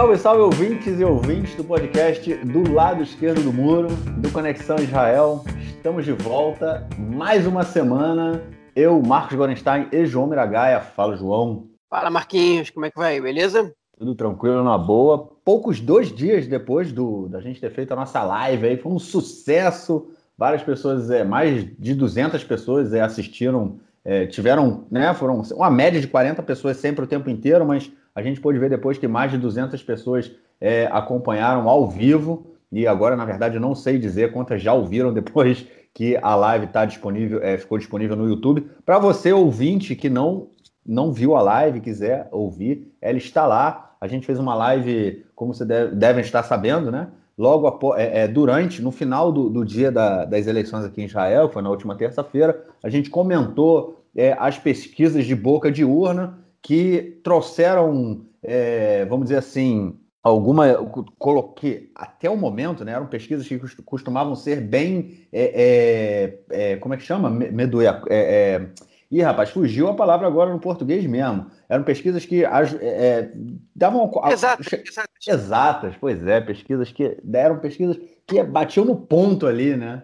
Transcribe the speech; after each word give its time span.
Salve, 0.00 0.16
salve, 0.16 0.40
ouvintes 0.40 0.98
e 0.98 1.04
ouvintes 1.04 1.54
do 1.56 1.62
podcast 1.62 2.34
do 2.36 2.72
lado 2.72 3.02
esquerdo 3.02 3.42
do 3.42 3.52
muro, 3.52 3.88
do 4.16 4.32
Conexão 4.32 4.76
Israel. 4.76 5.44
Estamos 5.76 6.06
de 6.06 6.12
volta, 6.12 6.88
mais 6.98 7.46
uma 7.46 7.64
semana. 7.64 8.42
Eu, 8.74 9.02
Marcos 9.02 9.36
Gorenstein 9.36 9.88
e 9.92 10.06
João 10.06 10.26
Miragaia. 10.26 10.80
Fala, 10.80 11.18
João. 11.18 11.66
Fala, 11.90 12.08
Marquinhos, 12.08 12.70
como 12.70 12.86
é 12.86 12.90
que 12.90 12.96
vai? 12.96 13.20
Beleza? 13.20 13.74
Tudo 13.98 14.14
tranquilo, 14.14 14.64
na 14.64 14.78
boa. 14.78 15.32
Poucos 15.44 15.80
dois 15.80 16.10
dias 16.10 16.46
depois 16.46 16.90
do, 16.92 17.28
da 17.28 17.42
gente 17.42 17.60
ter 17.60 17.70
feito 17.70 17.92
a 17.92 17.96
nossa 17.96 18.22
live 18.22 18.68
aí, 18.68 18.78
foi 18.78 18.92
um 18.92 18.98
sucesso. 18.98 20.08
Várias 20.34 20.62
pessoas, 20.62 21.10
é, 21.10 21.24
mais 21.24 21.66
de 21.78 21.94
200 21.94 22.42
pessoas 22.44 22.94
é, 22.94 23.02
assistiram, 23.02 23.78
é, 24.02 24.24
tiveram, 24.24 24.86
né, 24.90 25.12
foram 25.12 25.42
uma 25.52 25.70
média 25.70 26.00
de 26.00 26.08
40 26.08 26.42
pessoas 26.42 26.78
sempre 26.78 27.04
o 27.04 27.06
tempo 27.06 27.28
inteiro, 27.28 27.66
mas 27.66 27.92
a 28.14 28.22
gente 28.22 28.40
pôde 28.40 28.58
ver 28.58 28.70
depois 28.70 28.98
que 28.98 29.08
mais 29.08 29.30
de 29.30 29.38
200 29.38 29.82
pessoas 29.82 30.30
é, 30.60 30.88
acompanharam 30.92 31.68
ao 31.68 31.88
vivo. 31.88 32.46
E 32.70 32.86
agora, 32.86 33.16
na 33.16 33.24
verdade, 33.24 33.56
eu 33.56 33.60
não 33.60 33.74
sei 33.74 33.98
dizer 33.98 34.32
quantas 34.32 34.62
já 34.62 34.72
ouviram 34.72 35.12
depois 35.12 35.66
que 35.94 36.16
a 36.16 36.34
live 36.34 36.68
tá 36.68 36.84
disponível, 36.84 37.42
é, 37.42 37.58
ficou 37.58 37.78
disponível 37.78 38.16
no 38.16 38.28
YouTube. 38.28 38.68
Para 38.84 38.98
você, 38.98 39.32
ouvinte, 39.32 39.96
que 39.96 40.08
não, 40.08 40.48
não 40.86 41.12
viu 41.12 41.34
a 41.34 41.42
live, 41.42 41.80
quiser 41.80 42.28
ouvir, 42.30 42.92
ela 43.00 43.18
está 43.18 43.46
lá. 43.46 43.96
A 44.00 44.06
gente 44.06 44.24
fez 44.26 44.38
uma 44.38 44.54
live, 44.54 45.24
como 45.34 45.52
você 45.52 45.64
deve, 45.64 45.94
devem 45.96 46.22
estar 46.22 46.42
sabendo, 46.42 46.90
né? 46.90 47.08
Logo 47.36 47.66
após, 47.66 47.98
é, 47.98 48.24
é, 48.24 48.28
durante, 48.28 48.82
no 48.82 48.90
final 48.90 49.32
do, 49.32 49.48
do 49.48 49.64
dia 49.64 49.90
da, 49.90 50.24
das 50.24 50.46
eleições 50.46 50.84
aqui 50.84 51.00
em 51.00 51.06
Israel, 51.06 51.48
foi 51.48 51.62
na 51.62 51.70
última 51.70 51.96
terça-feira, 51.96 52.66
a 52.82 52.88
gente 52.90 53.08
comentou 53.08 54.04
é, 54.14 54.36
as 54.38 54.58
pesquisas 54.58 55.24
de 55.24 55.34
boca 55.34 55.72
de 55.72 55.84
urna 55.84 56.38
que 56.62 57.20
trouxeram, 57.24 58.26
é, 58.42 59.04
vamos 59.06 59.26
dizer 59.26 59.38
assim, 59.38 59.98
alguma. 60.22 60.74
Coloquei 61.18 61.90
até 61.94 62.28
o 62.28 62.36
momento, 62.36 62.84
né? 62.84 62.92
Eram 62.92 63.06
pesquisas 63.06 63.46
que 63.46 63.58
costumavam 63.82 64.34
ser 64.34 64.60
bem. 64.60 65.26
É, 65.32 66.38
é, 66.50 66.72
é 66.72 66.76
como 66.76 66.94
é 66.94 66.96
que 66.96 67.02
chama? 67.02 67.30
Medoia. 67.30 68.02
É, 68.08 68.18
é, 68.18 68.66
ih, 69.10 69.22
rapaz, 69.22 69.50
fugiu 69.50 69.88
a 69.88 69.94
palavra 69.94 70.26
agora 70.26 70.52
no 70.52 70.60
português 70.60 71.04
mesmo. 71.06 71.46
Eram 71.68 71.84
pesquisas 71.84 72.24
que 72.24 72.44
é, 72.44 73.32
davam. 73.74 74.10
Exatas, 74.30 74.66
exatas. 74.72 75.26
Exatas, 75.26 75.94
pois 76.00 76.26
é, 76.26 76.40
pesquisas 76.40 76.92
que 76.92 77.18
deram 77.22 77.58
pesquisas 77.58 77.98
que 78.26 78.42
batiam 78.42 78.84
no 78.84 78.96
ponto 78.96 79.46
ali, 79.46 79.76
né? 79.76 80.02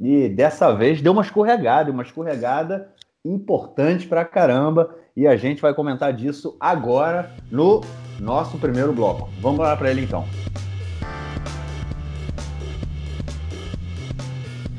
e 0.00 0.28
dessa 0.30 0.72
vez 0.72 1.02
deu 1.02 1.12
uma 1.12 1.20
escorregada, 1.20 1.90
uma 1.90 2.02
escorregada 2.02 2.88
importante 3.24 4.06
pra 4.06 4.24
caramba 4.24 4.94
e 5.18 5.26
a 5.26 5.34
gente 5.34 5.60
vai 5.60 5.74
comentar 5.74 6.12
disso 6.12 6.56
agora 6.60 7.34
no 7.50 7.80
nosso 8.20 8.56
primeiro 8.56 8.92
bloco. 8.92 9.28
Vamos 9.40 9.58
lá 9.58 9.76
para 9.76 9.90
ele 9.90 10.02
então. 10.02 10.24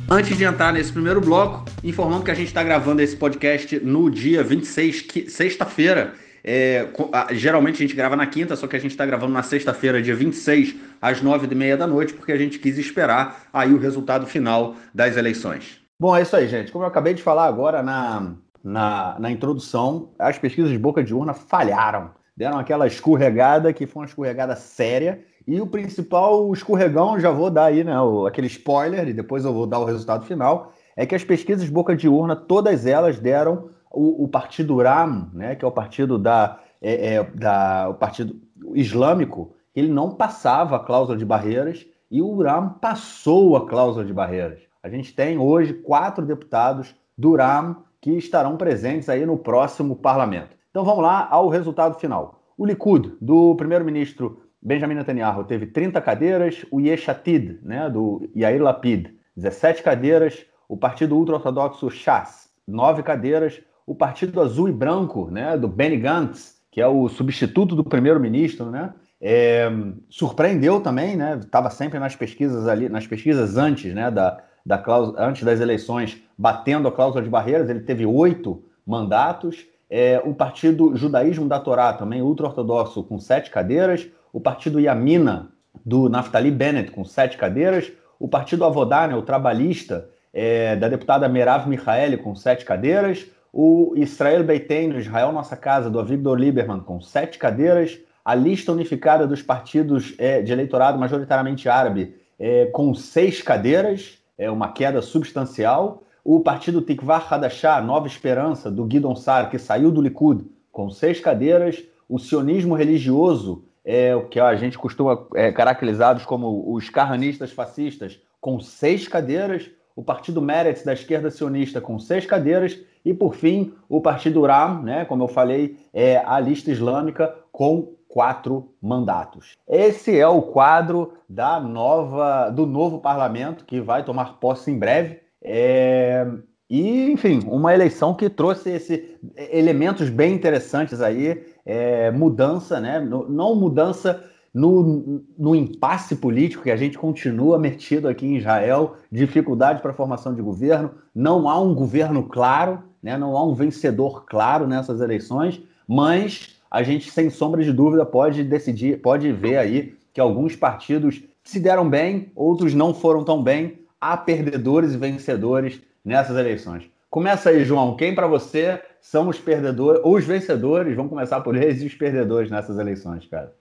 Antes 0.09 0.37
de 0.37 0.45
entrar 0.45 0.71
nesse 0.71 0.93
primeiro 0.93 1.19
bloco, 1.19 1.65
informando 1.83 2.23
que 2.23 2.31
a 2.31 2.33
gente 2.33 2.47
está 2.47 2.63
gravando 2.63 3.01
esse 3.01 3.17
podcast 3.17 3.81
no 3.81 4.09
dia 4.09 4.41
26, 4.41 5.07
sexta-feira. 5.27 6.13
É, 6.41 6.87
geralmente 7.31 7.75
a 7.75 7.85
gente 7.85 7.93
grava 7.93 8.15
na 8.15 8.25
quinta, 8.25 8.55
só 8.55 8.65
que 8.65 8.77
a 8.77 8.79
gente 8.79 8.91
está 8.91 9.05
gravando 9.05 9.33
na 9.33 9.43
sexta-feira, 9.43 10.01
dia 10.01 10.15
26, 10.15 10.73
às 11.01 11.21
nove 11.21 11.49
e 11.51 11.53
meia 11.53 11.75
da 11.75 11.85
noite, 11.85 12.13
porque 12.13 12.31
a 12.31 12.37
gente 12.37 12.59
quis 12.59 12.77
esperar 12.77 13.43
aí 13.51 13.73
o 13.73 13.77
resultado 13.77 14.25
final 14.25 14.77
das 14.95 15.17
eleições. 15.17 15.81
Bom, 15.99 16.15
é 16.15 16.21
isso 16.21 16.33
aí, 16.33 16.47
gente. 16.47 16.71
Como 16.71 16.85
eu 16.85 16.87
acabei 16.87 17.13
de 17.13 17.21
falar 17.21 17.45
agora 17.45 17.83
na, 17.83 18.35
na, 18.63 19.17
na 19.19 19.31
introdução, 19.31 20.09
as 20.17 20.37
pesquisas 20.37 20.71
de 20.71 20.77
boca 20.77 21.03
de 21.03 21.13
urna 21.13 21.33
falharam. 21.33 22.11
Deram 22.35 22.57
aquela 22.57 22.87
escorregada 22.87 23.73
que 23.73 23.85
foi 23.85 24.01
uma 24.01 24.07
escorregada 24.07 24.55
séria. 24.55 25.23
E 25.47 25.59
o 25.59 25.67
principal 25.67 26.51
escorregão, 26.53 27.19
já 27.19 27.31
vou 27.31 27.49
dar 27.49 27.65
aí, 27.65 27.83
né, 27.83 27.99
o, 27.99 28.25
aquele 28.25 28.47
spoiler, 28.47 29.07
e 29.07 29.13
depois 29.13 29.43
eu 29.45 29.53
vou 29.53 29.65
dar 29.65 29.79
o 29.79 29.85
resultado 29.85 30.25
final, 30.25 30.73
é 30.95 31.05
que 31.05 31.15
as 31.15 31.23
pesquisas 31.23 31.65
de 31.65 31.71
boca 31.71 31.95
de 31.95 32.07
urna, 32.07 32.35
todas 32.35 32.85
elas 32.85 33.19
deram 33.19 33.69
o, 33.91 34.25
o 34.25 34.27
partido 34.27 34.77
RAM, 34.77 35.29
né, 35.33 35.55
que 35.55 35.65
é 35.65 35.67
o 35.67 35.71
partido 35.71 36.17
da, 36.17 36.59
é, 36.81 37.15
é, 37.15 37.23
da 37.23 37.89
o 37.89 37.95
partido 37.95 38.39
islâmico, 38.75 39.55
ele 39.75 39.87
não 39.87 40.11
passava 40.11 40.75
a 40.75 40.79
cláusula 40.79 41.17
de 41.17 41.25
barreiras 41.25 41.85
e 42.11 42.21
o 42.21 42.41
RAM 42.41 42.69
passou 42.69 43.55
a 43.55 43.67
cláusula 43.67 44.05
de 44.05 44.13
barreiras. 44.13 44.59
A 44.83 44.89
gente 44.89 45.13
tem 45.13 45.37
hoje 45.37 45.73
quatro 45.73 46.25
deputados 46.25 46.95
do 47.17 47.35
RAM 47.35 47.77
que 48.01 48.11
estarão 48.11 48.57
presentes 48.57 49.09
aí 49.09 49.25
no 49.25 49.37
próximo 49.37 49.95
parlamento. 49.95 50.55
Então 50.69 50.83
vamos 50.83 51.03
lá 51.03 51.27
ao 51.29 51.49
resultado 51.49 51.99
final. 51.99 52.43
O 52.57 52.65
Likud, 52.65 53.13
do 53.21 53.55
primeiro-ministro 53.55 54.41
Benjamin 54.61 54.95
Netanyahu, 54.95 55.43
teve 55.45 55.67
30 55.67 56.01
cadeiras, 56.01 56.65
o 56.71 56.79
Yeshatid, 56.79 57.59
né, 57.63 57.89
do 57.89 58.29
Yair 58.35 58.61
Lapid, 58.61 59.07
17 59.35 59.81
cadeiras, 59.81 60.45
o 60.67 60.77
partido 60.77 61.15
ultra-ortodoxo 61.15 61.89
Shas, 61.89 62.49
9 62.67 63.01
cadeiras, 63.03 63.61
o 63.87 63.95
partido 63.95 64.39
azul 64.41 64.67
e 64.69 64.71
branco, 64.71 65.29
né, 65.31 65.57
do 65.57 65.67
Benny 65.67 65.97
Gantz, 65.97 66.59
que 66.71 66.81
é 66.81 66.87
o 66.87 67.07
substituto 67.07 67.75
do 67.75 67.83
primeiro-ministro, 67.83 68.69
né, 68.69 68.93
é, 69.21 69.69
surpreendeu 70.09 70.79
também, 70.81 71.15
né, 71.15 71.39
estava 71.41 71.69
sempre 71.69 71.97
nas 71.97 72.15
pesquisas 72.15 72.67
ali, 72.67 72.87
nas 72.89 73.07
pesquisas 73.07 73.57
antes, 73.57 73.93
né, 73.93 74.11
da, 74.11 74.43
da 74.69 74.77
cláusula, 74.77 75.19
antes 75.19 75.41
das 75.43 75.59
eleições, 75.59 76.21
batendo 76.37 76.87
a 76.87 76.91
cláusula 76.91 77.23
de 77.23 77.29
barreiras, 77.29 77.67
ele 77.71 77.79
teve 77.79 78.05
oito 78.05 78.63
mandatos. 78.85 79.65
É, 79.89 80.21
o 80.23 80.31
partido 80.31 80.95
Judaísmo 80.95 81.47
da 81.47 81.59
Torá, 81.59 81.91
também 81.91 82.21
ultra-ortodoxo, 82.21 83.03
com 83.03 83.17
sete 83.17 83.49
cadeiras. 83.49 84.07
O 84.31 84.39
partido 84.39 84.79
Yamina, 84.79 85.49
do 85.83 86.07
Naftali 86.07 86.51
Bennett, 86.51 86.91
com 86.91 87.03
sete 87.03 87.35
cadeiras. 87.35 87.91
O 88.19 88.27
partido 88.27 88.63
Avodá, 88.63 89.07
né, 89.07 89.15
o 89.15 89.23
trabalhista, 89.23 90.07
é, 90.31 90.75
da 90.75 90.87
deputada 90.87 91.27
Merav 91.27 91.67
Michaeli, 91.67 92.17
com 92.17 92.35
sete 92.35 92.63
cadeiras. 92.63 93.25
O 93.51 93.93
Israel 93.95 94.43
Beiteno, 94.43 94.99
Israel 94.99 95.31
Nossa 95.31 95.57
Casa, 95.57 95.89
do 95.89 95.99
Avigdor 95.99 96.37
Lieberman, 96.37 96.81
com 96.81 97.01
sete 97.01 97.39
cadeiras. 97.39 97.97
A 98.23 98.35
lista 98.35 98.71
unificada 98.71 99.25
dos 99.25 99.41
partidos 99.41 100.13
é, 100.19 100.43
de 100.43 100.51
eleitorado 100.51 100.99
majoritariamente 100.99 101.67
árabe, 101.67 102.13
é, 102.37 102.67
com 102.67 102.93
seis 102.93 103.41
cadeiras 103.41 104.18
é 104.39 104.49
uma 104.49 104.71
queda 104.71 105.01
substancial. 105.01 106.01
O 106.23 106.39
partido 106.39 106.81
Tikvar 106.81 107.31
Hadashah, 107.31 107.81
Nova 107.81 108.07
Esperança, 108.07 108.71
do 108.71 108.85
Guidon 108.85 109.15
Sar, 109.15 109.49
que 109.49 109.59
saiu 109.59 109.91
do 109.91 110.01
Likud, 110.01 110.45
com 110.71 110.89
seis 110.89 111.19
cadeiras. 111.19 111.83
O 112.07 112.17
sionismo 112.17 112.73
religioso, 112.73 113.65
é, 113.83 114.15
o 114.15 114.27
que 114.27 114.39
a 114.39 114.55
gente 114.55 114.77
costuma 114.77 115.27
é, 115.35 115.51
caracterizados 115.51 116.25
como 116.25 116.73
os 116.73 116.89
carranistas 116.89 117.51
fascistas, 117.51 118.19
com 118.39 118.59
seis 118.59 119.07
cadeiras. 119.07 119.69
O 119.95 120.01
partido 120.01 120.41
Meretz, 120.41 120.83
da 120.83 120.93
esquerda 120.93 121.29
sionista, 121.29 121.81
com 121.81 121.99
seis 121.99 122.25
cadeiras. 122.25 122.79
E, 123.03 123.13
por 123.13 123.35
fim, 123.35 123.73
o 123.89 123.99
partido 123.99 124.41
Ram, 124.45 124.81
né, 124.81 125.03
como 125.03 125.23
eu 125.23 125.27
falei, 125.27 125.77
é 125.93 126.17
a 126.25 126.39
lista 126.39 126.71
islâmica, 126.71 127.35
com 127.51 127.93
quatro 128.09 128.73
mandatos. 128.81 129.55
Esse 129.67 130.19
é 130.19 130.27
o 130.27 130.41
quadro 130.41 131.13
da 131.29 131.59
nova, 131.59 132.49
do 132.49 132.65
novo 132.65 132.99
parlamento 132.99 133.63
que 133.63 133.79
vai 133.79 134.03
tomar 134.03 134.39
posse 134.39 134.71
em 134.71 134.77
breve. 134.77 135.19
É, 135.41 136.27
e, 136.69 137.11
enfim, 137.11 137.41
uma 137.47 137.73
eleição 137.73 138.13
que 138.13 138.29
trouxe 138.29 138.71
esse, 138.71 139.17
elementos 139.51 140.09
bem 140.09 140.33
interessantes 140.33 140.99
aí, 140.99 141.41
é, 141.65 142.11
mudança, 142.11 142.79
né? 142.79 142.99
Não 142.99 143.55
mudança 143.55 144.23
no, 144.53 145.23
no 145.37 145.55
impasse 145.55 146.15
político 146.15 146.63
que 146.63 146.71
a 146.71 146.75
gente 146.75 146.97
continua 146.97 147.59
metido 147.59 148.07
aqui 148.07 148.25
em 148.25 148.37
Israel, 148.37 148.95
dificuldade 149.11 149.81
para 149.81 149.91
a 149.91 149.95
formação 149.95 150.33
de 150.33 150.41
governo, 150.41 150.91
não 151.13 151.47
há 151.47 151.59
um 151.59 151.73
governo 151.73 152.23
claro, 152.23 152.83
né? 153.01 153.17
não 153.17 153.37
há 153.37 153.43
um 153.45 153.53
vencedor 153.53 154.25
claro 154.25 154.67
nessas 154.67 155.01
eleições, 155.01 155.61
mas 155.87 156.58
a 156.69 156.83
gente, 156.83 157.09
sem 157.09 157.29
sombra 157.29 157.63
de 157.63 157.73
dúvida, 157.73 158.05
pode 158.05 158.43
decidir, 158.43 159.01
pode 159.01 159.31
ver 159.31 159.57
aí 159.57 159.97
que 160.13 160.21
alguns 160.21 160.55
partidos 160.55 161.23
se 161.43 161.59
deram 161.59 161.89
bem, 161.89 162.31
outros 162.35 162.73
não 162.73 162.93
foram 162.93 163.23
tão 163.23 163.41
bem. 163.41 163.79
Há 163.99 164.15
perdedores 164.15 164.93
e 164.93 164.97
vencedores 164.97 165.81
nessas 166.05 166.37
eleições. 166.37 166.89
Começa 167.09 167.49
aí, 167.49 167.65
João. 167.65 167.97
Quem 167.97 168.13
para 168.13 168.27
você 168.27 168.81
são 169.01 169.29
os 169.29 169.39
perdedores, 169.39 170.01
ou 170.03 170.15
os 170.15 170.25
vencedores? 170.25 170.95
Vamos 170.95 171.09
começar 171.09 171.41
por 171.41 171.55
eles 171.55 171.81
e 171.81 171.87
os 171.87 171.95
perdedores 171.95 172.51
nessas 172.51 172.77
eleições, 172.77 173.25
cara. 173.25 173.53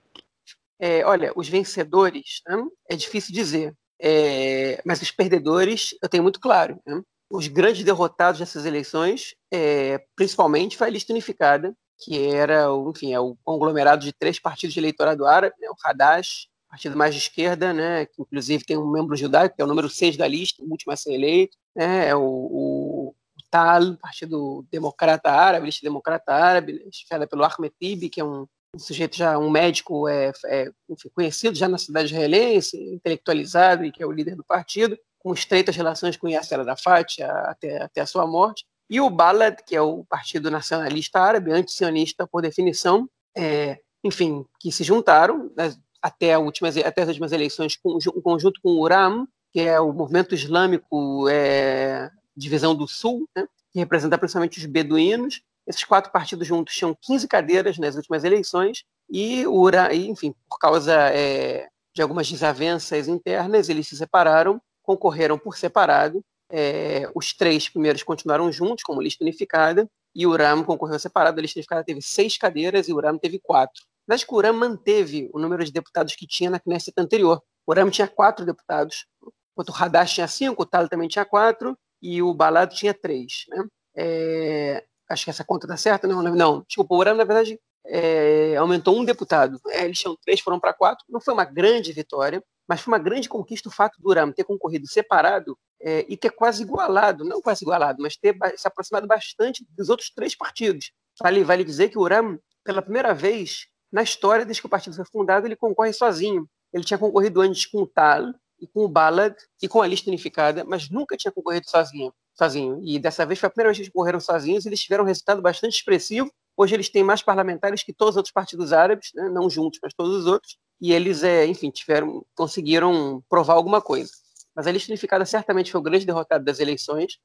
É, 0.79 1.05
olha, 1.05 1.33
os 1.35 1.49
vencedores 1.49 2.43
né, 2.47 2.63
é 2.89 2.95
difícil 2.95 3.35
dizer, 3.35 3.75
é, 4.01 4.81
mas 4.85 5.03
os 5.03 5.11
perdedores 5.11 5.95
eu 6.03 6.09
tenho 6.09 6.23
muito 6.23 6.39
claro. 6.39 6.79
Né? 6.87 7.01
Os 7.31 7.49
grandes 7.49 7.83
derrotados 7.83 8.39
nessas 8.39 8.65
eleições, 8.65 9.35
é, 9.53 10.01
principalmente, 10.15 10.77
foi 10.77 10.87
a 10.87 10.91
lista 10.91 11.13
unificada, 11.13 11.75
que 11.99 12.27
era, 12.29 12.67
enfim, 12.89 13.12
é 13.12 13.21
o 13.21 13.37
conglomerado 13.45 14.05
de 14.05 14.12
três 14.12 14.39
partidos 14.39 14.75
de 14.75 14.81
eleitorado 14.81 15.27
árabe, 15.27 15.55
né, 15.61 15.69
o 15.69 15.75
Hadash, 15.85 16.49
partido 16.69 16.97
mais 16.97 17.15
de 17.15 17.21
esquerda, 17.21 17.73
né, 17.73 18.06
que 18.06 18.23
inclusive 18.23 18.65
tem 18.65 18.77
um 18.77 18.91
membro 18.91 19.17
judaico, 19.17 19.56
que 19.56 19.62
é 19.62 19.65
o 19.65 19.69
número 19.69 19.89
6 19.89 20.17
da 20.17 20.29
lista, 20.29 20.62
o 20.62 20.71
último 20.71 20.93
a 20.93 20.97
ser 20.97 21.15
eleito, 21.15 21.56
né, 21.75 22.09
é 22.09 22.15
o, 22.15 22.23
o 22.23 23.15
TAL, 23.50 23.97
Partido 23.97 24.65
Democrata 24.71 25.31
Árabe, 25.31 25.67
lista 25.67 25.83
Democrata 25.83 26.33
Árabe, 26.33 26.87
chefiada 26.93 27.27
pelo 27.27 27.45
Ahmed 27.45 28.09
que 28.11 28.21
é 28.21 28.25
um 28.25 28.47
um 28.75 28.79
sujeito 28.79 29.17
já, 29.17 29.39
um 29.39 29.50
médico 29.50 30.09
é, 30.09 30.33
é 30.47 30.71
enfim, 30.89 31.09
conhecido 31.15 31.56
já 31.56 31.69
na 31.69 31.79
cidade 31.79 32.12
israelense, 32.12 32.77
intelectualizado 32.77 33.85
e 33.85 33.93
que 33.93 34.03
é 34.03 34.06
o 34.06 34.12
líder 34.12 34.37
do 34.37 34.45
partido, 34.45 34.99
com 35.19 35.33
estreitas 35.33 35.75
relações 35.75 36.17
com 36.17 36.29
Yasser 36.29 36.61
Arafat 36.61 37.23
até, 37.23 37.83
até 37.83 38.00
a 38.00 38.06
sua 38.06 38.27
morte. 38.27 38.67
E 38.90 39.00
o 39.00 39.11
Balad, 39.11 39.56
que 39.67 39.76
é 39.76 39.82
o 39.82 40.05
Partido 40.05 40.50
Nacionalista 40.50 41.20
Árabe, 41.20 41.52
anti-sionista 41.52 42.26
por 42.26 42.40
definição, 42.40 43.08
é, 43.37 43.79
enfim, 44.02 44.44
que 44.58 44.73
se 44.73 44.82
juntaram 44.82 45.50
né, 45.56 45.75
até, 46.00 46.38
últimas, 46.38 46.76
até 46.79 47.02
as 47.02 47.08
últimas 47.08 47.32
eleições 47.32 47.76
com, 47.76 47.99
em 47.99 48.20
conjunto 48.20 48.61
com 48.62 48.70
o 48.70 48.81
URAM, 48.81 49.26
que 49.52 49.61
é 49.61 49.79
o 49.79 49.93
movimento 49.93 50.35
islâmico 50.35 51.29
é, 51.29 52.11
Divisão 52.37 52.75
do 52.75 52.88
Sul, 52.88 53.29
né, 53.37 53.46
que 53.73 53.79
representa 53.79 54.17
principalmente 54.17 54.58
os 54.58 54.64
beduínos. 54.64 55.43
Esses 55.67 55.85
quatro 55.85 56.11
partidos 56.11 56.46
juntos 56.46 56.75
tinham 56.75 56.96
15 56.99 57.29
cadeiras 57.29 57.79
nas 57.79 57.94
últimas 57.94 58.25
eleições 58.25 58.85
e, 59.11 59.46
o 59.46 59.61
URAM, 59.61 59.93
enfim, 59.93 60.35
por 60.49 60.58
causa 60.58 60.94
é, 61.12 61.69
de 61.94 62.00
algumas 62.00 62.31
desavenças 62.31 63.06
internas, 63.06 63.69
eles 63.69 63.87
se 63.87 63.96
separaram, 63.96 64.61
concorreram 64.82 65.38
por 65.38 65.58
separado 65.58 66.25
é, 66.50 67.11
os 67.15 67.33
três 67.33 67.69
primeiros 67.69 68.03
continuaram 68.03 68.50
juntos, 68.50 68.83
como 68.83 69.03
lista 69.03 69.23
unificada, 69.25 69.89
e 70.15 70.27
o 70.27 70.31
URAM 70.31 70.65
concorreu 70.65 70.99
separado. 70.99 71.39
A 71.39 71.43
lista 71.43 71.59
unificada 71.59 71.85
teve 71.85 72.00
seis 72.03 72.37
cadeiras 72.37 72.89
e 72.89 72.93
o 72.93 72.97
URAM 72.97 73.19
teve 73.19 73.39
quatro. 73.39 73.83
Mas 74.06 74.25
que 74.25 74.33
o 74.33 74.37
URAM 74.37 74.55
manteve 74.55 75.31
o 75.33 75.39
número 75.39 75.65
de 75.65 75.71
deputados 75.71 76.15
que 76.17 76.27
tinha 76.27 76.50
na 76.50 76.59
Knesset 76.59 76.95
anterior. 76.99 77.43
O 77.67 77.73
URAM 77.73 77.91
tinha 77.91 78.09
quatro 78.09 78.47
deputados, 78.47 79.06
enquanto 79.53 79.69
o 79.69 79.75
Hadash 79.77 80.15
tinha 80.15 80.29
cinco, 80.29 80.62
o 80.62 80.67
Tal 80.67 80.89
também 80.89 81.09
tinha 81.09 81.25
quatro, 81.25 81.77
e 82.00 82.23
o 82.23 82.33
Balado 82.33 82.75
tinha 82.75 82.95
três. 82.95 83.45
Né? 83.49 83.65
É, 83.97 84.85
acho 85.11 85.25
que 85.25 85.31
essa 85.31 85.45
conta 85.45 85.67
está 85.67 85.77
certa, 85.77 86.09
não, 86.09 86.23
não. 86.23 86.65
Desculpa, 86.67 86.95
o 86.95 86.99
URAM, 86.99 87.15
na 87.15 87.25
verdade, 87.25 87.61
é, 87.85 88.56
aumentou 88.56 88.97
um 88.97 89.05
deputado. 89.05 89.61
É, 89.69 89.85
eles 89.85 89.99
tinham 89.99 90.17
três, 90.23 90.41
foram 90.41 90.59
para 90.59 90.73
quatro. 90.73 91.05
Não 91.09 91.21
foi 91.21 91.35
uma 91.35 91.45
grande 91.45 91.93
vitória, 91.93 92.43
mas 92.67 92.81
foi 92.81 92.93
uma 92.93 92.99
grande 92.99 93.29
conquista 93.29 93.69
o 93.69 93.73
fato 93.73 94.00
do 94.00 94.09
URAM 94.09 94.33
ter 94.33 94.45
concorrido 94.45 94.87
separado 94.87 95.59
é, 95.81 96.05
e 96.09 96.17
ter 96.17 96.31
quase 96.31 96.63
igualado, 96.63 97.25
não 97.25 97.41
quase 97.41 97.65
igualado, 97.65 98.03
mas 98.03 98.17
ter 98.17 98.37
se 98.57 98.67
aproximado 98.67 99.07
bastante 99.07 99.67
dos 99.71 99.89
outros 99.89 100.11
três 100.11 100.35
partidos. 100.35 100.93
Vale, 101.21 101.45
vale 101.45 101.65
dizer 101.65 101.89
que 101.89 101.99
o 101.99 102.03
URAM, 102.03 102.39
pela 102.65 102.83
primeira 102.83 103.15
vez 103.15 103.67
na 103.91 104.03
história, 104.03 104.45
desde 104.45 104.61
que 104.61 104.67
o 104.67 104.71
partido 104.71 104.95
foi 104.95 105.05
fundado, 105.05 105.47
ele 105.47 105.57
concorre 105.57 105.93
sozinho. 105.93 106.49
Ele 106.73 106.85
tinha 106.85 106.99
concorrido 106.99 107.41
antes 107.41 107.67
com 107.67 107.83
o 107.83 107.87
TAL 107.87 108.35
e 108.61 108.67
com 108.67 108.85
o 108.85 108.89
Balad 108.89 109.35
e 109.63 109.69
com 109.69 109.81
a 109.81 109.87
lista 109.87 110.11
unificada, 110.11 110.65
mas 110.65 110.91
nunca 110.91 111.17
tinha 111.17 111.33
concorrido 111.33 111.69
sozinho. 111.69 112.13
sozinho. 112.35 112.81
E 112.85 112.99
dessa 112.99 113.25
vez 113.25 113.39
foi 113.39 113.47
a 113.47 113.51
primeira 113.51 113.71
vez 113.71 113.79
que 113.79 113.83
eles 113.83 113.93
concorreram 113.93 114.21
sozinhos 114.21 114.65
e 114.65 114.69
eles 114.69 114.81
tiveram 114.81 115.05
um 115.05 115.07
resultado 115.07 115.41
bastante 115.41 115.75
expressivo. 115.75 116.31
Hoje 116.57 116.75
eles 116.75 116.89
têm 116.89 117.03
mais 117.03 117.23
parlamentares 117.23 117.83
que 117.83 117.93
todos 117.93 118.13
os 118.13 118.17
outros 118.17 118.33
partidos 118.33 118.73
árabes, 118.73 119.11
né? 119.15 119.29
não 119.29 119.49
juntos, 119.49 119.79
mas 119.83 119.95
todos 119.95 120.15
os 120.15 120.27
outros. 120.27 120.59
E 120.81 120.93
eles, 120.93 121.23
é, 121.23 121.47
enfim, 121.47 121.71
tiveram, 121.71 122.25
conseguiram 122.35 123.23
provar 123.29 123.55
alguma 123.55 123.81
coisa 123.81 124.11
mas 124.59 124.67
a 124.67 124.73
lista 124.73 124.91
unificada 124.91 125.25
certamente 125.25 125.71
foi 125.71 125.81
o 125.81 125.85
grande 125.85 126.05
derrotado 126.05 126.45
das 126.45 126.59
eleições, 126.59 127.21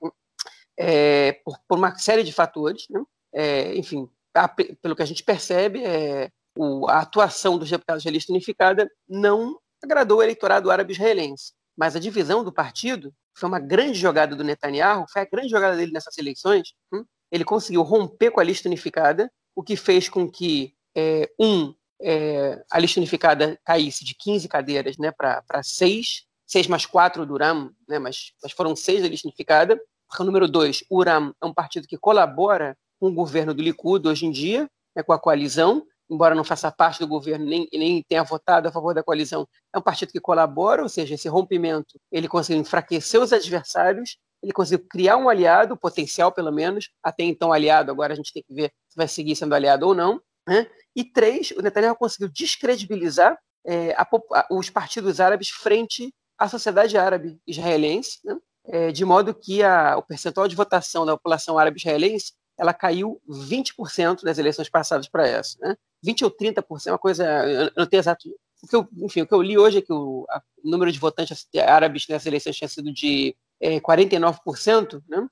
é, 0.78 1.32
por, 1.44 1.58
por, 1.68 1.80
uma 1.80 1.98
série 1.98 2.22
de 2.22 2.32
fatores. 2.32 2.86
Né? 2.88 3.04
É, 3.34 3.76
enfim, 3.76 4.08
a, 4.36 4.48
pelo 4.48 4.96
que 4.96 5.02
a 5.02 5.06
gente 5.06 5.24
percebe, 5.24 5.84
é, 5.84 6.30
o, 6.56 6.88
a 6.88 7.00
atuação 7.00 7.58
dos 7.58 7.72
deputados 7.72 8.04
da 8.04 8.12
lista 8.12 8.32
unificada 8.32 8.88
não 9.10 9.60
agradou 9.84 10.20
o 10.20 10.22
eleitorado 10.22 10.70
árabe-israelense, 10.70 11.54
mas 11.76 11.96
a 11.96 12.00
divisão 12.00 12.44
do 12.44 12.54
partido 12.54 13.12
foi 13.36 13.50
uma 13.50 13.60
grande 13.60 13.98
jogada 13.98 14.36
do 14.36 14.44
Netanyahu, 14.44 15.08
foi 15.12 15.24
a 15.24 15.26
grande 15.26 15.50
jogada 15.50 15.76
dele 15.76 15.92
nessas 15.92 16.16
eleições. 16.20 16.76
Hum? 16.94 17.04
Ele 17.32 17.44
conseguiu 17.44 17.82
romper 17.82 18.30
com 18.30 18.42
a 18.42 18.44
lista 18.44 18.70
unificada, 18.70 19.28
o 19.56 19.64
que 19.64 19.76
fez 19.76 20.08
com 20.08 20.30
que, 20.30 20.76
é, 20.96 21.28
um, 21.40 21.74
é, 22.00 22.64
a 22.70 22.78
lista 22.78 23.00
unificada 23.00 23.60
caísse 23.66 24.06
de 24.06 24.14
15 24.14 24.48
cadeiras 24.48 25.00
né, 25.00 25.12
para 25.12 25.64
seis, 25.64 26.28
seis 26.54 26.68
mais 26.68 26.86
quatro 26.86 27.26
do 27.26 27.34
URAM, 27.34 27.72
né, 27.90 27.98
mas, 27.98 28.32
mas 28.42 28.52
foram 28.52 28.76
seis 28.76 29.02
da 29.02 29.08
lista 29.08 29.28
unificada. 29.28 29.80
Número 30.20 30.48
dois, 30.48 30.84
o 30.88 31.00
URAM 31.00 31.34
é 31.42 31.46
um 31.48 31.54
partido 31.54 31.88
que 31.88 31.98
colabora 31.98 32.78
com 33.00 33.08
o 33.08 33.14
governo 33.14 33.56
do 33.56 33.64
Likud 33.64 34.08
hoje 34.08 34.28
em 34.28 34.32
dia, 34.32 34.70
né, 34.96 35.02
com 35.02 35.12
a 35.12 35.20
coalizão, 35.20 35.84
embora 36.08 36.36
não 36.36 36.44
faça 36.44 36.72
parte 36.72 37.00
do 37.00 37.08
governo 37.08 37.44
nem, 37.44 37.68
nem 37.74 38.04
tenha 38.08 38.22
votado 38.22 38.68
a 38.68 38.72
favor 38.72 38.94
da 38.94 39.02
coalizão, 39.02 39.48
é 39.74 39.80
um 39.80 39.82
partido 39.82 40.12
que 40.12 40.20
colabora, 40.20 40.84
ou 40.84 40.90
seja, 40.90 41.16
esse 41.16 41.28
rompimento, 41.28 42.00
ele 42.12 42.28
conseguiu 42.28 42.62
enfraquecer 42.62 43.20
os 43.20 43.34
adversários, 43.34 44.18
ele 44.44 44.54
conseguiu 44.54 44.86
criar 44.88 45.18
um 45.18 45.30
aliado, 45.30 45.76
potencial 45.76 46.32
pelo 46.32 46.52
menos, 46.52 46.92
até 47.02 47.24
então 47.24 47.52
aliado, 47.52 47.92
agora 47.92 48.14
a 48.14 48.16
gente 48.16 48.32
tem 48.32 48.44
que 48.48 48.54
ver 48.54 48.72
se 48.90 48.96
vai 48.96 49.08
seguir 49.08 49.36
sendo 49.36 49.56
aliado 49.56 49.88
ou 49.88 49.96
não. 49.96 50.22
Né? 50.48 50.70
E 50.96 51.04
três, 51.04 51.50
o 51.50 51.64
Netanyahu 51.64 51.96
conseguiu 51.96 52.30
descredibilizar 52.30 53.36
é, 53.66 53.94
a, 53.94 54.04
a, 54.34 54.48
os 54.52 54.70
partidos 54.70 55.20
árabes 55.20 55.50
frente 55.50 56.14
a 56.44 56.50
sociedade 56.50 56.98
árabe 56.98 57.40
israelense, 57.48 58.20
né? 58.24 58.38
é, 58.66 58.92
de 58.92 59.06
modo 59.06 59.34
que 59.34 59.64
a, 59.64 59.98
o 59.98 60.04
percentual 60.04 60.46
de 60.46 60.58
votação 60.58 61.06
da 61.06 61.14
população 61.14 61.58
árabe 61.58 61.80
israelense 61.80 62.34
ela 62.58 62.74
caiu 62.74 63.22
20% 63.28 64.24
nas 64.24 64.38
eleições 64.38 64.70
passadas 64.70 65.08
para 65.08 65.26
essa. 65.26 65.58
Né? 65.62 65.76
20 66.04 66.26
ou 66.26 66.32
30%, 66.32 66.92
uma 66.92 67.00
coisa, 67.00 67.26
eu 67.48 67.72
não 67.78 67.86
tenho 67.86 68.02
exato. 68.02 68.30
O 68.62 68.68
que 68.68 68.76
eu, 68.76 68.88
enfim, 68.98 69.22
o 69.22 69.28
que 69.28 69.34
eu 69.34 69.42
li 69.42 69.58
hoje 69.58 69.78
é 69.78 69.82
que 69.82 69.94
o, 69.94 70.26
a, 70.30 70.42
o 70.64 70.70
número 70.70 70.92
de 70.92 71.00
votantes 71.00 71.48
árabes 71.66 72.06
nessas 72.10 72.26
eleições 72.26 72.58
tinha 72.58 72.68
sido 72.68 72.94
de 72.94 73.36
é, 73.62 73.80
49%, 73.80 75.02
né? 75.08 75.28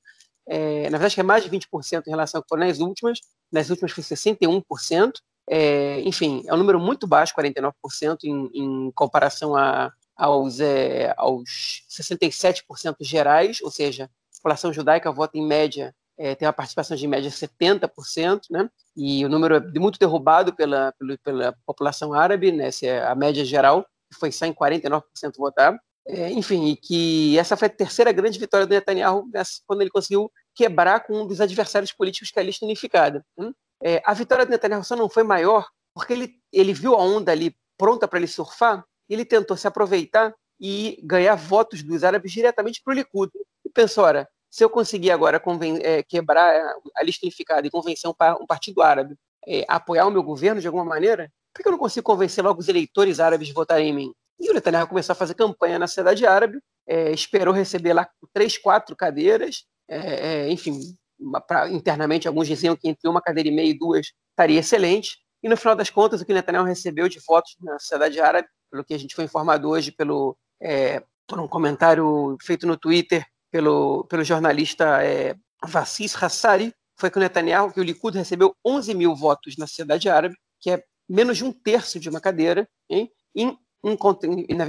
É, 0.48 0.90
na 0.90 0.98
verdade, 0.98 1.20
é 1.20 1.24
mais 1.24 1.44
de 1.44 1.50
20% 1.50 2.08
em 2.08 2.10
relação 2.10 2.40
ao 2.40 2.44
que 2.44 2.50
foram 2.50 2.66
nas 2.66 2.80
últimas. 2.80 3.20
Nas 3.52 3.70
últimas 3.70 3.92
foi 3.92 4.04
61%. 4.04 5.14
É, 5.50 6.02
enfim, 6.02 6.44
é 6.48 6.54
um 6.54 6.58
número 6.58 6.80
muito 6.80 7.06
baixo, 7.06 7.34
49%, 7.38 7.74
em, 8.24 8.50
em 8.54 8.92
comparação 8.92 9.56
a, 9.56 9.92
aos, 10.22 10.60
é, 10.60 11.16
aos 11.18 11.82
67% 11.90 12.96
gerais, 13.02 13.60
ou 13.64 13.72
seja, 13.72 14.04
a 14.04 14.38
população 14.38 14.72
judaica 14.72 15.12
vota 15.12 15.36
em 15.36 15.46
média, 15.46 15.96
é, 16.16 16.36
tem 16.36 16.48
uma 16.48 16.54
participação 16.54 16.96
de 16.96 17.08
média 17.08 17.32
70%, 17.32 18.42
né? 18.52 18.70
e 18.96 19.26
o 19.26 19.30
número 19.30 19.56
é 19.56 19.80
muito 19.80 19.98
derrubado 19.98 20.56
pela, 20.56 20.94
pela, 20.94 21.18
pela 21.24 21.58
população 21.66 22.14
árabe, 22.14 22.52
né? 22.52 22.68
Essa 22.68 22.86
é 22.86 23.04
a 23.04 23.16
média 23.16 23.44
geral, 23.44 23.84
que 24.12 24.20
foi 24.20 24.32
só 24.32 24.46
em 24.46 24.54
49% 24.54 25.02
votado. 25.38 25.80
É, 26.06 26.30
enfim, 26.30 26.68
e 26.68 26.76
que 26.76 27.38
essa 27.40 27.58
foi 27.58 27.68
a 27.68 27.72
terceira 27.72 28.12
grande 28.12 28.38
vitória 28.38 28.68
do 28.68 28.74
Netanyahu 28.74 29.28
quando 29.66 29.82
ele 29.82 29.90
conseguiu 29.90 30.32
quebrar 30.54 31.00
com 31.00 31.22
um 31.22 31.28
dos 31.28 31.42
adversários 31.42 31.92
políticos 31.92 32.30
que 32.30 32.38
é 32.38 32.42
a 32.44 32.46
lista 32.46 32.66
unificada. 32.66 33.26
Né? 33.36 33.52
É, 33.84 34.02
a 34.06 34.14
vitória 34.14 34.46
do 34.46 34.50
Netanyahu 34.50 34.84
só 34.84 34.96
não 34.96 35.10
foi 35.10 35.24
maior 35.24 35.68
porque 35.96 36.14
ele, 36.14 36.34
ele 36.52 36.74
viu 36.74 36.94
a 36.96 37.02
onda 37.02 37.32
ali 37.32 37.56
pronta 37.78 38.08
para 38.08 38.20
ele 38.20 38.28
surfar 38.28 38.86
ele 39.14 39.26
tentou 39.26 39.58
se 39.58 39.68
aproveitar 39.68 40.34
e 40.60 41.00
ganhar 41.04 41.36
votos 41.36 41.82
dos 41.82 42.04
árabes 42.04 42.32
diretamente 42.32 42.82
para 42.84 42.92
o 42.92 42.96
Likud. 42.96 43.32
E 43.66 43.70
pensou, 43.70 44.04
ora, 44.04 44.28
se 44.50 44.64
eu 44.64 44.70
conseguir 44.70 45.12
agora 45.12 45.42
é, 45.82 46.04
quebrar 46.04 46.76
a 46.96 47.04
lista 47.04 47.26
unificada 47.26 47.66
e 47.66 47.72
convencer 47.72 48.10
um, 48.10 48.14
um 48.42 48.46
partido 48.46 48.82
árabe 48.82 49.16
é, 49.48 49.66
a 49.68 49.78
apoiar 49.78 50.06
o 50.06 50.12
meu 50.12 50.22
governo 50.22 50.62
de 50.62 50.68
alguma 50.68 50.86
maneira, 50.86 51.32
por 51.54 51.64
que 51.64 51.68
eu 51.68 51.72
não 51.72 51.80
consigo 51.80 52.06
convencer 52.06 52.44
logo 52.44 52.60
os 52.60 52.68
eleitores 52.68 53.20
árabes 53.20 53.48
de 53.48 53.54
votarem 53.54 53.90
em 53.90 53.94
mim? 53.94 54.14
E 54.40 54.50
o 54.50 54.54
Netanyahu 54.54 54.88
começou 54.88 55.14
a 55.14 55.16
fazer 55.16 55.34
campanha 55.34 55.80
na 55.80 55.88
cidade 55.88 56.26
árabe, 56.26 56.60
é, 56.88 57.12
esperou 57.12 57.54
receber 57.54 57.94
lá 57.94 58.10
três, 58.34 58.58
quatro 58.58 58.96
cadeiras, 58.96 59.66
enfim, 60.50 60.80
pra, 61.48 61.70
internamente 61.70 62.28
alguns 62.28 62.48
diziam 62.48 62.76
que 62.76 62.88
entre 62.88 63.10
uma 63.10 63.22
cadeira 63.22 63.50
e 63.50 63.52
meia 63.52 63.70
e 63.70 63.78
duas 63.78 64.08
estaria 64.30 64.60
excelente, 64.60 65.18
e 65.44 65.50
no 65.50 65.58
final 65.58 65.76
das 65.76 65.90
contas 65.90 66.22
o 66.22 66.26
que 66.26 66.34
Netanyahu 66.34 66.66
recebeu 66.66 67.10
de 67.10 67.20
votos 67.20 67.56
na 67.60 67.78
sociedade 67.78 68.20
árabe 68.20 68.48
pelo 68.72 68.84
que 68.86 68.94
a 68.94 68.98
gente 68.98 69.14
foi 69.14 69.26
informado 69.26 69.70
hoje 69.70 69.92
pelo, 69.92 70.38
é, 70.62 71.04
por 71.28 71.40
um 71.40 71.48
comentário 71.48 72.38
feito 72.42 72.66
no 72.66 72.78
Twitter 72.78 73.26
pelo, 73.52 74.06
pelo 74.06 74.24
jornalista 74.24 75.04
é, 75.04 75.36
Vassis 75.64 76.16
Hassari, 76.16 76.74
foi 76.98 77.10
que 77.10 77.18
o 77.18 77.20
Netanyahu, 77.20 77.72
que 77.72 77.80
o 77.80 77.84
Likud 77.84 78.18
recebeu 78.18 78.56
11 78.66 78.94
mil 78.94 79.16
votos 79.16 79.58
na 79.58 79.68
sociedade 79.68 80.08
árabe, 80.08 80.36
que 80.60 80.72
é 80.72 80.84
menos 81.10 81.38
de 81.38 81.44
um 81.44 81.52
terço 81.52 82.00
de 82.00 82.10
uma 82.10 82.22
cadeira, 82.22 82.68
hein? 82.90 83.12
Em, 83.36 83.58
em, 83.84 84.56
na, 84.56 84.66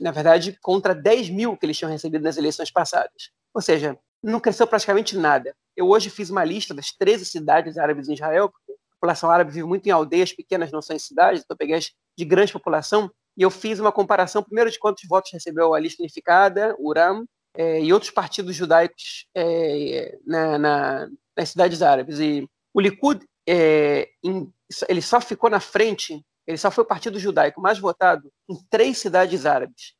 na 0.00 0.10
verdade, 0.10 0.58
contra 0.60 0.94
10 0.94 1.30
mil 1.30 1.56
que 1.56 1.64
eles 1.64 1.78
tinham 1.78 1.90
recebido 1.90 2.22
nas 2.22 2.36
eleições 2.36 2.70
passadas. 2.70 3.30
Ou 3.54 3.62
seja, 3.62 3.98
não 4.22 4.40
cresceu 4.40 4.66
praticamente 4.66 5.16
nada. 5.16 5.54
Eu 5.76 5.88
hoje 5.88 6.10
fiz 6.10 6.28
uma 6.28 6.44
lista 6.44 6.74
das 6.74 6.90
13 6.90 7.24
cidades 7.24 7.78
árabes 7.78 8.08
em 8.08 8.14
Israel, 8.14 8.50
porque 8.50 8.72
a 8.72 8.94
população 8.96 9.30
árabe 9.30 9.52
vive 9.52 9.66
muito 9.66 9.86
em 9.86 9.90
aldeias 9.90 10.32
pequenas, 10.32 10.72
não 10.72 10.82
são 10.82 10.96
em 10.96 10.98
cidades, 10.98 11.42
então 11.44 11.56
peguei 11.56 11.76
as 11.76 11.92
de 12.18 12.24
grande 12.24 12.52
população, 12.52 13.10
e 13.36 13.42
eu 13.42 13.50
fiz 13.50 13.78
uma 13.78 13.92
comparação, 13.92 14.42
primeiro, 14.42 14.70
de 14.70 14.78
quantos 14.78 15.04
votos 15.06 15.32
recebeu 15.32 15.74
a 15.74 15.80
lista 15.80 16.02
unificada, 16.02 16.74
o 16.78 16.88
URAM, 16.88 17.24
é, 17.54 17.82
e 17.82 17.92
outros 17.92 18.10
partidos 18.10 18.54
judaicos 18.54 19.26
é, 19.34 20.18
na, 20.26 20.58
na, 20.58 21.08
nas 21.36 21.50
cidades 21.50 21.82
árabes. 21.82 22.18
E 22.18 22.48
o 22.72 22.80
Likud, 22.80 23.26
é, 23.48 24.08
em, 24.22 24.52
ele 24.88 25.02
só 25.02 25.20
ficou 25.20 25.50
na 25.50 25.60
frente, 25.60 26.24
ele 26.46 26.58
só 26.58 26.70
foi 26.70 26.84
o 26.84 26.86
partido 26.86 27.18
judaico 27.18 27.60
mais 27.60 27.78
votado 27.78 28.30
em 28.48 28.56
três 28.70 28.98
cidades 28.98 29.46
árabes. 29.46 29.94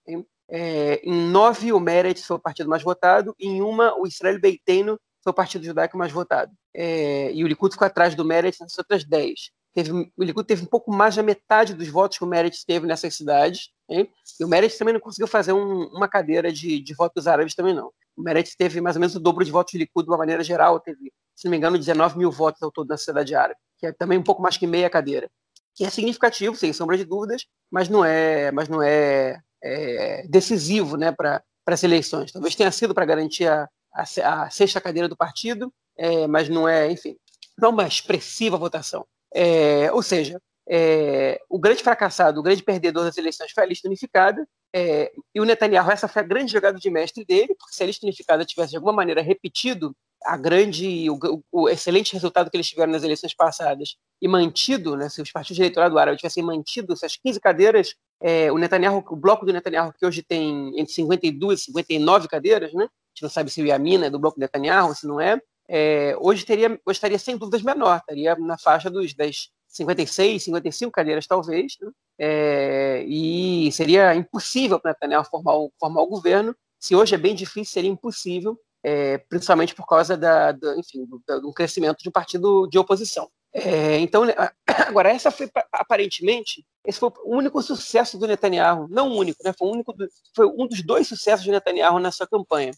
É, 0.49 1.01
em 1.03 1.31
nove, 1.31 1.73
o 1.73 1.81
Meretz 1.81 2.25
foi 2.25 2.37
o 2.37 2.41
partido 2.41 2.69
mais 2.69 2.83
votado, 2.83 3.35
e 3.39 3.47
em 3.49 3.63
uma, 3.63 3.99
o 3.99 4.07
Israel 4.07 4.41
Beiteno 4.41 4.99
foi 5.23 5.33
o 5.33 5.35
partido 5.35 5.65
judaico 5.65 5.99
mais 5.99 6.13
votado. 6.13 6.53
É, 6.75 7.33
e 7.33 7.43
o 7.43 7.47
Likud 7.49 7.73
ficou 7.73 7.87
atrás 7.87 8.15
do 8.15 8.25
Meretz 8.25 8.61
nas 8.61 8.79
outras 8.79 9.05
dez. 9.05 9.51
Teve, 9.77 9.93
o 9.93 10.25
Likud 10.25 10.47
teve 10.47 10.63
um 10.63 10.67
pouco 10.67 10.91
mais 10.91 11.15
da 11.15 11.23
metade 11.23 11.75
dos 11.75 11.87
votos 11.89 12.17
que 12.17 12.25
o 12.25 12.27
Meretz 12.27 12.65
teve 12.65 12.87
nessas 12.87 13.15
cidades. 13.15 13.69
Hein? 13.91 14.11
E 14.41 14.45
o 14.45 14.49
Meretz 14.49 14.79
também 14.79 14.95
não 14.95 15.01
conseguiu 15.01 15.27
fazer 15.27 15.53
um, 15.53 15.85
uma 15.89 16.09
cadeira 16.09 16.51
de, 16.51 16.81
de 16.81 16.95
votos 16.95 17.27
árabes 17.27 17.55
também, 17.55 17.75
não. 17.75 17.93
O 18.17 18.23
Meretz 18.23 18.57
teve 18.57 18.81
mais 18.81 18.97
ou 18.97 19.01
menos 19.01 19.15
o 19.15 19.21
dobro 19.21 19.45
de 19.45 19.51
votos 19.51 19.75
do 19.75 19.79
Likud 19.79 20.07
de 20.07 20.11
uma 20.11 20.17
maneira 20.17 20.43
geral, 20.43 20.81
teve, 20.81 21.13
se 21.35 21.45
não 21.45 21.51
me 21.51 21.59
engano, 21.59 21.77
19 21.77 22.17
mil 22.17 22.33
votos 22.33 22.63
ao 22.63 22.73
todo 22.73 22.89
na 22.89 22.97
cidade 22.97 23.35
árabe, 23.35 23.61
que 23.79 23.87
é 23.87 23.93
também 23.93 24.19
um 24.19 24.23
pouco 24.23 24.41
mais 24.41 24.57
que 24.57 24.67
meia 24.67 24.89
cadeira. 24.89 25.31
Que 25.75 25.85
é 25.85 25.91
significativo, 25.91 26.57
sem 26.57 26.73
sombra 26.73 26.97
de 26.97 27.05
dúvidas, 27.05 27.45
mas 27.71 27.91
não 27.91 28.03
é, 28.03 28.51
mas 28.53 28.71
não 28.71 28.83
é, 28.83 29.39
é 29.63 30.27
decisivo 30.27 30.97
né, 30.97 31.13
para 31.13 31.43
as 31.67 31.83
eleições. 31.83 32.33
Talvez 32.33 32.55
tenha 32.55 32.71
sido 32.71 32.95
para 32.95 33.05
garantir 33.05 33.47
a, 33.47 33.69
a, 33.93 34.43
a, 34.45 34.51
sexta 34.51 34.81
cadeira 34.81 35.07
do 35.07 35.17
partido, 35.17 35.71
é, 35.99 36.27
mas 36.27 36.49
não 36.49 36.67
é, 36.67 36.91
enfim, 36.91 37.15
não 37.59 37.69
é 37.69 37.73
uma 37.73 37.87
expressiva 37.87 38.57
votação. 38.57 39.07
É, 39.39 39.93
ou 39.93 40.03
seja, 40.03 40.41
é, 40.67 41.39
o 41.51 41.59
grande 41.59 41.83
fracassado, 41.83 42.41
o 42.41 42.43
grande 42.43 42.63
perdedor 42.63 43.05
das 43.05 43.19
eleições 43.19 43.53
foi 43.53 43.65
a 43.65 43.67
lista 43.67 43.87
unificada, 43.87 44.49
é, 44.75 45.13
e 45.35 45.41
o 45.41 45.45
Netanyahu, 45.45 45.91
essa 45.91 46.09
foi 46.09 46.23
a 46.23 46.25
grande 46.25 46.53
jogada 46.53 46.79
de 46.79 46.89
mestre 46.89 47.23
dele, 47.23 47.55
porque 47.59 47.75
se 47.75 47.83
a 47.83 47.87
lista 47.87 48.07
unificada 48.07 48.47
tivesse 48.47 48.71
de 48.71 48.77
alguma 48.77 48.95
maneira 48.95 49.21
repetido 49.21 49.95
a 50.25 50.39
grande, 50.39 51.11
o, 51.11 51.45
o, 51.53 51.69
excelente 51.69 52.15
resultado 52.15 52.51
que 52.51 52.57
eles 52.57 52.67
tiveram 52.67 52.93
nas 52.93 53.05
eleições 53.05 53.35
passadas 53.35 53.97
e 54.23 54.27
mantido, 54.27 54.97
né, 54.97 55.11
se 55.11 55.21
os 55.21 55.31
partidos 55.31 55.57
de 55.57 55.63
eleitorado 55.63 55.99
árabe 55.99 56.17
tivessem 56.17 56.43
mantido 56.43 56.95
essas 56.95 57.15
15 57.17 57.39
cadeiras, 57.39 57.95
é, 58.23 58.51
o 58.51 58.57
Netanyahu, 58.57 59.05
o 59.11 59.17
bloco 59.17 59.45
do 59.45 59.53
Netanyahu, 59.53 59.93
que 59.93 60.07
hoje 60.07 60.23
tem 60.23 60.81
entre 60.81 60.95
52 60.95 61.61
e 61.61 61.65
59 61.65 62.27
cadeiras, 62.27 62.73
né, 62.73 62.85
a 62.85 63.09
gente 63.15 63.23
não 63.23 63.29
sabe 63.29 63.51
se 63.51 63.61
o 63.61 63.67
Yamina 63.67 64.07
é 64.07 64.11
do 64.11 64.19
bloco 64.19 64.39
do 64.39 64.41
Netanyahu, 64.41 64.95
se 64.95 65.07
não 65.07 65.21
é, 65.21 65.39
é, 65.69 66.17
hoje, 66.19 66.45
teria, 66.45 66.69
hoje 66.85 66.97
estaria 66.97 67.19
sem 67.19 67.37
dúvidas 67.37 67.63
menor, 67.63 67.97
estaria 67.97 68.37
na 68.37 68.57
faixa 68.59 68.91
dos 68.91 69.15
10, 69.15 69.51
56, 69.69 70.45
55 70.45 70.93
cadeiras, 70.93 71.27
talvez, 71.27 71.77
né? 71.81 71.91
é, 72.19 73.05
e 73.07 73.71
seria 73.73 74.15
impossível 74.15 74.81
para 74.81 74.93
Netanyahu 74.93 75.25
formar 75.25 75.57
o, 75.57 75.73
formar 75.79 76.03
o 76.03 76.07
governo. 76.07 76.57
Se 76.79 76.95
hoje 76.95 77.15
é 77.15 77.19
bem 77.19 77.35
difícil, 77.35 77.73
seria 77.73 77.91
impossível, 77.91 78.59
é, 78.83 79.19
principalmente 79.19 79.75
por 79.75 79.87
causa 79.87 80.17
da, 80.17 80.53
da 80.53 80.77
enfim, 80.79 81.05
do, 81.05 81.41
do, 81.41 81.53
crescimento 81.53 81.99
de 82.03 82.09
um 82.09 82.13
partido 82.13 82.67
de 82.69 82.79
oposição. 82.79 83.29
É, 83.53 83.99
então, 83.99 84.25
né, 84.25 84.35
agora, 84.87 85.11
essa 85.11 85.31
foi 85.31 85.51
aparentemente 85.73 86.65
esse 86.87 87.01
foi 87.01 87.11
o 87.25 87.37
único 87.37 87.61
sucesso 87.63 88.17
do 88.17 88.29
Netanyahu, 88.29 88.87
não 88.89 89.09
o 89.09 89.17
único, 89.17 89.43
né? 89.43 89.53
Foi, 89.59 89.69
único, 89.69 89.93
foi 90.35 90.47
um 90.47 90.69
dos 90.69 90.83
dois 90.83 91.09
sucessos 91.09 91.45
de 91.45 91.51
Netanyahu 91.51 91.99
nessa 91.99 92.27
campanha. 92.27 92.71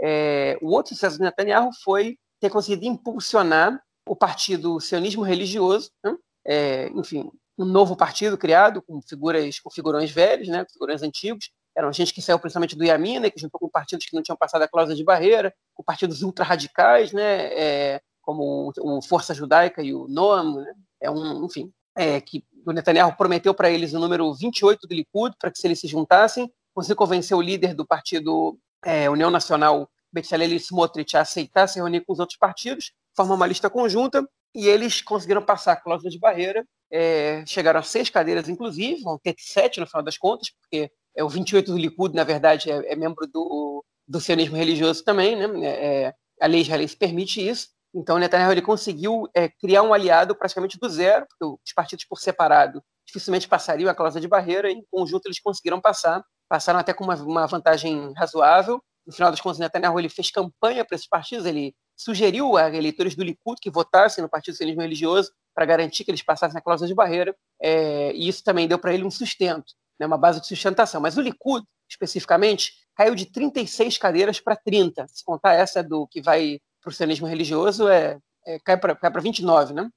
É, 0.00 0.58
o 0.62 0.70
outro 0.70 0.94
sucesso 0.94 1.18
do 1.18 1.24
Netanyahu 1.24 1.70
foi 1.84 2.18
ter 2.42 2.50
conseguido 2.50 2.84
impulsionar 2.84 3.80
o 4.04 4.16
partido 4.16 4.80
sionismo 4.80 5.22
religioso, 5.22 5.92
né? 6.04 6.16
é, 6.44 6.88
enfim, 6.88 7.30
um 7.56 7.64
novo 7.64 7.96
partido 7.96 8.36
criado 8.36 8.82
com 8.82 9.00
figuras, 9.00 9.60
com 9.60 9.70
figurões 9.70 10.10
velhos, 10.10 10.48
né, 10.48 10.64
com 10.64 10.72
figurões 10.72 11.04
antigos. 11.04 11.52
Eram 11.76 11.92
gente 11.92 12.12
que 12.12 12.20
saiu 12.20 12.40
principalmente 12.40 12.74
do 12.74 12.82
Yamina, 12.82 13.30
que 13.30 13.40
juntou 13.40 13.60
com 13.60 13.68
partidos 13.68 14.06
que 14.06 14.16
não 14.16 14.24
tinham 14.24 14.36
passado 14.36 14.62
a 14.62 14.68
cláusula 14.68 14.96
de 14.96 15.04
barreira, 15.04 15.54
com 15.72 15.84
partidos 15.84 16.22
ultra-radicais, 16.22 17.12
né, 17.12 17.44
é, 17.54 18.00
como 18.20 18.72
o, 18.76 19.00
Força 19.02 19.32
Judaica 19.32 19.80
e 19.80 19.94
o 19.94 20.08
Noam, 20.08 20.56
né, 20.56 20.74
é 21.00 21.08
um, 21.08 21.44
enfim, 21.44 21.72
é, 21.96 22.20
que 22.20 22.44
o 22.66 22.72
Netanyahu 22.72 23.16
prometeu 23.16 23.54
para 23.54 23.70
eles 23.70 23.92
o 23.92 24.00
número 24.00 24.34
28 24.34 24.88
do 24.88 24.94
Likud, 24.94 25.36
para 25.38 25.52
que 25.52 25.60
se 25.60 25.66
eles 25.68 25.78
se 25.78 25.86
juntassem, 25.86 26.52
conseguiu 26.74 26.96
convencer 26.96 27.36
o 27.36 27.40
líder 27.40 27.72
do 27.72 27.86
partido 27.86 28.58
é, 28.84 29.08
União 29.08 29.30
Nacional, 29.30 29.88
Bezalel 30.12 30.52
Smotrich, 30.52 31.16
a 31.16 31.22
aceitar 31.22 31.66
se 31.66 31.78
reunir 31.78 32.02
com 32.02 32.12
os 32.12 32.18
outros 32.18 32.38
partidos, 32.38 32.92
formar 33.16 33.34
uma 33.34 33.46
lista 33.46 33.70
conjunta, 33.70 34.26
e 34.54 34.68
eles 34.68 35.00
conseguiram 35.00 35.42
passar 35.42 35.72
a 35.72 35.76
cláusula 35.76 36.10
de 36.10 36.18
barreira, 36.18 36.66
é, 36.90 37.42
chegaram 37.46 37.80
a 37.80 37.82
seis 37.82 38.10
cadeiras, 38.10 38.48
inclusive, 38.48 39.02
vão 39.02 39.18
ter 39.18 39.34
sete 39.38 39.80
no 39.80 39.86
final 39.86 40.02
das 40.02 40.18
contas, 40.18 40.50
porque 40.50 40.90
é 41.16 41.24
o 41.24 41.28
28 41.28 41.72
do 41.72 41.78
Likud, 41.78 42.14
na 42.14 42.24
verdade, 42.24 42.70
é, 42.70 42.92
é 42.92 42.96
membro 42.96 43.26
do, 43.26 43.82
do 44.06 44.20
sionismo 44.20 44.56
religioso 44.56 45.02
também, 45.02 45.36
né? 45.36 45.66
É, 45.66 46.02
é 46.04 46.14
a 46.40 46.46
lei 46.46 46.60
israelense 46.60 46.96
permite 46.96 47.46
isso. 47.46 47.68
Então, 47.94 48.18
Netanyahu 48.18 48.52
ele 48.52 48.62
conseguiu 48.62 49.28
é, 49.34 49.48
criar 49.48 49.82
um 49.82 49.94
aliado 49.94 50.34
praticamente 50.34 50.78
do 50.78 50.88
zero, 50.88 51.26
porque 51.28 51.60
os 51.64 51.72
partidos 51.74 52.04
por 52.04 52.18
separado 52.18 52.82
dificilmente 53.06 53.48
passariam 53.48 53.90
a 53.90 53.94
cláusula 53.94 54.20
de 54.20 54.28
barreira, 54.28 54.70
e 54.70 54.74
em 54.74 54.84
conjunto 54.90 55.26
eles 55.26 55.40
conseguiram 55.40 55.80
passar, 55.80 56.24
passaram 56.48 56.78
até 56.78 56.92
com 56.92 57.04
uma, 57.04 57.14
uma 57.16 57.46
vantagem 57.46 58.12
razoável, 58.14 58.82
no 59.06 59.12
final 59.12 59.30
das 59.30 59.40
contas, 59.40 59.58
Netanyahu 59.58 59.98
ele 59.98 60.08
fez 60.08 60.30
campanha 60.30 60.84
para 60.84 60.94
esses 60.94 61.08
partidos, 61.08 61.46
ele 61.46 61.74
sugeriu 61.96 62.56
a 62.56 62.68
eleitores 62.68 63.14
do 63.14 63.22
Likud 63.22 63.60
que 63.60 63.70
votassem 63.70 64.22
no 64.22 64.28
Partido 64.28 64.54
Socialismo 64.54 64.82
Religioso 64.82 65.32
para 65.54 65.66
garantir 65.66 66.04
que 66.04 66.10
eles 66.10 66.22
passassem 66.22 66.58
a 66.58 66.62
cláusula 66.62 66.88
de 66.88 66.94
barreira, 66.94 67.36
é, 67.60 68.12
e 68.12 68.28
isso 68.28 68.42
também 68.42 68.66
deu 68.66 68.78
para 68.78 68.94
ele 68.94 69.04
um 69.04 69.10
sustento, 69.10 69.74
né, 69.98 70.06
uma 70.06 70.18
base 70.18 70.40
de 70.40 70.46
sustentação. 70.46 71.00
Mas 71.00 71.16
o 71.16 71.20
Likud, 71.20 71.64
especificamente, 71.88 72.72
caiu 72.94 73.14
de 73.14 73.26
36 73.26 73.98
cadeiras 73.98 74.40
para 74.40 74.56
30. 74.56 75.06
Se 75.08 75.24
contar 75.24 75.54
essa 75.54 75.82
do 75.82 76.06
que 76.06 76.20
vai 76.22 76.60
para 76.80 76.88
o 76.88 76.92
socialismo 76.92 77.26
religioso, 77.26 77.88
é, 77.88 78.18
é 78.46 78.58
cai 78.60 78.76
para 78.78 79.20
29, 79.20 79.74
né? 79.74 79.88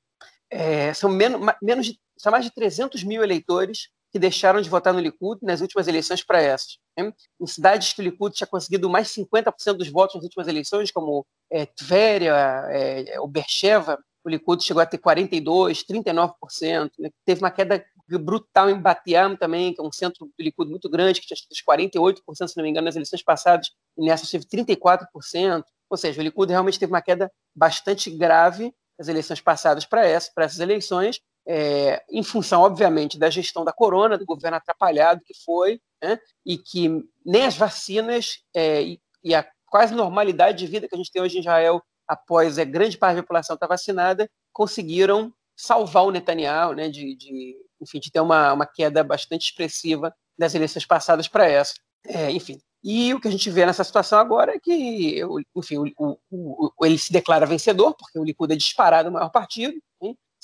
É, 0.50 0.94
são, 0.94 1.10
menos, 1.10 1.42
menos 1.62 1.88
de, 1.88 2.00
são 2.18 2.32
mais 2.32 2.46
de 2.46 2.52
300 2.52 3.04
mil 3.04 3.24
eleitores 3.24 3.90
que 4.16 4.20
deixaram 4.20 4.62
de 4.62 4.70
votar 4.70 4.94
no 4.94 5.00
Likud 5.02 5.42
nas 5.44 5.60
últimas 5.60 5.90
eleições 5.90 6.24
para 6.24 6.42
essas. 6.42 6.78
Né? 6.98 7.12
Em 7.38 7.46
cidades 7.46 7.92
que 7.92 8.00
o 8.00 8.04
Likud 8.04 8.34
tinha 8.34 8.48
conseguido 8.48 8.90
mais 8.90 9.10
50% 9.10 9.74
dos 9.74 9.90
votos 9.90 10.16
nas 10.16 10.24
últimas 10.24 10.48
eleições, 10.48 10.90
como 10.90 11.26
é, 11.52 11.66
Tveria, 11.66 12.34
é, 12.70 13.20
o 13.20 13.28
Bercheva, 13.28 14.00
o 14.24 14.30
Likud 14.30 14.64
chegou 14.64 14.82
a 14.82 14.86
ter 14.86 15.00
42%, 15.00 15.84
39%. 15.86 16.92
Né? 16.98 17.10
Teve 17.26 17.42
uma 17.42 17.52
queda 17.52 17.86
brutal 18.08 18.70
em 18.70 18.80
Batiam 18.80 19.36
também, 19.36 19.74
que 19.74 19.82
é 19.82 19.84
um 19.84 19.92
centro 19.92 20.28
do 20.28 20.34
Likud 20.40 20.70
muito 20.70 20.90
grande, 20.90 21.20
que 21.20 21.28
tinha 21.28 21.38
48%, 21.70 22.22
se 22.48 22.56
não 22.56 22.64
me 22.64 22.70
engano, 22.70 22.86
nas 22.86 22.96
eleições 22.96 23.22
passadas, 23.22 23.68
e 23.98 24.06
nessas 24.06 24.32
teve 24.32 24.46
34%. 24.46 25.62
Ou 25.90 25.98
seja, 25.98 26.22
o 26.22 26.24
Likud 26.24 26.50
realmente 26.50 26.80
teve 26.80 26.94
uma 26.94 27.02
queda 27.02 27.30
bastante 27.54 28.10
grave 28.10 28.74
nas 28.98 29.10
eleições 29.10 29.42
passadas 29.42 29.86
para 29.86 30.08
essas, 30.08 30.32
essas 30.38 30.60
eleições, 30.62 31.20
é, 31.48 32.04
em 32.10 32.24
função, 32.24 32.62
obviamente, 32.62 33.20
da 33.20 33.30
gestão 33.30 33.64
da 33.64 33.72
corona, 33.72 34.18
do 34.18 34.26
governo 34.26 34.58
atrapalhado 34.58 35.22
que 35.24 35.34
foi, 35.46 35.80
né, 36.02 36.20
e 36.46 36.58
que 36.58 37.04
nem 37.26 37.46
as 37.46 37.56
vacinas 37.56 38.40
é, 38.54 38.82
e, 38.82 39.02
e, 39.24 39.36
a 39.36 39.48
quase 39.68 39.94
normalidade 39.94 40.58
de 40.58 40.68
vida 40.68 40.88
que 40.88 40.96
a 40.96 40.98
gente 40.98 41.12
tem 41.12 41.22
hoje 41.22 41.38
em 41.38 41.42
Israel, 41.42 41.82
após 42.08 42.58
a 42.58 42.64
grande 42.64 42.98
parte 42.98 43.18
da 43.18 43.24
população 43.24 43.56
estar 43.56 43.68
vacinada, 43.68 44.30
conseguiram 44.52 45.34
salvar 45.56 46.06
o 46.06 46.12
Netanyahu, 46.12 46.74
né, 46.74 46.90
de, 46.90 47.16
de, 47.16 47.56
enfim, 47.82 48.00
de 48.00 48.12
ter 48.12 48.20
uma, 48.20 48.54
uma 48.54 48.66
queda 48.66 49.04
bastante 49.04 49.44
expressiva 49.44 50.14
das 50.38 50.54
eleições 50.56 50.86
passadas 50.86 51.28
para 51.28 51.48
essa. 51.48 51.76
É, 52.08 52.32
enfim, 52.32 52.60
e 52.84 53.14
o 53.16 53.20
que 53.20 53.28
a 53.28 53.32
gente 53.32 53.50
vê 53.50 53.66
nessa 53.66 53.84
situação 53.84 54.20
agora 54.20 54.56
é 54.56 54.60
que, 54.60 55.20
enfim, 55.56 55.78
o, 55.78 55.92
o, 55.98 56.72
o, 56.78 56.86
ele 56.86 57.00
se 57.00 57.12
declara 57.12 57.46
vencedor, 57.48 57.96
porque 57.96 58.20
o 58.20 58.24
Likud 58.24 58.54
é 58.54 58.56
disparado 58.56 59.10
o 59.10 59.12
maior 59.12 59.32
partido? 59.32 59.76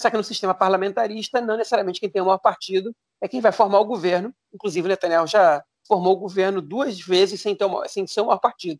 Só 0.02 0.10
que 0.10 0.18
no 0.18 0.24
sistema 0.24 0.54
parlamentarista, 0.54 1.40
não 1.40 1.56
necessariamente 1.58 2.00
quem 2.00 2.10
tem 2.10 2.22
o 2.22 2.26
maior 2.26 2.40
partido 2.40 2.94
é 3.22 3.28
quem 3.28 3.40
vai 3.40 3.52
formar 3.52 3.80
o 3.80 3.86
governo. 3.86 4.34
Inclusive, 4.54 4.86
o 4.86 4.90
Netanyahu 4.90 5.28
já 5.28 5.64
formou 5.88 6.14
o 6.14 6.20
governo 6.20 6.62
duas 6.62 7.00
vezes 7.00 7.42
sem, 7.42 7.56
ter 7.56 7.66
sem 7.88 8.08
ser 8.08 8.22
o 8.22 8.26
maior 8.26 8.40
partido. 8.40 8.80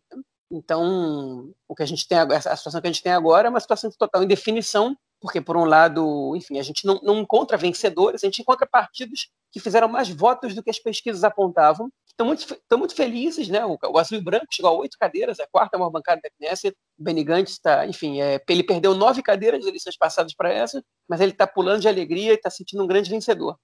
Então, 0.50 1.50
o 1.68 1.74
que 1.74 1.82
a 1.82 1.86
gente 1.86 2.06
tem 2.06 2.18
a 2.18 2.56
situação 2.56 2.80
que 2.80 2.86
a 2.86 2.92
gente 2.92 3.02
tem 3.02 3.12
agora 3.12 3.46
é 3.46 3.50
uma 3.50 3.60
situação 3.60 3.88
de 3.88 3.96
total 3.96 4.22
indefinição, 4.22 4.96
porque 5.22 5.40
por 5.40 5.56
um 5.56 5.64
lado, 5.64 6.34
enfim, 6.36 6.58
a 6.58 6.62
gente 6.62 6.84
não, 6.84 7.00
não 7.02 7.20
encontra 7.20 7.56
vencedores, 7.56 8.22
a 8.22 8.26
gente 8.26 8.42
encontra 8.42 8.66
partidos 8.66 9.30
que 9.52 9.60
fizeram 9.60 9.86
mais 9.86 10.08
votos 10.08 10.52
do 10.52 10.62
que 10.62 10.70
as 10.70 10.80
pesquisas 10.80 11.22
apontavam, 11.22 11.88
estão 12.06 12.26
muito, 12.26 12.40
estão 12.40 12.78
muito 12.78 12.94
felizes, 12.94 13.48
né? 13.48 13.64
O, 13.64 13.78
o 13.80 13.98
Azul 13.98 14.18
e 14.18 14.20
Branco 14.20 14.46
chegou 14.50 14.72
a 14.72 14.74
oito 14.74 14.98
cadeiras, 14.98 15.38
a 15.38 15.46
quarta 15.46 15.78
maior 15.78 15.90
bancada 15.90 16.20
da 16.22 16.30
Knesset, 16.30 16.76
o 16.98 17.04
Benny 17.04 17.22
Gantz 17.22 17.52
está, 17.52 17.86
enfim, 17.86 18.20
é, 18.20 18.42
ele 18.48 18.64
perdeu 18.64 18.94
nove 18.94 19.22
cadeiras 19.22 19.60
nas 19.60 19.68
eleições 19.68 19.96
passadas 19.96 20.34
para 20.34 20.52
essa, 20.52 20.82
mas 21.08 21.20
ele 21.20 21.30
está 21.30 21.46
pulando 21.46 21.80
de 21.82 21.88
alegria 21.88 22.32
e 22.32 22.34
está 22.34 22.50
sentindo 22.50 22.82
um 22.82 22.86
grande 22.88 23.08
vencedor. 23.08 23.56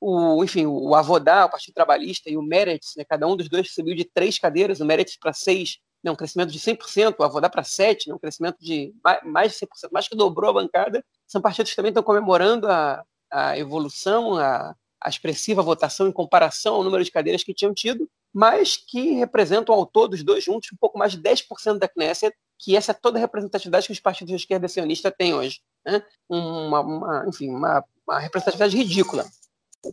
O, 0.00 0.44
enfim, 0.44 0.66
o 0.66 0.94
Avodá, 0.94 1.46
o 1.46 1.50
Partido 1.50 1.74
Trabalhista, 1.74 2.30
e 2.30 2.36
o 2.36 2.42
Meretz, 2.42 2.92
né, 2.96 3.04
cada 3.08 3.26
um 3.26 3.36
dos 3.36 3.48
dois 3.48 3.72
subiu 3.72 3.96
de 3.96 4.04
três 4.04 4.38
cadeiras, 4.38 4.80
o 4.80 4.84
Meretz 4.84 5.18
para 5.18 5.32
seis, 5.32 5.78
né, 6.06 6.12
um 6.12 6.16
crescimento 6.16 6.52
de 6.52 6.58
100%, 6.58 7.16
o 7.18 7.24
Avodá 7.24 7.50
para 7.50 7.64
sete, 7.64 8.08
né, 8.08 8.14
um 8.14 8.18
crescimento 8.18 8.58
de 8.60 8.94
mais 9.24 9.52
de 9.52 9.58
100%, 9.58 9.68
mais 9.92 10.08
que 10.08 10.16
dobrou 10.16 10.50
a 10.50 10.54
bancada. 10.54 11.04
São 11.26 11.40
partidos 11.40 11.72
que 11.72 11.76
também 11.76 11.90
estão 11.90 12.02
comemorando 12.02 12.68
a, 12.68 13.04
a 13.30 13.58
evolução, 13.58 14.38
a, 14.38 14.74
a 15.02 15.08
expressiva 15.08 15.62
votação 15.62 16.06
em 16.06 16.12
comparação 16.12 16.76
ao 16.76 16.84
número 16.84 17.04
de 17.04 17.10
cadeiras 17.10 17.42
que 17.42 17.52
tinham 17.52 17.74
tido, 17.74 18.08
mas 18.32 18.76
que 18.76 19.12
representam 19.12 19.74
ao 19.74 19.84
todo, 19.84 20.14
os 20.14 20.22
dois 20.22 20.44
juntos, 20.44 20.70
um 20.72 20.76
pouco 20.76 20.98
mais 20.98 21.12
de 21.12 21.18
10% 21.18 21.78
da 21.78 21.88
Knesset, 21.88 22.34
que 22.58 22.76
essa 22.76 22.92
é 22.92 22.94
toda 22.94 23.18
a 23.18 23.20
representatividade 23.20 23.86
que 23.86 23.92
os 23.92 24.00
partidos 24.00 24.30
de 24.30 24.36
esquerda 24.36 24.68
sionista 24.68 25.10
têm 25.10 25.34
hoje. 25.34 25.60
Né? 25.84 26.02
Uma, 26.28 26.80
uma, 26.80 27.24
enfim, 27.28 27.50
uma, 27.50 27.84
uma 28.06 28.18
representatividade 28.18 28.76
ridícula. 28.76 29.26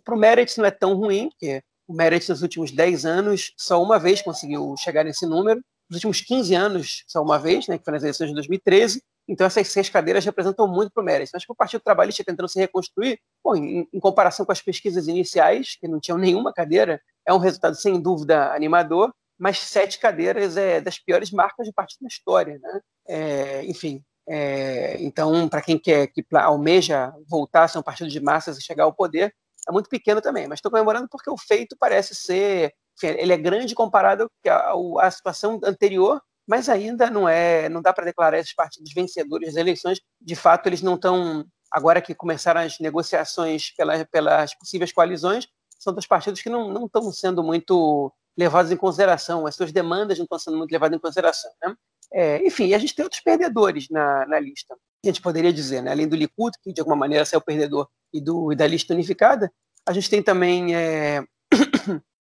Para 0.03 0.15
o 0.15 0.17
Meretz 0.17 0.58
não 0.58 0.65
é 0.65 0.72
tão 0.72 0.96
ruim, 0.96 1.29
porque 1.29 1.62
o 1.88 1.93
Meretz 1.93 2.29
nos 2.29 2.41
últimos 2.41 2.72
10 2.72 3.05
anos 3.05 3.53
só 3.58 3.82
uma 3.82 4.00
vez 4.00 4.22
conseguiu 4.22 4.75
chegar 4.77 5.03
nesse 5.03 5.25
número, 5.25 5.63
nos 5.93 6.03
últimos 6.03 6.21
15 6.21 6.55
anos 6.55 7.03
só 7.07 7.21
uma 7.21 7.38
vez, 7.38 7.67
né, 7.67 7.77
que 7.77 7.83
foi 7.83 7.93
nas 7.93 8.03
eleições 8.03 8.27
de 8.27 8.33
2013, 8.33 9.01
Então 9.27 9.45
essas 9.47 9.67
seis 9.69 9.89
cadeiras 9.89 10.25
representam 10.25 10.67
muito 10.67 10.91
para 10.91 11.01
o 11.01 11.05
Meretz. 11.05 11.31
Mas 11.33 11.45
para 11.45 11.53
o 11.53 11.55
Partido 11.55 11.81
Trabalhista 11.81 12.23
tentando 12.23 12.50
se 12.50 12.59
reconstruir, 12.59 13.19
bom, 13.43 13.55
em, 13.55 13.88
em, 13.93 14.00
comparação 14.00 14.45
com 14.45 14.51
as 14.51 14.62
pesquisas 14.62 15.07
iniciais, 15.07 15.77
que 15.79 15.88
não 15.88 16.00
tinham 16.00 16.17
nenhuma 16.17 16.51
cadeira, 16.51 17.01
é 17.25 17.33
um 17.33 17.38
resultado 17.38 17.75
sem 17.75 18.01
dúvida 18.01 18.53
animador, 18.53 19.13
mas 19.39 19.59
sete 19.59 20.00
cadeiras 20.00 20.57
é 20.57 20.81
das 20.81 21.00
piores 21.00 21.31
marcas 21.31 21.65
de 21.65 21.73
partido 21.73 22.01
na 22.01 22.07
história. 22.07 22.59
Né? 22.62 22.81
É, 23.07 23.65
enfim, 23.65 24.03
é, 24.27 24.97
então, 25.01 25.47
para 25.47 25.62
quem 25.62 25.77
quer 25.77 26.07
que 26.07 26.25
almeja 26.33 27.13
voltar 27.29 27.63
a 27.63 27.67
ser 27.67 27.77
um 27.77 27.83
partido 27.83 28.09
de 28.09 28.19
massas 28.19 28.57
e 28.57 28.62
chegar 28.62 28.83
ao 28.85 28.93
poder, 28.93 29.33
é 29.67 29.71
muito 29.71 29.89
pequeno 29.89 30.21
também. 30.21 30.47
Mas 30.47 30.57
estou 30.57 30.71
comemorando 30.71 31.07
porque 31.09 31.29
o 31.29 31.38
feito 31.38 31.75
parece 31.79 32.15
ser, 32.15 32.73
ele 33.01 33.33
é 33.33 33.38
grande 33.38 33.73
comparado 33.75 34.29
à, 35.00 35.12
situação 35.12 35.59
anterior, 35.63 36.21
mas 36.47 36.69
ainda 36.69 37.09
não 37.09 37.27
é, 37.27 37.69
não 37.69 37.81
dá 37.81 37.93
para 37.93 38.05
declarar 38.05 38.38
esses 38.38 38.53
partidos 38.53 38.93
vencedores 38.93 39.47
das 39.50 39.55
eleições. 39.55 40.00
De 40.21 40.35
fato, 40.35 40.67
eles 40.67 40.81
não 40.81 40.95
estão 40.95 41.45
agora 41.71 42.01
que 42.01 42.13
começaram 42.13 42.62
as 42.62 42.79
negociações 42.79 43.71
pelas, 43.75 44.03
pelas 44.12 44.53
possíveis 44.55 44.91
coalizões, 44.91 45.47
são 45.79 45.93
dos 45.93 46.05
partidos 46.05 46.41
que 46.41 46.50
não, 46.50 46.69
não 46.69 46.85
estão 46.85 47.12
sendo 47.12 47.43
muito 47.43 48.13
levados 48.38 48.71
em 48.71 48.77
consideração, 48.77 49.45
as 49.45 49.55
suas 49.55 49.71
demandas 49.71 50.17
não 50.17 50.23
estão 50.23 50.39
sendo 50.39 50.57
muito 50.57 50.71
levadas 50.71 50.97
em 50.97 51.01
consideração. 51.01 51.51
Né? 51.62 51.75
É, 52.12 52.47
enfim, 52.47 52.73
a 52.73 52.79
gente 52.79 52.95
tem 52.95 53.03
outros 53.03 53.21
perdedores 53.21 53.89
na, 53.89 54.25
na 54.27 54.39
lista. 54.39 54.75
A 55.03 55.07
gente 55.07 55.21
poderia 55.21 55.51
dizer, 55.51 55.81
né? 55.81 55.91
além 55.91 56.07
do 56.07 56.15
Likud, 56.15 56.55
que 56.62 56.71
de 56.71 56.79
alguma 56.79 56.95
maneira 56.95 57.25
saiu 57.25 57.41
perdedor, 57.41 57.88
e, 58.13 58.21
do, 58.21 58.51
e 58.53 58.55
da 58.55 58.65
lista 58.65 58.93
unificada, 58.93 59.51
a 59.85 59.91
gente 59.91 60.09
tem 60.09 60.23
também, 60.23 60.75
é, 60.75 61.23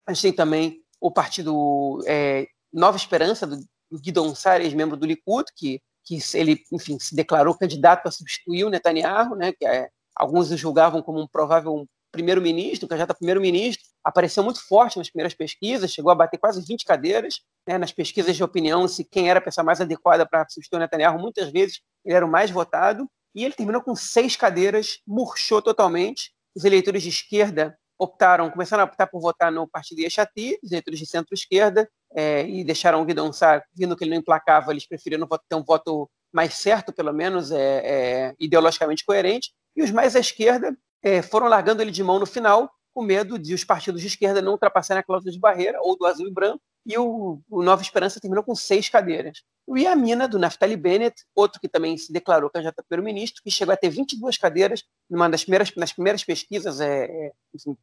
a 0.07 0.13
gente 0.13 0.23
tem 0.23 0.33
também 0.33 0.83
o 1.01 1.11
partido 1.11 2.03
é, 2.07 2.47
Nova 2.73 2.97
Esperança, 2.97 3.47
do, 3.47 3.57
do 3.91 4.01
Guidon 4.01 4.35
Sar, 4.35 4.61
ex-membro 4.61 4.97
do 4.97 5.07
Likud, 5.07 5.45
que, 5.57 5.81
que 6.05 6.19
ele, 6.35 6.63
enfim, 6.73 6.99
se 6.99 7.15
declarou 7.15 7.57
candidato 7.57 8.07
a 8.07 8.11
substituir 8.11 8.65
o 8.65 8.71
Netanyahu, 8.71 9.35
né, 9.35 9.53
que 9.53 9.67
é, 9.67 9.89
alguns 10.15 10.51
o 10.51 10.57
julgavam 10.57 11.03
como 11.03 11.21
um 11.21 11.27
provável 11.27 11.87
primeiro-ministro, 12.11 12.89
candidato 12.89 13.13
a 13.13 13.15
primeiro-ministro, 13.15 13.85
apareceu 14.05 14.45
muito 14.45 14.61
forte 14.67 14.99
nas 14.99 15.09
primeiras 15.09 15.35
pesquisas, 15.35 15.93
chegou 15.93 16.13
a 16.13 16.15
bater 16.15 16.39
quase 16.39 16.63
20 16.63 16.85
cadeiras, 16.85 17.41
né, 17.67 17.79
nas 17.79 17.93
pesquisas 17.93 18.37
de 18.37 18.45
opinião, 18.45 18.87
se 18.87 19.05
quem 19.05 19.31
era 19.31 19.39
a 19.39 19.43
pessoa 19.43 19.65
mais 19.65 19.81
adequada 19.81 20.27
para 20.29 20.47
substituir 20.49 20.77
o 20.77 20.81
Netanyahu, 20.81 21.19
muitas 21.19 21.51
vezes 21.51 21.81
ele 22.05 22.15
era 22.15 22.27
o 22.27 22.31
mais 22.31 22.51
votado, 22.51 23.09
e 23.35 23.45
ele 23.45 23.55
terminou 23.55 23.83
com 23.83 23.97
seis 23.97 24.37
cadeiras, 24.37 25.01
murchou 25.07 25.63
totalmente. 25.63 26.33
Os 26.55 26.65
eleitores 26.65 27.03
de 27.03 27.09
esquerda 27.09 27.79
optaram, 28.03 28.51
começaram 28.51 28.83
a 28.83 28.87
optar 28.87 29.07
por 29.07 29.21
votar 29.21 29.53
no 29.53 29.67
partido 29.69 30.01
Yeshati, 30.01 30.59
os 30.63 30.73
eleitores 30.73 30.99
de 30.99 31.07
centro-esquerda, 31.07 31.89
é, 32.15 32.47
e 32.47 32.65
deixaram 32.65 33.01
o 33.01 33.05
Guidon 33.05 33.33
Sar, 33.33 33.65
vindo 33.73 33.97
que 33.97 34.05
ele 34.05 34.11
não 34.11 34.19
emplacava, 34.19 34.73
eles 34.73 34.87
preferiram 34.87 35.27
ter 35.49 35.55
um 35.55 35.63
voto 35.63 36.11
mais 36.33 36.55
certo, 36.55 36.93
pelo 36.93 37.13
menos, 37.13 37.53
é, 37.53 37.59
é, 37.59 38.35
ideologicamente 38.41 39.05
coerente, 39.05 39.53
e 39.77 39.83
os 39.83 39.91
mais 39.91 40.17
à 40.17 40.19
esquerda 40.19 40.77
é, 41.03 41.23
foram 41.23 41.47
largando 41.47 41.81
ele 41.81 41.91
de 41.91 42.03
mão 42.03 42.19
no 42.19 42.27
final, 42.27 42.71
com 42.93 43.03
medo 43.03 43.39
de 43.39 43.55
os 43.55 43.65
partidos 43.65 44.01
de 44.01 44.09
esquerda 44.09 44.43
não 44.43 44.53
ultrapassarem 44.53 45.01
a 45.01 45.05
cláusula 45.05 45.33
de 45.33 45.39
barreira, 45.39 45.79
ou 45.81 45.97
do 45.97 46.05
azul 46.05 46.27
e 46.27 46.33
branco, 46.33 46.61
e 46.85 46.99
o, 46.99 47.41
o 47.49 47.63
Nova 47.63 47.83
Esperança 47.83 48.21
terminou 48.21 48.43
com 48.43 48.55
seis 48.55 48.89
cadeiras. 48.89 49.43
O 49.67 49.79
Iamina, 49.79 50.27
do 50.27 50.39
Naftali 50.39 50.77
Bennett, 50.77 51.25
outro 51.35 51.61
que 51.61 51.69
também 51.69 51.97
se 51.97 52.13
declarou 52.13 52.51
candidato 52.51 52.81
a 52.81 52.83
primeiro-ministro, 52.83 53.43
que 53.43 53.51
chegou 53.51 53.73
a 53.73 53.77
ter 53.77 53.91
22 53.91 54.37
cadeiras 54.37 54.85
numa 55.09 55.31
das 55.31 55.43
primeiras, 55.43 55.73
nas 55.77 55.93
primeiras 55.93 56.25
pesquisas 56.25 56.81
é, 56.81 57.31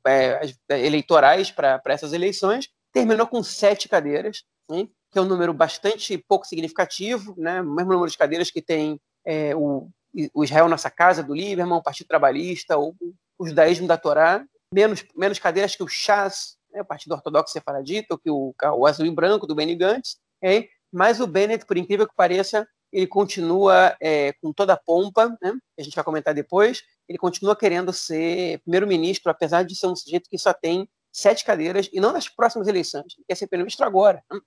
é, 0.05 0.51
é 0.69 0.85
eleitorais 0.85 1.49
para 1.51 1.81
essas 1.85 2.11
eleições, 2.11 2.67
terminou 2.91 3.27
com 3.27 3.41
sete 3.41 3.87
cadeiras, 3.87 4.43
hein, 4.69 4.91
que 5.11 5.17
é 5.17 5.21
um 5.21 5.25
número 5.25 5.53
bastante 5.53 6.17
pouco 6.17 6.45
significativo, 6.45 7.33
né, 7.37 7.61
o 7.61 7.73
mesmo 7.73 7.93
número 7.93 8.11
de 8.11 8.17
cadeiras 8.17 8.51
que 8.51 8.61
tem 8.61 8.99
é, 9.25 9.55
o, 9.55 9.89
o, 10.33 10.43
Israel 10.43 10.67
Nossa 10.67 10.89
Casa, 10.89 11.23
do 11.23 11.33
Lieberman, 11.33 11.77
o 11.77 11.83
Partido 11.83 12.07
Trabalhista, 12.07 12.77
ou 12.77 12.95
o 13.37 13.47
judaísmo 13.47 13.87
da 13.87 13.97
Torá, 13.97 14.45
menos, 14.73 15.05
menos 15.15 15.39
cadeiras 15.39 15.75
que 15.75 15.83
o 15.83 15.87
Chas, 15.87 16.57
né, 16.71 16.81
o 16.81 16.85
Partido 16.85 17.13
Ortodoxo 17.13 17.53
Sefaradita, 17.53 18.13
ou 18.13 18.17
que 18.17 18.29
o, 18.29 18.53
o 18.77 18.85
Azul 18.85 19.05
e 19.05 19.11
Branco, 19.11 19.47
do 19.47 19.55
Benny 19.55 19.75
Gantz, 19.75 20.17
hein, 20.41 20.67
mas 20.91 21.19
o 21.19 21.27
Bennett, 21.27 21.65
por 21.65 21.77
incrível 21.77 22.07
que 22.07 22.15
pareça, 22.15 22.67
ele 22.91 23.05
continua 23.07 23.95
é, 24.01 24.33
com 24.41 24.51
toda 24.51 24.73
a 24.73 24.77
pompa, 24.77 25.29
né, 25.41 25.53
a 25.77 25.83
gente 25.83 25.95
vai 25.95 26.03
comentar 26.03 26.33
depois, 26.33 26.83
ele 27.07 27.17
continua 27.17 27.55
querendo 27.55 27.93
ser 27.93 28.59
primeiro-ministro, 28.59 29.31
apesar 29.31 29.63
de 29.63 29.75
ser 29.75 29.87
um 29.87 29.95
sujeito 29.95 30.29
que 30.29 30.37
só 30.37 30.53
tem 30.53 30.87
sete 31.11 31.43
cadeiras, 31.43 31.89
e 31.91 31.99
não 31.99 32.11
nas 32.11 32.27
próximas 32.27 32.67
eleições, 32.67 33.13
ele 33.17 33.25
quer 33.27 33.35
ser 33.35 33.47
primeiro-ministro 33.47 33.85
agora. 33.85 34.23
Né? 34.31 34.39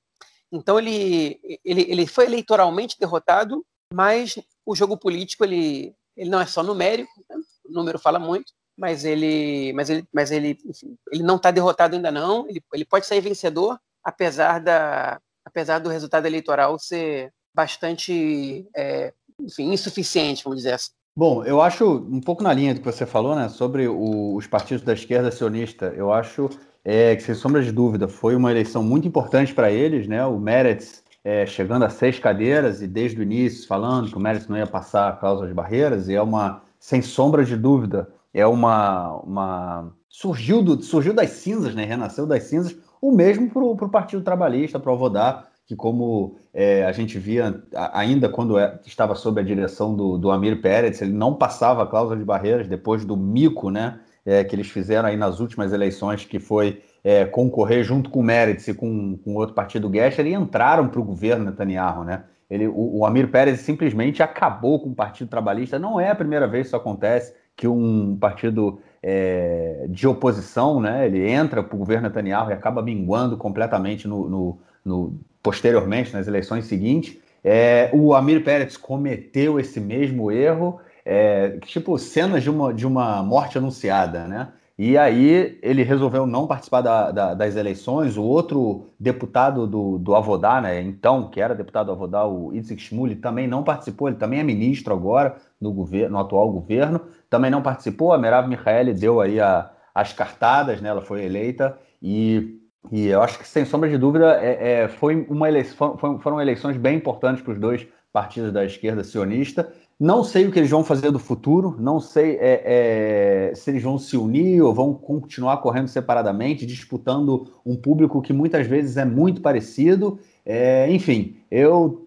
Então 0.53 0.79
ele, 0.79 1.41
ele, 1.65 1.83
ele 1.89 2.07
foi 2.07 2.27
eleitoralmente 2.27 2.99
derrotado, 2.99 3.65
mas 3.93 4.39
o 4.67 4.75
jogo 4.75 4.97
político 4.97 5.45
ele, 5.45 5.95
ele 6.17 6.31
não 6.31 6.41
é 6.41 6.47
só 6.47 6.63
numérico, 6.63 7.11
né? 7.29 7.37
o 7.65 7.73
número 7.73 7.99
fala 7.99 8.19
muito, 8.19 8.53
mas 8.77 9.05
ele, 9.05 9.73
mas 9.75 9.91
ele, 9.91 10.05
mas 10.13 10.31
ele, 10.31 10.59
enfim, 10.67 10.97
ele 11.11 11.23
não 11.23 11.37
está 11.37 11.51
derrotado 11.51 11.97
ainda 11.97 12.11
não, 12.11 12.49
ele, 12.49 12.63
ele 12.73 12.85
pode 12.85 13.07
sair 13.07 13.21
vencedor, 13.21 13.79
apesar 14.03 14.59
da, 14.61 15.21
apesar 15.45 15.79
do 15.79 15.91
resultado 15.91 16.27
eleitoral 16.27 16.79
ser 16.79 17.33
bastante, 17.55 18.67
é, 18.75 19.13
enfim, 19.41 19.73
insuficiente, 19.73 20.45
vamos 20.45 20.59
dizer 20.59 20.75
assim. 20.75 20.91
Bom, 21.15 21.45
eu 21.45 21.61
acho 21.61 21.85
um 21.87 22.21
pouco 22.21 22.43
na 22.43 22.53
linha 22.55 22.75
do 22.75 22.81
que 22.81 22.91
você 22.91 23.05
falou, 23.05 23.37
né, 23.37 23.49
sobre 23.49 23.87
o, 23.87 24.35
os 24.35 24.47
partidos 24.47 24.83
da 24.83 24.95
esquerda 24.95 25.31
sionista. 25.31 25.93
Eu 25.95 26.11
acho 26.11 26.49
é, 26.83 27.15
que, 27.15 27.23
sem 27.23 27.35
sombra 27.35 27.63
de 27.63 27.71
dúvida, 27.71 28.09
foi 28.09 28.35
uma 28.35 28.51
eleição 28.51 28.83
muito 28.83 29.07
importante 29.07 29.53
para 29.53 29.71
eles, 29.71 30.09
né? 30.09 30.25
O 30.25 30.39
Meretz 30.39 31.03
é, 31.23 31.47
chegando 31.47 31.85
a 31.85 31.91
seis 31.91 32.19
cadeiras 32.19 32.83
e 32.83 32.87
desde 32.87 33.21
o 33.21 33.23
início 33.23 33.67
falando 33.67 34.11
que 34.11 34.17
o 34.17 34.21
Meretz 34.21 34.49
não 34.49 34.57
ia 34.57 34.67
passar 34.67 35.09
a 35.09 35.13
cláusula 35.13 35.47
de 35.47 35.55
barreiras, 35.55 36.09
e 36.09 36.15
é 36.15 36.23
uma, 36.23 36.63
sem 36.79 37.03
sombra 37.03 37.45
de 37.45 37.57
dúvida, 37.57 38.09
é 38.33 38.47
uma, 38.47 39.17
uma 39.21 39.93
surgiu, 40.09 40.63
do, 40.63 40.83
surgiu 40.83 41.13
das 41.13 41.31
cinzas, 41.31 41.75
né? 41.75 41.85
Renasceu 41.85 42.27
das 42.27 42.45
cinzas 42.45 42.77
o 43.01 43.11
mesmo 43.11 43.51
para 43.51 43.63
o 43.63 43.91
Partido 43.91 44.23
Trabalhista, 44.23 44.79
para 44.79 44.91
o 44.91 44.95
Avodar, 44.95 45.49
que 45.67 45.75
como 45.75 46.37
é, 46.55 46.85
a 46.85 46.93
gente 46.93 47.19
via 47.19 47.63
ainda 47.93 48.29
quando 48.29 48.59
é, 48.59 48.79
estava 48.87 49.15
sob 49.15 49.41
a 49.41 49.45
direção 49.45 49.95
do, 49.95 50.19
do 50.19 50.31
Amir 50.31 50.61
Pérez, 50.61 51.03
ele 51.03 51.13
não 51.13 51.35
passava 51.35 51.83
a 51.83 51.87
cláusula 51.87 52.17
de 52.17 52.25
barreiras 52.25 52.69
depois 52.69 53.05
do 53.05 53.17
mico, 53.17 53.71
né, 53.71 53.99
é, 54.25 54.45
que 54.45 54.55
eles 54.55 54.69
fizeram 54.69 55.09
aí 55.09 55.17
nas 55.17 55.41
últimas 55.41 55.73
eleições, 55.73 56.25
que 56.25 56.39
foi 56.39 56.83
é, 57.03 57.25
concorrer 57.25 57.83
junto 57.83 58.11
com 58.11 58.21
o 58.21 58.23
Meretz 58.23 58.69
e 58.69 58.75
com, 58.75 59.17
com 59.19 59.35
outro 59.35 59.55
partido 59.55 59.91
Gesher, 59.93 60.27
e 60.27 60.35
entraram 60.35 60.89
para 60.89 61.01
o 61.01 61.05
governo 61.05 61.47
Netanyahu, 61.47 62.05
né? 62.05 62.25
Ele, 62.49 62.69
o, 62.69 62.99
o 62.99 63.07
Amir 63.07 63.31
Pérez 63.31 63.61
simplesmente 63.61 64.23
acabou 64.23 64.79
com 64.79 64.91
o 64.91 64.95
Partido 64.95 65.29
Trabalhista. 65.29 65.79
Não 65.79 65.99
é 65.99 66.11
a 66.11 66.15
primeira 66.15 66.47
vez 66.47 66.65
que 66.65 66.67
isso 66.69 66.77
acontece, 66.77 67.35
que 67.57 67.69
um 67.69 68.17
partido 68.17 68.81
é, 69.03 69.87
de 69.89 70.07
oposição, 70.07 70.81
né? 70.81 71.07
Ele 71.07 71.29
entra 71.29 71.63
para 71.63 71.75
o 71.75 71.79
governo 71.79 72.09
Netanyahu 72.09 72.51
e 72.51 72.53
acaba 72.53 72.83
minguando 72.83 73.37
completamente 73.37 74.07
no, 74.07 74.29
no, 74.29 74.59
no 74.85 75.21
posteriormente, 75.43 76.13
nas 76.13 76.29
eleições 76.29 76.67
seguintes. 76.67 77.19
É, 77.45 77.91
o 77.93 78.15
Amir 78.15 78.45
Pérez 78.45 78.77
cometeu 78.77 79.59
esse 79.59 79.81
mesmo 79.81 80.31
erro, 80.31 80.81
é, 81.05 81.59
tipo 81.65 81.99
cenas 81.99 82.43
de 82.43 82.51
uma, 82.51 82.73
de 82.73 82.87
uma 82.87 83.23
morte 83.23 83.59
anunciada, 83.59 84.27
né? 84.29 84.49
E 84.79 84.97
aí 84.97 85.59
ele 85.63 85.83
resolveu 85.83 86.27
não 86.27 86.47
participar 86.47 86.81
da, 86.81 87.11
da, 87.11 87.35
das 87.35 87.57
eleições. 87.57 88.17
O 88.17 88.23
outro 88.23 88.87
deputado 88.99 89.67
do, 89.67 89.99
do 89.99 90.15
Avodá, 90.15 90.61
né, 90.61 90.81
então, 90.81 91.29
que 91.29 91.41
era 91.41 91.55
deputado 91.55 91.87
do 91.87 91.93
Avodá, 91.93 92.27
o 92.27 92.55
Itzik 92.55 92.81
Shmuli, 92.83 93.17
também 93.17 93.47
não 93.47 93.63
participou. 93.63 94.09
Ele 94.09 94.17
também 94.17 94.41
é 94.41 94.43
ministro 94.43 94.95
agora 94.95 95.37
no, 95.63 95.73
governo, 95.73 96.17
no 96.17 96.19
atual 96.19 96.51
governo. 96.51 97.01
Também 97.31 97.51
não 97.51 97.63
participou. 97.63 98.13
A 98.13 98.19
Merav 98.19 98.49
Michaeli 98.49 98.93
deu 98.93 99.21
aí 99.21 99.41
a, 99.41 99.71
as 99.95 100.13
cartadas, 100.13 100.81
né, 100.81 100.89
ela 100.89 101.01
foi 101.01 101.25
eleita. 101.25 101.79
E, 102.03 102.59
e 102.91 103.07
eu 103.07 103.23
acho 103.23 103.39
que, 103.39 103.47
sem 103.47 103.65
sombra 103.65 103.89
de 103.89 103.97
dúvida, 103.97 104.39
é, 104.43 104.83
é, 104.83 104.89
foi 104.89 105.25
uma 105.31 105.49
eleição, 105.49 105.97
foram 105.97 106.41
eleições 106.41 106.77
bem 106.77 106.97
importantes 106.97 107.43
para 107.43 107.53
os 107.53 107.59
dois 107.59 107.87
partidos 108.13 108.53
da 108.53 108.65
esquerda 108.65 109.05
sionista. 109.05 109.73
Não 109.99 110.25
sei 110.25 110.47
o 110.47 110.51
que 110.51 110.59
eles 110.59 110.71
vão 110.71 110.83
fazer 110.83 111.13
do 111.13 111.19
futuro, 111.19 111.77
não 111.79 112.01
sei 112.01 112.37
é, 112.41 113.51
é, 113.51 113.55
se 113.55 113.71
eles 113.71 113.85
vão 113.85 113.99
se 113.99 114.17
unir 114.17 114.61
ou 114.61 114.75
vão 114.75 114.93
continuar 114.93 115.59
correndo 115.59 115.87
separadamente, 115.87 116.67
disputando 116.67 117.53
um 117.65 117.77
público 117.77 118.21
que 118.21 118.33
muitas 118.33 118.67
vezes 118.67 118.97
é 118.97 119.05
muito 119.05 119.41
parecido. 119.41 120.19
É, 120.45 120.91
enfim, 120.91 121.37
eu, 121.49 122.02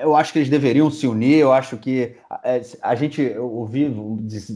eu 0.00 0.16
acho 0.16 0.32
que 0.32 0.38
eles 0.38 0.48
deveriam 0.48 0.90
se 0.90 1.06
unir. 1.06 1.38
Eu 1.38 1.52
acho 1.52 1.76
que 1.76 2.14
a, 2.28 2.40
é, 2.44 2.62
a 2.82 2.94
gente 2.94 3.36
ouvi 3.38 3.88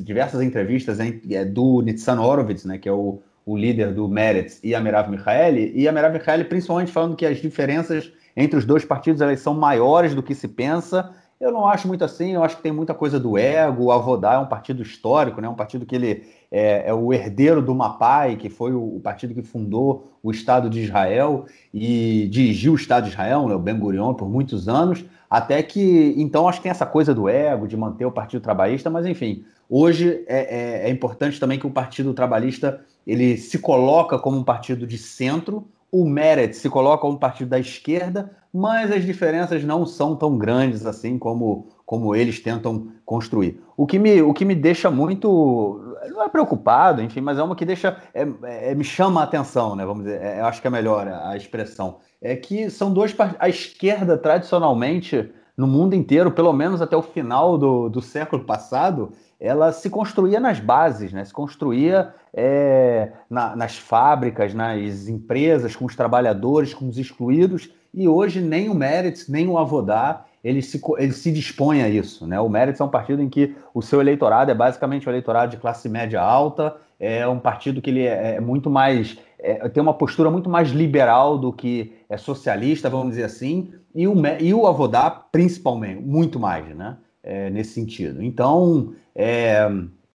diversas 0.04 0.42
entrevistas 0.42 0.98
hein, 0.98 1.20
é, 1.30 1.44
do 1.44 1.82
Nitzan 1.82 2.20
Horowitz, 2.20 2.64
né, 2.64 2.78
que 2.78 2.88
é 2.88 2.92
o, 2.92 3.20
o 3.46 3.56
líder 3.56 3.94
do 3.94 4.08
Meretz, 4.08 4.60
e 4.62 4.74
a 4.74 4.80
Merav 4.80 5.10
Michaeli, 5.10 5.72
e 5.74 5.88
a 5.88 5.92
Merav 5.92 6.12
Michaeli 6.12 6.44
principalmente 6.44 6.92
falando 6.92 7.16
que 7.16 7.24
as 7.24 7.38
diferenças 7.38 8.12
entre 8.36 8.58
os 8.58 8.64
dois 8.64 8.84
partidos 8.84 9.20
elas 9.20 9.40
são 9.40 9.54
maiores 9.54 10.14
do 10.14 10.22
que 10.22 10.34
se 10.34 10.48
pensa 10.48 11.14
Eu 11.40 11.52
não 11.52 11.66
acho 11.68 11.86
muito 11.86 12.04
assim, 12.04 12.32
eu 12.32 12.42
acho 12.42 12.56
que 12.56 12.62
tem 12.62 12.72
muita 12.72 12.92
coisa 12.92 13.18
do 13.18 13.38
ego. 13.38 13.84
O 13.84 13.92
Avodá 13.92 14.34
é 14.34 14.38
um 14.38 14.46
partido 14.46 14.82
histórico, 14.82 15.40
né? 15.40 15.48
um 15.48 15.54
partido 15.54 15.86
que 15.86 15.94
ele 15.94 16.24
é, 16.50 16.88
é 16.88 16.94
o 16.94 17.12
herdeiro 17.12 17.62
do 17.62 17.72
Mapai, 17.74 18.34
que 18.34 18.50
foi 18.50 18.72
o, 18.72 18.96
o, 18.96 19.00
partido 19.00 19.32
que 19.32 19.42
fundou 19.42 20.18
o 20.20 20.32
Estado 20.32 20.68
de 20.68 20.80
Israel 20.80 21.46
e 21.72 22.26
dirigiu 22.28 22.72
o 22.72 22.76
Estado 22.76 23.04
de 23.04 23.10
Israel, 23.10 23.46
né? 23.46 23.54
o 23.54 23.58
Ben 23.58 23.78
Gurion, 23.78 24.14
por 24.14 24.28
muitos 24.28 24.68
anos. 24.68 25.04
Até 25.30 25.62
que, 25.62 26.14
então, 26.16 26.48
acho 26.48 26.58
que 26.58 26.64
tem 26.64 26.70
essa 26.70 26.86
coisa 26.86 27.14
do 27.14 27.28
ego, 27.28 27.68
de 27.68 27.76
manter 27.76 28.04
o 28.04 28.10
Partido 28.10 28.40
Trabalhista, 28.40 28.90
mas 28.90 29.06
enfim, 29.06 29.44
hoje 29.70 30.24
é, 30.26 30.86
é, 30.86 30.88
é 30.88 30.90
importante 30.90 31.38
também 31.38 31.58
que 31.58 31.66
o 31.66 31.70
Partido 31.70 32.12
Trabalhista 32.14 32.80
ele 33.06 33.36
se 33.36 33.58
coloca 33.60 34.18
como 34.18 34.38
um 34.38 34.44
partido 34.44 34.86
de 34.86 34.98
centro, 34.98 35.68
o 35.90 36.04
Meret 36.04 36.54
se 36.54 36.68
coloca 36.68 37.02
como 37.02 37.14
um 37.14 37.18
partido 37.18 37.48
da 37.48 37.58
esquerda, 37.58 38.30
mas 38.58 38.90
as 38.90 39.04
diferenças 39.04 39.62
não 39.62 39.86
são 39.86 40.16
tão 40.16 40.36
grandes 40.36 40.84
assim 40.84 41.16
como, 41.16 41.68
como 41.86 42.12
eles 42.12 42.40
tentam 42.40 42.88
construir. 43.04 43.62
O 43.76 43.86
que 43.86 44.00
me, 44.00 44.20
o 44.20 44.34
que 44.34 44.44
me 44.44 44.54
deixa 44.56 44.90
muito. 44.90 45.96
Não 46.10 46.24
é 46.24 46.28
preocupado, 46.28 47.00
enfim, 47.00 47.20
mas 47.20 47.38
é 47.38 47.42
uma 47.42 47.54
que 47.54 47.64
deixa. 47.64 47.96
É, 48.12 48.26
é, 48.42 48.74
me 48.74 48.82
chama 48.82 49.20
a 49.20 49.24
atenção, 49.24 49.76
né? 49.76 49.86
Vamos 49.86 50.02
dizer, 50.02 50.20
é, 50.20 50.40
eu 50.40 50.46
acho 50.46 50.60
que 50.60 50.66
é 50.66 50.70
melhor 50.70 51.06
a 51.06 51.36
expressão. 51.36 51.98
É 52.20 52.34
que 52.34 52.68
são 52.68 52.92
dois. 52.92 53.14
A 53.38 53.48
esquerda, 53.48 54.18
tradicionalmente, 54.18 55.30
no 55.56 55.68
mundo 55.68 55.94
inteiro, 55.94 56.32
pelo 56.32 56.52
menos 56.52 56.82
até 56.82 56.96
o 56.96 57.02
final 57.02 57.56
do, 57.56 57.88
do 57.88 58.02
século 58.02 58.42
passado, 58.42 59.12
ela 59.38 59.70
se 59.70 59.88
construía 59.88 60.40
nas 60.40 60.58
bases, 60.58 61.12
né? 61.12 61.24
se 61.24 61.32
construía 61.32 62.12
é, 62.34 63.12
na, 63.30 63.54
nas 63.54 63.78
fábricas, 63.78 64.52
nas 64.52 65.06
empresas, 65.06 65.76
com 65.76 65.84
os 65.84 65.94
trabalhadores, 65.94 66.74
com 66.74 66.88
os 66.88 66.98
excluídos, 66.98 67.70
e 67.98 68.08
hoje 68.08 68.40
nem 68.40 68.68
o 68.68 68.74
Meretz, 68.74 69.28
nem 69.28 69.48
o 69.48 69.58
Avodá, 69.58 70.24
ele 70.42 70.62
se, 70.62 70.80
ele 70.98 71.12
se 71.12 71.32
dispõe 71.32 71.82
a 71.82 71.88
isso. 71.88 72.26
Né? 72.26 72.38
O 72.40 72.48
Meretz 72.48 72.80
é 72.80 72.84
um 72.84 72.88
partido 72.88 73.20
em 73.20 73.28
que 73.28 73.54
o 73.74 73.82
seu 73.82 74.00
eleitorado 74.00 74.50
é 74.50 74.54
basicamente 74.54 75.08
o 75.08 75.10
eleitorado 75.10 75.50
de 75.50 75.56
classe 75.56 75.88
média 75.88 76.20
alta, 76.20 76.76
é 76.98 77.26
um 77.28 77.38
partido 77.38 77.82
que 77.82 77.90
ele 77.90 78.02
é, 78.02 78.36
é 78.36 78.40
muito 78.40 78.68
mais. 78.70 79.18
É, 79.38 79.68
tem 79.68 79.82
uma 79.82 79.94
postura 79.94 80.30
muito 80.30 80.48
mais 80.50 80.70
liberal 80.70 81.38
do 81.38 81.52
que 81.52 81.92
é 82.08 82.16
socialista, 82.16 82.90
vamos 82.90 83.10
dizer 83.10 83.24
assim, 83.24 83.72
e 83.94 84.06
o, 84.06 84.14
e 84.40 84.52
o 84.52 84.66
Avodá, 84.66 85.10
principalmente, 85.10 86.00
muito 86.00 86.38
mais, 86.40 86.66
né? 86.74 86.96
É, 87.22 87.50
nesse 87.50 87.72
sentido. 87.72 88.22
Então, 88.22 88.94
é, 89.14 89.68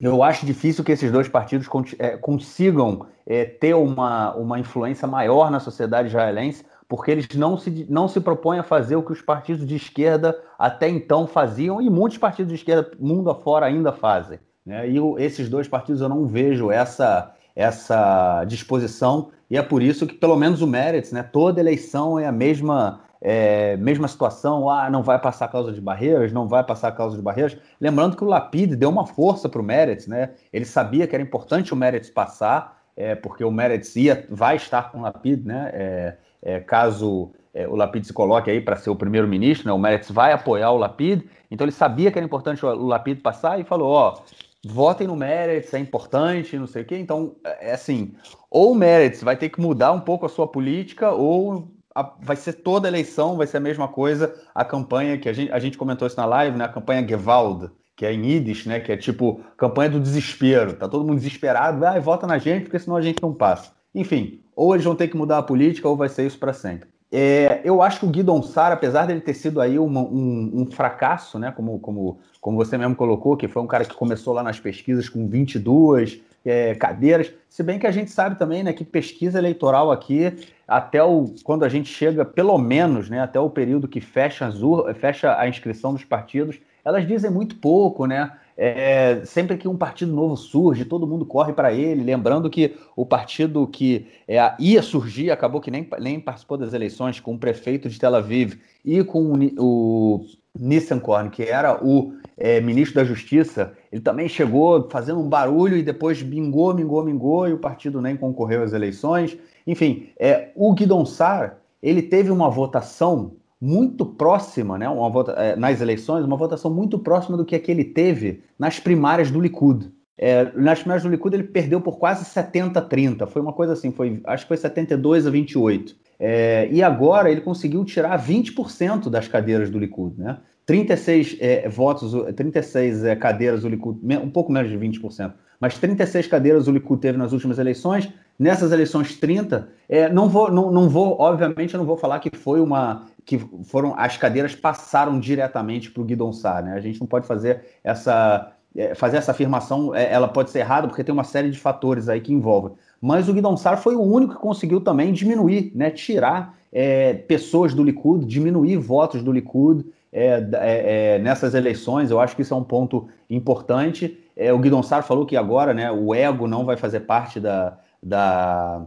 eu 0.01 0.23
acho 0.23 0.47
difícil 0.47 0.85
que 0.85 0.93
esses 0.93 1.11
dois 1.11 1.29
partidos 1.29 1.69
é, 1.99 2.17
consigam 2.17 3.07
é, 3.27 3.45
ter 3.45 3.75
uma, 3.75 4.35
uma 4.35 4.59
influência 4.59 5.07
maior 5.07 5.51
na 5.51 5.61
sociedade 5.61 6.09
israelense, 6.09 6.65
porque 6.91 7.13
eles 7.13 7.29
não 7.37 7.57
se, 7.57 7.87
não 7.89 8.09
se 8.09 8.21
propõem 8.21 8.59
a 8.59 8.65
fazer 8.65 8.97
o 8.97 9.03
que 9.05 9.13
os 9.13 9.23
partidos 9.23 9.65
de 9.65 9.77
esquerda 9.77 10.37
até 10.59 10.89
então 10.89 11.25
faziam, 11.25 11.81
e 11.81 11.89
muitos 11.89 12.19
partidos 12.19 12.49
de 12.49 12.57
esquerda, 12.57 12.91
mundo 12.99 13.31
afora, 13.31 13.65
ainda 13.65 13.93
fazem. 13.93 14.41
Né? 14.67 14.91
E 14.91 14.97
eu, 14.97 15.15
esses 15.17 15.49
dois 15.49 15.69
partidos 15.69 16.03
eu 16.03 16.09
não 16.09 16.27
vejo 16.27 16.73
essa, 16.73 17.33
essa 17.55 18.45
disposição, 18.45 19.29
e 19.49 19.57
é 19.57 19.63
por 19.63 19.81
isso 19.83 20.05
que, 20.05 20.15
pelo 20.15 20.35
menos 20.35 20.63
o 20.63 20.67
Meretz, 20.67 21.13
né, 21.13 21.23
toda 21.23 21.61
eleição 21.61 22.19
é 22.19 22.27
a 22.27 22.33
mesma, 22.33 23.03
é, 23.21 23.77
mesma 23.77 24.09
situação, 24.09 24.69
ah, 24.69 24.91
não 24.91 25.05
vai 25.05 25.21
passar 25.21 25.45
a 25.45 25.49
causa 25.49 25.73
de 25.73 25.81
barreiras, 25.81 26.33
não 26.33 26.49
vai 26.49 26.65
passar 26.65 26.89
a 26.89 26.93
causa 26.93 27.17
de 27.17 27.23
barreiras. 27.23 27.57
Lembrando 27.81 28.17
que 28.17 28.25
o 28.25 28.27
Lapid 28.27 28.75
deu 28.75 28.91
uma 28.91 29.07
força 29.07 29.49
para 29.49 29.61
o 29.61 29.65
Meretz, 29.65 30.09
né? 30.09 30.31
ele 30.53 30.65
sabia 30.65 31.07
que 31.07 31.15
era 31.15 31.23
importante 31.23 31.73
o 31.73 31.77
Meretz 31.77 32.11
passar, 32.11 32.81
é, 32.97 33.15
porque 33.15 33.45
o 33.45 33.51
Meretz 33.53 33.95
ia, 33.95 34.27
vai 34.29 34.57
estar 34.57 34.91
com 34.91 34.99
o 34.99 35.03
Lapid, 35.03 35.47
né? 35.47 35.71
É, 35.73 36.17
é, 36.43 36.61
caso 36.61 37.33
é, 37.53 37.67
o 37.67 37.75
Lapid 37.75 38.05
se 38.05 38.13
coloque 38.13 38.51
aí 38.51 38.61
para 38.61 38.77
ser 38.77 38.91
o 38.91 38.97
primeiro-ministro, 38.97 39.67
né, 39.67 39.73
o 39.73 39.79
Meretz 39.79 40.11
vai 40.11 40.33
apoiar 40.33 40.71
o 40.71 40.79
Lapid, 40.79 41.25
então 41.51 41.65
ele 41.65 41.73
sabia 41.73 42.11
que 42.11 42.19
era 42.19 42.25
importante 42.25 42.65
o, 42.65 42.87
Lapid 42.87 43.21
passar 43.21 43.61
e 43.61 43.65
falou, 43.65 43.91
ó, 43.91 44.23
votem 44.65 45.07
no 45.07 45.17
Meretz, 45.17 45.73
é 45.75 45.79
importante, 45.79 46.59
não 46.59 46.67
sei 46.67 46.83
o 46.83 46.85
quê, 46.85 46.99
então, 46.99 47.37
é, 47.45 47.71
é 47.71 47.73
assim, 47.73 48.15
ou 48.51 48.73
o 48.73 48.75
Meretz 48.75 49.23
vai 49.23 49.37
ter 49.37 49.49
que 49.49 49.61
mudar 49.61 49.93
um 49.93 50.01
pouco 50.01 50.27
a 50.27 50.29
sua 50.29 50.47
política, 50.47 51.11
ou 51.11 51.69
a, 51.95 52.15
vai 52.21 52.37
ser 52.37 52.55
toda 52.55 52.89
eleição, 52.89 53.37
vai 53.37 53.47
ser 53.47 53.57
a 53.57 53.61
mesma 53.61 53.89
coisa, 53.89 54.35
a 54.55 54.65
campanha 54.65 55.19
que 55.19 55.29
a 55.29 55.33
gente, 55.33 55.53
a 55.53 55.59
gente 55.59 55.77
comentou 55.77 56.07
isso 56.07 56.17
na 56.17 56.27
live, 56.27 56.57
né, 56.57 56.65
a 56.65 56.69
campanha 56.69 57.07
Gewalt, 57.07 57.71
que 57.97 58.07
é 58.07 58.13
em 58.15 58.25
Yiddish, 58.25 58.65
né, 58.67 58.81
que 58.81 58.93
é 58.93 58.97
tipo 58.97 59.45
campanha 59.57 59.91
do 59.91 60.01
desespero, 60.01 60.75
tá 60.75 60.89
todo 60.89 61.05
mundo 61.05 61.19
desesperado, 61.19 61.81
vai, 61.81 62.01
vota 62.01 62.27
na 62.27 62.39
gente, 62.39 62.63
porque 62.63 62.79
senão 62.79 62.97
a 62.97 63.03
gente 63.03 63.21
não 63.21 63.35
passa. 63.35 63.73
Enfim, 63.95 64.41
ou 64.55 64.75
eles 64.75 64.85
vão 64.85 64.95
ter 64.95 65.09
que 65.09 65.17
mudar 65.17 65.39
a 65.39 65.43
política 65.43 65.89
ou 65.89 65.97
vai 65.97 66.09
ser 66.09 66.27
isso 66.27 66.39
para 66.39 66.53
sempre. 66.53 66.89
É, 67.13 67.61
eu 67.65 67.83
acho 67.83 68.01
que 68.01 68.07
o 68.07 68.09
Guidon 68.09 68.41
Sar, 68.43 68.71
apesar 68.71 69.07
dele 69.07 69.21
ter 69.21 69.35
sido 69.35 69.61
aí 69.61 69.79
uma, 69.79 70.01
um, 70.01 70.63
um, 70.63 70.71
fracasso, 70.71 71.41
né, 71.41 71.51
como, 71.51 71.81
como, 71.81 72.21
como 72.41 72.57
você 72.57 72.79
mesmo 72.79 72.95
colocou, 72.95 73.37
que 73.37 73.49
foi 73.49 73.61
um 73.61 73.67
cara 73.67 73.85
que 73.85 73.95
começou 73.95 74.33
lá 74.33 74.45
nas 74.45 74.61
pesquisas 74.61 75.09
com 75.09 75.27
22 75.27 76.21
é, 76.45 76.75
cadeiras, 76.77 77.33
se 77.49 77.65
bem 77.65 77.81
que 77.81 77.87
a 77.87 77.91
gente 77.91 78.13
sabe 78.13 78.39
também 78.39 78.63
né, 78.63 78.73
que 78.73 78.85
pesquisa 78.85 79.39
eleitoral 79.39 79.91
aqui, 79.91 80.33
até 80.69 81.03
o, 81.03 81.35
quando 81.43 81.65
a 81.65 81.69
gente 81.69 81.93
chega, 81.93 82.25
pelo 82.25 82.57
menos, 82.57 83.11
né, 83.11 83.21
até 83.21 83.41
o 83.41 83.51
período 83.51 83.89
que 83.89 84.01
fecha, 84.01 84.47
as, 84.47 84.61
fecha 84.99 85.37
a 85.37 85.49
inscrição 85.49 85.93
dos 85.93 86.05
partidos, 86.05 86.61
elas 86.85 87.07
dizem 87.07 87.31
muito 87.31 87.57
pouco, 87.57 88.07
né? 88.07 88.33
É, 88.63 89.23
sempre 89.25 89.57
que 89.57 89.67
um 89.67 89.75
partido 89.75 90.13
novo 90.13 90.37
surge, 90.37 90.85
todo 90.85 91.07
mundo 91.07 91.25
corre 91.25 91.51
para 91.51 91.73
ele. 91.73 92.05
Lembrando 92.05 92.51
que 92.51 92.77
o 92.95 93.07
partido 93.07 93.67
que 93.67 94.07
é, 94.29 94.37
ia 94.59 94.83
surgir 94.83 95.31
acabou 95.31 95.63
que 95.63 95.71
nem, 95.71 95.89
nem 95.99 96.21
participou 96.21 96.59
das 96.59 96.75
eleições 96.75 97.19
com 97.19 97.33
o 97.33 97.39
prefeito 97.39 97.89
de 97.89 97.99
Tel 97.99 98.15
Aviv 98.15 98.61
e 98.85 99.03
com 99.03 99.33
o, 99.33 99.39
o 99.59 100.27
Nissankorn, 100.59 101.31
que 101.31 101.43
era 101.43 101.83
o 101.83 102.13
é, 102.37 102.61
ministro 102.61 102.97
da 102.97 103.05
Justiça. 103.05 103.73
Ele 103.91 104.03
também 104.03 104.29
chegou 104.29 104.91
fazendo 104.91 105.21
um 105.21 105.29
barulho 105.29 105.79
e 105.79 105.83
depois 105.83 106.21
bingou, 106.23 106.75
mingou, 106.75 107.03
mingou 107.03 107.49
e 107.49 107.55
o 107.55 107.59
partido 107.59 108.03
nem 108.03 108.15
concorreu 108.15 108.63
às 108.63 108.75
eleições. 108.75 109.39
Enfim, 109.67 110.11
é, 110.19 110.51
o 110.55 110.75
Guidon 110.75 111.07
Sar 111.07 111.57
ele 111.83 112.03
teve 112.03 112.31
uma 112.31 112.51
votação 112.51 113.33
muito 113.61 114.07
próxima, 114.07 114.79
né, 114.79 114.89
uma 114.89 115.11
vota, 115.11 115.33
é, 115.33 115.55
nas 115.55 115.81
eleições, 115.81 116.25
uma 116.25 116.37
votação 116.37 116.73
muito 116.73 116.99
próxima 116.99 117.37
do 117.37 117.45
que, 117.45 117.59
que 117.59 117.71
ele 117.71 117.85
teve 117.85 118.43
nas 118.59 118.81
primárias 118.81 119.31
do 119.31 119.41
Likud. 119.41 119.93
É, 120.17 120.51
nas 120.55 120.81
primárias 120.81 121.03
do 121.03 121.09
Likud 121.09 121.35
ele 121.35 121.45
perdeu 121.45 121.81
por 121.81 121.99
quase 121.99 122.25
70 122.25 122.79
a 122.79 122.83
30, 122.83 123.27
foi 123.27 123.41
uma 123.43 123.53
coisa 123.53 123.75
assim, 123.75 123.91
foi, 123.91 124.21
acho 124.25 124.45
que 124.45 124.49
foi 124.49 124.57
72 124.57 125.27
a 125.27 125.31
28. 125.31 125.97
É, 126.19 126.69
e 126.71 126.83
agora 126.83 127.31
ele 127.31 127.41
conseguiu 127.41 127.85
tirar 127.85 128.23
20% 128.23 129.09
das 129.09 129.27
cadeiras 129.27 129.71
do 129.71 129.79
Likud, 129.79 130.19
né? 130.19 130.39
36 130.67 131.37
é, 131.41 131.69
votos, 131.69 132.13
36 132.37 133.05
é, 133.05 133.17
cadeiras 133.17 133.63
do 133.63 133.69
Likud, 133.69 133.99
um 134.23 134.31
pouco 134.31 134.53
menos 134.53 134.71
de 134.71 134.77
20%, 134.77 135.33
mas 135.59 135.79
36 135.79 136.27
cadeiras 136.27 136.69
o 136.69 136.73
Likud 136.73 137.01
teve 137.01 137.19
nas 137.19 137.33
últimas 137.33 137.59
eleições. 137.59 138.09
Nessas 138.41 138.73
eleições 138.73 139.21
30, 139.21 139.69
é, 139.87 140.09
não 140.09 140.27
vou, 140.27 140.51
não, 140.51 140.71
não 140.71 140.89
vou, 140.89 141.21
obviamente, 141.21 141.75
eu 141.75 141.79
não 141.79 141.85
vou 141.85 141.99
falar 141.99 142.21
que 142.21 142.35
foi 142.35 142.59
uma 142.59 143.05
que 143.27 143.39
foram 143.65 143.95
as 143.99 144.17
cadeiras 144.17 144.55
passaram 144.55 145.21
diretamente 145.21 145.91
para 145.91 146.01
o 146.01 146.05
Guidon 146.07 146.33
né? 146.65 146.73
A 146.75 146.81
gente 146.81 146.99
não 146.99 147.07
pode 147.07 147.27
fazer 147.27 147.63
essa 147.85 148.51
é, 148.75 148.95
fazer 148.95 149.19
essa 149.19 149.33
afirmação, 149.33 149.95
é, 149.95 150.11
ela 150.11 150.27
pode 150.27 150.49
ser 150.51 150.61
errada 150.61 150.89
porque 150.89 151.05
tem 151.05 151.13
uma 151.13 151.23
série 151.23 151.51
de 151.51 151.59
fatores 151.59 152.09
aí 152.09 152.19
que 152.19 152.33
envolvem. 152.33 152.73
Mas 152.99 153.29
o 153.29 153.35
Guidon 153.35 153.59
foi 153.59 153.95
o 153.95 154.01
único 154.01 154.35
que 154.37 154.41
conseguiu 154.41 154.81
também 154.81 155.13
diminuir, 155.13 155.71
né? 155.75 155.91
Tirar 155.91 156.57
é, 156.73 157.13
pessoas 157.13 157.75
do 157.75 157.85
Likud, 157.85 158.25
diminuir 158.25 158.79
votos 158.79 159.23
do 159.23 159.33
Likud 159.33 159.85
é, 160.11 160.49
é, 160.55 161.15
é, 161.15 161.19
nessas 161.19 161.53
eleições. 161.53 162.11
Eu 162.11 162.19
acho 162.19 162.35
que 162.35 162.41
isso 162.41 162.55
é 162.55 162.57
um 162.57 162.65
ponto 162.65 163.07
importante. 163.29 164.19
o 164.51 164.59
Guidon 164.59 164.83
Sar 164.83 165.03
falou 165.03 165.27
que 165.27 165.37
agora, 165.37 165.75
né? 165.75 165.93
O 165.93 166.15
ego 166.15 166.47
não 166.47 166.65
vai 166.65 166.79
fazer 166.79 167.01
parte 167.01 167.39
da, 167.39 167.77
da 168.03 168.87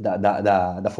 da, 0.00 0.16
da, 0.16 0.40
da, 0.40 0.80
da 0.80 0.90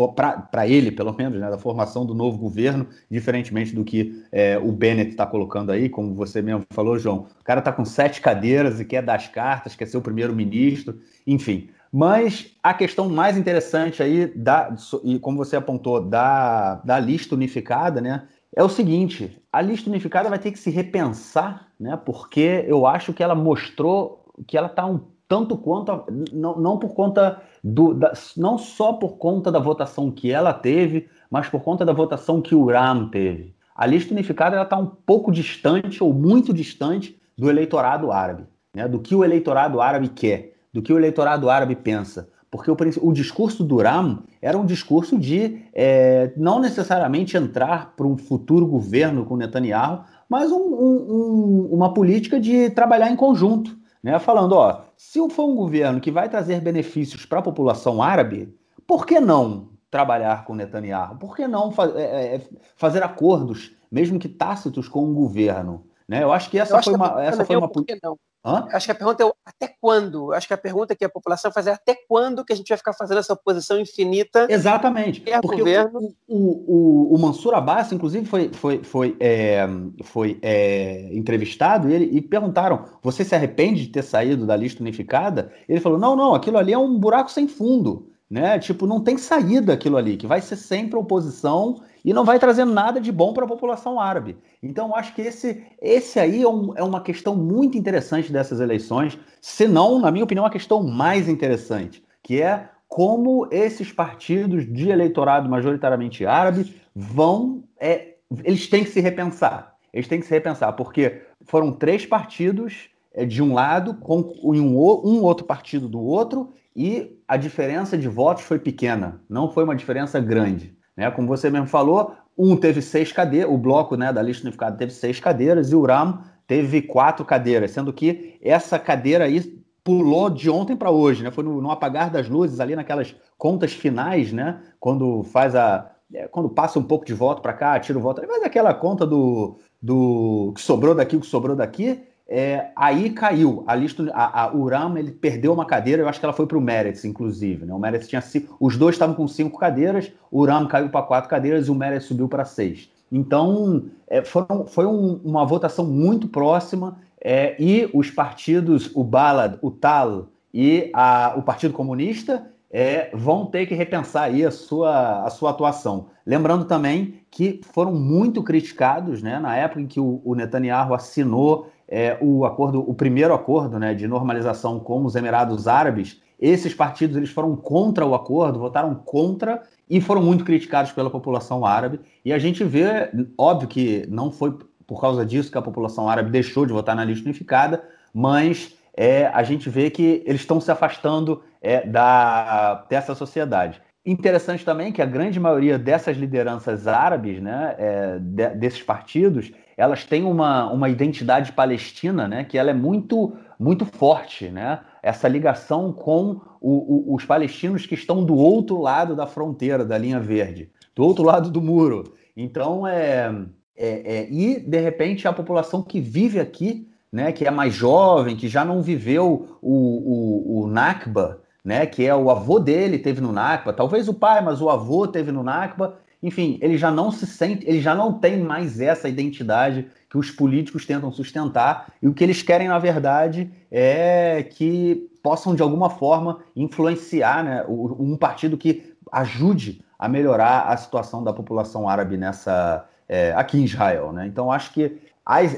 para 0.51 0.69
ele, 0.69 0.93
pelo 0.93 1.15
menos, 1.15 1.41
né, 1.41 1.49
da 1.49 1.57
formação 1.57 2.05
do 2.05 2.15
novo 2.15 2.37
governo, 2.37 2.87
diferentemente 3.11 3.75
do 3.75 3.83
que 3.83 4.23
é, 4.31 4.59
o 4.59 4.71
Bennett 4.71 5.13
está 5.13 5.25
colocando 5.25 5.73
aí, 5.73 5.89
como 5.89 6.15
você 6.15 6.43
mesmo 6.43 6.67
falou, 6.71 6.99
João. 6.99 7.27
O 7.41 7.45
cara 7.45 7.61
está 7.61 7.73
com 7.73 7.85
sete 7.85 8.21
cadeiras 8.21 8.79
e 8.79 8.85
quer 8.85 9.03
dar 9.03 9.15
as 9.15 9.27
cartas, 9.27 9.75
quer 9.75 9.87
ser 9.87 9.97
o 9.97 10.03
primeiro-ministro, 10.03 11.01
enfim. 11.27 11.71
Mas 11.91 12.55
a 12.63 12.75
questão 12.75 13.09
mais 13.09 13.39
interessante 13.39 14.03
aí, 14.03 14.27
da, 14.27 14.77
e 15.03 15.19
como 15.19 15.39
você 15.39 15.57
apontou, 15.57 16.01
da, 16.01 16.75
da 16.85 17.01
lista 17.01 17.35
unificada, 17.35 18.03
né, 18.03 18.29
é 18.55 18.63
o 18.63 18.69
seguinte: 18.69 19.43
a 19.51 19.63
lista 19.63 19.89
unificada 19.89 20.29
vai 20.29 20.39
ter 20.39 20.53
que 20.53 20.59
se 20.59 20.71
repensar, 20.71 21.69
né, 21.81 21.97
porque 21.97 22.65
eu 22.69 22.87
acho 22.87 23.15
que 23.15 23.23
ela 23.23 23.35
mostrou 23.35 24.27
que 24.47 24.59
ela 24.59 24.69
está 24.69 24.87
um 24.87 25.01
tanto 25.31 25.57
quanto 25.57 25.93
não, 26.33 26.59
não 26.59 26.77
por 26.77 26.93
conta 26.93 27.41
do 27.63 27.95
da, 27.95 28.13
não 28.37 28.59
só 28.59 28.95
por 28.95 29.17
conta 29.17 29.53
da 29.53 29.61
votação 29.61 30.11
que 30.11 30.33
ela 30.33 30.53
teve, 30.53 31.09
mas 31.31 31.49
por 31.49 31.63
conta 31.63 31.85
da 31.85 31.93
votação 31.93 32.43
que 32.43 32.53
o 32.53 32.67
Ram 32.67 33.09
teve. 33.09 33.55
A 33.77 33.87
lista 33.87 34.13
unificada 34.13 34.61
está 34.61 34.77
um 34.77 34.87
pouco 34.87 35.31
distante 35.31 36.03
ou 36.03 36.13
muito 36.13 36.53
distante 36.53 37.17
do 37.39 37.49
eleitorado 37.49 38.11
árabe, 38.11 38.43
né? 38.75 38.89
do 38.89 38.99
que 38.99 39.15
o 39.15 39.25
eleitorado 39.25 39.81
árabe 39.81 40.09
quer, 40.09 40.55
do 40.73 40.83
que 40.83 40.93
o 40.93 40.99
eleitorado 40.99 41.49
árabe 41.49 41.77
pensa. 41.77 42.29
porque 42.51 42.69
o, 42.69 42.77
o 43.01 43.13
discurso 43.13 43.63
do 43.63 43.77
Ram 43.77 44.25
era 44.43 44.59
um 44.59 44.67
discurso 44.67 45.17
de 45.17 45.63
é, 45.73 46.33
não 46.37 46.59
necessariamente 46.59 47.37
entrar 47.37 47.95
para 47.97 48.05
um 48.05 48.17
futuro 48.19 48.67
governo 48.67 49.25
com 49.25 49.37
Netanyahu, 49.37 50.01
mas 50.29 50.51
um, 50.51 50.59
um, 50.59 51.69
uma 51.71 51.95
política 51.95 52.41
de 52.41 52.69
trabalhar 52.71 53.13
em 53.13 53.17
conjunto, 53.17 53.79
né? 54.03 54.19
falando, 54.19 54.53
ó, 54.53 54.83
se 54.97 55.19
for 55.31 55.47
um 55.49 55.55
governo 55.55 56.01
que 56.01 56.11
vai 56.11 56.29
trazer 56.29 56.61
benefícios 56.61 57.25
para 57.25 57.39
a 57.39 57.43
população 57.43 58.03
árabe, 58.03 58.55
por 58.87 59.07
que 59.07 59.21
não 59.21 59.71
trabalhar 59.91 60.45
com 60.45 60.55
Netanyahu? 60.55 61.17
Por 61.17 61.37
que 61.37 61.47
não 61.47 61.71
fa 61.71 61.87
é, 61.97 62.37
é, 62.37 62.49
fazer 62.77 63.03
acordos, 63.03 63.73
mesmo 63.91 64.19
que 64.19 64.29
tácitos, 64.29 64.89
com 64.89 65.11
o 65.11 65.15
governo? 65.15 65.85
Né? 66.11 66.25
Eu 66.25 66.33
acho 66.33 66.51
que 66.51 66.59
essa 66.59 66.83
foi 66.83 66.93
uma. 66.93 67.23
Essa 67.23 67.45
foi 67.45 67.55
uma... 67.55 67.69
Por 67.69 67.85
que 67.85 67.97
não? 68.03 68.17
Hã? 68.45 68.67
Acho 68.73 68.87
que 68.87 68.91
a 68.91 68.95
pergunta 68.97 69.23
é 69.23 69.31
até 69.47 69.73
quando? 69.81 70.33
Acho 70.33 70.49
que 70.49 70.55
a 70.55 70.59
pergunta 70.59 70.97
que 70.97 71.05
a 71.05 71.09
população 71.09 71.53
faz 71.53 71.69
é 71.69 71.73
até 71.73 71.97
quando 72.09 72.45
que 72.45 72.53
a 72.53 72.57
gente 72.57 72.69
vai 72.69 72.77
ficar 72.77 72.93
fazendo 72.95 73.19
essa 73.19 73.33
oposição 73.33 73.79
infinita? 73.79 74.49
Exatamente. 74.51 75.21
Porque 75.41 75.59
governo... 75.59 76.13
o, 76.27 77.13
o, 77.13 77.15
o, 77.15 77.19
Mansur 77.21 77.55
Abbas, 77.55 77.93
inclusive, 77.93 78.27
foi, 78.27 78.51
foi, 78.53 78.83
foi, 78.83 79.17
é, 79.21 79.65
foi 80.03 80.37
é, 80.43 81.11
entrevistado 81.13 81.89
e, 81.89 81.95
ele, 81.95 82.05
e 82.07 82.21
perguntaram: 82.21 82.87
você 83.01 83.25
se 83.25 83.37
arrepende 83.37 83.83
de 83.83 83.93
ter 83.93 84.03
saído 84.03 84.45
da 84.45 84.57
lista 84.57 84.83
unificada? 84.83 85.53
Ele 85.69 85.79
falou: 85.79 85.97
não, 85.97 86.17
não, 86.17 86.35
aquilo 86.35 86.59
ali 86.59 86.73
é 86.73 86.79
um 86.79 86.99
buraco 86.99 87.31
sem 87.31 87.47
fundo 87.47 88.11
né? 88.31 88.61
Tipo, 88.61 88.87
não 88.87 89.01
tem 89.01 89.19
saída 89.19 89.73
aquilo 89.73 89.97
ali, 89.97 90.17
que 90.17 90.27
vai 90.27 90.41
ser 90.41 90.55
sempre 90.55 90.97
oposição 90.97 91.83
e 92.05 92.13
não 92.13 92.25
vai 92.25 92.39
trazer 92.39 92.65
nada 92.65 93.01
de 93.01 93.13
bom 93.13 93.33
para 93.33 93.45
a 93.45 93.49
população 93.49 94.01
árabe. 94.01 94.37
Então, 94.63 94.95
acho 94.95 95.15
que 95.15 95.23
esse, 95.23 95.65
esse 95.81 96.19
aí 96.19 96.43
é, 96.43 96.49
um, 96.49 96.77
é, 96.77 96.83
uma 96.83 97.01
questão 97.01 97.37
muito 97.37 97.77
interessante 97.77 98.33
dessas 98.33 98.61
eleições, 98.61 99.19
se 99.41 99.67
não, 99.67 99.99
na 99.99 100.11
minha 100.11 100.25
opinião, 100.25 100.47
a 100.47 100.51
questão 100.51 100.83
mais 100.83 101.29
interessante, 101.29 102.03
que 102.23 102.41
é 102.41 102.69
como 102.89 103.47
esses 103.51 103.93
partidos 103.93 104.71
de 104.71 104.89
eleitorado 104.89 105.49
majoritariamente 105.49 106.27
árabe 106.27 106.75
vão. 106.95 107.63
É, 107.79 108.15
eles 108.45 108.69
têm 108.69 108.85
que 108.85 108.91
se 108.91 109.01
repensar. 109.01 109.77
Eles 109.93 110.09
têm 110.09 110.21
que 110.21 110.27
se 110.27 110.33
repensar, 110.33 110.73
porque 110.73 111.23
foram 111.45 111.73
três 111.73 112.07
partidos 112.07 112.91
é, 113.13 113.25
de 113.25 113.43
um 113.43 113.55
lado, 113.55 113.95
com 113.95 114.21
um, 114.43 114.61
um 114.61 115.23
outro 115.23 115.45
partido 115.45 115.89
do 115.89 116.01
outro, 116.01 116.53
e 116.75 117.19
a 117.27 117.37
diferença 117.37 117.99
de 117.99 118.09
votos 118.09 118.45
foi 118.45 118.59
pequena, 118.59 119.21
não 119.29 119.51
foi 119.51 119.65
uma 119.65 119.75
diferença 119.75 120.21
grande. 120.21 120.77
Né? 121.01 121.11
Como 121.11 121.27
você 121.27 121.49
mesmo 121.49 121.67
falou, 121.67 122.15
um 122.37 122.55
teve 122.55 122.83
seis 122.83 123.11
cadeiras, 123.11 123.51
o 123.51 123.57
bloco 123.57 123.97
né, 123.97 124.13
da 124.13 124.21
lista 124.21 124.47
unificada 124.47 124.77
teve 124.77 124.93
seis 124.93 125.19
cadeiras 125.19 125.73
e 125.73 125.75
o 125.75 125.83
RAM 125.83 126.21
teve 126.47 126.83
quatro 126.83 127.25
cadeiras, 127.25 127.71
sendo 127.71 127.91
que 127.91 128.39
essa 128.43 128.79
cadeira 128.79 129.25
aí 129.25 129.41
pulou 129.83 130.29
de 130.29 130.51
ontem 130.51 130.77
para 130.77 130.91
hoje, 130.91 131.23
né? 131.23 131.31
Foi 131.31 131.43
no, 131.43 131.63
no, 131.63 131.71
apagar 131.71 132.11
das 132.11 132.29
luzes 132.29 132.61
ali 132.61 132.77
naquelas 132.77 133.17
contas 133.39 133.73
finais, 133.73 134.31
né? 134.31 134.61
Quando 134.79 135.23
faz 135.23 135.57
a 135.57 135.91
é, 136.13 136.29
quando 136.29 136.51
passa 136.51 136.79
um 136.79 136.83
pouco 136.83 137.07
de 137.07 137.15
voto 137.15 137.41
para 137.41 137.55
cá, 137.55 137.81
tira 137.81 137.99
o 137.99 138.03
voto, 138.03 138.21
mas 138.29 138.43
aquela 138.43 138.75
conta 138.75 139.07
do, 139.07 139.57
do 139.81 140.53
que 140.55 140.61
sobrou 140.61 140.95
daqui, 140.95 141.17
o 141.17 141.21
que 141.21 141.27
sobrou 141.27 141.57
daqui, 141.57 142.03
é, 142.31 142.71
aí 142.77 143.11
caiu. 143.11 143.65
A 143.67 143.75
lista, 143.75 144.09
a, 144.15 144.45
a 144.45 144.55
Uram, 144.55 144.97
ele 144.97 145.11
perdeu 145.11 145.53
uma 145.53 145.67
cadeira, 145.67 146.01
eu 146.01 146.09
acho 146.09 146.21
que 146.21 146.25
ela 146.25 146.33
foi 146.33 146.47
para 146.47 146.57
o 146.57 146.61
Meretz, 146.61 147.05
inclusive. 147.05 147.67
Né? 147.67 147.75
O 147.75 147.79
Meretz 147.79 148.07
tinha 148.07 148.21
cinco, 148.21 148.57
os 148.61 148.77
dois 148.77 148.95
estavam 148.95 149.17
com 149.17 149.27
cinco 149.27 149.59
cadeiras, 149.59 150.13
o 150.31 150.41
Uram 150.41 150.69
caiu 150.69 150.89
para 150.89 151.03
quatro 151.03 151.29
cadeiras 151.29 151.67
e 151.67 151.71
o 151.73 151.75
Meretz 151.75 152.05
subiu 152.05 152.29
para 152.29 152.45
seis. 152.45 152.89
Então, 153.11 153.87
é, 154.07 154.23
foram, 154.23 154.65
foi 154.65 154.87
um, 154.87 155.21
uma 155.25 155.45
votação 155.45 155.85
muito 155.85 156.29
próxima 156.29 156.99
é, 157.21 157.57
e 157.59 157.91
os 157.93 158.13
partidos, 158.13 158.89
o 158.95 159.03
Balad, 159.03 159.59
o 159.61 159.73
Tal 159.73 160.29
e 160.55 160.89
a, 160.95 161.35
o 161.37 161.43
Partido 161.43 161.75
Comunista, 161.75 162.47
é, 162.71 163.11
vão 163.13 163.47
ter 163.47 163.67
que 163.67 163.75
repensar 163.75 164.25
aí 164.25 164.47
a 164.47 164.53
sua, 164.53 165.25
a 165.25 165.31
sua 165.31 165.51
atuação. 165.51 166.07
Lembrando 166.25 166.65
também 166.65 167.15
que 167.29 167.61
foram 167.73 167.93
muito 167.93 168.45
criticados 168.45 169.21
né, 169.21 169.41
na 169.41 169.57
época 169.57 169.81
em 169.81 169.87
que 169.89 169.99
o, 169.99 170.23
o 170.25 170.37
Netanyahu 170.37 170.95
assinou 170.95 171.69
é, 171.91 172.17
o 172.21 172.45
acordo, 172.45 172.89
o 172.89 172.95
primeiro 172.95 173.35
acordo 173.35 173.79
né, 173.79 173.93
de 173.93 174.07
normalização 174.07 174.79
com 174.79 175.05
os 175.05 175.17
Emirados 175.17 175.67
Árabes, 175.67 176.23
esses 176.41 176.73
partidos 176.73 177.17
eles 177.17 177.31
foram 177.31 177.55
contra 177.55 178.07
o 178.07 178.15
acordo, 178.15 178.59
votaram 178.59 178.95
contra 178.95 179.63
e 179.89 180.01
foram 180.01 180.23
muito 180.23 180.45
criticados 180.45 180.93
pela 180.93 181.11
população 181.11 181.67
árabe. 181.67 182.01
E 182.25 182.33
a 182.33 182.39
gente 182.39 182.65
vê, 182.65 183.11
óbvio 183.37 183.69
que 183.69 184.07
não 184.09 184.31
foi 184.31 184.57
por 184.87 185.01
causa 185.01 185.27
disso 185.27 185.51
que 185.51 185.59
a 185.59 185.63
população 185.63 186.09
árabe 186.09 186.31
deixou 186.31 186.65
de 186.65 186.73
votar 186.73 186.97
na 186.97 187.05
lista 187.05 187.25
unificada, 187.25 187.83
mas 188.15 188.75
é, 188.97 189.27
a 189.27 189.43
gente 189.43 189.69
vê 189.69 189.91
que 189.91 190.23
eles 190.25 190.41
estão 190.41 190.61
se 190.61 190.71
afastando 190.71 191.43
é, 191.61 191.87
da, 191.87 192.87
dessa 192.89 193.15
sociedade. 193.15 193.81
Interessante 194.05 194.65
também 194.65 194.93
que 194.93 195.03
a 195.03 195.07
grande 195.07 195.39
maioria 195.39 195.79
dessas 195.79 196.17
lideranças 196.17 196.89
árabes, 196.89 197.41
né, 197.41 197.75
é, 197.79 198.19
de, 198.19 198.49
desses 198.57 198.83
partidos, 198.83 199.53
elas 199.81 200.05
têm 200.05 200.25
uma, 200.25 200.71
uma 200.71 200.91
identidade 200.91 201.53
palestina, 201.53 202.29
né, 202.29 202.45
que 202.45 202.59
ela 202.59 202.71
é 202.71 202.75
muito 202.75 203.33
muito 203.59 203.85
forte, 203.85 204.49
né? 204.49 204.81
Essa 205.03 205.29
ligação 205.29 205.93
com 205.93 206.41
o, 206.63 207.13
o, 207.13 207.15
os 207.15 207.27
palestinos 207.27 207.85
que 207.85 207.95
estão 207.95 208.25
do 208.25 208.35
outro 208.35 208.81
lado 208.81 209.15
da 209.15 209.27
fronteira, 209.27 209.85
da 209.85 209.99
linha 209.99 210.19
verde, 210.19 210.71
do 210.97 211.05
outro 211.05 211.25
lado 211.25 211.51
do 211.51 211.61
muro. 211.61 212.05
Então, 212.35 212.87
é, 212.87 213.31
é, 213.77 214.17
é 214.17 214.31
e 214.31 214.59
de 214.61 214.81
repente 214.81 215.29
a 215.29 215.33
população 215.33 215.83
que 215.83 216.01
vive 216.01 216.41
aqui, 216.41 216.89
né, 217.13 217.33
que 217.33 217.47
é 217.47 217.51
mais 217.51 217.75
jovem, 217.75 218.35
que 218.35 218.49
já 218.49 218.65
não 218.65 218.81
viveu 218.81 219.59
o, 219.61 219.75
o, 219.75 220.63
o 220.63 220.67
Nakba, 220.67 221.43
né, 221.63 221.85
que 221.85 222.07
é 222.07 222.17
o 222.17 222.31
avô 222.31 222.59
dele 222.59 222.99
teve 222.99 223.21
no 223.21 223.31
Nakba, 223.31 223.75
talvez 223.75 224.09
o 224.09 224.15
pai, 224.15 224.43
mas 224.43 224.63
o 224.63 224.71
avô 224.71 225.07
teve 225.07 225.31
no 225.33 225.43
Nakba, 225.43 225.99
enfim, 226.23 226.59
ele 226.61 226.77
já 226.77 226.91
não 226.91 227.11
se 227.11 227.27
sente, 227.27 227.67
ele 227.67 227.81
já 227.81 227.95
não 227.95 228.13
tem 228.13 228.39
mais 228.39 228.81
essa 228.81 229.09
identidade 229.09 229.87
que 230.09 230.19
os 230.19 230.31
políticos 230.31 230.85
tentam 230.85 231.13
sustentar, 231.13 231.93
e 232.03 232.09
o 232.09 232.13
que 232.13 232.25
eles 232.25 232.43
querem, 232.43 232.69
na 232.69 232.79
verdade, 232.79 233.51
é 233.71 234.43
que 234.43 235.09
possam, 235.23 235.55
de 235.55 235.63
alguma 235.63 235.89
forma, 235.89 236.41
influenciar 236.57 237.45
né, 237.45 237.65
um 237.69 238.17
partido 238.17 238.57
que 238.57 238.95
ajude 239.13 239.83
a 239.99 240.09
melhorar 240.09 240.63
a 240.63 240.77
situação 240.77 241.23
da 241.23 241.33
população 241.33 241.89
árabe 241.89 242.17
nessa 242.17 242.87
é, 243.09 243.33
aqui 243.35 243.59
em 243.59 243.65
Israel. 243.65 244.13
Né? 244.13 244.27
Então, 244.27 244.51
acho 244.51 244.73
que 244.73 244.99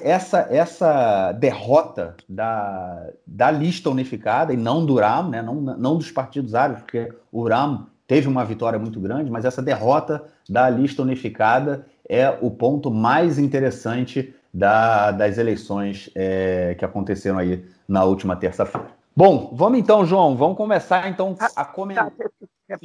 essa, 0.02 0.48
essa 0.50 1.32
derrota 1.32 2.16
da, 2.28 3.08
da 3.26 3.50
lista 3.50 3.88
unificada, 3.88 4.52
e 4.52 4.56
não 4.56 4.84
do 4.84 4.96
RAM, 4.96 5.28
né, 5.28 5.40
não, 5.40 5.54
não 5.54 5.96
dos 5.96 6.10
partidos 6.10 6.54
árabes, 6.54 6.82
porque 6.82 7.12
o 7.30 7.48
RAM 7.48 7.86
teve 8.12 8.28
uma 8.28 8.44
vitória 8.44 8.78
muito 8.78 9.00
grande, 9.00 9.30
mas 9.30 9.46
essa 9.46 9.62
derrota 9.62 10.22
da 10.46 10.68
lista 10.68 11.00
unificada 11.00 11.86
é 12.06 12.28
o 12.28 12.50
ponto 12.50 12.90
mais 12.90 13.38
interessante 13.38 14.34
da, 14.52 15.10
das 15.12 15.38
eleições 15.38 16.10
é, 16.14 16.74
que 16.78 16.84
aconteceram 16.84 17.38
aí 17.38 17.64
na 17.88 18.04
última 18.04 18.36
terça-feira. 18.36 18.90
Bom, 19.16 19.54
vamos 19.54 19.78
então, 19.78 20.04
João, 20.04 20.36
vamos 20.36 20.58
começar 20.58 21.08
então 21.08 21.34
ah, 21.40 21.48
a 21.56 21.64
comentar. 21.64 22.10
Tá, 22.10 22.78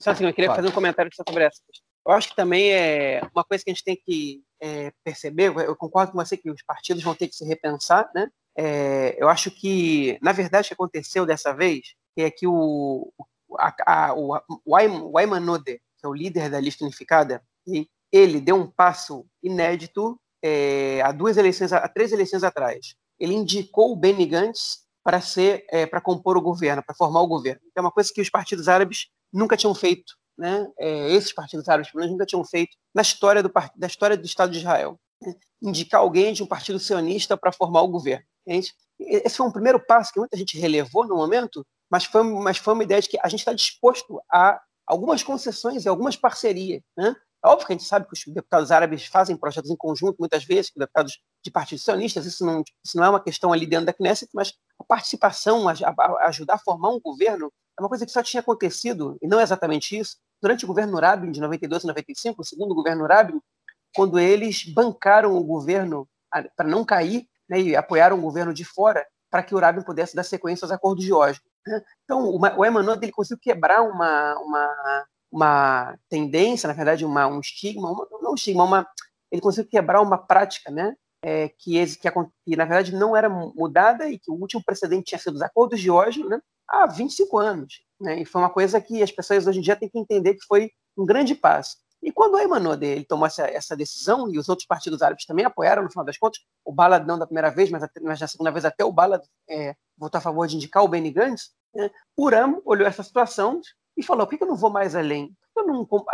só 0.00 0.10
assim, 0.10 0.24
eu 0.24 0.34
queria 0.34 0.52
fazer 0.52 0.66
um 0.66 0.72
comentário 0.72 1.12
sobre 1.14 1.44
essa. 1.44 1.60
Eu 2.04 2.12
acho 2.12 2.30
que 2.30 2.34
também 2.34 2.72
é 2.72 3.22
uma 3.32 3.44
coisa 3.44 3.62
que 3.62 3.70
a 3.70 3.74
gente 3.74 3.84
tem 3.84 3.96
que 4.04 4.42
é, 4.60 4.90
perceber, 5.04 5.56
eu 5.58 5.76
concordo 5.76 6.10
com 6.10 6.18
você 6.18 6.36
que 6.36 6.50
os 6.50 6.62
partidos 6.64 7.04
vão 7.04 7.14
ter 7.14 7.28
que 7.28 7.36
se 7.36 7.44
repensar, 7.44 8.10
né? 8.12 8.28
É, 8.58 9.14
eu 9.16 9.28
acho 9.28 9.48
que, 9.48 10.18
na 10.20 10.32
verdade, 10.32 10.66
o 10.66 10.68
que 10.70 10.74
aconteceu 10.74 11.24
dessa 11.24 11.52
vez 11.52 11.94
é 12.16 12.28
que 12.32 12.48
o, 12.48 13.12
a, 13.58 13.74
a, 13.86 14.14
o, 14.14 14.38
o 14.64 15.18
Ayman 15.18 15.40
Node, 15.40 15.80
que 15.98 16.06
é 16.06 16.08
o 16.08 16.14
líder 16.14 16.50
da 16.50 16.60
lista 16.60 16.84
unificada, 16.84 17.42
ele 18.12 18.40
deu 18.40 18.56
um 18.56 18.66
passo 18.66 19.24
inédito 19.42 20.18
é, 20.42 21.00
há 21.02 21.12
duas 21.12 21.36
eleições, 21.36 21.72
há 21.72 21.88
três 21.88 22.12
eleições 22.12 22.42
atrás. 22.42 22.94
Ele 23.18 23.34
indicou 23.34 23.92
o 23.92 23.96
Benny 23.96 24.26
Gantz 24.26 24.80
para 25.04 25.20
ser, 25.20 25.64
é, 25.70 25.86
para 25.86 26.00
compor 26.00 26.36
o 26.36 26.42
governo, 26.42 26.82
para 26.84 26.94
formar 26.94 27.20
o 27.22 27.26
governo. 27.26 27.60
É 27.76 27.80
uma 27.80 27.92
coisa 27.92 28.12
que 28.12 28.20
os 28.20 28.28
partidos 28.28 28.68
árabes 28.68 29.06
nunca 29.32 29.56
tinham 29.56 29.74
feito, 29.74 30.14
né? 30.36 30.68
É, 30.78 31.12
esses 31.12 31.32
partidos 31.32 31.68
árabes 31.68 31.92
nunca 31.94 32.26
tinham 32.26 32.44
feito 32.44 32.76
na 32.94 33.02
história 33.02 33.42
do 33.42 33.52
da 33.76 33.86
história 33.86 34.16
do 34.16 34.26
Estado 34.26 34.50
de 34.50 34.58
Israel. 34.58 34.98
Né? 35.20 35.34
Indicar 35.62 36.00
alguém 36.00 36.32
de 36.32 36.42
um 36.42 36.46
partido 36.46 36.78
sionista 36.78 37.36
para 37.36 37.52
formar 37.52 37.82
o 37.82 37.88
governo. 37.88 38.24
Gente, 38.46 38.74
esse 38.98 39.36
foi 39.36 39.46
um 39.46 39.52
primeiro 39.52 39.78
passo 39.78 40.12
que 40.12 40.18
muita 40.18 40.36
gente 40.36 40.58
relevou 40.58 41.06
no 41.06 41.16
momento, 41.16 41.64
mas 41.92 42.06
foi, 42.06 42.22
mas 42.22 42.56
foi 42.56 42.72
uma 42.72 42.84
ideia 42.84 43.02
de 43.02 43.08
que 43.10 43.18
a 43.22 43.28
gente 43.28 43.40
está 43.40 43.52
disposto 43.52 44.18
a 44.32 44.58
algumas 44.86 45.22
concessões 45.22 45.84
e 45.84 45.88
algumas 45.88 46.16
parcerias. 46.16 46.82
Né? 46.96 47.14
É 47.44 47.48
óbvio 47.48 47.66
que 47.66 47.72
a 47.74 47.76
gente 47.76 47.86
sabe 47.86 48.06
que 48.06 48.14
os 48.14 48.24
deputados 48.32 48.72
árabes 48.72 49.04
fazem 49.04 49.36
projetos 49.36 49.70
em 49.70 49.76
conjunto, 49.76 50.16
muitas 50.18 50.42
vezes, 50.42 50.70
com 50.70 50.80
deputados 50.80 51.20
de 51.44 51.50
partidos 51.50 51.84
sionistas, 51.84 52.24
isso 52.24 52.46
não, 52.46 52.62
isso 52.82 52.96
não 52.96 53.04
é 53.04 53.10
uma 53.10 53.22
questão 53.22 53.52
ali 53.52 53.66
dentro 53.66 53.84
da 53.84 53.92
Knesset, 53.92 54.30
mas 54.32 54.54
a 54.80 54.84
participação, 54.84 55.68
a, 55.68 55.72
a 55.72 56.28
ajudar 56.28 56.54
a 56.54 56.58
formar 56.58 56.88
um 56.88 57.00
governo, 57.00 57.52
é 57.78 57.82
uma 57.82 57.90
coisa 57.90 58.06
que 58.06 58.12
só 58.12 58.22
tinha 58.22 58.40
acontecido, 58.40 59.18
e 59.20 59.28
não 59.28 59.38
é 59.38 59.42
exatamente 59.42 59.98
isso, 59.98 60.16
durante 60.40 60.64
o 60.64 60.68
governo 60.68 60.98
Rabin, 60.98 61.30
de 61.30 61.40
92 61.42 61.84
a 61.84 61.88
95, 61.88 62.40
o 62.40 62.44
segundo 62.44 62.74
governo 62.74 63.06
Rabin, 63.06 63.38
quando 63.94 64.18
eles 64.18 64.64
bancaram 64.64 65.36
o 65.36 65.44
governo 65.44 66.08
para 66.56 66.66
não 66.66 66.86
cair 66.86 67.26
né, 67.50 67.60
e 67.60 67.76
apoiaram 67.76 68.18
o 68.18 68.22
governo 68.22 68.54
de 68.54 68.64
fora 68.64 69.06
para 69.30 69.42
que 69.42 69.54
o 69.54 69.58
Rabin 69.58 69.82
pudesse 69.82 70.16
dar 70.16 70.22
sequência 70.22 70.64
aos 70.64 70.72
acordos 70.72 71.04
de 71.04 71.12
Oslo. 71.12 71.42
Então, 72.04 72.28
o 72.28 72.64
Emmanuel 72.64 72.98
ele 73.00 73.12
conseguiu 73.12 73.40
quebrar 73.40 73.82
uma, 73.82 74.38
uma, 74.38 75.06
uma 75.30 75.98
tendência, 76.08 76.66
na 76.66 76.74
verdade, 76.74 77.04
uma, 77.04 77.26
um 77.26 77.40
estigma, 77.40 77.90
uma, 77.90 78.06
não 78.20 78.32
um 78.32 78.34
estigma, 78.34 78.64
uma, 78.64 78.86
ele 79.30 79.40
conseguiu 79.40 79.70
quebrar 79.70 80.00
uma 80.00 80.18
prática, 80.18 80.70
né? 80.70 80.94
É, 81.24 81.48
que, 81.50 81.86
que, 81.98 82.10
que, 82.44 82.56
na 82.56 82.64
verdade 82.64 82.92
não 82.96 83.16
era 83.16 83.28
mudada 83.28 84.10
e 84.10 84.18
que 84.18 84.28
o 84.28 84.34
último 84.34 84.60
precedente 84.64 85.04
tinha 85.04 85.20
sido 85.20 85.36
os 85.36 85.42
acordos 85.42 85.78
de 85.78 85.88
Oslo 85.88 86.28
né, 86.28 86.40
há 86.66 86.84
25 86.84 87.38
anos. 87.38 87.80
Né, 88.00 88.20
e 88.20 88.24
foi 88.24 88.42
uma 88.42 88.50
coisa 88.50 88.80
que 88.80 89.00
as 89.00 89.12
pessoas 89.12 89.46
hoje 89.46 89.60
em 89.60 89.62
dia 89.62 89.76
têm 89.76 89.88
que 89.88 90.00
entender 90.00 90.34
que 90.34 90.44
foi 90.44 90.72
um 90.98 91.06
grande 91.06 91.36
passo. 91.36 91.76
E 92.02 92.10
quando 92.10 92.34
o 92.34 92.36
Ayman 92.36 92.78
ele 92.80 93.04
tomou 93.04 93.26
essa, 93.26 93.46
essa, 93.46 93.76
decisão, 93.76 94.28
e 94.32 94.38
os 94.38 94.48
outros 94.48 94.66
partidos 94.66 95.02
árabes 95.02 95.24
também 95.24 95.44
apoiaram, 95.44 95.84
no 95.84 95.90
final 95.90 96.04
das 96.04 96.18
contas, 96.18 96.40
o 96.64 96.72
Balad 96.72 97.06
não 97.06 97.18
da 97.18 97.26
primeira 97.26 97.50
vez, 97.50 97.70
mas, 97.70 97.88
mas 98.02 98.20
na 98.20 98.26
segunda 98.26 98.50
vez 98.50 98.64
até 98.64 98.84
o 98.84 98.92
Balad 98.92 99.22
é, 99.48 99.76
votou 99.96 100.18
a 100.18 100.20
favor 100.20 100.46
de 100.48 100.56
indicar 100.56 100.82
o 100.82 100.88
Benny 100.88 101.12
Gantz, 101.12 101.52
né, 101.74 101.90
o 102.16 102.28
Ram 102.28 102.60
olhou 102.64 102.86
essa 102.86 103.02
situação 103.02 103.60
e 103.96 104.02
falou, 104.02 104.26
por 104.26 104.36
que 104.36 104.42
eu 104.42 104.48
não 104.48 104.56
vou 104.56 104.70
mais 104.70 104.96
além? 104.96 105.28
Por 105.54 105.62
que 105.64 105.70
eu 105.70 105.74
não, 105.74 105.86
por 105.86 106.04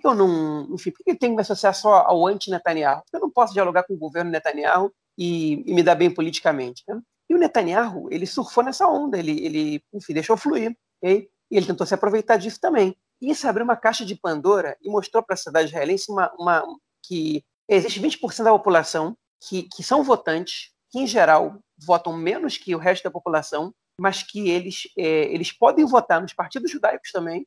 que 0.00 0.06
eu 0.06 0.14
não 0.14 0.74
enfim, 0.74 0.90
por 0.90 1.04
que 1.04 1.10
eu 1.10 1.18
tenho 1.18 1.32
que 1.32 1.36
me 1.36 1.42
associar 1.42 1.74
só 1.74 2.04
ao 2.06 2.26
anti-Netanyahu? 2.26 3.02
Por 3.02 3.10
que 3.10 3.16
eu 3.16 3.20
não 3.20 3.30
posso 3.30 3.52
dialogar 3.52 3.82
com 3.82 3.94
o 3.94 3.98
governo 3.98 4.30
Netanyahu 4.30 4.90
e, 5.18 5.62
e 5.70 5.74
me 5.74 5.82
dar 5.82 5.94
bem 5.94 6.12
politicamente? 6.12 6.82
Né? 6.88 7.00
E 7.28 7.34
o 7.34 7.38
Netanyahu, 7.38 8.08
ele 8.10 8.26
surfou 8.26 8.64
nessa 8.64 8.88
onda, 8.88 9.18
ele, 9.18 9.44
ele 9.44 9.82
enfim, 9.92 10.14
deixou 10.14 10.36
fluir, 10.36 10.74
okay? 11.02 11.28
e 11.50 11.56
ele 11.56 11.66
tentou 11.66 11.86
se 11.86 11.94
aproveitar 11.94 12.36
disso 12.36 12.60
também. 12.60 12.96
Isso 13.20 13.48
abriu 13.48 13.64
uma 13.64 13.76
caixa 13.76 14.04
de 14.04 14.14
Pandora 14.14 14.76
e 14.82 14.90
mostrou 14.90 15.22
para 15.22 15.34
a 15.34 15.36
sociedade 15.36 15.68
israelense 15.68 16.10
uma, 16.10 16.32
uma, 16.38 16.64
que 17.02 17.44
existe 17.68 18.00
20% 18.00 18.44
da 18.44 18.50
população 18.50 19.16
que, 19.48 19.64
que 19.74 19.82
são 19.82 20.02
votantes, 20.02 20.70
que 20.90 20.98
em 20.98 21.06
geral 21.06 21.58
votam 21.78 22.16
menos 22.16 22.56
que 22.56 22.74
o 22.74 22.78
resto 22.78 23.04
da 23.04 23.10
população, 23.10 23.74
mas 24.00 24.22
que 24.22 24.50
eles, 24.50 24.82
é, 24.98 25.32
eles 25.32 25.52
podem 25.52 25.84
votar 25.84 26.20
nos 26.20 26.32
partidos 26.32 26.70
judaicos 26.70 27.10
também, 27.12 27.46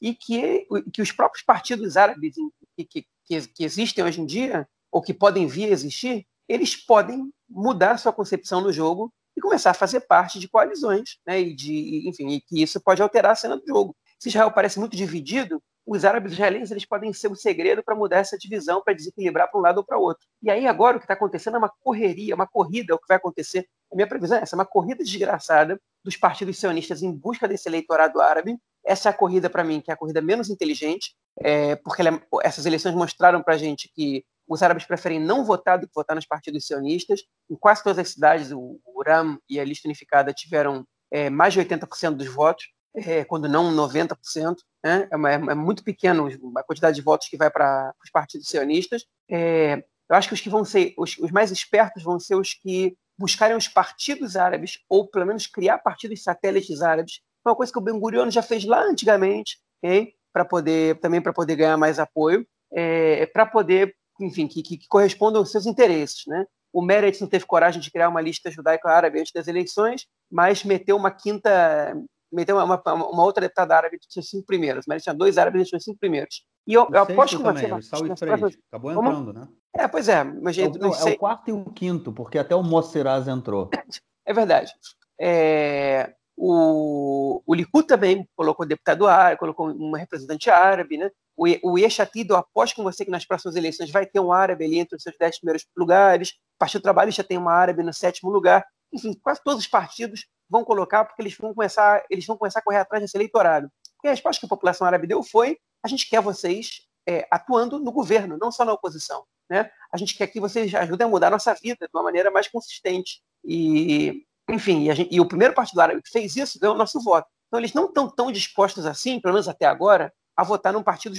e 0.00 0.14
que, 0.14 0.66
que 0.92 1.02
os 1.02 1.12
próprios 1.12 1.44
partidos 1.44 1.96
árabes 1.96 2.34
que, 2.76 2.84
que, 2.84 3.06
que 3.48 3.64
existem 3.64 4.02
hoje 4.02 4.20
em 4.20 4.26
dia, 4.26 4.66
ou 4.90 5.02
que 5.02 5.12
podem 5.12 5.46
vir 5.46 5.66
a 5.66 5.72
existir, 5.72 6.26
eles 6.48 6.74
podem 6.74 7.30
mudar 7.48 7.98
sua 7.98 8.12
concepção 8.12 8.60
no 8.60 8.72
jogo 8.72 9.12
e 9.36 9.40
começar 9.40 9.70
a 9.70 9.74
fazer 9.74 10.00
parte 10.00 10.38
de 10.38 10.48
coalizões, 10.48 11.18
né, 11.26 11.40
e 11.40 11.54
de, 11.54 12.08
enfim, 12.08 12.28
e 12.28 12.40
que 12.40 12.62
isso 12.62 12.80
pode 12.80 13.02
alterar 13.02 13.32
a 13.32 13.36
cena 13.36 13.56
do 13.56 13.66
jogo 13.66 13.96
se 14.22 14.28
Israel 14.28 14.52
parece 14.52 14.78
muito 14.78 14.94
dividido, 14.94 15.60
os 15.84 16.04
árabes 16.04 16.34
israelenses 16.34 16.70
eles 16.70 16.84
podem 16.84 17.12
ser 17.12 17.26
o 17.26 17.34
segredo 17.34 17.82
para 17.82 17.96
mudar 17.96 18.18
essa 18.18 18.38
divisão, 18.38 18.80
para 18.80 18.94
desequilibrar 18.94 19.50
para 19.50 19.58
um 19.58 19.62
lado 19.64 19.78
ou 19.78 19.84
para 19.84 19.98
outro. 19.98 20.24
E 20.40 20.48
aí 20.48 20.64
agora 20.64 20.96
o 20.96 21.00
que 21.00 21.06
está 21.06 21.14
acontecendo 21.14 21.56
é 21.56 21.58
uma 21.58 21.72
correria, 21.80 22.32
uma 22.32 22.46
corrida, 22.46 22.94
o 22.94 22.98
que 23.00 23.08
vai 23.08 23.16
acontecer, 23.16 23.66
a 23.90 23.96
minha 23.96 24.06
previsão 24.06 24.38
é 24.38 24.42
essa, 24.42 24.54
uma 24.54 24.64
corrida 24.64 25.02
desgraçada 25.02 25.76
dos 26.04 26.16
partidos 26.16 26.56
sionistas 26.56 27.02
em 27.02 27.10
busca 27.10 27.48
desse 27.48 27.68
eleitorado 27.68 28.20
árabe. 28.20 28.56
Essa 28.86 29.08
é 29.08 29.10
a 29.10 29.12
corrida, 29.12 29.50
para 29.50 29.64
mim, 29.64 29.80
que 29.80 29.90
é 29.90 29.94
a 29.94 29.96
corrida 29.96 30.22
menos 30.22 30.48
inteligente, 30.48 31.16
é, 31.40 31.74
porque 31.74 32.00
ela, 32.00 32.22
essas 32.44 32.64
eleições 32.64 32.94
mostraram 32.94 33.42
para 33.42 33.54
a 33.54 33.58
gente 33.58 33.90
que 33.92 34.24
os 34.46 34.62
árabes 34.62 34.84
preferem 34.84 35.18
não 35.18 35.44
votar 35.44 35.80
do 35.80 35.88
que 35.88 35.94
votar 35.96 36.14
nos 36.14 36.26
partidos 36.26 36.64
sionistas. 36.64 37.22
Em 37.50 37.56
quase 37.56 37.82
todas 37.82 37.98
as 37.98 38.10
cidades, 38.10 38.52
o, 38.52 38.78
o 38.84 39.02
RAM 39.04 39.36
e 39.50 39.58
a 39.58 39.64
lista 39.64 39.88
unificada 39.88 40.32
tiveram 40.32 40.86
é, 41.10 41.28
mais 41.28 41.54
de 41.54 41.60
80% 41.60 42.12
dos 42.14 42.28
votos 42.28 42.68
é, 42.94 43.24
quando 43.24 43.48
não 43.48 43.74
90%, 43.74 44.56
né? 44.84 45.08
é, 45.10 45.16
uma, 45.16 45.30
é, 45.32 45.54
muito 45.54 45.82
pequeno 45.82 46.28
a 46.56 46.62
quantidade 46.62 46.96
de 46.96 47.02
votos 47.02 47.28
que 47.28 47.36
vai 47.36 47.50
para 47.50 47.94
os 48.04 48.10
partidos 48.10 48.48
sionistas. 48.48 49.04
É, 49.30 49.82
eu 50.08 50.16
acho 50.16 50.28
que 50.28 50.34
os 50.34 50.40
que 50.40 50.50
vão 50.50 50.64
ser, 50.64 50.94
os, 50.98 51.16
os, 51.18 51.30
mais 51.30 51.50
espertos 51.50 52.02
vão 52.02 52.20
ser 52.20 52.34
os 52.34 52.54
que 52.54 52.96
buscarem 53.18 53.56
os 53.56 53.68
partidos 53.68 54.36
árabes, 54.36 54.78
ou 54.88 55.08
pelo 55.08 55.26
menos 55.26 55.46
criar 55.46 55.78
partidos 55.78 56.22
satélites 56.22 56.82
árabes, 56.82 57.20
uma 57.44 57.56
coisa 57.56 57.72
que 57.72 57.78
o 57.78 57.82
Ben 57.82 57.98
Gurion 57.98 58.30
já 58.30 58.42
fez 58.42 58.64
lá 58.64 58.82
antigamente, 58.84 59.58
okay? 59.82 60.14
para 60.32 60.44
poder 60.44 60.98
também 61.00 61.20
para 61.20 61.32
poder 61.32 61.56
ganhar 61.56 61.76
mais 61.76 61.98
apoio, 61.98 62.46
é, 62.72 63.26
para 63.26 63.46
poder, 63.46 63.94
enfim, 64.20 64.46
que, 64.46 64.62
que, 64.62 64.76
que 64.76 64.88
correspondam 64.88 65.40
aos 65.40 65.50
seus 65.50 65.66
interesses, 65.66 66.22
né? 66.26 66.44
O 66.72 66.80
Meretz 66.80 67.20
não 67.20 67.28
teve 67.28 67.44
coragem 67.44 67.80
de 67.80 67.90
criar 67.90 68.08
uma 68.08 68.20
lista 68.20 68.50
judaico-árabe 68.50 69.20
antes 69.20 69.32
das 69.32 69.46
eleições, 69.46 70.06
mas 70.30 70.64
meteu 70.64 70.96
uma 70.96 71.10
quinta 71.10 71.94
meteu 72.32 72.56
uma, 72.56 72.64
uma, 72.64 72.94
uma, 72.94 73.24
outra 73.24 73.42
deputada 73.42 73.76
árabe 73.76 73.98
que 73.98 74.08
tinha 74.08 74.22
cinco 74.22 74.46
primeiros, 74.46 74.84
mas 74.86 75.02
tinha 75.02 75.14
dois 75.14 75.38
árabes 75.38 75.62
e 75.62 75.70
tinha 75.70 75.80
cinco 75.80 75.98
primeiros. 75.98 76.44
E 76.66 76.74
eu, 76.74 76.88
eu 76.92 77.02
aposto 77.02 77.36
que 77.36 77.42
você. 77.42 77.68
Também, 77.68 77.78
o 77.78 78.16
próximas... 78.16 78.56
Acabou 78.68 78.92
entrando, 78.92 79.32
né? 79.32 79.48
É, 79.74 79.88
pois 79.88 80.08
é. 80.08 80.22
Mas, 80.24 80.56
é, 80.58 80.68
não, 80.68 80.94
é 80.94 81.04
o 81.04 81.18
quarto 81.18 81.48
e 81.48 81.52
o 81.52 81.64
quinto, 81.66 82.12
porque 82.12 82.38
até 82.38 82.54
o 82.54 82.62
Mossiraz 82.62 83.28
entrou. 83.28 83.70
É 84.24 84.32
verdade. 84.32 84.72
É, 85.20 86.14
o, 86.36 87.42
o 87.44 87.54
Likud 87.54 87.86
também 87.86 88.28
colocou 88.36 88.64
deputado 88.64 89.06
árabe, 89.06 89.38
colocou 89.38 89.70
uma 89.70 89.98
representante 89.98 90.48
árabe, 90.48 90.96
né? 90.96 91.10
O, 91.36 91.46
o 91.72 91.78
Yeshatid, 91.78 92.30
eu 92.30 92.36
aposto 92.36 92.76
com 92.76 92.82
você 92.82 93.04
que 93.04 93.10
nas 93.10 93.24
próximas 93.24 93.56
eleições 93.56 93.90
vai 93.90 94.06
ter 94.06 94.20
um 94.20 94.32
árabe 94.32 94.64
ali 94.64 94.78
entre 94.78 94.96
os 94.96 95.02
seus 95.02 95.16
dez 95.18 95.38
primeiros 95.38 95.66
lugares. 95.76 96.30
O 96.30 96.58
Partido 96.58 96.82
Trabalhista 96.82 97.24
tem 97.24 97.38
uma 97.38 97.52
árabe 97.52 97.82
no 97.82 97.92
sétimo 97.92 98.30
lugar. 98.30 98.64
Enfim, 98.92 99.12
quase 99.22 99.40
todos 99.42 99.60
os 99.60 99.66
partidos 99.66 100.26
vão 100.52 100.62
colocar 100.62 101.06
porque 101.06 101.22
eles 101.22 101.34
vão 101.34 101.54
começar, 101.54 102.04
eles 102.10 102.26
vão 102.26 102.36
começar 102.36 102.58
a 102.58 102.62
correr 102.62 102.76
atrás 102.76 103.02
desse 103.02 103.16
eleitorado. 103.16 103.72
E 104.04 104.08
a 104.08 104.10
resposta 104.10 104.38
que 104.38 104.46
a 104.46 104.48
população 104.48 104.86
árabe 104.86 105.06
deu 105.06 105.22
foi: 105.22 105.56
a 105.82 105.88
gente 105.88 106.08
quer 106.08 106.20
vocês 106.20 106.82
é, 107.08 107.26
atuando 107.30 107.80
no 107.80 107.90
governo, 107.90 108.36
não 108.38 108.52
só 108.52 108.62
na 108.64 108.74
oposição. 108.74 109.24
Né? 109.50 109.70
A 109.90 109.96
gente 109.96 110.14
quer 110.14 110.26
que 110.26 110.38
vocês 110.38 110.72
ajudem 110.74 111.06
a 111.06 111.10
mudar 111.10 111.28
a 111.28 111.30
nossa 111.30 111.54
vida 111.54 111.86
de 111.86 111.90
uma 111.96 112.02
maneira 112.02 112.30
mais 112.30 112.48
consistente. 112.48 113.22
E, 113.42 114.24
enfim, 114.48 114.88
e, 114.88 114.94
gente, 114.94 115.14
e 115.14 115.20
o 115.20 115.26
primeiro 115.26 115.54
partido 115.54 115.80
árabe 115.80 116.02
que 116.02 116.10
fez 116.10 116.36
isso 116.36 116.60
ganhou 116.60 116.74
o 116.74 116.78
nosso 116.78 117.00
voto. 117.00 117.26
Então, 117.48 117.58
eles 117.58 117.72
não 117.72 117.86
estão 117.86 118.08
tão 118.08 118.30
dispostos 118.30 118.86
assim, 118.86 119.20
pelo 119.20 119.34
menos 119.34 119.48
até 119.48 119.66
agora, 119.66 120.12
a 120.36 120.44
votar 120.44 120.72
num 120.72 120.82
partido 120.82 121.14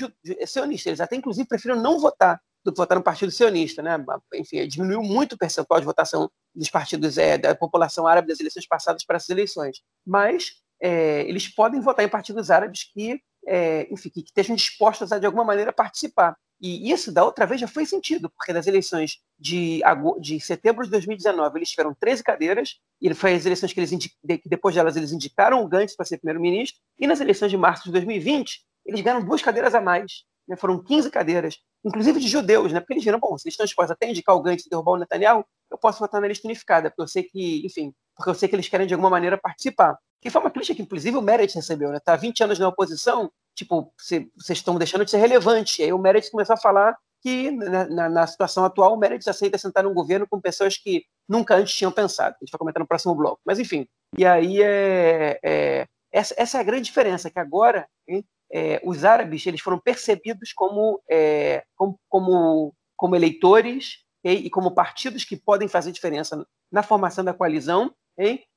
sionista. 0.48 0.90
Eles 0.90 1.02
até, 1.02 1.16
inclusive, 1.16 1.48
preferem 1.48 1.80
não 1.80 2.00
votar 2.00 2.40
do 2.64 2.72
que 2.72 2.78
votar 2.78 2.98
no 2.98 3.04
Partido 3.04 3.32
Sionista, 3.32 3.82
né? 3.82 4.04
Enfim, 4.34 4.68
diminuiu 4.68 5.02
muito 5.02 5.34
o 5.34 5.38
percentual 5.38 5.80
de 5.80 5.86
votação 5.86 6.30
dos 6.56 6.70
partidos 6.70 7.18
é, 7.18 7.38
da 7.38 7.56
população 7.56 8.08
árabe 8.08 8.28
das 8.28 8.40
eleições 8.40 8.68
passadas 8.68 9.04
para 9.06 9.18
essas 9.18 9.30
eleições. 9.30 9.82
Mas 10.06 10.62
é, 10.82 11.22
eles 11.28 11.48
podem 11.48 11.82
votar 11.82 12.06
em 12.06 12.10
partidos 12.10 12.52
árabes 12.52 12.84
que, 12.94 13.20
é, 13.48 13.88
enfim, 13.92 14.10
que, 14.10 14.22
estejam 14.22 14.56
dispostos 14.56 15.12
a 15.12 15.20
de 15.20 15.26
alguma 15.26 15.44
maneira 15.44 15.72
participar. 15.74 16.36
E 16.62 16.92
isso 16.92 17.12
da 17.12 17.26
outra 17.26 17.46
vez 17.46 17.60
já 17.60 17.68
foi 17.68 17.86
sentido, 17.86 18.30
porque 18.30 18.54
das 18.54 18.68
eleições 18.68 19.18
de, 19.38 19.82
de 20.22 20.40
setembro 20.40 20.86
de 20.86 20.92
2019 20.92 21.60
eles 21.60 21.70
tiveram 21.70 21.94
13 21.94 22.24
cadeiras, 22.24 22.80
e 23.02 23.14
foi 23.14 23.34
as 23.34 23.46
eleições 23.46 23.74
que 23.74 23.80
eles 23.82 23.92
depois 24.46 24.74
delas 24.74 24.96
eles 24.96 25.12
indicaram 25.12 25.62
o 25.62 25.68
Gantz 25.68 25.94
para 25.96 26.06
ser 26.06 26.18
primeiro-ministro, 26.20 26.80
e 26.98 27.06
nas 27.06 27.20
eleições 27.20 27.52
de 27.52 27.58
março 27.58 27.84
de 27.84 27.92
2020 27.92 28.62
eles 28.86 29.02
ganharam 29.02 29.26
duas 29.26 29.42
cadeiras 29.42 29.76
a 29.76 29.82
mais 29.82 30.24
né, 30.48 30.56
foram 30.56 30.84
15 30.84 31.10
cadeiras, 31.10 31.58
inclusive 31.84 32.20
de 32.20 32.28
judeus, 32.28 32.72
né, 32.72 32.80
porque 32.80 32.94
eles 32.94 33.04
viram, 33.04 33.20
bom, 33.20 33.30
eles 33.32 33.46
estão 33.46 33.66
dispostos 33.66 33.92
até 33.92 34.10
indicar 34.10 34.36
o 34.36 34.42
Gantz 34.42 34.66
e 34.66 34.70
derrubar 34.70 34.94
o 34.94 34.98
Netanyahu, 34.98 35.46
eu 35.72 35.78
posso 35.78 36.00
votar 36.00 36.22
na 36.22 36.28
lista 36.28 36.48
unificada, 36.48 36.90
porque 36.90 37.02
eu 37.02 37.08
sei 37.08 37.24
que, 37.24 37.66
enfim, 37.66 37.94
porque 38.16 38.30
eu 38.30 38.36
sei 38.36 38.48
que 38.48 38.56
eles 38.56 38.70
querem 38.70 38.88
de 38.88 38.94
alguma 38.94 39.10
maneira 39.10 39.38
participar. 39.38 39.98
Que 40.22 40.30
foi 40.30 40.40
uma 40.40 40.52
crítica 40.52 40.76
que, 40.76 40.82
inclusive, 40.82 41.18
o 41.18 41.22
Meredith 41.22 41.56
recebeu, 41.56 41.92
né? 41.92 42.00
Tá 42.00 42.16
20 42.16 42.44
anos 42.44 42.60
na 42.60 42.68
oposição, 42.68 43.30
tipo, 43.56 43.92
vocês 43.98 44.28
estão 44.50 44.78
deixando 44.78 45.04
de 45.04 45.12
ser 45.12 45.18
relevante. 45.18 45.82
E 45.82 45.86
aí 45.86 45.92
o 45.94 45.98
Meredith 45.98 46.32
começou 46.32 46.54
a 46.54 46.58
falar 46.58 46.96
que, 47.22 47.52
na, 47.52 47.86
na, 47.90 48.10
na 48.10 48.28
situação 48.28 48.64
atual, 48.64 48.94
o 48.94 48.98
Meredith 48.98 49.30
aceita 49.30 49.58
sentar 49.58 49.84
num 49.84 49.94
governo 49.94 50.28
com 50.30 50.40
pessoas 50.40 50.78
que 50.78 51.04
nunca 51.28 51.56
antes 51.56 51.74
tinham 51.74 51.92
pensado. 51.92 52.36
A 52.36 52.46
gente 52.46 52.52
vai 52.52 52.60
comentar 52.60 52.80
no 52.80 52.88
próximo 52.88 53.16
bloco. 53.16 53.42
Mas, 53.46 53.60
enfim, 53.60 53.88
e 54.18 54.26
aí 54.26 54.62
é, 54.62 55.40
é 55.44 55.88
essa, 56.12 56.36
essa, 56.38 56.58
é 56.58 56.62
a 56.62 56.64
grande 56.64 56.84
diferença, 56.84 57.30
que 57.30 57.40
agora 57.40 57.88
hein, 58.08 58.24
é, 58.54 58.80
os 58.84 59.04
árabes 59.04 59.46
eles 59.48 59.62
foram 59.62 59.80
percebidos 59.80 60.54
como, 60.54 61.02
é, 61.10 61.64
como, 61.76 62.00
como, 62.08 62.76
como, 62.96 63.16
eleitores 63.16 64.04
e 64.24 64.50
como 64.50 64.76
partidos 64.76 65.26
que 65.26 65.36
podem 65.36 65.68
fazer 65.68 65.92
diferença 65.92 66.46
na 66.72 66.84
formação 66.84 67.26
da 67.26 67.34
coalizão 67.34 67.94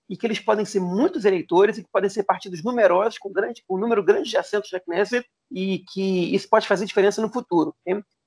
e 0.09 0.17
que 0.17 0.27
eles 0.27 0.39
podem 0.39 0.65
ser 0.65 0.79
muitos 0.79 1.25
eleitores 1.25 1.79
e 1.79 1.83
que 1.83 1.91
podem 1.91 2.09
ser 2.09 2.23
partidos 2.23 2.63
numerosos, 2.63 3.19
com, 3.19 3.33
grande, 3.33 3.65
com 3.67 3.75
um 3.75 3.81
número 3.81 4.05
grande 4.05 4.31
de 4.31 4.37
assentos 4.37 4.71
na 4.71 4.79
Knesset 4.79 5.27
e 5.51 5.83
que 5.93 6.33
isso 6.33 6.49
pode 6.49 6.69
fazer 6.69 6.87
diferença 6.87 7.21
no 7.21 7.33
futuro. 7.33 7.75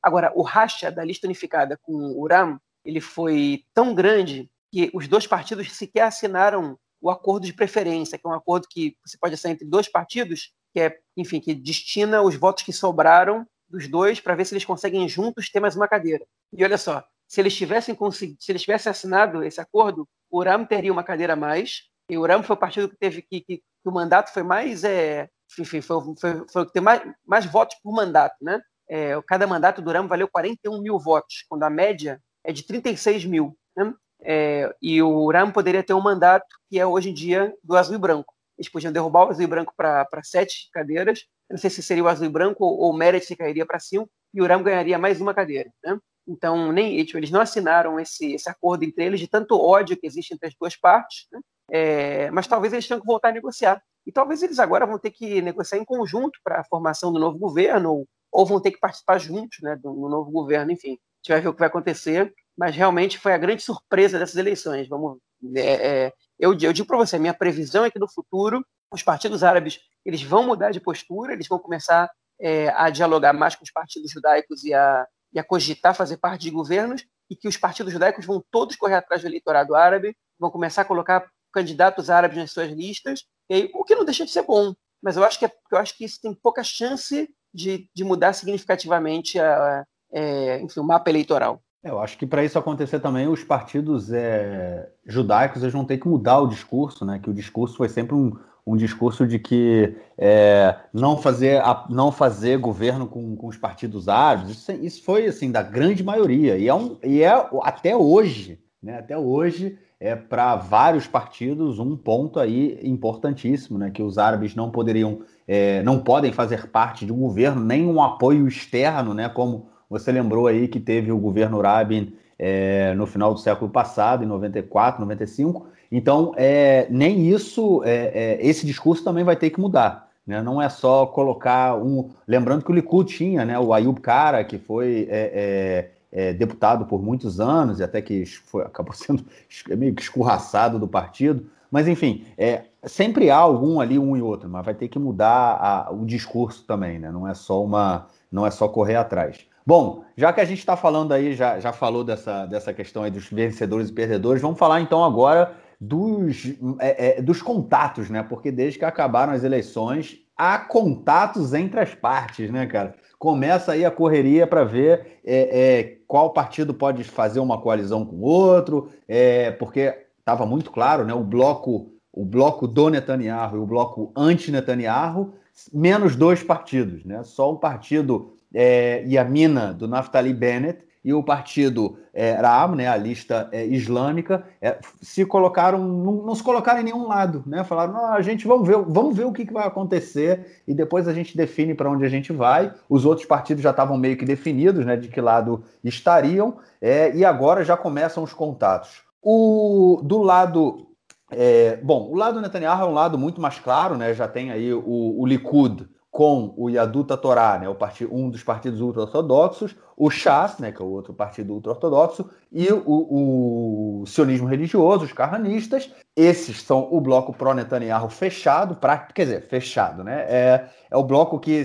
Agora, 0.01 0.33
o 0.35 0.41
racha 0.41 0.91
da 0.91 1.03
lista 1.03 1.27
unificada 1.27 1.77
com 1.81 1.93
o 1.93 2.19
Uram 2.19 2.59
ele 2.83 2.99
foi 2.99 3.63
tão 3.73 3.93
grande 3.93 4.49
que 4.71 4.89
os 4.93 5.07
dois 5.07 5.27
partidos 5.27 5.71
sequer 5.71 6.03
assinaram 6.03 6.77
o 7.01 7.09
acordo 7.09 7.45
de 7.45 7.53
preferência, 7.53 8.17
que 8.17 8.27
é 8.27 8.29
um 8.29 8.33
acordo 8.33 8.67
que 8.69 8.97
você 9.05 9.17
pode 9.17 9.35
assinar 9.35 9.53
entre 9.53 9.67
dois 9.67 9.87
partidos 9.87 10.51
que 10.73 10.79
é, 10.79 10.97
enfim, 11.15 11.39
que 11.39 11.53
destina 11.53 12.21
os 12.21 12.35
votos 12.35 12.63
que 12.63 12.73
sobraram 12.73 13.45
dos 13.67 13.87
dois 13.87 14.19
para 14.19 14.35
ver 14.35 14.45
se 14.45 14.53
eles 14.53 14.65
conseguem 14.65 15.07
juntos 15.07 15.49
ter 15.49 15.59
mais 15.59 15.75
uma 15.75 15.87
cadeira. 15.87 16.25
E 16.51 16.63
olha 16.63 16.77
só, 16.77 17.03
se 17.27 17.39
eles 17.39 17.55
tivessem 17.55 17.93
conseguido, 17.93 18.41
se 18.41 18.51
eles 18.51 18.63
tivessem 18.63 18.89
assinado 18.89 19.43
esse 19.43 19.61
acordo, 19.61 20.07
o 20.31 20.39
Uram 20.39 20.65
teria 20.65 20.91
uma 20.91 21.03
cadeira 21.03 21.33
a 21.33 21.35
mais. 21.35 21.83
E 22.09 22.17
o 22.17 22.21
Uram 22.21 22.41
foi 22.41 22.55
o 22.55 22.59
partido 22.59 22.89
que 22.89 22.97
teve 22.97 23.21
que, 23.21 23.41
que, 23.41 23.57
que 23.57 23.63
o 23.85 23.91
mandato 23.91 24.33
foi 24.33 24.41
mais, 24.41 24.83
é, 24.83 25.29
enfim, 25.59 25.79
foi, 25.79 25.97
foi, 26.19 26.47
foi 26.51 26.65
ter 26.71 26.81
mais, 26.81 27.01
mais 27.25 27.45
votos 27.45 27.77
por 27.83 27.93
mandato, 27.93 28.35
né? 28.41 28.59
É, 28.89 29.21
cada 29.27 29.45
mandato 29.45 29.81
do 29.81 29.89
Uram 29.89 30.07
valeu 30.07 30.27
41 30.27 30.81
mil 30.81 30.97
votos, 30.97 31.45
quando 31.47 31.61
a 31.61 31.69
média 31.69 32.19
é 32.43 32.51
de 32.51 32.63
36 32.63 33.25
mil. 33.25 33.55
Né? 33.77 33.93
É, 34.21 34.75
e 34.81 34.99
o 35.01 35.09
Uram 35.09 35.51
poderia 35.51 35.83
ter 35.83 35.93
um 35.93 36.01
mandato 36.01 36.47
que 36.67 36.79
é 36.79 36.85
hoje 36.85 37.11
em 37.11 37.13
dia 37.13 37.53
do 37.63 37.77
azul 37.77 37.95
e 37.95 37.99
branco. 37.99 38.33
Eles 38.59 38.69
podiam 38.69 38.91
derrubar 38.91 39.25
o 39.25 39.29
azul 39.29 39.43
e 39.43 39.47
branco 39.47 39.73
para 39.75 40.05
sete 40.21 40.69
cadeiras. 40.73 41.25
Eu 41.49 41.53
não 41.53 41.57
sei 41.57 41.69
se 41.69 41.81
seria 41.81 42.03
o 42.03 42.07
azul 42.07 42.25
e 42.25 42.29
branco 42.29 42.65
ou, 42.65 42.77
ou 42.77 42.91
o 42.91 42.93
Meredith 42.93 43.35
cairia 43.37 43.65
para 43.65 43.79
cinco 43.79 44.09
e 44.33 44.41
o 44.41 44.43
Uram 44.43 44.61
ganharia 44.61 44.99
mais 44.99 45.21
uma 45.21 45.33
cadeira. 45.33 45.71
Né? 45.83 45.97
Então, 46.27 46.71
nem 46.71 47.03
tipo, 47.05 47.17
eles 47.17 47.31
não 47.31 47.41
assinaram 47.41 47.99
esse, 47.99 48.33
esse 48.33 48.49
acordo 48.49 48.83
entre 48.83 49.03
eles 49.03 49.19
de 49.19 49.27
tanto 49.27 49.59
ódio 49.59 49.97
que 49.97 50.05
existe 50.05 50.33
entre 50.33 50.47
as 50.47 50.53
duas 50.59 50.75
partes, 50.75 51.27
né? 51.31 51.39
é, 51.71 52.29
mas 52.31 52.47
talvez 52.47 52.73
eles 52.73 52.87
tenham 52.87 52.99
que 52.99 53.07
voltar 53.07 53.29
a 53.29 53.33
negociar. 53.33 53.81
E 54.05 54.11
talvez 54.11 54.43
eles 54.43 54.59
agora 54.59 54.85
vão 54.85 54.99
ter 54.99 55.11
que 55.11 55.41
negociar 55.41 55.79
em 55.79 55.85
conjunto 55.85 56.39
para 56.43 56.59
a 56.59 56.63
formação 56.63 57.11
do 57.13 57.19
novo 57.19 57.37
governo, 57.37 57.91
ou, 57.91 58.07
ou, 58.31 58.45
vão 58.45 58.59
ter 58.59 58.71
que 58.71 58.79
participar 58.79 59.17
juntos 59.19 59.59
né, 59.61 59.75
do, 59.75 59.93
do 59.93 60.09
novo 60.09 60.29
governo, 60.31 60.71
enfim. 60.71 60.91
A 60.91 61.17
gente 61.21 61.29
vai 61.29 61.41
ver 61.41 61.47
o 61.47 61.53
que 61.53 61.59
vai 61.59 61.67
acontecer, 61.67 62.33
mas 62.57 62.75
realmente 62.75 63.17
foi 63.17 63.33
a 63.33 63.37
grande 63.37 63.63
surpresa 63.63 64.19
dessas 64.19 64.35
eleições. 64.35 64.87
Vamos, 64.87 65.17
é, 65.55 66.05
é, 66.05 66.13
eu, 66.39 66.57
eu 66.59 66.73
digo 66.73 66.87
para 66.87 66.97
você, 66.97 67.19
minha 67.19 67.33
previsão 67.33 67.85
é 67.85 67.91
que 67.91 67.99
no 67.99 68.09
futuro 68.09 68.65
os 68.91 69.03
partidos 69.03 69.43
árabes 69.43 69.79
eles 70.05 70.23
vão 70.23 70.43
mudar 70.43 70.71
de 70.71 70.79
postura, 70.79 71.33
eles 71.33 71.47
vão 71.47 71.59
começar 71.59 72.09
é, 72.39 72.69
a 72.69 72.89
dialogar 72.89 73.33
mais 73.33 73.55
com 73.55 73.63
os 73.63 73.71
partidos 73.71 74.11
judaicos 74.11 74.63
e 74.63 74.73
a, 74.73 75.05
e 75.33 75.39
a 75.39 75.43
cogitar 75.43 75.93
fazer 75.93 76.17
parte 76.17 76.41
de 76.41 76.51
governos, 76.51 77.05
e 77.29 77.35
que 77.35 77.47
os 77.47 77.57
partidos 77.57 77.93
judaicos 77.93 78.25
vão 78.25 78.43
todos 78.49 78.75
correr 78.75 78.95
atrás 78.95 79.21
do 79.21 79.27
eleitorado 79.27 79.75
árabe, 79.75 80.15
vão 80.39 80.49
começar 80.49 80.81
a 80.81 80.85
colocar 80.85 81.29
candidatos 81.53 82.09
árabes 82.09 82.37
nas 82.37 82.51
suas 82.51 82.71
listas, 82.71 83.23
aí, 83.51 83.69
o 83.73 83.83
que 83.83 83.95
não 83.95 84.05
deixa 84.05 84.25
de 84.25 84.31
ser 84.31 84.43
bom. 84.43 84.73
Mas 85.01 85.17
eu 85.17 85.23
acho 85.23 85.37
que, 85.37 85.45
é, 85.45 85.51
eu 85.71 85.77
acho 85.77 85.95
que 85.95 86.05
isso 86.05 86.19
tem 86.21 86.33
pouca 86.33 86.63
chance 86.63 87.29
de, 87.53 87.89
de 87.93 88.03
mudar 88.03 88.33
significativamente 88.33 89.39
a, 89.39 89.85
é, 90.11 90.59
enfim, 90.61 90.79
o 90.79 90.83
mapa 90.83 91.09
eleitoral. 91.09 91.61
É, 91.83 91.89
eu 91.89 91.99
acho 91.99 92.17
que 92.17 92.25
para 92.25 92.43
isso 92.43 92.59
acontecer 92.59 92.99
também, 92.99 93.27
os 93.27 93.43
partidos 93.43 94.11
é, 94.11 94.89
judaicos 95.05 95.61
eles 95.61 95.73
vão 95.73 95.85
ter 95.85 95.97
que 95.97 96.07
mudar 96.07 96.39
o 96.39 96.47
discurso, 96.47 97.05
né? 97.05 97.19
Que 97.19 97.29
o 97.29 97.33
discurso 97.33 97.77
foi 97.77 97.87
sempre 97.87 98.15
um, 98.15 98.33
um 98.69 98.75
discurso 98.75 99.25
de 99.25 99.39
que 99.39 99.95
é, 100.17 100.75
não, 100.93 101.17
fazer, 101.17 101.61
não 101.89 102.11
fazer 102.11 102.57
governo 102.57 103.07
com, 103.07 103.35
com 103.35 103.47
os 103.47 103.57
partidos 103.57 104.07
árabes, 104.07 104.51
isso, 104.51 104.71
isso, 104.73 105.03
foi 105.03 105.25
assim 105.25 105.51
da 105.51 105.63
grande 105.63 106.03
maioria, 106.03 106.57
e 106.57 106.67
é, 106.67 106.73
um, 106.73 106.97
e 107.03 107.23
é 107.23 107.49
até 107.63 107.95
hoje, 107.95 108.59
né, 108.81 108.99
até 108.99 109.17
hoje 109.17 109.77
é 109.99 110.15
para 110.15 110.55
vários 110.55 111.07
partidos 111.07 111.77
um 111.77 111.97
ponto 111.97 112.39
aí 112.39 112.79
importantíssimo, 112.83 113.77
né, 113.77 113.89
que 113.89 114.03
os 114.03 114.17
árabes 114.17 114.55
não 114.55 114.69
poderiam, 114.69 115.21
é, 115.47 115.81
não 115.83 115.99
podem 115.99 116.31
fazer 116.31 116.67
parte 116.67 117.05
de 117.05 117.11
um 117.11 117.19
governo, 117.19 117.61
nem 117.61 117.85
um 117.87 118.01
apoio 118.01 118.47
externo, 118.47 119.13
né, 119.13 119.27
como 119.27 119.67
você 119.89 120.11
lembrou 120.11 120.47
aí 120.47 120.67
que 120.67 120.79
teve 120.79 121.11
o 121.11 121.17
governo 121.17 121.61
Rabin 121.61 122.13
é, 122.37 122.93
no 122.93 123.05
final 123.05 123.33
do 123.33 123.39
século 123.39 123.69
passado, 123.69 124.23
em 124.23 124.27
94, 124.27 125.01
95, 125.01 125.67
então, 125.91 126.33
é, 126.37 126.87
nem 126.89 127.27
isso, 127.27 127.81
é, 127.83 128.11
é, 128.13 128.47
esse 128.47 128.65
discurso 128.65 129.03
também 129.03 129.23
vai 129.23 129.35
ter 129.35 129.49
que 129.49 129.59
mudar. 129.59 130.09
Né? 130.25 130.41
Não 130.41 130.61
é 130.61 130.69
só 130.69 131.07
colocar 131.07 131.75
um. 131.75 132.11
Lembrando 132.27 132.63
que 132.63 132.71
o 132.71 132.73
Likud 132.75 133.11
tinha 133.11 133.43
né, 133.43 133.57
o 133.57 133.73
Ayub 133.73 133.99
Kara, 133.99 134.43
que 134.43 134.59
foi 134.59 135.07
é, 135.09 135.89
é, 136.11 136.33
deputado 136.33 136.85
por 136.85 137.01
muitos 137.01 137.39
anos 137.39 137.79
e 137.79 137.83
até 137.83 138.01
que 138.01 138.25
foi, 138.25 138.63
acabou 138.63 138.93
sendo 138.95 139.25
meio 139.69 139.95
que 139.95 140.01
escorraçado 140.03 140.77
do 140.77 140.87
partido. 140.87 141.47
Mas, 141.71 141.87
enfim, 141.87 142.25
é, 142.37 142.63
sempre 142.83 143.29
há 143.29 143.37
algum 143.37 143.79
ali, 143.79 143.97
um 143.97 144.15
e 144.15 144.21
outro, 144.21 144.49
mas 144.49 144.65
vai 144.65 144.73
ter 144.73 144.87
que 144.87 144.99
mudar 144.99 145.57
a, 145.59 145.91
o 145.91 146.05
discurso 146.05 146.63
também, 146.65 146.99
né? 146.99 147.11
Não 147.11 147.27
é 147.27 147.33
só 147.33 147.63
uma. 147.63 148.07
Não 148.31 148.45
é 148.45 148.51
só 148.51 148.67
correr 148.67 148.95
atrás. 148.95 149.48
Bom, 149.69 150.03
já 150.17 150.33
que 150.33 150.41
a 150.41 150.45
gente 150.45 150.57
está 150.57 150.75
falando 150.75 151.11
aí, 151.11 151.35
já, 151.35 151.59
já 151.59 151.71
falou 151.71 152.03
dessa, 152.03 152.47
dessa 152.47 152.73
questão 152.73 153.03
aí 153.03 153.11
dos 153.11 153.29
vencedores 153.29 153.89
e 153.89 153.93
perdedores, 153.93 154.41
vamos 154.41 154.57
falar 154.57 154.81
então 154.81 155.03
agora 155.05 155.53
dos, 155.79 156.55
é, 156.79 157.19
é, 157.19 157.21
dos 157.21 157.39
contatos, 157.39 158.09
né? 158.09 158.23
Porque 158.23 158.51
desde 158.51 158.79
que 158.79 158.85
acabaram 158.85 159.31
as 159.31 159.43
eleições, 159.43 160.21
há 160.35 160.57
contatos 160.57 161.53
entre 161.53 161.79
as 161.79 161.93
partes, 161.93 162.49
né, 162.49 162.65
cara? 162.65 162.95
Começa 163.19 163.73
aí 163.73 163.85
a 163.85 163.91
correria 163.91 164.47
para 164.47 164.63
ver 164.63 165.19
é, 165.23 165.77
é, 165.77 165.97
qual 166.07 166.33
partido 166.33 166.73
pode 166.73 167.03
fazer 167.03 167.39
uma 167.39 167.61
coalizão 167.61 168.03
com 168.03 168.15
o 168.15 168.23
outro, 168.23 168.89
é, 169.07 169.51
porque 169.51 169.95
estava 170.17 170.47
muito 170.47 170.71
claro, 170.71 171.05
né? 171.05 171.13
O 171.13 171.23
bloco, 171.23 171.91
o 172.11 172.25
bloco 172.25 172.67
do 172.67 172.89
Netanyahu 172.89 173.57
e 173.57 173.59
o 173.59 173.67
bloco 173.67 174.11
anti-Netanyahu, 174.17 175.31
menos 175.71 176.15
dois 176.15 176.41
partidos, 176.41 177.05
né? 177.05 177.21
Só 177.21 177.51
o 177.53 177.59
partido 177.59 178.33
é, 178.53 179.03
Yamina 179.07 179.73
do 179.73 179.87
Naftali 179.87 180.33
Bennett 180.33 180.89
e 181.03 181.13
o 181.13 181.23
partido 181.23 181.97
é, 182.13 182.37
né, 182.75 182.87
a 182.87 182.97
lista 182.97 183.47
é, 183.51 183.65
islâmica, 183.65 184.43
é, 184.61 184.77
se 185.01 185.25
colocaram, 185.25 185.79
não, 185.79 186.13
não, 186.25 186.35
se 186.35 186.43
colocaram 186.43 186.81
em 186.81 186.83
nenhum 186.83 187.07
lado, 187.07 187.41
né? 187.47 187.63
Falaram, 187.63 187.93
não, 187.93 188.05
a 188.13 188.21
gente 188.21 188.45
vamos 188.45 188.67
ver, 188.67 188.77
vamos 188.77 189.15
ver 189.15 189.25
o 189.25 189.31
que, 189.31 189.45
que 189.45 189.53
vai 189.53 189.65
acontecer 189.65 190.61
e 190.67 190.73
depois 190.73 191.07
a 191.07 191.13
gente 191.13 191.37
define 191.37 191.73
para 191.73 191.89
onde 191.89 192.03
a 192.03 192.09
gente 192.09 192.33
vai. 192.33 192.73
Os 192.89 193.05
outros 193.05 193.25
partidos 193.25 193.63
já 193.63 193.69
estavam 193.69 193.97
meio 193.97 194.17
que 194.17 194.25
definidos, 194.25 194.85
né, 194.85 194.97
de 194.97 195.07
que 195.07 195.21
lado 195.21 195.63
estariam, 195.83 196.57
é, 196.81 197.15
e 197.15 197.23
agora 197.23 197.63
já 197.63 197.77
começam 197.77 198.21
os 198.21 198.33
contatos. 198.33 199.01
O 199.21 200.01
do 200.03 200.21
lado 200.21 200.87
é, 201.31 201.77
bom, 201.77 202.09
o 202.09 202.15
lado 202.15 202.41
Netanyahu 202.41 202.81
é 202.81 202.89
um 202.89 202.93
lado 202.93 203.17
muito 203.17 203.39
mais 203.39 203.59
claro, 203.59 203.95
né? 203.95 204.13
Já 204.13 204.27
tem 204.27 204.51
aí 204.51 204.73
o, 204.73 205.15
o 205.17 205.25
Likud 205.25 205.87
com 206.11 206.53
o 206.57 206.69
Yaduta 206.69 207.15
Torá, 207.15 207.59
né, 207.59 207.69
o 207.69 207.77
um 208.11 208.29
dos 208.29 208.43
partidos 208.43 208.81
ultra-ortodoxos, 208.81 209.75
o 209.95 210.09
Shas, 210.09 210.57
né, 210.57 210.71
que 210.71 210.81
é 210.81 210.85
o 210.85 210.89
outro 210.89 211.13
partido 211.13 211.53
ultra-ortodoxo, 211.53 212.29
e 212.51 212.67
o, 212.71 214.01
o, 214.01 214.05
sionismo 214.07 214.47
religioso, 214.47 215.05
os 215.05 215.13
carranistas. 215.13 215.91
Esses 216.15 216.61
são 216.63 216.87
o 216.91 216.99
bloco 216.99 217.31
pró-Netanyahu 217.33 218.09
fechado, 218.09 218.75
pra, 218.75 218.97
quer 218.97 219.25
dizer, 219.25 219.47
fechado, 219.47 220.03
né? 220.03 220.25
É, 220.27 220.69
é 220.89 220.97
o 220.97 221.03
bloco 221.03 221.39
que 221.39 221.63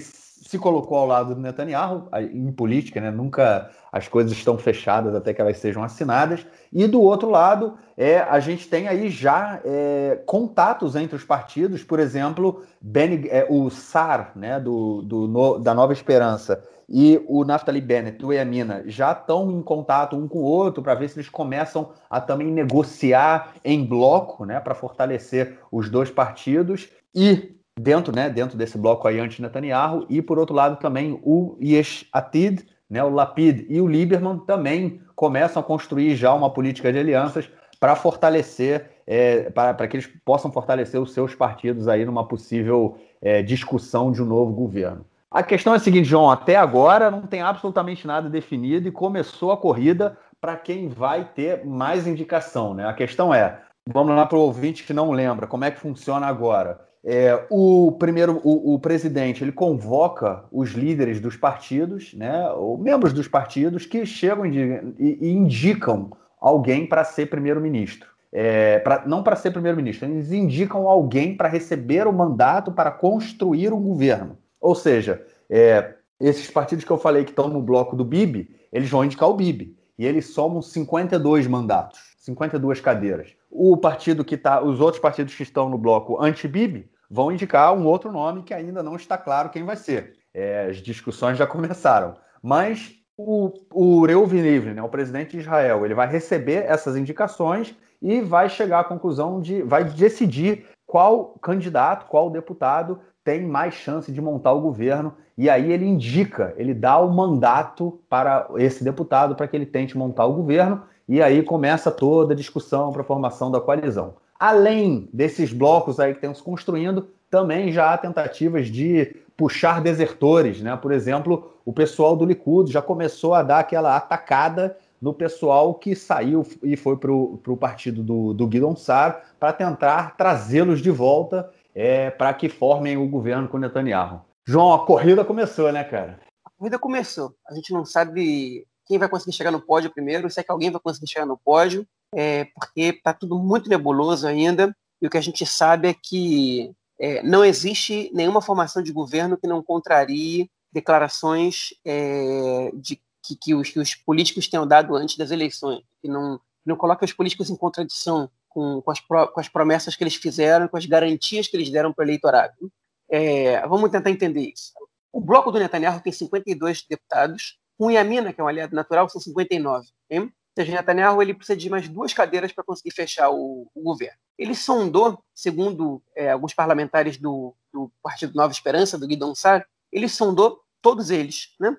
se 0.55 0.59
colocou 0.59 0.97
ao 0.97 1.07
lado 1.07 1.35
do 1.35 1.41
Netanyahu, 1.41 2.09
em 2.33 2.53
política, 2.53 3.01
né? 3.01 3.11
Nunca 3.11 3.71
as 3.91 4.07
coisas 4.07 4.33
estão 4.33 4.57
fechadas 4.57 5.13
até 5.15 5.35
que 5.35 5.41
elas 5.41 5.59
sejam 5.59 5.83
assinadas. 5.83 6.47
E 6.73 6.87
do 6.87 7.03
outro 7.03 7.29
lado, 7.29 7.75
é, 7.97 8.21
a 8.21 8.39
gente 8.39 8.69
tem 8.69 8.87
aí 8.87 9.11
já 9.11 9.61
é, 9.65 10.23
contatos 10.25 10.95
entre 10.95 11.17
os 11.17 11.25
partidos, 11.25 11.83
por 11.83 11.99
exemplo, 11.99 12.63
ben, 12.81 13.25
é, 13.29 13.47
o 13.51 13.69
SAR, 13.69 14.31
né, 14.37 14.61
do, 14.61 15.03
do 15.03 15.27
no, 15.27 15.59
da 15.59 15.75
Nova 15.75 15.93
Esperança, 15.93 16.63
e 16.89 17.21
o 17.27 17.45
Naftali 17.45 17.81
Bennett 17.81 18.19
do 18.19 18.33
Yamina 18.33 18.85
já 18.87 19.11
estão 19.11 19.51
em 19.51 19.63
contato 19.63 20.17
um 20.17 20.29
com 20.29 20.39
o 20.39 20.45
outro 20.45 20.83
para 20.83 20.95
ver 20.95 21.09
se 21.09 21.17
eles 21.17 21.29
começam 21.29 21.91
a 22.09 22.21
também 22.21 22.47
negociar 22.53 23.55
em 23.65 23.85
bloco, 23.85 24.45
né, 24.45 24.61
para 24.61 24.75
fortalecer 24.75 25.59
os 25.73 25.91
dois 25.91 26.11
partidos. 26.11 26.89
E 27.13 27.55
dentro, 27.79 28.15
né, 28.15 28.31
dentro 28.31 28.57
desse 28.57 28.79
bloco 28.79 29.09
aí 29.09 29.19
anti-Netanyahu, 29.19 30.07
e 30.09 30.23
por 30.23 30.39
outro 30.39 30.55
lado 30.55 30.77
também 30.77 31.19
o 31.23 31.57
Yesh 31.61 32.07
Atid, 32.13 32.65
né, 32.89 33.03
o 33.03 33.11
Lapid 33.11 33.67
e 33.69 33.81
o 33.81 33.87
Lieberman 33.87 34.39
também 34.39 35.01
começam 35.17 35.61
a 35.61 35.65
construir 35.65 36.15
já 36.17 36.33
uma 36.33 36.51
política 36.51 36.93
de 36.93 36.99
alianças 36.99 37.49
para 37.81 37.97
fortalecer, 37.97 38.91
é, 39.07 39.51
para 39.51 39.87
que 39.89 39.97
eles 39.97 40.09
possam 40.25 40.51
fortalecer 40.51 41.01
os 41.01 41.13
seus 41.13 41.35
partidos 41.35 41.89
aí 41.89 42.05
numa 42.05 42.27
possível 42.27 42.97
é, 43.21 43.43
discussão 43.43 44.13
de 44.13 44.23
um 44.23 44.27
novo 44.27 44.53
governo. 44.53 45.05
A 45.31 45.43
questão 45.43 45.73
é 45.73 45.77
a 45.77 45.81
seguinte, 45.81 46.09
João, 46.09 46.31
até 46.31 46.55
agora 46.55 47.11
não 47.11 47.23
tem 47.23 47.43
absolutamente 47.43 48.07
nada 48.07 48.31
definido 48.31 48.87
e 48.87 48.93
começou 48.93 49.51
a 49.51 49.57
corrida 49.57 50.17
para 50.41 50.57
quem 50.57 50.89
vai 50.89 51.25
ter 51.25 51.65
mais 51.65 52.07
indicação, 52.07 52.73
né? 52.73 52.87
A 52.87 52.93
questão 52.93 53.35
é, 53.35 53.61
vamos 53.93 54.15
lá 54.15 54.25
para 54.27 54.39
o 54.39 54.43
ouvinte 54.43 54.85
que 54.85 54.93
não 54.93 55.11
lembra, 55.11 55.47
como 55.47 55.65
é 55.65 55.71
que 55.71 55.81
funciona 55.81 56.27
agora? 56.27 56.81
É, 57.07 57.45
o 57.51 57.93
primeiro, 57.93 58.41
o, 58.43 58.75
o, 58.75 58.79
presidente, 58.79 59.45
ele 59.45 59.53
convoca 59.53 60.45
os 60.51 60.71
líderes 60.71 61.21
dos 61.21 61.37
partidos, 61.37 62.15
né, 62.15 62.49
ou 62.53 62.79
membros 62.79 63.13
dos 63.13 63.29
partidos 63.29 63.85
que 63.85 64.07
chegam 64.07 64.47
e, 64.47 64.97
e 64.99 65.31
indicam 65.31 66.11
alguém 66.41 66.87
para 66.87 67.05
ser 67.05 67.27
primeiro-ministro. 67.27 68.09
É, 68.33 68.79
pra, 68.79 69.05
não 69.07 69.23
para 69.23 69.37
ser 69.37 69.51
primeiro-ministro, 69.51 70.09
eles 70.09 70.33
indicam 70.33 70.89
alguém 70.89 71.37
para 71.37 71.47
receber 71.47 72.07
o 72.07 72.13
mandato 72.13 72.73
para 72.73 72.91
construir 72.91 73.73
um 73.73 73.83
governo. 73.83 74.39
Ou 74.59 74.75
seja, 74.75 75.23
é, 75.49 75.95
esses 76.19 76.51
partidos 76.51 76.87
que 76.87 76.91
eu 76.91 76.99
falei 76.99 77.23
que 77.25 77.31
estão 77.31 77.49
no 77.49 77.61
bloco 77.61 77.95
do 77.95 78.05
Bibi, 78.05 78.51
eles 78.73 78.89
vão 78.89 79.05
indicar 79.05 79.29
o 79.29 79.35
Bibi. 79.35 79.77
E 79.99 80.07
eles 80.07 80.33
somam 80.33 80.63
52 80.63 81.47
mandatos, 81.47 82.01
52 82.19 82.81
cadeiras. 82.81 83.37
O 83.51 83.77
partido 83.77 84.25
que 84.25 84.35
está, 84.35 84.63
os 84.63 84.81
outros 84.81 85.01
partidos 85.01 85.35
que 85.35 85.43
estão 85.43 85.69
no 85.69 85.79
bloco 85.79 86.21
anti-Bibi, 86.21 86.91
vão 87.15 87.31
indicar 87.31 87.73
um 87.73 87.87
outro 87.87 88.11
nome 88.11 88.43
que 88.43 88.53
ainda 88.53 88.83
não 88.83 88.97
está 88.97 89.17
claro 89.17 89.49
quem 89.49 89.63
vai 89.63 89.77
ser. 89.77 90.15
É, 90.35 90.67
as 90.69 90.79
discussões 90.79 91.39
já 91.39 91.47
começaram. 91.47 92.17
Mas 92.43 92.93
o, 93.17 93.53
o 93.73 94.05
Reuven 94.05 94.43
Livre, 94.43 94.75
né, 94.75 94.83
o 94.83 94.89
presidente 94.89 95.31
de 95.31 95.39
Israel, 95.39 95.85
ele 95.85 95.95
vai 95.95 96.09
receber 96.09 96.65
essas 96.67 96.97
indicações 96.97 97.73
e 98.03 98.21
vai 98.21 98.49
chegar 98.49 98.81
à 98.81 98.85
conclusão 98.85 99.41
de. 99.41 99.63
vai 99.63 99.85
decidir 99.85 100.67
qual 100.85 101.39
candidato, 101.41 102.07
qual 102.07 102.29
deputado 102.29 102.99
tem 103.23 103.47
mais 103.47 103.75
chance 103.75 104.11
de 104.11 104.21
montar 104.21 104.53
o 104.53 104.61
governo. 104.61 105.15
E 105.39 105.49
aí 105.49 105.71
ele 105.71 105.87
indica, 105.87 106.53
ele 106.57 106.75
dá 106.75 106.99
o 106.99 107.13
mandato 107.13 108.01
para 108.09 108.49
esse 108.57 108.83
deputado 108.83 109.37
para 109.37 109.47
que 109.47 109.55
ele 109.55 109.67
tente 109.67 109.97
montar 109.97 110.27
o 110.27 110.35
governo. 110.35 110.83
E 111.09 111.23
aí 111.23 111.45
começa 111.45 111.93
toda 111.93 112.35
a 112.35 112.37
discussão 112.37 112.91
para 112.91 113.03
a 113.03 113.05
formação 113.05 113.53
da 113.53 113.61
coalizão. 113.61 114.17
Além 114.45 115.09
desses 115.11 115.55
blocos 115.55 115.99
aí 115.99 116.13
que 116.13 116.19
estão 116.19 116.35
se 116.35 116.43
construindo, 116.43 117.09
também 117.31 117.73
já 117.73 117.95
há 117.95 117.97
tentativas 117.97 118.69
de 118.69 119.17
puxar 119.35 119.81
desertores, 119.81 120.61
né? 120.61 120.77
Por 120.77 120.93
exemplo, 120.93 121.55
o 121.65 121.73
pessoal 121.73 122.15
do 122.15 122.27
Likud 122.27 122.71
já 122.71 122.83
começou 122.83 123.33
a 123.33 123.43
dar 123.43 123.61
aquela 123.61 123.97
atacada 123.97 124.77
no 125.01 125.15
pessoal 125.15 125.73
que 125.75 125.97
saiu 125.97 126.47
e 126.63 126.77
foi 126.77 126.95
para 126.99 127.11
o 127.11 127.57
partido 127.59 128.03
do, 128.03 128.35
do 128.35 128.47
Guidon 128.47 128.77
Sar 128.77 129.23
para 129.41 129.51
tentar 129.51 130.15
trazê-los 130.15 130.83
de 130.83 130.91
volta 130.91 131.51
é, 131.75 132.11
para 132.11 132.35
que 132.35 132.51
formem 132.51 132.99
o 132.99 133.09
governo 133.09 133.49
com 133.49 133.57
Netanyahu. 133.57 134.21
João, 134.47 134.75
a 134.75 134.85
corrida 134.85 135.25
começou, 135.25 135.73
né, 135.73 135.85
cara? 135.85 136.21
A 136.45 136.51
corrida 136.59 136.79
começou. 136.79 137.35
A 137.49 137.55
gente 137.55 137.73
não 137.73 137.87
sabe 137.87 138.67
quem 138.87 138.99
vai 138.99 139.09
conseguir 139.09 139.33
chegar 139.33 139.51
no 139.51 139.61
pódio 139.63 139.91
primeiro, 139.91 140.29
se 140.29 140.39
é 140.39 140.43
que 140.43 140.53
alguém 140.53 140.71
vai 140.71 140.81
conseguir 140.83 141.09
chegar 141.09 141.25
no 141.25 141.39
pódio, 141.39 141.87
é, 142.15 142.47
porque 142.55 142.81
está 142.81 143.13
tudo 143.13 143.39
muito 143.39 143.69
nebuloso 143.69 144.27
ainda. 144.27 144.75
E 145.01 145.07
o 145.07 145.11
que 145.11 145.19
a 145.19 145.23
gente 145.23 145.45
sabe 145.45 145.89
é 145.89 145.95
que 145.95 146.73
é, 146.99 147.23
não 147.23 147.45
existe 147.45 148.11
nenhuma 148.15 148.41
formação 148.41 148.83
de 148.83 148.93
governo 148.93 149.37
que 149.37 149.47
não 149.47 149.63
contrarie 149.63 150.51
declarações 150.73 151.75
é, 151.85 152.71
de 152.75 153.01
que, 153.23 153.37
que, 153.37 153.55
os, 153.55 153.71
que, 153.71 153.81
os, 153.81 153.95
políticos 153.95 154.49
tenham 154.49 154.67
dado 154.67 154.95
antes 154.95 155.17
das 155.17 155.31
eleições, 155.31 155.83
que 156.03 156.09
não, 156.09 156.41
não 156.65 156.77
coloque 156.77 157.05
os 157.05 157.13
políticos 157.13 157.49
em 157.49 157.57
contradição 157.57 158.31
com, 158.49 158.83
com, 158.83 158.91
as, 158.91 159.01
pro, 159.01 159.29
com 159.29 159.41
as 159.41 159.49
promessas 159.49 159.97
que 159.97 160.05
eles 160.05 160.15
fizeram, 160.15 160.69
com 160.69 160.77
as 160.77 160.87
garantias 160.87 161.49
que 161.49 161.57
eles 161.57 161.71
deram 161.71 161.93
para 161.93 162.03
o 162.03 162.07
eleitorado. 162.07 162.71
É, 163.09 163.67
vamos 163.67 163.91
tentar 163.91 164.11
entender 164.11 164.53
isso. 164.53 164.73
O 165.13 165.21
bloco 165.21 165.51
do 165.51 165.59
Netanyahu 165.59 166.01
tem 166.01 166.13
52 166.13 166.85
deputados, 166.89 167.59
com 167.79 167.91
Yamina, 167.91 168.33
que 168.33 168.41
é 168.41 168.45
um 168.45 168.49
aliado 168.49 168.75
natural, 168.75 169.09
são 169.09 169.21
59. 169.21 169.87
Hein? 170.11 170.33
Seja, 170.57 170.73
Netanyahu 170.73 171.21
ele 171.21 171.35
precisa 171.35 171.57
de 171.57 171.69
mais 171.69 171.89
duas 171.89 172.13
cadeiras 172.13 172.53
para 172.53 172.63
conseguir 172.63 172.93
fechar 172.93 173.29
o, 173.31 173.69
o, 173.75 173.83
governo. 173.83 174.17
Ele 174.39 174.55
sondou, 174.55 175.19
segundo 175.35 176.01
é, 176.15 176.31
alguns 176.31 176.55
parlamentares 176.55 177.17
do, 177.17 177.55
do, 177.73 177.91
Partido 178.01 178.35
Nova 178.35 178.53
Esperança, 178.53 178.97
do 178.97 179.07
Guidon 179.07 179.35
Sar, 179.35 179.67
ele 179.91 180.09
sondou 180.09 180.61
todos 180.81 181.11
eles. 181.11 181.55
Né? 181.59 181.77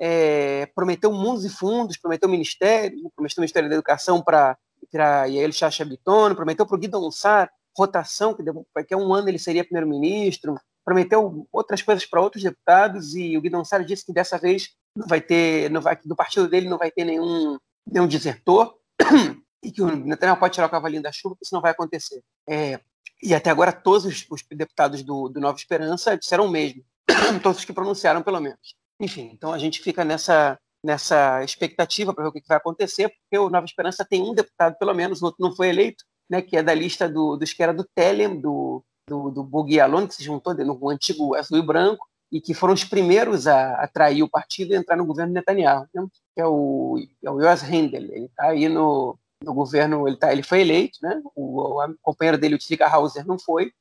É, 0.00 0.66
prometeu 0.74 1.12
mundos 1.12 1.44
e 1.44 1.48
fundos, 1.48 1.96
prometeu 1.96 2.28
ministério, 2.28 3.10
prometeu 3.14 3.38
o 3.38 3.42
Ministério 3.42 3.68
da 3.68 3.76
Educação 3.76 4.20
para 4.20 4.58
Yael 4.92 5.52
Chacha 5.52 5.84
Bitono, 5.84 6.34
prometeu 6.34 6.66
para 6.66 6.76
o 6.76 6.78
Guidon 6.78 7.10
Sar 7.12 7.48
rotação, 7.76 8.34
que 8.34 8.42
daqui 8.74 8.94
a 8.94 8.96
um 8.96 9.12
ano 9.12 9.28
ele 9.28 9.38
seria 9.38 9.62
primeiro-ministro, 9.62 10.58
prometeu 10.84 11.46
outras 11.52 11.82
coisas 11.82 12.06
para 12.06 12.20
outros 12.20 12.42
deputados 12.42 13.14
e 13.14 13.36
o 13.36 13.40
Guidon 13.40 13.64
Sar 13.64 13.84
disse 13.84 14.06
que 14.06 14.12
dessa 14.12 14.38
vez 14.38 14.70
não 14.96 15.06
vai 15.06 15.20
ter, 15.20 15.70
não 15.70 15.80
vai, 15.80 15.98
do 16.02 16.16
partido 16.16 16.48
dele 16.48 16.68
não 16.68 16.78
vai 16.78 16.90
ter 16.90 17.04
nenhum, 17.04 17.58
nenhum 17.86 18.06
desertor 18.06 18.76
e 19.62 19.70
que 19.70 19.82
o 19.82 19.96
Netanyahu 19.96 20.38
pode 20.38 20.54
tirar 20.54 20.66
o 20.66 20.70
cavalinho 20.70 21.02
da 21.02 21.12
chuva, 21.12 21.36
que 21.36 21.44
isso 21.44 21.54
não 21.54 21.62
vai 21.62 21.70
acontecer. 21.70 22.22
É, 22.48 22.80
e 23.22 23.34
até 23.34 23.50
agora 23.50 23.72
todos 23.72 24.04
os, 24.04 24.26
os 24.30 24.42
deputados 24.50 25.02
do, 25.02 25.28
do, 25.28 25.40
Nova 25.40 25.56
Esperança 25.56 26.16
disseram 26.16 26.46
o 26.46 26.50
mesmo, 26.50 26.84
todos 27.42 27.64
que 27.64 27.72
pronunciaram 27.72 28.22
pelo 28.22 28.40
menos. 28.40 28.74
Enfim, 29.00 29.30
então 29.32 29.52
a 29.52 29.58
gente 29.58 29.80
fica 29.80 30.04
nessa 30.04 30.58
nessa 30.84 31.42
expectativa 31.42 32.14
para 32.14 32.24
ver 32.24 32.30
o 32.30 32.32
que 32.32 32.46
vai 32.46 32.58
acontecer, 32.58 33.08
porque 33.08 33.36
o 33.36 33.50
Nova 33.50 33.64
Esperança 33.64 34.04
tem 34.04 34.22
um 34.22 34.32
deputado 34.32 34.76
pelo 34.78 34.94
menos, 34.94 35.20
o 35.20 35.26
outro 35.26 35.42
não 35.42 35.54
foi 35.54 35.68
eleito, 35.68 36.04
né, 36.30 36.40
que 36.40 36.56
é 36.56 36.62
da 36.62 36.72
lista 36.72 37.08
do, 37.08 37.36
dos 37.36 37.52
que 37.52 37.62
era 37.62 37.74
do 37.74 37.84
Telem, 37.94 38.40
do, 38.40 38.84
do, 39.08 39.30
do 39.30 39.42
Bugui 39.42 39.80
Alon, 39.80 40.06
que 40.06 40.14
se 40.14 40.22
juntou 40.22 40.54
no 40.54 40.88
antigo 40.88 41.34
azul 41.34 41.58
e 41.58 41.62
branco, 41.62 42.06
e 42.30 42.40
que 42.40 42.54
foram 42.54 42.74
os 42.74 42.84
primeiros 42.84 43.46
a 43.46 43.82
atrair 43.82 44.22
o 44.22 44.28
partido 44.28 44.72
e 44.72 44.76
entrar 44.76 44.96
no 44.96 45.06
governo 45.06 45.32
Netanyahu, 45.32 45.86
né? 45.94 46.06
que 46.34 46.40
é 46.40 46.46
o, 46.46 46.98
é 47.24 47.30
o 47.30 47.40
Hendel. 47.40 48.02
Ele 48.02 48.26
está 48.26 48.48
aí 48.48 48.68
no, 48.68 49.18
no 49.42 49.54
governo, 49.54 50.06
ele, 50.08 50.16
tá, 50.16 50.32
ele 50.32 50.42
foi 50.42 50.60
eleito, 50.60 50.98
né? 51.02 51.22
o, 51.34 51.82
o 51.82 51.94
companheiro 52.02 52.38
dele, 52.38 52.56
o 52.56 52.58
Tzvika 52.58 52.86
Hauser, 52.86 53.26
não 53.26 53.38
foi. 53.38 53.72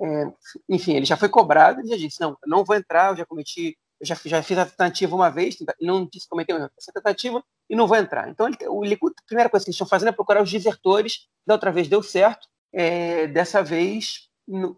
É, 0.00 0.32
enfim, 0.68 0.94
ele 0.94 1.06
já 1.06 1.16
foi 1.16 1.28
cobrado 1.28 1.80
e 1.80 1.88
já 1.88 1.96
disse, 1.96 2.20
não, 2.20 2.36
não 2.46 2.64
vou 2.64 2.76
entrar, 2.76 3.10
eu 3.10 3.16
já 3.16 3.26
cometi, 3.26 3.76
eu 4.00 4.06
já, 4.06 4.16
já 4.24 4.42
fiz 4.42 4.56
a 4.56 4.64
tentativa 4.64 5.14
uma 5.14 5.28
vez, 5.28 5.56
não 5.80 6.06
disse 6.06 6.28
cometer 6.28 6.52
essa 6.78 6.92
tentativa 6.92 7.42
e 7.68 7.74
não 7.74 7.88
vou 7.88 7.96
entrar. 7.96 8.28
Então, 8.28 8.46
ele, 8.46 8.56
o 8.68 8.84
Likud, 8.84 9.12
a 9.18 9.26
primeira 9.26 9.50
coisa 9.50 9.64
que 9.64 9.70
eles 9.70 9.74
estão 9.74 9.88
fazendo 9.88 10.10
é 10.10 10.12
procurar 10.12 10.42
os 10.42 10.52
desertores, 10.52 11.26
da 11.44 11.54
outra 11.54 11.72
vez 11.72 11.88
deu 11.88 12.00
certo, 12.00 12.46
é, 12.72 13.26
dessa 13.26 13.62
vez 13.62 14.28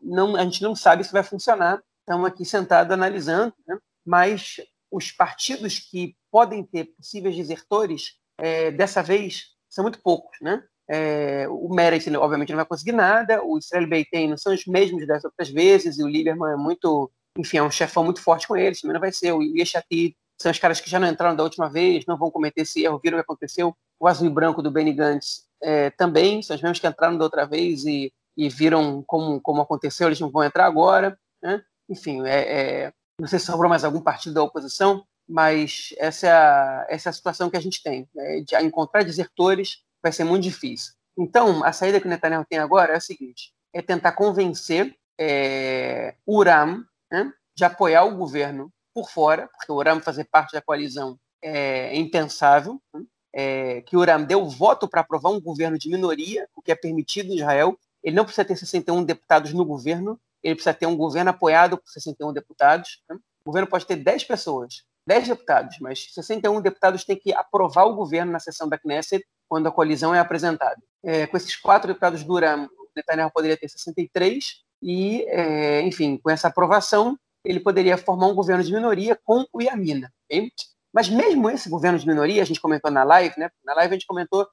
não, 0.03 0.37
a 0.37 0.43
gente 0.43 0.63
não 0.63 0.75
sabe 0.75 1.05
se 1.05 1.13
vai 1.13 1.23
funcionar, 1.23 1.83
estamos 2.11 2.27
aqui 2.27 2.45
sentados 2.45 2.93
analisando, 2.93 3.55
né? 3.67 3.79
mas 4.05 4.57
os 4.91 5.13
partidos 5.13 5.79
que 5.79 6.17
podem 6.29 6.65
ter 6.65 6.87
possíveis 6.97 7.37
desertores, 7.37 8.15
é, 8.37 8.73
dessa 8.73 9.01
vez, 9.01 9.45
são 9.69 9.85
muito 9.85 10.03
poucos. 10.03 10.37
Né? 10.41 10.61
É, 10.89 11.47
o 11.49 11.69
Meretz, 11.73 12.09
obviamente, 12.17 12.51
não 12.51 12.57
vai 12.57 12.67
conseguir 12.67 12.93
nada, 12.93 13.45
o 13.45 13.59
Israel 13.59 13.89
Beitem 13.89 14.29
não 14.29 14.37
são 14.37 14.53
os 14.53 14.67
mesmos 14.67 15.07
das 15.07 15.25
outras 15.25 15.49
vezes, 15.51 15.99
e 15.99 16.03
o 16.03 16.09
Lieberman 16.09 16.53
é 16.53 16.57
muito, 16.57 17.09
enfim, 17.39 17.59
é 17.59 17.63
um 17.63 17.71
chefão 17.71 18.03
muito 18.03 18.21
forte 18.21 18.49
com 18.49 18.57
eles, 18.57 18.81
também 18.81 18.95
não 18.95 19.01
vai 19.01 19.13
ser. 19.13 19.31
O 19.33 19.43
Yeshatit 19.43 20.17
são 20.41 20.51
os 20.51 20.59
caras 20.59 20.81
que 20.81 20.91
já 20.91 20.99
não 20.99 21.07
entraram 21.07 21.37
da 21.37 21.45
última 21.45 21.71
vez, 21.71 22.05
não 22.07 22.19
vão 22.19 22.31
cometer 22.31 22.63
esse 22.63 22.83
erro, 22.83 23.01
viram 23.01 23.19
o 23.19 23.21
que 23.21 23.25
aconteceu. 23.25 23.73
O 24.01 24.09
azul 24.09 24.27
e 24.27 24.31
branco 24.31 24.63
do 24.63 24.71
Benny 24.71 24.93
Gantz 24.93 25.45
é, 25.63 25.91
também, 25.91 26.43
são 26.43 26.57
os 26.57 26.63
mesmos 26.63 26.81
que 26.81 26.89
entraram 26.89 27.17
da 27.17 27.25
outra 27.25 27.47
vez 27.47 27.85
e, 27.85 28.13
e 28.37 28.49
viram 28.49 29.05
como, 29.07 29.41
como 29.41 29.63
aconteceu, 29.63 30.09
eles 30.09 30.19
não 30.19 30.31
vão 30.31 30.43
entrar 30.43 30.67
agora. 30.67 31.17
Né? 31.41 31.63
Enfim, 31.91 32.25
é, 32.25 32.85
é, 32.85 32.93
não 33.19 33.27
sei 33.27 33.39
se 33.39 33.47
sobrou 33.47 33.69
mais 33.69 33.85
algum 33.85 34.01
partido 34.01 34.35
da 34.35 34.43
oposição, 34.43 35.05
mas 35.29 35.95
essa 35.99 36.27
é 36.27 36.33
a, 36.33 36.87
essa 36.89 37.09
é 37.09 37.11
a 37.11 37.13
situação 37.13 37.51
que 37.51 37.57
a 37.57 37.61
gente 37.61 37.83
tem. 37.83 38.09
Né? 38.15 38.41
De 38.41 38.57
encontrar 38.65 39.05
desertores 39.05 39.83
vai 40.03 40.13
ser 40.13 40.25
muito 40.25 40.45
difícil. 40.45 40.95
Então, 41.19 41.65
a 41.65 41.73
saída 41.73 42.01
que 42.01 42.07
o 42.07 42.09
Netanyahu 42.09 42.47
tem 42.49 42.59
agora 42.59 42.93
é 42.95 42.97
a 42.97 43.01
seguinte: 43.01 43.53
é 43.73 43.83
tentar 43.83 44.13
convencer 44.13 44.97
é, 45.19 46.15
Uram 46.27 46.85
né, 47.11 47.33
de 47.55 47.65
apoiar 47.65 48.05
o 48.05 48.17
governo 48.17 48.73
por 48.95 49.11
fora, 49.11 49.49
porque 49.49 49.71
o 49.71 49.77
Uram 49.77 50.01
fazer 50.01 50.25
parte 50.25 50.53
da 50.53 50.63
coalizão 50.63 51.19
é 51.43 51.95
impensável, 51.97 52.81
né, 52.95 53.03
é, 53.33 53.81
que 53.83 53.97
o 53.97 54.01
Uram 54.01 54.25
deu 54.25 54.49
voto 54.49 54.89
para 54.89 55.03
aprovar 55.03 55.31
um 55.31 55.41
governo 55.41 55.79
de 55.79 55.91
minoria, 55.91 56.49
o 56.57 56.63
que 56.63 56.73
é 56.73 56.75
permitido 56.75 57.31
em 57.31 57.37
Israel. 57.37 57.79
Ele 58.03 58.17
não 58.17 58.25
precisa 58.25 58.45
ter 58.45 58.57
61 58.57 59.05
deputados 59.05 59.53
no 59.53 59.65
governo, 59.65 60.19
ele 60.43 60.55
precisa 60.55 60.75
ter 60.75 60.87
um 60.87 60.97
governo 60.97 61.31
apoiado 61.31 61.77
por 61.77 61.89
61 61.89 62.33
deputados. 62.33 63.03
Né? 63.09 63.17
O 63.43 63.51
governo 63.51 63.69
pode 63.69 63.87
ter 63.87 63.97
10 63.97 64.25
pessoas, 64.25 64.83
10 65.07 65.29
deputados, 65.29 65.77
mas 65.81 66.13
61 66.13 66.61
deputados 66.61 67.05
têm 67.05 67.17
que 67.17 67.33
aprovar 67.33 67.85
o 67.85 67.95
governo 67.95 68.33
na 68.33 68.39
sessão 68.39 68.69
da 68.69 68.79
Knesset 68.79 69.25
quando 69.49 69.67
a 69.67 69.73
coalizão 69.73 70.15
é 70.15 70.19
apresentada. 70.19 70.81
É, 71.03 71.27
com 71.27 71.37
esses 71.37 71.57
quatro 71.57 71.89
deputados 71.89 72.23
do 72.23 72.33
Uram, 72.33 72.69
Netanyahu 72.95 73.31
poderia 73.33 73.57
ter 73.57 73.69
63 73.69 74.63
e, 74.83 75.25
é, 75.29 75.83
enfim, 75.83 76.17
com 76.17 76.31
essa 76.31 76.49
aprovação, 76.49 77.19
ele 77.45 77.61
poderia 77.61 77.97
formar 77.97 78.27
um 78.27 78.35
governo 78.35 78.63
de 78.63 78.73
minoria 78.73 79.19
com 79.25 79.45
o 79.53 79.63
Yamina. 79.63 80.13
Okay? 80.27 80.51
Mas 80.93 81.09
mesmo 81.09 81.49
esse 81.49 81.69
governo 81.69 81.99
de 81.99 82.07
minoria, 82.07 82.43
a 82.43 82.45
gente 82.45 82.61
comentou 82.61 82.91
na 82.91 83.05
live, 83.05 83.35
né? 83.39 83.51
Na 83.65 83.75
live 83.75 83.95
a 83.95 83.97
gente 83.97 84.07
comentou 84.07 84.47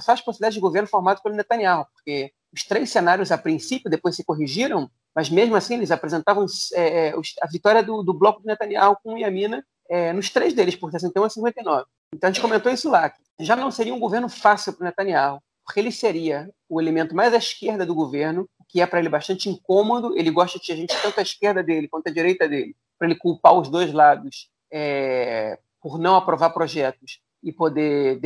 só 0.00 0.12
as 0.12 0.20
possibilidades 0.20 0.54
de 0.54 0.60
governo 0.60 0.88
formado 0.88 1.22
pelo 1.22 1.34
Netanyahu, 1.34 1.86
porque 1.92 2.32
os 2.52 2.64
três 2.64 2.90
cenários 2.90 3.32
a 3.32 3.38
princípio 3.38 3.90
depois 3.90 4.16
se 4.16 4.24
corrigiram, 4.24 4.90
mas 5.14 5.30
mesmo 5.30 5.54
assim 5.54 5.74
eles 5.74 5.90
apresentavam 5.90 6.44
é, 6.74 7.08
é 7.08 7.14
a 7.40 7.46
vitória 7.46 7.82
do, 7.82 8.02
do, 8.02 8.12
bloco 8.12 8.40
do 8.40 8.46
Netanyahu 8.46 8.96
com 9.02 9.14
o 9.14 9.18
Yamina 9.18 9.64
é, 9.88 10.12
nos 10.12 10.30
três 10.30 10.52
deles, 10.54 10.74
por 10.74 10.90
61 10.90 11.24
a 11.24 11.30
59. 11.30 11.84
Então 12.14 12.28
a 12.28 12.32
gente 12.32 12.42
comentou 12.42 12.72
isso 12.72 12.90
lá. 12.90 13.12
Já 13.40 13.54
não 13.54 13.70
seria 13.70 13.94
um 13.94 14.00
governo 14.00 14.28
fácil 14.28 14.72
para 14.72 14.82
o 14.82 14.84
Netanyahu, 14.86 15.40
porque 15.64 15.80
ele 15.80 15.92
seria 15.92 16.50
o 16.68 16.80
elemento 16.80 17.14
mais 17.14 17.32
à 17.32 17.36
esquerda 17.36 17.84
do 17.86 17.94
governo, 17.94 18.48
que 18.68 18.80
é 18.80 18.86
para 18.86 18.98
ele 18.98 19.08
bastante 19.08 19.48
incômodo. 19.48 20.16
Ele 20.16 20.30
gosta 20.30 20.58
de 20.58 20.72
a 20.72 20.76
gente 20.76 21.00
tanto 21.00 21.18
à 21.18 21.22
esquerda 21.22 21.62
dele 21.62 21.88
quanto 21.88 22.08
à 22.08 22.12
direita 22.12 22.48
dele, 22.48 22.74
para 22.98 23.08
ele 23.08 23.18
culpar 23.18 23.54
os 23.54 23.68
dois 23.68 23.92
lados 23.92 24.48
é, 24.72 25.58
por 25.80 25.98
não 25.98 26.16
aprovar 26.16 26.50
projetos 26.50 27.20
e 27.42 27.52
poder 27.52 28.18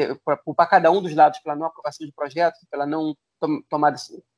culpar 0.45 0.71
cada 0.71 0.91
um 0.91 1.03
dos 1.03 1.15
lados 1.15 1.41
pela 1.41 1.57
não 1.57 1.67
aprovação 1.67 2.07
de 2.07 2.13
projetos, 2.13 2.61
pela 2.71 2.87
não 2.87 3.17
tomar 3.69 3.91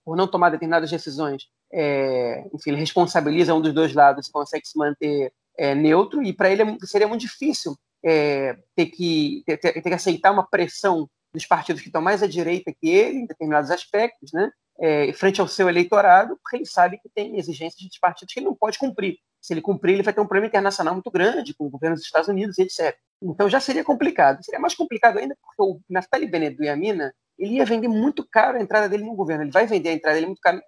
por 0.05 0.17
não 0.17 0.27
tomar 0.27 0.51
determinadas 0.51 0.91
decisões. 0.91 1.49
É, 1.73 2.45
enfim, 2.53 2.71
ele 2.71 2.81
responsabiliza 2.81 3.55
um 3.55 3.61
dos 3.61 3.73
dois 3.73 3.95
lados 3.95 4.27
e 4.27 4.33
consegue 4.33 4.67
se 4.67 4.77
manter 4.79 5.33
é, 5.57 5.75
neutro. 5.75 6.23
E 6.23 6.33
para 6.33 6.51
ele 6.51 6.63
é 6.63 6.77
seria 6.83 7.09
muito 7.09 7.21
difícil 7.23 7.77
é, 8.05 8.57
ter 8.75 8.87
que 8.87 9.43
ter, 9.47 9.59
ter, 9.59 9.83
que 9.83 9.95
aceitar 9.95 10.33
uma 10.33 10.47
pressão 10.47 11.09
dos 11.33 11.47
partidos 11.47 11.83
que 11.83 11.89
estão 11.89 12.03
mais 12.03 12.23
à 12.23 12.27
direita 12.27 12.73
que 12.73 12.89
ele 12.89 13.19
em 13.19 13.27
determinados 13.27 13.71
aspectos, 13.71 14.33
né? 14.33 14.51
É, 14.83 15.13
frente 15.13 15.43
ao 15.43 15.47
seu 15.47 15.69
eleitorado, 15.69 16.39
porque 16.43 16.57
ele 16.57 16.65
sabe 16.65 16.99
que 16.99 17.09
tem 17.15 17.39
exigências 17.39 17.79
de 17.79 18.01
partidos 18.01 18.33
que 18.33 18.41
ele 18.41 18.47
não 18.47 18.55
pode 18.55 18.79
cumprir. 18.79 19.19
Se 19.39 19.53
ele 19.53 19.61
cumprir, 19.61 19.93
ele 19.93 20.03
vai 20.03 20.13
ter 20.15 20.21
um 20.21 20.27
problema 20.27 20.47
internacional 20.47 20.95
muito 20.95 21.11
grande 21.11 21.55
com 21.55 21.67
o 21.67 21.71
governo 21.71 21.97
dos 21.97 22.05
Estados 22.05 22.29
Unidos 22.29 22.57
e 22.57 22.63
etc. 22.63 22.97
Então 23.23 23.49
já 23.49 23.61
seria 23.61 23.85
complicado. 23.85 24.43
Seria 24.43 24.59
mais 24.59 24.75
complicado 24.75 25.19
ainda 25.19 25.37
porque 25.41 25.63
o 25.63 25.81
Naftali 25.89 26.27
Bennett 26.27 26.57
do 26.57 26.65
Yamina 26.65 27.13
ele 27.41 27.55
ia 27.55 27.65
vender 27.65 27.89
muito 27.89 28.25
caro 28.31 28.59
a 28.59 28.63
entrada 28.63 28.89
dele 28.89 29.05
no 29.05 29.17
governo. 29.17 29.45
Ele 29.45 29.51
vai 29.51 29.67
vender 29.67 29.89
a 29.89 29.93
entrada 29.95 30.15
dele 30.15 30.27
muito 30.27 30.41
caro 30.41 30.61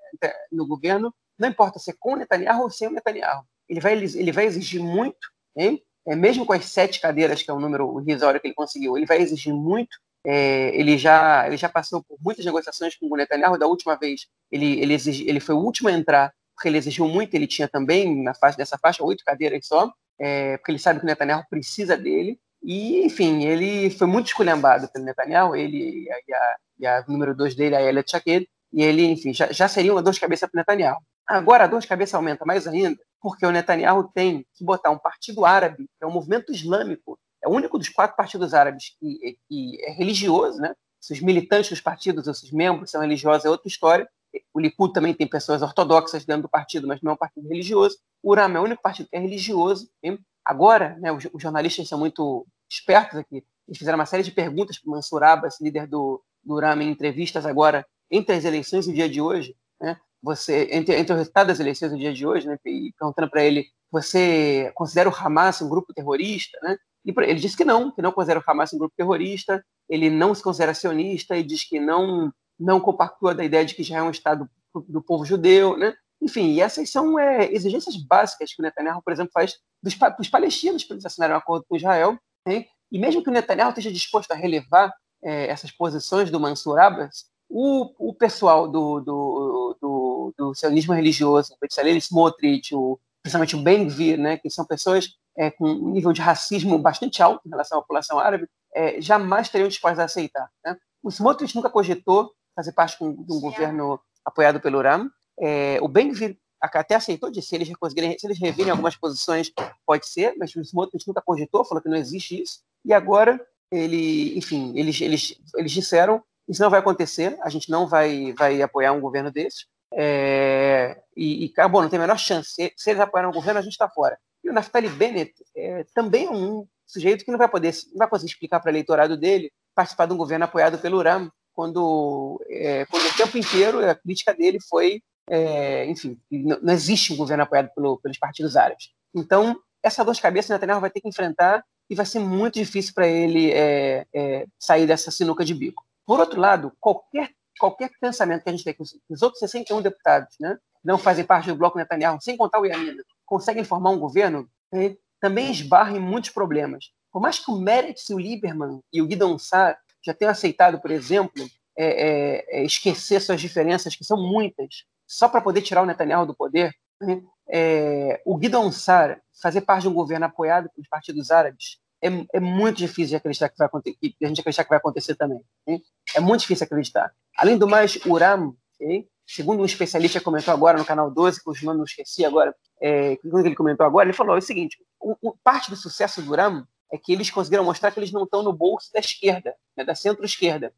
no 0.50 0.66
governo, 0.66 1.14
não 1.38 1.48
importa 1.48 1.78
se 1.78 1.90
é 1.90 1.94
com 1.98 2.14
o 2.14 2.16
Netanyahu 2.16 2.62
ou 2.62 2.70
sem 2.70 2.88
o 2.88 2.90
Netanyahu. 2.90 3.44
Ele 3.68 3.80
vai, 3.80 3.92
ele 3.92 4.32
vai 4.32 4.46
exigir 4.46 4.80
muito, 4.82 5.28
hein? 5.56 5.80
É, 6.06 6.16
mesmo 6.16 6.44
com 6.44 6.52
as 6.52 6.64
sete 6.64 7.00
cadeiras, 7.00 7.42
que 7.42 7.50
é 7.50 7.54
o 7.54 7.60
número 7.60 8.00
irrisório 8.00 8.40
que 8.40 8.48
ele 8.48 8.54
conseguiu, 8.54 8.96
ele 8.96 9.06
vai 9.06 9.18
exigir 9.18 9.54
muito 9.54 9.96
É, 10.24 10.74
ele, 10.78 10.96
já, 10.96 11.46
ele 11.46 11.56
já 11.56 11.68
passou 11.68 12.02
por 12.02 12.16
muitas 12.20 12.44
negociações 12.44 12.96
com 12.96 13.06
o 13.06 13.16
Netanyahu. 13.16 13.58
Da 13.58 13.66
última 13.66 13.96
vez, 13.96 14.26
ele, 14.52 14.80
ele, 14.80 14.94
exigi, 14.94 15.28
ele 15.28 15.40
foi 15.40 15.54
o 15.54 15.58
último 15.58 15.88
a 15.88 15.92
entrar, 15.92 16.32
porque 16.54 16.68
ele 16.68 16.78
exigiu 16.78 17.08
muito. 17.08 17.34
Ele 17.34 17.46
tinha 17.46 17.68
também, 17.68 18.22
na 18.22 18.32
faixa 18.34 18.56
dessa 18.56 18.78
faixa, 18.78 19.04
oito 19.04 19.24
cadeiras 19.24 19.66
só, 19.66 19.92
é, 20.20 20.56
porque 20.58 20.72
ele 20.72 20.78
sabe 20.78 21.00
que 21.00 21.06
o 21.06 21.08
Netanyahu 21.08 21.44
precisa 21.50 21.96
dele. 21.96 22.38
E, 22.62 23.04
enfim, 23.04 23.44
ele 23.44 23.90
foi 23.90 24.06
muito 24.06 24.28
esculhambado 24.28 24.88
pelo 24.88 25.04
Netanyahu, 25.04 25.56
ele 25.56 26.04
e 26.04 26.34
a, 26.34 26.56
e 26.78 26.86
a 26.86 27.04
número 27.08 27.34
dois 27.34 27.54
dele, 27.54 27.74
a 27.74 27.82
Elia 27.82 28.02
Tchaked, 28.02 28.48
e 28.72 28.82
ele, 28.82 29.04
enfim, 29.04 29.34
já, 29.34 29.52
já 29.52 29.68
seria 29.68 29.92
uma 29.92 30.02
dor 30.02 30.12
de 30.12 30.20
cabeça 30.20 30.46
para 30.46 30.58
o 30.58 30.60
Netanyahu. 30.60 30.98
Agora 31.26 31.64
a 31.64 31.66
dor 31.66 31.80
de 31.80 31.88
cabeça 31.88 32.16
aumenta 32.16 32.44
mais 32.44 32.66
ainda, 32.66 32.98
porque 33.20 33.44
o 33.44 33.50
Netanyahu 33.50 34.10
tem 34.14 34.46
que 34.54 34.64
botar 34.64 34.90
um 34.90 34.98
partido 34.98 35.44
árabe, 35.44 35.88
que 35.98 36.04
é 36.04 36.06
um 36.06 36.12
movimento 36.12 36.52
islâmico, 36.52 37.18
é 37.42 37.48
o 37.48 37.52
único 37.52 37.78
dos 37.78 37.88
quatro 37.88 38.16
partidos 38.16 38.54
árabes 38.54 38.96
que, 39.00 39.36
que 39.48 39.78
é 39.84 39.92
religioso, 39.92 40.60
né? 40.60 40.74
Se 41.00 41.12
os 41.12 41.20
militantes 41.20 41.70
dos 41.70 41.80
partidos, 41.80 42.28
ou 42.28 42.34
seus 42.34 42.52
membros 42.52 42.90
são 42.90 43.00
religiosos, 43.00 43.44
é 43.44 43.50
outra 43.50 43.66
história. 43.66 44.08
O 44.54 44.60
Likud 44.60 44.92
também 44.92 45.12
tem 45.12 45.26
pessoas 45.26 45.60
ortodoxas 45.60 46.24
dentro 46.24 46.42
do 46.42 46.48
partido, 46.48 46.86
mas 46.86 47.02
não 47.02 47.10
é 47.10 47.14
um 47.14 47.18
partido 47.18 47.48
religioso. 47.48 47.98
O 48.22 48.30
Uram 48.30 48.56
é 48.56 48.60
o 48.60 48.62
único 48.62 48.80
partido 48.80 49.08
que 49.08 49.16
é 49.16 49.18
religioso. 49.18 49.90
Hein? 50.00 50.18
Agora, 50.44 50.96
né, 51.00 51.12
os, 51.12 51.26
os, 51.32 51.42
jornalistas 51.42 51.88
são 51.88 51.98
muito 51.98 52.46
espertos 52.70 53.18
aqui. 53.18 53.44
Eles 53.66 53.78
fizeram 53.78 53.98
uma 53.98 54.06
série 54.06 54.22
de 54.22 54.32
perguntas 54.32 54.78
para 54.78 54.88
o 54.88 54.92
Mansur 54.92 55.22
Abbas, 55.22 55.60
líder 55.60 55.86
do, 55.86 56.22
do 56.42 56.60
em 56.60 56.90
entrevistas 56.90 57.46
agora, 57.46 57.86
entre 58.10 58.34
as 58.34 58.44
eleições 58.44 58.86
e 58.86 58.90
o 58.90 58.94
dia 58.94 59.08
de 59.08 59.20
hoje. 59.20 59.54
Né? 59.80 59.96
Você, 60.22 60.68
entre, 60.72 60.96
entre 60.96 61.12
o 61.12 61.16
resultado 61.16 61.48
das 61.48 61.60
eleições 61.60 61.92
e 61.92 61.94
o 61.94 61.98
dia 61.98 62.12
de 62.12 62.26
hoje, 62.26 62.46
né, 62.46 62.58
e 62.66 62.92
perguntando 62.98 63.30
para 63.30 63.44
ele, 63.44 63.66
você 63.90 64.70
considera 64.74 65.08
o 65.08 65.14
Hamas 65.14 65.60
um 65.62 65.68
grupo 65.68 65.92
terrorista? 65.94 66.58
Né? 66.62 66.76
E 67.04 67.12
ele 67.22 67.40
disse 67.40 67.56
que 67.56 67.64
não, 67.64 67.90
que 67.90 68.02
não 68.02 68.12
considera 68.12 68.40
o 68.40 68.50
Hamas 68.50 68.72
um 68.72 68.78
grupo 68.78 68.94
terrorista, 68.96 69.64
ele 69.88 70.10
não 70.10 70.34
se 70.34 70.42
considera 70.42 70.74
sionista 70.74 71.36
e 71.36 71.42
diz 71.42 71.64
que 71.64 71.78
não 71.78 72.32
não 72.58 72.78
compactua 72.80 73.34
da 73.34 73.44
ideia 73.44 73.64
de 73.64 73.74
que 73.74 73.82
já 73.82 73.98
é 73.98 74.02
um 74.02 74.10
Estado 74.10 74.48
do 74.88 75.02
povo 75.02 75.24
judeu, 75.24 75.76
né? 75.76 75.94
Enfim, 76.22 76.60
essas 76.60 76.88
são 76.88 77.18
é, 77.18 77.52
exigências 77.52 77.96
básicas 77.96 78.54
que 78.54 78.62
o 78.62 78.64
Netanyahu, 78.64 79.02
por 79.02 79.12
exemplo, 79.12 79.32
faz 79.34 79.56
dos, 79.82 79.94
dos 80.16 80.28
palestinos 80.28 80.84
para 80.84 80.94
eles 80.94 81.04
assinarem 81.04 81.34
um 81.34 81.38
acordo 81.38 81.66
com 81.68 81.76
Israel. 81.76 82.16
Né? 82.46 82.66
E 82.92 82.98
mesmo 82.98 83.22
que 83.22 83.28
o 83.28 83.32
Netanyahu 83.32 83.70
esteja 83.70 83.90
disposto 83.90 84.30
a 84.30 84.36
relevar 84.36 84.92
é, 85.22 85.48
essas 85.48 85.72
posições 85.72 86.30
do 86.30 86.38
Mansur 86.38 86.78
Abbas, 86.78 87.24
o, 87.48 87.92
o 87.98 88.14
pessoal 88.14 88.68
do, 88.68 89.00
do, 89.00 89.76
do, 89.80 90.34
do 90.38 90.54
sionismo 90.54 90.94
religioso, 90.94 91.54
o 91.60 91.88
Smotrich, 91.98 92.74
o, 92.74 92.98
principalmente 93.22 93.56
o 93.56 93.62
Ben-Gvir, 93.62 94.18
né, 94.18 94.38
que 94.38 94.48
são 94.48 94.64
pessoas 94.64 95.10
é, 95.36 95.50
com 95.50 95.66
um 95.66 95.90
nível 95.90 96.12
de 96.12 96.20
racismo 96.20 96.78
bastante 96.78 97.22
alto 97.22 97.46
em 97.46 97.50
relação 97.50 97.78
à 97.78 97.82
população 97.82 98.18
árabe, 98.18 98.48
é, 98.74 99.00
jamais 99.00 99.48
teriam 99.48 99.68
dispostos 99.68 99.98
a 99.98 100.04
aceitar. 100.04 100.48
Né? 100.64 100.76
O 101.02 101.10
Smotrich 101.10 101.54
nunca 101.54 101.68
cogitou 101.68 102.32
fazer 102.54 102.72
parte 102.72 102.96
de 102.98 103.04
um 103.04 103.40
governo 103.40 104.00
apoiado 104.24 104.60
pelo 104.60 104.80
Ram. 104.80 105.10
É, 105.40 105.78
o 105.80 105.88
Ben-Gvir 105.88 106.36
até 106.60 106.94
aceitou, 106.94 107.30
disse 107.30 107.48
se 107.48 107.54
eles 107.56 107.72
conseguirem, 107.76 108.16
se 108.18 108.26
eles 108.26 108.38
revirem 108.38 108.70
algumas 108.70 108.96
posições, 108.96 109.50
pode 109.84 110.06
ser, 110.06 110.34
mas 110.38 110.54
o 110.54 110.60
Smotrich 110.60 111.06
nunca 111.08 111.20
cogitou, 111.20 111.64
falou 111.64 111.82
que 111.82 111.88
não 111.88 111.96
existe 111.96 112.40
isso. 112.40 112.60
E 112.84 112.92
agora, 112.92 113.40
ele, 113.70 114.38
enfim, 114.38 114.72
eles, 114.76 115.00
eles, 115.00 115.40
eles 115.56 115.72
disseram 115.72 116.22
isso 116.48 116.62
não 116.62 116.70
vai 116.70 116.80
acontecer, 116.80 117.38
a 117.42 117.48
gente 117.48 117.70
não 117.70 117.86
vai, 117.86 118.32
vai 118.32 118.60
apoiar 118.60 118.92
um 118.92 119.00
governo 119.00 119.30
desse. 119.30 119.66
É, 119.94 121.00
e, 121.16 121.46
e, 121.46 121.68
bom, 121.68 121.82
não 121.82 121.88
tem 121.88 121.98
a 121.98 122.02
menor 122.02 122.18
chance. 122.18 122.50
Se, 122.50 122.72
se 122.76 122.90
eles 122.90 123.00
apoiarem 123.00 123.30
o 123.30 123.34
governo, 123.34 123.60
a 123.60 123.62
gente 123.62 123.72
está 123.72 123.88
fora. 123.88 124.18
E 124.42 124.50
o 124.50 124.52
Naftali 124.52 124.88
Bennett 124.88 125.32
é, 125.56 125.84
também 125.94 126.26
é 126.26 126.30
um 126.30 126.66
sujeito 126.86 127.24
que 127.24 127.30
não 127.30 127.38
vai 127.38 127.48
poder, 127.48 127.72
não 127.92 127.98
vai 127.98 128.08
conseguir 128.08 128.32
explicar 128.32 128.60
para 128.60 128.68
o 128.68 128.72
eleitorado 128.72 129.16
dele 129.16 129.52
participar 129.74 130.06
de 130.06 130.12
um 130.12 130.16
governo 130.16 130.44
apoiado 130.44 130.78
pelo 130.78 130.98
Uram, 130.98 131.30
quando, 131.54 132.42
é, 132.48 132.84
quando 132.86 133.04
o 133.04 133.16
tempo 133.16 133.38
inteiro 133.38 133.88
a 133.88 133.94
crítica 133.94 134.34
dele 134.34 134.58
foi, 134.68 135.02
é, 135.28 135.86
enfim, 135.86 136.18
não, 136.30 136.72
existe 136.72 137.12
um 137.12 137.16
governo 137.16 137.44
apoiado 137.44 137.70
pelo, 137.74 137.98
pelos 137.98 138.18
partidos 138.18 138.56
árabes. 138.56 138.90
Então, 139.14 139.56
essa 139.82 140.04
dor 140.04 140.14
de 140.14 140.20
cabeça 140.20 140.52
Netanyahu 140.52 140.80
vai 140.80 140.90
ter 140.90 141.00
que 141.00 141.08
enfrentar 141.08 141.64
e 141.88 141.94
vai 141.94 142.06
ser 142.06 142.20
muito 142.20 142.54
difícil 142.54 142.94
para 142.94 143.06
ele 143.06 143.50
é, 143.52 144.06
é, 144.14 144.46
sair 144.58 144.86
dessa 144.86 145.10
sinuca 145.10 145.44
de 145.44 145.54
bico. 145.54 145.84
Por 146.06 146.20
outro 146.20 146.40
lado, 146.40 146.72
qualquer, 146.80 147.30
qualquer 147.58 147.90
pensamento 148.00 148.42
que 148.42 148.48
a 148.48 148.52
gente 148.52 148.64
tem 148.64 148.74
que 148.74 148.82
os 148.82 149.22
outros 149.22 149.40
61 149.40 149.82
deputados 149.82 150.34
né, 150.40 150.56
não 150.84 150.98
fazem 150.98 151.24
parte 151.24 151.48
do 151.48 151.56
bloco 151.56 151.78
Netanyahu, 151.78 152.20
sem 152.20 152.36
contar 152.36 152.60
o 152.60 152.66
Yamina, 152.66 153.02
conseguem 153.24 153.64
formar 153.64 153.90
um 153.90 153.98
governo, 153.98 154.48
né, 154.72 154.96
também 155.20 155.50
esbarra 155.50 155.96
em 155.96 156.00
muitos 156.00 156.30
problemas. 156.30 156.86
Por 157.12 157.20
mais 157.20 157.38
que 157.38 157.50
o 157.50 157.58
Meretz, 157.58 158.08
o 158.10 158.18
Lieberman 158.18 158.80
e 158.92 159.02
o 159.02 159.06
Guidon 159.06 159.38
Sar 159.38 159.78
já 160.04 160.12
tenham 160.12 160.32
aceitado, 160.32 160.80
por 160.80 160.90
exemplo, 160.90 161.46
é, 161.76 161.86
é, 161.86 162.60
é, 162.60 162.64
esquecer 162.64 163.20
suas 163.20 163.40
diferenças, 163.40 163.94
que 163.94 164.04
são 164.04 164.16
muitas, 164.16 164.84
só 165.12 165.28
para 165.28 165.42
poder 165.42 165.60
tirar 165.60 165.82
o 165.82 165.86
Netanyahu 165.86 166.26
do 166.26 166.34
poder, 166.34 166.74
né, 167.00 167.22
é, 167.48 168.22
o 168.24 168.36
Guidon 168.36 168.72
Sar 168.72 169.20
fazer 169.42 169.60
parte 169.60 169.82
de 169.82 169.88
um 169.88 169.94
governo 169.94 170.24
apoiado 170.24 170.70
pelos 170.70 170.88
partidos 170.88 171.30
árabes 171.30 171.78
é, 172.02 172.08
é 172.32 172.40
muito 172.40 172.78
difícil 172.78 173.10
de 173.10 173.16
acreditar 173.16 173.48
que 173.50 173.58
vai 173.58 173.66
acontecer, 173.66 173.96
a 174.22 174.26
gente 174.26 174.40
acreditar 174.40 174.64
que 174.64 174.70
vai 174.70 174.78
acontecer 174.78 175.14
também. 175.14 175.40
Hein? 175.66 175.82
É 176.16 176.20
muito 176.20 176.40
difícil 176.40 176.64
acreditar. 176.64 177.12
Além 177.36 177.58
do 177.58 177.68
mais, 177.68 177.96
o 178.06 178.12
Uram, 178.12 178.56
hein? 178.80 179.06
segundo 179.26 179.60
um 179.62 179.66
especialista 179.66 180.20
comentou 180.20 180.52
agora 180.52 180.78
no 180.78 180.84
canal 180.84 181.10
12, 181.10 181.42
que 181.42 181.48
o 181.48 181.54
nome 181.64 181.78
não 181.78 181.84
esqueci 181.84 182.24
agora, 182.24 182.54
é, 182.80 183.16
quando 183.16 183.46
ele 183.46 183.54
comentou 183.54 183.86
agora, 183.86 184.08
ele 184.08 184.16
falou 184.16 184.36
o 184.36 184.42
seguinte: 184.42 184.78
o, 184.98 185.14
o, 185.20 185.36
parte 185.44 185.70
do 185.70 185.76
sucesso 185.76 186.22
do 186.22 186.32
Uram 186.32 186.66
é 186.90 186.98
que 186.98 187.12
eles 187.12 187.30
conseguiram 187.30 187.64
mostrar 187.64 187.92
que 187.92 188.00
eles 188.00 188.10
não 188.10 188.24
estão 188.24 188.42
no 188.42 188.52
bolso 188.52 188.90
da 188.92 188.98
esquerda, 188.98 189.54
né, 189.76 189.84
da 189.84 189.94
centro-esquerda. 189.94 190.72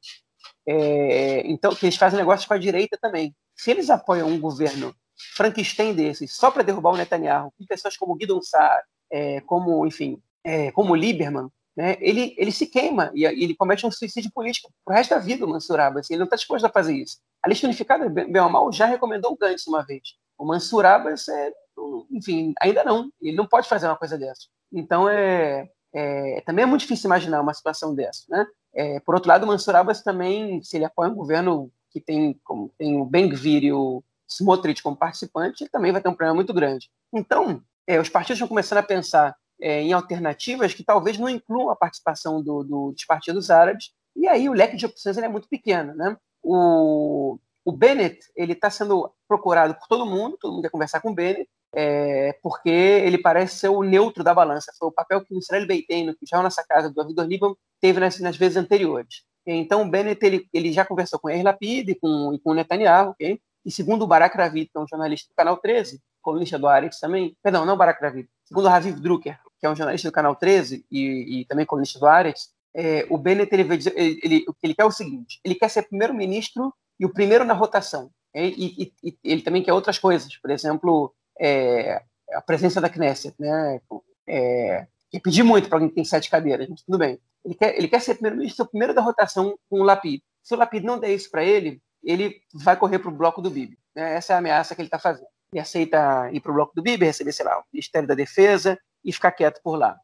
É, 0.67 1.47
então, 1.47 1.75
que 1.75 1.87
eles 1.87 1.97
fazem 1.97 2.19
negócios 2.19 2.47
com 2.47 2.55
a 2.55 2.59
direita 2.59 2.99
também. 3.01 3.35
Se 3.57 3.71
eles 3.71 3.91
apoiam 3.91 4.29
um 4.29 4.41
governo 4.41 4.95
Frankenstein 5.35 5.95
desses, 5.95 6.35
só 6.35 6.51
para 6.51 6.63
derrubar 6.63 6.93
o 6.93 6.97
Netanyahu, 6.97 7.53
com 7.57 7.65
pessoas 7.67 7.97
como 7.97 8.15
Guidon 8.15 8.43
Saar, 8.43 8.83
é, 9.11 9.41
como, 9.43 9.87
enfim, 9.87 10.21
é, 10.43 10.73
como 10.73 10.95
Lieberman, 10.95 11.49
né, 11.77 11.97
ele, 12.01 12.35
ele 12.39 12.53
se 12.53 12.67
queima 12.67 13.11
e, 13.15 13.23
e, 13.23 13.45
ele 13.45 13.55
comete 13.55 13.87
um 13.87 13.91
suicídio 13.91 14.31
político 14.33 14.73
pro 14.85 14.95
resto 14.95 15.11
da 15.11 15.19
vida, 15.19 15.45
o 15.45 15.49
Mansur 15.49 15.81
Abbas. 15.81 16.07
Assim, 16.07 16.15
ele 16.15 16.21
não 16.21 16.25
está 16.25 16.37
disposto 16.37 16.65
a 16.65 16.71
fazer 16.71 16.95
isso. 16.95 17.19
A 17.43 17.49
lista 17.49 17.67
unificada, 17.67 18.09
bem 18.09 18.41
ou 18.41 18.49
mal, 18.49 18.73
já 18.73 18.87
recomendou 18.87 19.33
o 19.33 19.37
Gantz 19.37 19.67
uma 19.67 19.85
vez. 19.85 20.15
O 20.39 20.45
Mansur 20.45 20.85
Abbas, 20.85 21.29
é, 21.29 21.53
enfim, 22.11 22.55
ainda 22.61 22.85
não. 22.85 23.11
Ele 23.21 23.37
não 23.37 23.47
pode 23.47 23.69
fazer 23.69 23.87
uma 23.87 23.97
coisa 23.97 24.17
dessa. 24.17 24.47
Então, 24.73 25.09
é, 25.09 25.69
é 25.93 26.41
também 26.47 26.63
é 26.63 26.67
muito 26.67 26.83
difícil 26.83 27.09
imaginar 27.09 27.41
uma 27.41 27.55
situação 27.55 27.95
dessa. 27.95 28.23
Né? 28.29 28.47
É, 28.75 29.01
por 29.01 29.15
outro 29.15 29.29
lado, 29.29 29.45
o 29.45 29.47
Mansur 29.47 29.75
Abbas 29.75 30.03
também, 30.03 30.63
se 30.63 30.77
ele 30.77 30.85
apoia 30.85 31.11
um 31.11 31.15
governo 31.15 31.73
que 31.95 32.01
tem, 32.01 32.39
como, 32.43 32.75
tem 32.77 33.01
o 33.01 33.05
Ben-Gvir 33.05 33.63
e 33.63 33.73
o 33.73 34.03
Smotrich 34.29 34.83
como 34.83 34.97
participante, 34.97 35.69
também 35.69 35.93
vai 35.93 36.03
ter 36.03 36.09
um 36.09 36.15
problema 36.15 36.35
muito 36.35 36.53
grande. 36.53 36.91
Então, 37.13 37.63
é, 37.87 38.01
os 38.01 38.09
partidos 38.09 38.39
estão 38.39 38.49
começando 38.49 38.79
a 38.79 38.83
pensar 38.83 39.37
é, 39.61 39.81
em 39.81 39.93
alternativas 39.93 40.75
que 40.75 40.83
talvez 40.83 41.17
não 41.17 41.29
incluam 41.29 41.71
a 41.71 41.77
participação 41.77 42.43
do, 42.43 42.65
do, 42.65 42.91
dos 42.91 43.05
partidos 43.05 43.49
árabes, 43.49 43.93
e 44.17 44.27
aí 44.27 44.49
o 44.49 44.53
leque 44.53 44.77
de 44.77 44.87
opções 44.87 45.17
é 45.17 45.29
muito 45.29 45.49
pequeno. 45.49 45.95
Né? 45.95 46.17
O, 46.43 47.39
o 47.65 47.71
Bennett 47.71 48.19
ele 48.35 48.55
está 48.55 48.69
sendo 48.69 49.09
procurado 49.29 49.75
por 49.75 49.87
todo 49.87 50.05
mundo, 50.05 50.37
todo 50.41 50.53
mundo 50.53 50.63
quer 50.63 50.71
conversar 50.71 51.01
com 51.01 51.13
o 51.13 51.15
Bennett, 51.15 51.49
é, 51.77 52.33
porque 52.43 52.71
ele 52.71 53.19
parece 53.19 53.59
ser 53.59 53.69
o 53.69 53.83
neutro 53.83 54.25
da 54.25 54.35
balança. 54.35 54.73
Foi 54.79 54.89
o 54.89 54.93
papel 54.93 55.25
que 55.25 55.35
o 55.35 55.39
Israel 55.39 55.67
Beiteno, 55.67 56.15
que 56.15 56.27
já 56.27 56.43
nessa 56.43 56.65
casa 56.65 56.91
do 56.91 57.01
Avidor 57.01 57.27
Liban, 57.27 57.55
teve 57.81 58.01
nas, 58.01 58.19
nas, 58.21 58.37
vezes 58.37 58.57
anteriores. 58.57 59.25
Então 59.47 59.83
o 59.83 59.89
Bennett 59.89 60.25
ele, 60.25 60.49
ele 60.53 60.73
já 60.73 60.85
conversou 60.85 61.19
com 61.19 61.29
o 61.29 61.43
Lapid 61.43 61.91
e 61.91 61.95
com, 61.95 62.39
com 62.43 62.55
Netanyahu, 62.55 63.11
okay? 63.11 63.41
e 63.65 63.71
segundo 63.71 64.03
o 64.03 64.07
Barak 64.07 64.37
Ravid, 64.37 64.71
que 64.71 64.79
é 64.79 64.81
um 64.81 64.87
jornalista 64.87 65.29
do 65.29 65.35
Canal 65.37 65.57
13, 65.57 66.01
colunista 66.23 66.59
do 66.59 66.67
Aretz 66.67 66.99
também, 66.99 67.37
perdão, 67.43 67.67
não 67.67 67.77
Barak 67.77 68.01
Ravid, 68.01 68.29
segundo 68.45 68.69
Raviv 68.69 68.99
Drucker, 68.99 69.39
que 69.61 69.67
é 69.67 69.71
um 69.71 69.77
jornalista 69.77 70.09
do 70.09 70.13
Canal 70.13 70.35
13 70.35 70.85
e, 70.91 71.41
e 71.41 71.45
também 71.47 71.67
colunista 71.67 71.99
do 71.99 72.07
Ares, 72.07 72.51
é, 72.75 73.07
o 73.09 73.17
Bennett 73.17 73.55
ele, 73.55 73.63
ele, 73.63 74.21
ele, 74.23 74.45
ele 74.63 74.75
quer 74.75 74.83
é 74.83 74.85
o 74.85 74.91
seguinte: 74.91 75.41
ele 75.45 75.55
quer 75.55 75.69
ser 75.71 75.85
primeiro-ministro 75.85 76.75
e 76.99 77.07
o 77.07 77.13
primeiro 77.13 77.45
na 77.45 77.55
rotação. 77.55 78.11
É, 78.35 78.47
e, 78.47 78.83
e, 78.83 78.93
e, 79.05 79.19
ele 79.23 79.43
também 79.43 79.63
quer 79.63 79.73
outras 79.73 79.99
coisas, 79.99 80.37
por 80.39 80.51
exemplo, 80.51 81.15
é, 81.41 82.03
a 82.33 82.43
presença 82.43 82.81
da 82.81 82.91
Knesset, 82.91 83.35
né? 83.39 83.81
É, 84.27 84.87
que 85.21 85.25
pedir 85.25 85.43
muito 85.43 85.69
para 85.69 85.77
alguém 85.77 85.89
que 85.89 85.95
tem 85.95 86.05
sete 86.05 86.31
cadeiras, 86.31 86.69
mas 86.69 86.83
tudo 86.83 86.99
bem. 86.99 87.19
Ele 87.45 87.55
quer, 87.55 87.77
ele 87.77 87.89
quer 87.89 88.01
ser 88.01 88.15
primeiro-ministro, 88.15 88.67
primeiro 88.67 88.95
da 88.95 89.03
rotação 89.03 89.59
com 89.69 89.81
o 89.81 89.85
Lapid. 89.85 90.23
Se 90.43 90.55
o 90.55 90.59
Lapid 90.59 90.85
não 90.85 90.99
der 90.99 91.13
isso 91.13 91.31
para 91.31 91.45
ele, 91.45 91.81
ele 92.03 92.41
vai 92.53 92.77
correr 92.77 92.99
para 92.99 93.11
o 93.11 93.15
bloco 93.15 93.41
do 93.41 93.51
Bibi. 93.51 93.79
Né? 93.95 94.15
Essa 94.15 94.33
é 94.33 94.37
a 94.37 94.39
ameaça 94.39 94.75
que 94.75 94.81
ele 94.81 94.89
está 94.89 94.99
fazendo. 94.99 95.27
Ele 95.53 95.61
aceita 95.61 96.31
ir 96.33 96.41
para 96.41 96.51
o 96.51 96.55
bloco 96.55 96.73
do 96.75 96.83
Bibi, 96.83 97.07
receber, 97.07 97.33
sei 97.33 97.45
lá, 97.45 97.59
o 97.59 97.65
Ministério 97.73 98.09
da 98.09 98.15
Defesa, 98.15 98.79
e 99.05 99.13
ficar 99.13 99.33
quieto 99.33 99.61
por 99.63 99.77
lá. 99.77 99.97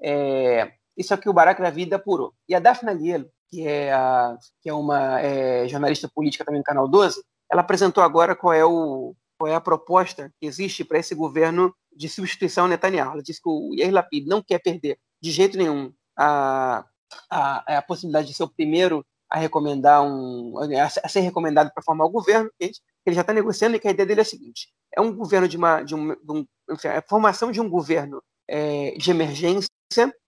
É, 0.00 0.72
isso 0.96 1.12
é 1.12 1.16
o 1.16 1.20
que 1.20 1.28
o 1.28 1.32
Barack 1.32 1.60
da 1.60 1.70
vida 1.70 1.96
apurou. 1.96 2.32
E 2.48 2.54
a 2.54 2.60
Daphne 2.60 2.90
Alielo, 2.90 3.30
que 3.48 3.66
é, 3.66 3.92
a, 3.92 4.36
que 4.62 4.70
é 4.70 4.72
uma 4.72 5.20
é, 5.20 5.68
jornalista 5.68 6.08
política 6.08 6.44
também 6.44 6.60
no 6.60 6.64
Canal 6.64 6.88
12, 6.88 7.22
ela 7.50 7.62
apresentou 7.62 8.02
agora 8.02 8.36
qual 8.36 8.52
é, 8.52 8.64
o, 8.64 9.14
qual 9.40 9.50
é 9.50 9.54
a 9.54 9.60
proposta 9.60 10.30
que 10.38 10.46
existe 10.46 10.84
para 10.84 10.98
esse 10.98 11.14
governo 11.14 11.74
de 11.96 12.10
substituição 12.10 12.68
Netanyahu. 12.68 13.12
Ela 13.12 13.22
disse 13.22 13.40
que 13.40 13.48
o 13.48 13.74
Yair 13.74 13.90
Lapid 13.90 14.26
não 14.26 14.42
quer 14.42 14.58
perder 14.58 14.98
de 15.18 15.30
jeito 15.30 15.56
nenhum 15.56 15.94
a, 16.14 16.84
a, 17.30 17.78
a 17.78 17.82
possibilidade 17.82 18.28
de 18.28 18.34
ser 18.34 18.42
o 18.42 18.50
primeiro 18.50 19.02
a 19.30 19.38
recomendar 19.38 20.02
um 20.02 20.54
a 20.58 21.08
ser 21.08 21.20
recomendado 21.20 21.72
para 21.72 21.82
formar 21.82 22.04
o 22.04 22.10
governo, 22.10 22.50
ele 22.60 22.74
já 23.06 23.22
está 23.22 23.32
negociando 23.32 23.76
e 23.76 23.80
que 23.80 23.88
a 23.88 23.92
ideia 23.92 24.06
dele 24.06 24.20
é 24.20 24.22
a 24.22 24.26
seguinte: 24.26 24.68
é 24.94 25.00
um 25.00 25.14
governo 25.14 25.48
de 25.48 25.56
uma 25.56 25.82
de 25.82 25.94
um, 25.94 26.08
de 26.08 26.32
um 26.32 26.46
enfim, 26.70 26.88
a 26.88 27.02
formação 27.08 27.50
de 27.50 27.62
um 27.62 27.70
governo 27.70 28.22
é, 28.46 28.90
de 28.98 29.10
emergência 29.10 29.70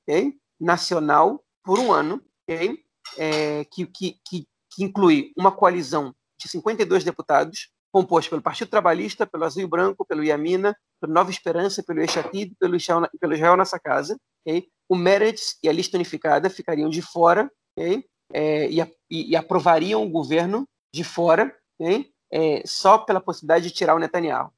okay, 0.09 0.33
nacional 0.59 1.45
por 1.63 1.79
um 1.79 1.93
ano, 1.93 2.23
okay, 2.49 2.79
é, 3.19 3.65
que, 3.67 3.85
que, 3.87 4.17
que, 4.27 4.47
que 4.71 4.85
inclui 4.85 5.33
uma 5.37 5.53
coalizão 5.53 6.15
de 6.41 6.49
52 6.49 7.05
deputados 7.05 7.72
composto 7.93 8.31
pelo 8.31 8.43
Partido 8.43 8.69
Trabalhista, 8.69 9.27
pelo 9.27 9.45
Azul 9.45 9.63
e 9.63 9.67
Branco, 9.67 10.05
pelo 10.05 10.25
Iamina, 10.25 10.75
pelo 11.01 11.13
Nova 11.13 11.31
Esperança, 11.31 11.83
pelo 11.83 12.01
Eixatid, 12.01 12.57
pelo 12.59 12.77
pelo 13.21 13.35
Israel 13.35 13.57
Nossa 13.57 13.79
Casa. 13.79 14.19
Okay? 14.47 14.67
O 14.89 14.97
Meretz 14.97 15.59
e 15.63 15.69
a 15.69 15.73
lista 15.73 15.97
unificada 15.97 16.49
ficariam 16.49 16.89
de 16.89 17.03
fora 17.03 17.51
okay? 17.77 18.05
é, 18.33 18.71
e, 18.71 18.83
e, 19.11 19.37
aprovariam 19.37 20.03
o 20.03 20.09
governo 20.09 20.67
de 20.93 21.05
fora 21.05 21.55
okay? 21.79 22.11
é, 22.33 22.63
só 22.65 22.99
pela 22.99 23.21
possibilidade 23.21 23.69
de 23.69 23.75
tirar 23.75 23.95
o 23.95 23.99
Netanyahu. 23.99 24.51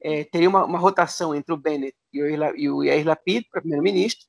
É, 0.00 0.24
teria 0.24 0.48
uma, 0.48 0.64
uma, 0.64 0.78
rotação 0.78 1.34
entre 1.34 1.52
o 1.52 1.56
Bennett 1.56 1.96
e 2.12 2.22
o, 2.22 2.56
e 2.56 2.70
o 2.70 2.84
Yair 2.84 3.06
Lapid 3.06 3.46
para 3.50 3.62
primeiro-ministro. 3.62 4.26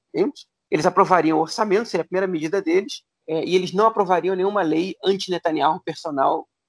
Eles 0.71 0.85
aprovariam 0.85 1.37
o 1.37 1.41
orçamento, 1.41 1.89
seria 1.89 2.03
a 2.03 2.07
primeira 2.07 2.25
medida 2.25 2.61
deles, 2.61 3.03
é, 3.27 3.43
e 3.43 3.55
eles 3.55 3.73
não 3.73 3.85
aprovariam 3.85 4.35
nenhuma 4.35 4.61
lei 4.61 4.95
anti-Netanyahu 5.03 5.81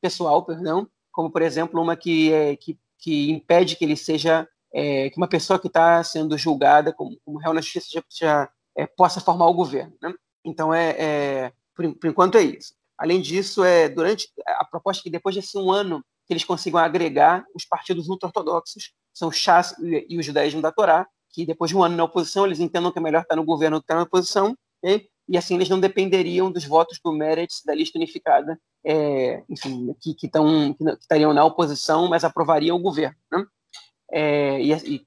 pessoal 0.03 0.45
perdão, 0.45 0.87
como 1.13 1.31
por 1.31 1.43
exemplo 1.43 1.81
uma 1.81 1.97
que, 1.97 2.33
é, 2.33 2.57
que, 2.57 2.79
que 2.99 3.31
impede 3.31 3.77
que 3.77 3.85
ele 3.85 3.97
seja 3.97 4.49
é, 4.73 5.11
que 5.11 5.17
uma 5.17 5.29
pessoa 5.29 5.59
que 5.59 5.67
está 5.67 6.03
sendo 6.05 6.39
julgada 6.39 6.93
como, 6.93 7.19
como 7.25 7.39
réu 7.39 7.53
na 7.53 7.61
justiça 7.61 7.89
já, 7.93 8.03
já 8.11 8.51
é, 8.77 8.87
possa 8.87 9.21
formar 9.21 9.47
o 9.47 9.55
governo. 9.55 9.93
Né? 10.01 10.15
Então 10.45 10.73
é, 10.73 10.91
é 10.99 11.53
por, 11.75 11.93
por, 11.97 12.11
enquanto 12.11 12.39
é 12.39 12.43
isso. 12.43 12.75
Além 12.97 13.21
disso, 13.21 13.65
é 13.65 13.89
durante 13.89 14.29
a 14.47 14.65
proposta 14.65 15.03
que 15.03 15.11
depois 15.11 15.35
desse 15.35 15.57
um 15.57 15.73
ano 15.73 16.05
que 16.27 16.33
eles 16.33 16.45
consigam 16.45 16.79
agregar 16.79 17.45
os 17.55 17.65
partidos 17.65 18.09
ultra-ortodoxos, 18.09 18.93
são 19.13 19.29
o 19.29 19.33
Chas 19.33 19.77
e, 19.79 20.07
e 20.11 20.19
o 20.19 20.23
judaísmo 20.23 20.63
da 20.63 20.71
Torá, 20.71 21.07
que 21.31 21.47
depois 21.47 21.71
de 21.71 21.77
um 21.77 21.83
ano 21.83 21.97
na 21.97 22.05
oposição 22.05 22.47
eles 22.47 22.61
entendam 22.61 22.93
que 22.93 22.99
é 22.99 23.03
melhor 23.03 23.23
estar 23.23 23.37
no 23.37 23.45
governo 23.45 23.79
do 23.79 23.81
que 23.81 23.85
estar 23.85 23.97
na 23.97 24.03
oposição, 24.03 24.57
okay? 24.83 25.09
e 25.29 25.39
assim 25.39 25.55
eles 25.55 25.69
não 25.69 25.81
dependeriam 25.81 26.51
dos 26.51 26.65
votos 26.65 27.01
do 27.03 27.13
Meretz 27.13 27.63
da 27.65 27.75
lista 27.75 27.99
unificada, 27.99 28.61
é, 28.85 29.43
enfim, 29.49 29.95
que, 30.01 30.15
que, 30.15 30.29
tão, 30.29 30.75
que, 30.75 30.85
estariam 31.01 31.33
na 31.35 31.45
oposição, 31.45 32.09
mas 32.09 32.25
aprovariam 32.25 32.77
o 32.77 32.83
governo. 32.83 33.17
Né? 33.31 33.47
É, 34.13 34.61
e, 34.61 34.73
e 34.73 35.07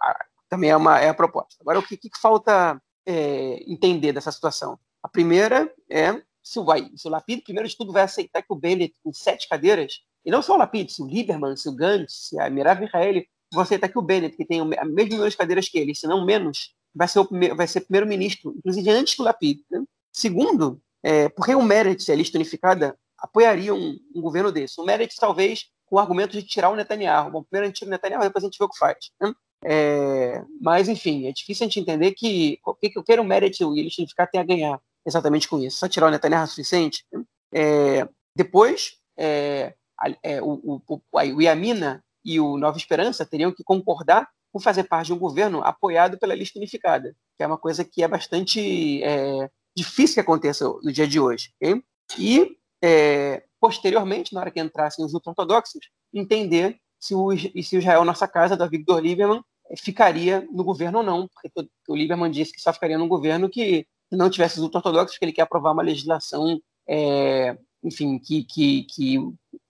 a, 0.00 0.24
também 0.48 0.70
é, 0.70 0.76
uma, 0.76 0.98
é 0.98 1.08
a 1.08 1.14
proposta. 1.14 1.56
Agora, 1.60 1.78
o 1.78 1.82
que, 1.82 1.96
que 1.96 2.10
falta 2.20 2.80
é, 3.06 3.64
entender 3.66 4.12
dessa 4.12 4.32
situação? 4.32 4.78
A 5.02 5.08
primeira 5.08 5.72
é 5.90 6.22
se 6.44 6.58
o, 6.58 6.64
vai, 6.64 6.90
se 6.94 7.08
o 7.08 7.10
Lapid, 7.10 7.42
primeiro 7.42 7.68
de 7.68 7.76
tudo, 7.76 7.92
vai 7.92 8.02
aceitar 8.02 8.42
que 8.42 8.52
o 8.52 8.56
Bennett, 8.56 8.94
com 9.02 9.12
sete 9.12 9.48
cadeiras, 9.48 10.02
e 10.24 10.30
não 10.30 10.42
só 10.42 10.54
o 10.54 10.58
Lapid, 10.58 10.90
se 10.90 11.02
o 11.02 11.06
Lieberman, 11.06 11.56
se 11.56 11.68
o 11.68 11.74
Gantz, 11.74 12.28
se 12.28 12.38
a 12.38 12.50
Mirav 12.50 12.80
Michaeli, 12.80 13.26
vão 13.52 13.62
aceitar 13.62 13.88
que 13.88 13.98
o 13.98 14.02
Bennett, 14.02 14.36
que 14.36 14.44
tem 14.44 14.60
a 14.60 14.64
mesma 14.64 14.84
número 14.84 15.30
de 15.30 15.36
cadeiras 15.36 15.68
que 15.68 15.78
ele, 15.78 15.94
se 15.94 16.06
não 16.06 16.24
menos, 16.24 16.74
vai 16.94 17.08
ser 17.08 17.20
o 17.20 17.28
vai 17.56 17.66
ser 17.66 17.80
primeiro-ministro, 17.82 18.54
inclusive 18.58 18.90
antes 18.90 19.14
que 19.14 19.22
o. 19.22 19.64
Né? 19.70 19.82
Segundo, 20.12 20.80
é, 21.02 21.28
porque 21.30 21.54
o 21.54 21.62
Meretz, 21.62 22.08
a 22.10 22.14
lista 22.14 22.36
unificada, 22.36 22.96
apoiaria 23.24 23.74
um, 23.74 23.98
um, 24.14 24.20
governo 24.20 24.52
desse. 24.52 24.80
O 24.80 24.84
Meretz, 24.84 25.16
talvez, 25.16 25.66
com 25.86 25.96
o 25.96 25.98
argumento 25.98 26.32
de 26.32 26.42
tirar 26.42 26.70
o 26.70 26.76
Netanyahu. 26.76 27.30
Bom, 27.30 27.42
primeiro 27.42 27.64
a 27.64 27.68
gente 27.68 27.78
tira 27.78 27.88
o 27.88 27.90
Netanyahu, 27.90 28.22
depois 28.22 28.44
a 28.44 28.46
gente 28.46 28.58
vê 28.58 28.64
o 28.64 28.68
que 28.68 28.78
faz. 28.78 29.10
Né? 29.20 29.34
É, 29.64 30.44
mas, 30.60 30.88
enfim, 30.88 31.26
é 31.26 31.32
difícil 31.32 31.64
a 31.64 31.68
gente 31.68 31.80
entender 31.80 32.12
que 32.12 32.58
o 32.64 32.74
que, 32.74 32.90
que 32.90 32.98
o 32.98 33.02
que 33.02 33.18
o 33.18 33.24
Meretz 33.24 33.60
e 33.60 33.82
lista 33.82 34.02
unificada 34.02 34.30
tem 34.30 34.40
a 34.40 34.44
ganhar 34.44 34.80
exatamente 35.06 35.48
com 35.48 35.58
isso. 35.58 35.78
Só 35.78 35.88
tirar 35.88 36.08
o 36.08 36.10
Netanyahu 36.10 36.44
é 36.44 36.46
suficiente? 36.46 37.04
Né? 37.12 37.24
É, 37.54 38.08
depois, 38.36 38.98
é, 39.16 39.74
é 40.22 40.42
o, 40.42 40.80
o, 40.86 41.00
o 41.12 41.42
Iamina 41.42 42.04
e 42.24 42.38
o 42.38 42.58
Nova 42.58 42.76
Esperança 42.76 43.24
teriam 43.24 43.52
que 43.52 43.64
concordar 43.64 44.28
por 44.52 44.62
fazer 44.62 44.84
parte 44.84 45.06
de 45.06 45.12
um 45.12 45.18
governo 45.18 45.62
apoiado 45.62 46.18
pela 46.18 46.34
lista 46.34 46.58
unificada, 46.58 47.14
que 47.36 47.42
é 47.42 47.46
uma 47.46 47.58
coisa 47.58 47.84
que 47.84 48.02
é 48.02 48.08
bastante 48.08 49.02
é, 49.02 49.50
difícil 49.76 50.14
que 50.14 50.20
aconteça 50.20 50.64
no 50.82 50.92
dia 50.92 51.08
de 51.08 51.18
hoje. 51.18 51.52
Okay? 51.56 51.82
E, 52.18 52.56
é, 52.84 53.42
posteriormente, 53.58 54.34
na 54.34 54.40
hora 54.40 54.50
que 54.50 54.60
entrassem 54.60 55.02
os 55.02 55.14
ultra-ortodoxos, 55.14 55.80
entender 56.12 56.78
se 57.00 57.14
o, 57.14 57.30
se 57.34 57.76
o 57.76 57.78
Israel 57.78 58.04
Nossa 58.04 58.28
Casa, 58.28 58.58
da 58.58 58.66
Victor 58.66 59.00
Lieberman, 59.00 59.42
é, 59.70 59.76
ficaria 59.76 60.46
no 60.52 60.62
governo 60.62 60.98
ou 60.98 61.04
não, 61.04 61.26
porque 61.28 61.50
o 61.88 61.96
Lieberman 61.96 62.30
disse 62.30 62.52
que 62.52 62.60
só 62.60 62.74
ficaria 62.74 62.98
no 62.98 63.08
governo 63.08 63.48
que 63.48 63.86
não 64.12 64.28
tivesse 64.28 64.58
os 64.58 64.62
ultra-ortodoxos, 64.62 65.12
porque 65.14 65.24
ele 65.24 65.32
quer 65.32 65.42
aprovar 65.42 65.72
uma 65.72 65.82
legislação, 65.82 66.60
é, 66.86 67.56
enfim, 67.82 68.18
que, 68.18 68.44
que, 68.44 68.82
que, 68.84 69.18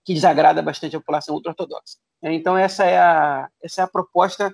que, 0.04 0.14
desagrada 0.14 0.60
bastante 0.60 0.96
a 0.96 0.98
população 0.98 1.36
ultra-ortodoxa. 1.36 1.96
Então, 2.20 2.56
essa 2.56 2.84
é 2.84 2.98
a, 2.98 3.48
essa 3.62 3.82
é 3.82 3.84
a 3.84 3.88
proposta 3.88 4.52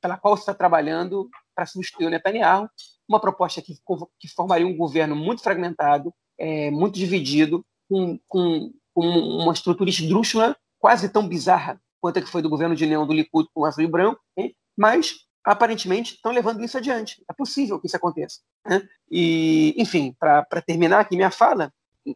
pela 0.00 0.16
qual 0.16 0.34
está 0.34 0.54
trabalhando 0.54 1.28
para 1.56 1.66
substituir 1.66 2.06
o 2.06 2.10
Netanyahu, 2.10 2.68
uma 3.08 3.20
proposta 3.20 3.60
que, 3.60 3.74
que 4.20 4.28
formaria 4.28 4.66
um 4.66 4.76
governo 4.76 5.16
muito 5.16 5.42
fragmentado, 5.42 6.14
é, 6.38 6.70
muito 6.70 6.98
dividido, 6.98 7.64
com, 7.88 8.18
com, 8.28 8.72
com, 8.92 9.06
uma 9.06 9.52
estrutura 9.52 9.90
esdrúxula, 9.90 10.56
quase 10.78 11.08
tão 11.08 11.26
bizarra 11.26 11.80
quanto 12.00 12.18
a 12.18 12.22
que 12.22 12.30
foi 12.30 12.42
do 12.42 12.50
governo 12.50 12.76
de 12.76 12.84
Leão 12.84 13.06
do 13.06 13.12
Likud 13.12 13.48
com 13.54 13.62
o 13.62 13.64
azul 13.64 13.84
e 13.84 13.88
branco, 13.88 14.20
hein? 14.36 14.54
mas 14.76 15.24
aparentemente 15.42 16.14
estão 16.14 16.32
levando 16.32 16.62
isso 16.62 16.76
adiante. 16.76 17.22
É 17.28 17.32
possível 17.32 17.78
que 17.78 17.86
isso 17.86 17.96
aconteça. 17.96 18.40
Né? 18.66 18.86
E, 19.10 19.74
enfim, 19.76 20.14
para 20.18 20.62
terminar 20.66 21.00
aqui 21.00 21.16
minha 21.16 21.30
fala, 21.30 21.72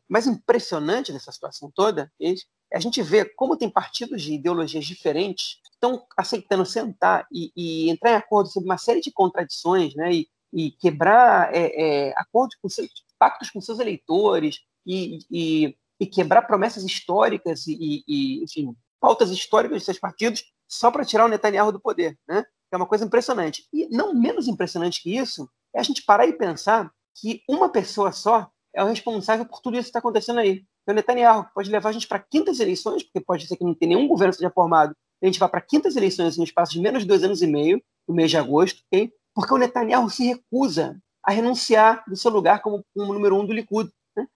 mais 0.08 0.26
impressionante 0.26 1.12
dessa 1.12 1.32
situação 1.32 1.70
toda 1.74 2.12
é 2.20 2.34
a 2.74 2.80
gente 2.80 3.00
vê 3.02 3.24
como 3.24 3.56
tem 3.56 3.70
partidos 3.70 4.20
de 4.22 4.34
ideologias 4.34 4.84
diferentes 4.84 5.58
estão 5.72 6.04
aceitando 6.16 6.66
sentar 6.66 7.26
e, 7.32 7.50
e, 7.56 7.90
entrar 7.90 8.10
em 8.10 8.16
acordo 8.16 8.50
sobre 8.50 8.68
uma 8.68 8.76
série 8.76 9.00
de 9.00 9.12
contradições, 9.12 9.94
né, 9.94 10.12
e, 10.12 10.28
e 10.52 10.70
quebrar 10.72 11.54
é, 11.54 12.08
é, 12.08 12.14
acordos 12.16 12.56
com 12.60 12.68
seus, 12.68 12.88
pactos 13.18 13.50
com 13.50 13.60
seus 13.60 13.78
eleitores 13.78 14.60
e, 14.86 15.18
e, 15.30 15.76
e 16.00 16.06
quebrar 16.06 16.42
promessas 16.42 16.84
históricas 16.84 17.64
e, 17.66 18.42
enfim, 18.42 18.74
pautas 19.00 19.30
históricas 19.30 19.80
de 19.80 19.84
seus 19.84 19.98
partidos 19.98 20.44
só 20.66 20.90
para 20.90 21.04
tirar 21.04 21.24
o 21.24 21.28
Netanyahu 21.28 21.72
do 21.72 21.80
poder, 21.80 22.18
né? 22.28 22.44
É 22.70 22.76
uma 22.76 22.86
coisa 22.86 23.04
impressionante. 23.04 23.66
E 23.72 23.88
não 23.88 24.12
menos 24.12 24.46
impressionante 24.46 25.02
que 25.02 25.16
isso 25.16 25.48
é 25.74 25.80
a 25.80 25.82
gente 25.82 26.04
parar 26.04 26.26
e 26.26 26.34
pensar 26.34 26.90
que 27.18 27.42
uma 27.48 27.70
pessoa 27.70 28.12
só 28.12 28.50
é 28.74 28.84
o 28.84 28.86
responsável 28.86 29.46
por 29.46 29.60
tudo 29.60 29.76
isso 29.76 29.84
que 29.84 29.88
está 29.88 29.98
acontecendo 29.98 30.40
aí. 30.40 30.64
É 30.86 30.92
o 30.92 30.94
Netanyahu 30.94 31.46
pode 31.54 31.70
levar 31.70 31.88
a 31.88 31.92
gente 31.92 32.06
para 32.06 32.18
quintas 32.18 32.60
eleições, 32.60 33.02
porque 33.02 33.20
pode 33.20 33.46
ser 33.46 33.56
que 33.56 33.64
não 33.64 33.74
tenha 33.74 33.96
nenhum 33.96 34.08
governo 34.08 34.34
seja 34.34 34.50
formado 34.50 34.94
a 35.22 35.26
gente 35.26 35.38
vai 35.38 35.48
para 35.48 35.60
quintas 35.60 35.96
eleições 35.96 36.36
no 36.36 36.44
espaço 36.44 36.72
de 36.72 36.80
menos 36.80 37.02
de 37.02 37.08
dois 37.08 37.24
anos 37.24 37.42
e 37.42 37.46
meio, 37.46 37.82
no 38.06 38.14
mês 38.14 38.30
de 38.30 38.36
agosto, 38.36 38.82
okay? 38.86 39.10
Porque 39.38 39.54
o 39.54 39.56
Netanyahu 39.56 40.10
se 40.10 40.24
recusa 40.24 41.00
a 41.22 41.30
renunciar 41.30 42.02
do 42.08 42.16
seu 42.16 42.28
lugar 42.28 42.60
como, 42.60 42.84
como 42.92 43.14
número 43.14 43.36
um 43.36 43.46
do 43.46 43.52
Likud. 43.52 43.88
Né? 44.16 44.26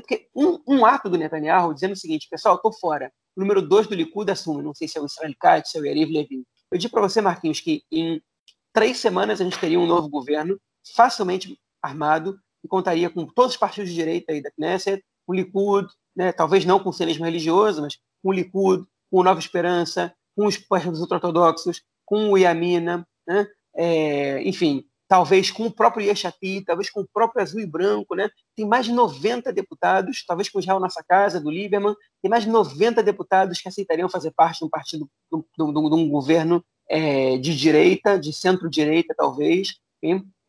Porque 0.00 0.28
um, 0.36 0.60
um, 0.68 0.84
ato 0.84 1.08
do 1.08 1.16
Netanyahu 1.16 1.72
dizendo 1.72 1.92
o 1.92 1.96
seguinte, 1.96 2.28
pessoal, 2.30 2.56
estou 2.56 2.70
fora. 2.70 3.10
O 3.34 3.40
número 3.40 3.62
dois 3.62 3.86
do 3.86 3.94
Likud 3.94 4.30
assume, 4.30 4.62
não 4.62 4.74
sei 4.74 4.86
se 4.86 4.98
é 4.98 5.00
o 5.00 5.06
Israel 5.06 5.32
Katz, 5.40 5.70
se 5.70 5.78
é 5.78 5.80
o 5.80 5.86
Yariv 5.86 6.12
Levin. 6.12 6.44
Eu 6.70 6.76
digo 6.76 6.92
para 6.92 7.00
você, 7.00 7.22
Marquinhos, 7.22 7.58
que 7.58 7.82
em 7.90 8.20
três 8.70 8.98
semanas 8.98 9.40
a 9.40 9.44
gente 9.44 9.58
teria 9.58 9.80
um 9.80 9.86
novo 9.86 10.10
governo 10.10 10.60
facilmente 10.94 11.58
armado 11.82 12.38
e 12.62 12.68
contaria 12.68 13.08
com 13.08 13.24
todos 13.24 13.52
os 13.52 13.56
partidos 13.56 13.88
de 13.88 13.96
direita 13.96 14.30
aí 14.30 14.42
da 14.42 14.50
Knesset, 14.50 15.02
o 15.26 15.32
Likud, 15.32 15.88
né, 16.14 16.32
talvez 16.32 16.66
não 16.66 16.78
com 16.78 16.90
o 16.90 16.92
sionismo 16.92 17.24
religioso, 17.24 17.80
mas 17.80 17.96
com 18.22 18.28
o 18.28 18.32
Likud, 18.32 18.84
com 19.10 19.20
o 19.20 19.24
Nova 19.24 19.40
Esperança, 19.40 20.14
com 20.36 20.44
os 20.44 20.58
partidos 20.58 21.00
ortodoxos, 21.00 21.82
com 22.04 22.30
o 22.30 22.36
Iamina, 22.36 23.08
né? 23.26 23.46
É, 23.74 24.42
enfim, 24.42 24.84
talvez 25.10 25.50
com 25.50 25.66
o 25.66 25.70
próprio 25.72 26.06
Yeshati, 26.06 26.62
talvez 26.64 26.88
com 26.88 27.00
o 27.00 27.08
próprio 27.12 27.42
Azul 27.42 27.60
e 27.60 27.66
Branco, 27.66 28.14
né? 28.14 28.30
Tem 28.56 28.64
mais 28.64 28.86
de 28.86 28.92
90 28.92 29.52
deputados, 29.52 30.24
talvez 30.24 30.48
com 30.48 30.58
o 30.58 30.60
Israel 30.60 30.78
Nossa 30.78 31.02
Casa, 31.02 31.40
do 31.40 31.50
Lieberman, 31.50 31.96
tem 32.22 32.30
mais 32.30 32.44
de 32.44 32.50
90 32.50 33.02
deputados 33.02 33.60
que 33.60 33.68
aceitariam 33.68 34.08
fazer 34.08 34.30
parte 34.30 34.60
de 34.60 34.66
um 34.66 34.68
partido, 34.68 35.10
de, 35.32 35.38
de, 35.38 35.72
de 35.72 35.78
um 35.94 36.08
governo 36.08 36.64
é, 36.88 37.38
de 37.38 37.56
direita, 37.56 38.18
de 38.18 38.32
centro-direita, 38.32 39.12
talvez, 39.16 39.80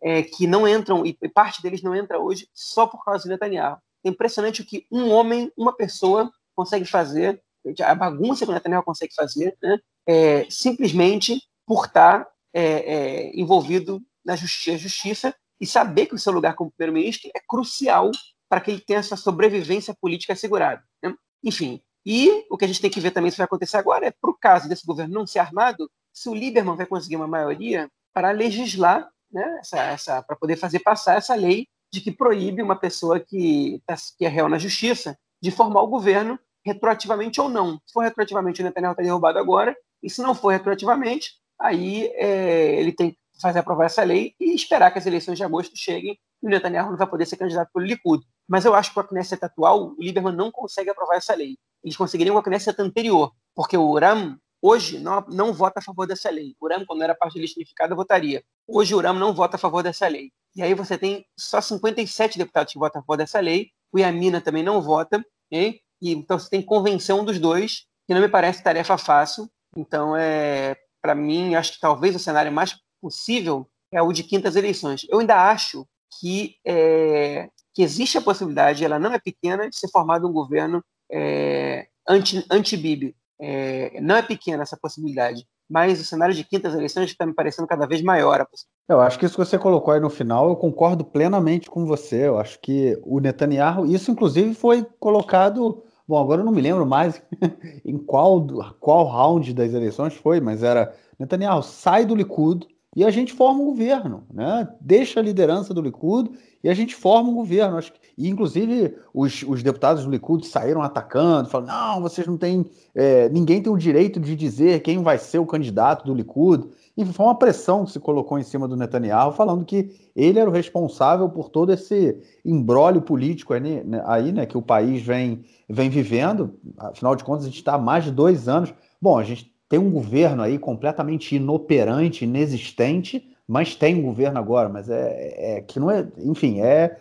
é, 0.03 0.22
que 0.22 0.45
não 0.45 0.67
entram, 0.67 1.03
e 1.05 1.15
parte 1.30 1.61
deles 1.61 1.82
não 1.82 1.95
entra 1.95 2.19
hoje 2.19 2.47
só 2.53 2.86
por 2.86 3.03
causa 3.03 3.24
do 3.24 3.30
Netanyahu. 3.30 3.78
É 4.03 4.09
impressionante 4.09 4.61
o 4.61 4.65
que 4.65 4.86
um 4.91 5.09
homem, 5.11 5.51
uma 5.57 5.76
pessoa, 5.76 6.32
consegue 6.55 6.86
fazer 6.86 7.41
a 7.84 7.95
bagunça 7.95 8.45
que 8.45 8.51
o 8.51 8.53
Netanyahu 8.53 8.84
consegue 8.84 9.13
fazer, 9.13 9.55
né, 9.61 9.80
é, 10.07 10.45
simplesmente 10.49 11.39
por 11.65 11.86
estar 11.86 12.28
é, 12.53 12.63
é, 12.63 13.39
envolvido 13.39 14.01
na 14.23 14.35
justiça, 14.35 14.77
justiça 14.77 15.35
e 15.59 15.65
saber 15.65 16.07
que 16.07 16.15
o 16.15 16.19
seu 16.19 16.31
lugar 16.33 16.55
como 16.55 16.71
primeiro-ministro 16.71 17.29
é 17.35 17.39
crucial 17.47 18.11
para 18.49 18.59
que 18.59 18.71
ele 18.71 18.81
tenha 18.81 18.99
essa 18.99 19.15
sobrevivência 19.15 19.95
política 19.99 20.33
assegurada. 20.33 20.83
Né? 21.01 21.13
Enfim, 21.43 21.81
e 22.05 22.45
o 22.49 22.57
que 22.57 22.65
a 22.65 22.67
gente 22.67 22.81
tem 22.81 22.89
que 22.89 22.99
ver 22.99 23.11
também 23.11 23.31
se 23.31 23.37
vai 23.37 23.45
acontecer 23.45 23.77
agora 23.77 24.07
é, 24.07 24.11
para 24.11 24.29
o 24.29 24.37
caso 24.37 24.67
desse 24.67 24.85
governo 24.85 25.13
não 25.13 25.27
ser 25.27 25.39
armado, 25.39 25.89
se 26.13 26.27
o 26.27 26.33
Lieberman 26.33 26.75
vai 26.75 26.85
conseguir 26.85 27.15
uma 27.15 27.27
maioria 27.27 27.89
para 28.13 28.31
legislar, 28.31 29.07
né, 29.31 29.59
essa, 29.59 29.79
essa, 29.79 30.23
para 30.23 30.35
poder 30.35 30.57
fazer 30.57 30.79
passar 30.79 31.17
essa 31.17 31.35
lei 31.35 31.67
de 31.91 32.01
que 32.01 32.11
proíbe 32.11 32.61
uma 32.61 32.75
pessoa 32.75 33.19
que, 33.19 33.81
tá, 33.85 33.95
que 34.17 34.25
é 34.25 34.27
réu 34.27 34.49
na 34.49 34.57
justiça 34.57 35.17
de 35.41 35.51
formar 35.51 35.81
o 35.81 35.87
governo 35.87 36.39
retroativamente 36.65 37.39
ou 37.39 37.49
não. 37.49 37.79
Se 37.85 37.93
for 37.93 38.01
retroativamente, 38.01 38.61
o 38.61 38.63
Netanyahu 38.63 38.91
está 38.91 39.03
derrubado 39.03 39.39
agora, 39.39 39.75
e 40.01 40.09
se 40.09 40.21
não 40.21 40.35
for 40.35 40.49
retroativamente, 40.49 41.40
aí 41.62 42.12
é, 42.16 42.80
ele 42.80 42.91
tem 42.91 43.12
que 43.12 43.18
fazer 43.41 43.59
aprovar 43.59 43.86
essa 43.86 44.03
lei 44.03 44.36
e 44.39 44.53
esperar 44.53 44.91
que 44.91 44.99
as 44.99 45.05
eleições 45.05 45.38
de 45.38 45.43
agosto 45.43 45.76
cheguem 45.76 46.18
e 46.41 46.47
o 46.47 46.49
Netanyahu 46.49 46.91
não 46.91 46.97
vai 46.97 47.07
poder 47.07 47.26
ser 47.26 47.38
candidato 47.38 47.72
pelo 47.74 47.86
Likud. 47.86 48.24
Mas 48.47 48.66
eu 48.66 48.74
acho 48.74 48.89
que 48.89 48.95
com 48.95 49.01
a 49.01 49.07
Knesset 49.07 49.43
atual, 49.43 49.93
o 49.97 50.01
Lieberman 50.01 50.36
não 50.36 50.51
consegue 50.51 50.89
aprovar 50.89 51.16
essa 51.16 51.34
lei. 51.34 51.57
Eles 51.84 51.95
conseguiriam 51.95 52.34
com 52.34 52.39
a 52.39 52.43
Knesset 52.43 52.80
anterior, 52.82 53.32
porque 53.55 53.78
o 53.78 53.89
Uram 53.89 54.38
hoje 54.62 54.99
não, 54.99 55.26
não 55.30 55.53
vota 55.53 55.80
a 55.80 55.84
favor 55.84 56.05
dessa 56.05 56.30
lei. 56.30 56.55
O 56.59 56.66
Uram, 56.66 56.86
quando 56.86 57.03
era 57.03 57.16
parte 57.16 57.36
da 57.36 57.41
lista 57.41 57.59
unificada, 57.59 57.95
votaria. 57.95 58.43
Hoje 58.68 58.93
o 58.93 58.97
Uram 58.97 59.14
não 59.14 59.34
vota 59.34 59.55
a 59.55 59.59
favor 59.59 59.82
dessa 59.82 60.07
lei. 60.07 60.32
E 60.55 60.62
aí 60.62 60.74
você 60.74 60.97
tem 60.97 61.26
só 61.38 61.62
57 61.62 62.38
deputados 62.38 62.74
que 62.74 62.80
votam 62.80 62.99
a 62.99 63.03
favor 63.03 63.18
dessa 63.18 63.39
lei, 63.39 63.70
o 63.91 63.99
Yamina 63.99 64.41
também 64.41 64.64
não 64.64 64.82
vota, 64.82 65.24
okay? 65.47 65.82
e 66.01 66.12
então 66.12 66.39
você 66.39 66.49
tem 66.49 66.66
um 67.14 67.26
dos 67.26 67.39
dois, 67.39 67.86
que 68.07 68.14
não 68.14 68.22
me 68.22 68.28
parece 68.28 68.64
tarefa 68.64 68.97
fácil. 68.97 69.49
Então, 69.76 70.16
é, 70.18 70.76
para 71.01 71.15
mim, 71.15 71.55
acho 71.55 71.73
que 71.73 71.79
talvez 71.79 72.15
o 72.15 72.19
cenário 72.19 72.51
mais 72.51 72.75
possível 73.01 73.67
é 73.91 74.01
o 74.01 74.11
de 74.11 74.23
quintas 74.23 74.55
eleições. 74.55 75.05
Eu 75.09 75.19
ainda 75.19 75.49
acho 75.49 75.85
que, 76.19 76.55
é, 76.65 77.49
que 77.73 77.81
existe 77.81 78.17
a 78.17 78.21
possibilidade, 78.21 78.85
ela 78.85 78.99
não 78.99 79.13
é 79.13 79.19
pequena, 79.19 79.69
de 79.69 79.75
ser 79.75 79.89
formado 79.89 80.27
um 80.27 80.33
governo 80.33 80.83
é, 81.11 81.87
anti-Bibi. 82.07 83.15
é, 83.39 83.99
não 84.01 84.15
é 84.15 84.21
pequena 84.21 84.63
essa 84.63 84.77
possibilidade, 84.77 85.45
mas 85.69 85.99
o 85.99 86.03
cenário 86.03 86.35
de 86.35 86.43
quintas 86.43 86.73
eleições 86.73 87.09
está 87.09 87.25
me 87.25 87.33
parecendo 87.33 87.67
cada 87.67 87.87
vez 87.87 88.01
maior. 88.01 88.45
Eu 88.89 88.99
acho 88.99 89.17
que 89.17 89.25
isso 89.25 89.35
que 89.35 89.45
você 89.45 89.57
colocou 89.57 89.93
aí 89.93 89.99
no 89.99 90.09
final, 90.09 90.49
eu 90.49 90.55
concordo 90.55 91.05
plenamente 91.05 91.69
com 91.69 91.85
você. 91.85 92.27
Eu 92.27 92.37
acho 92.37 92.59
que 92.59 92.99
o 93.03 93.19
Netanyahu, 93.19 93.85
isso 93.85 94.11
inclusive 94.11 94.53
foi 94.53 94.85
colocado 94.99 95.83
Bom, 96.12 96.20
agora 96.20 96.41
eu 96.41 96.45
não 96.45 96.51
me 96.51 96.59
lembro 96.59 96.86
mais 96.86 97.24
em 97.86 97.97
qual, 97.97 98.45
qual 98.82 99.05
round 99.05 99.53
das 99.53 99.74
eleições 99.74 100.14
foi, 100.14 100.41
mas 100.41 100.62
era 100.62 100.93
Netanyahu 101.18 101.64
sai 101.64 102.05
do 102.05 102.14
Likud 102.14 102.68
e 102.93 103.05
a 103.05 103.09
gente 103.09 103.32
forma 103.32 103.62
um 103.62 103.68
governo, 103.68 104.26
né? 104.30 104.68
Deixa 104.82 105.22
a 105.22 105.24
liderança 105.24 105.74
do 105.74 105.82
Likud 105.82 106.30
e 106.62 106.68
a 106.68 106.74
gente 106.74 106.95
forma 106.95 107.30
um 107.30 107.36
governo. 107.36 107.80
E, 108.18 108.28
inclusive, 108.28 108.93
os, 109.14 109.41
os 109.43 109.64
deputados 109.64 110.03
do 110.03 110.12
Likud 110.12 110.45
saíram 110.45 110.82
atacando, 110.82 111.47
falando: 111.47 111.68
não, 111.70 112.01
vocês 112.01 112.28
não 112.28 112.36
têm. 112.36 112.66
É, 112.93 113.30
ninguém 113.30 113.62
tem 113.62 113.72
o 113.72 113.78
direito 113.78 114.20
de 114.20 114.36
dizer 114.36 114.82
quem 114.82 115.01
vai 115.01 115.18
ser 115.18 115.39
o 115.39 115.45
candidato 115.45 116.05
do 116.05 116.14
Likud. 116.14 116.68
Enfim, 117.01 117.13
foi 117.13 117.25
uma 117.25 117.35
pressão 117.37 117.83
que 117.83 117.91
se 117.91 117.99
colocou 117.99 118.37
em 118.37 118.43
cima 118.43 118.67
do 118.67 118.77
Netanyahu, 118.77 119.31
falando 119.31 119.65
que 119.65 119.89
ele 120.15 120.39
era 120.39 120.49
o 120.49 120.53
responsável 120.53 121.27
por 121.29 121.49
todo 121.49 121.73
esse 121.73 122.17
embrólio 122.45 123.01
político 123.01 123.53
aí, 123.53 123.59
né, 123.59 124.03
aí, 124.05 124.31
né, 124.31 124.45
que 124.45 124.57
o 124.57 124.61
país 124.61 125.01
vem, 125.01 125.43
vem 125.67 125.89
vivendo. 125.89 126.53
Afinal 126.77 127.15
de 127.15 127.23
contas, 127.23 127.45
a 127.45 127.47
gente 127.47 127.57
está 127.57 127.73
há 127.73 127.79
mais 127.79 128.03
de 128.03 128.11
dois 128.11 128.47
anos. 128.47 128.73
Bom, 129.01 129.17
a 129.17 129.23
gente 129.23 129.51
tem 129.67 129.79
um 129.79 129.89
governo 129.89 130.43
aí 130.43 130.59
completamente 130.59 131.35
inoperante, 131.35 132.25
inexistente, 132.25 133.27
mas 133.47 133.73
tem 133.73 133.95
um 133.95 134.03
governo 134.03 134.37
agora, 134.37 134.69
mas 134.69 134.89
é, 134.89 135.57
é 135.57 135.61
que 135.61 135.79
não 135.79 135.89
é, 135.89 136.07
enfim, 136.19 136.61
é 136.61 136.99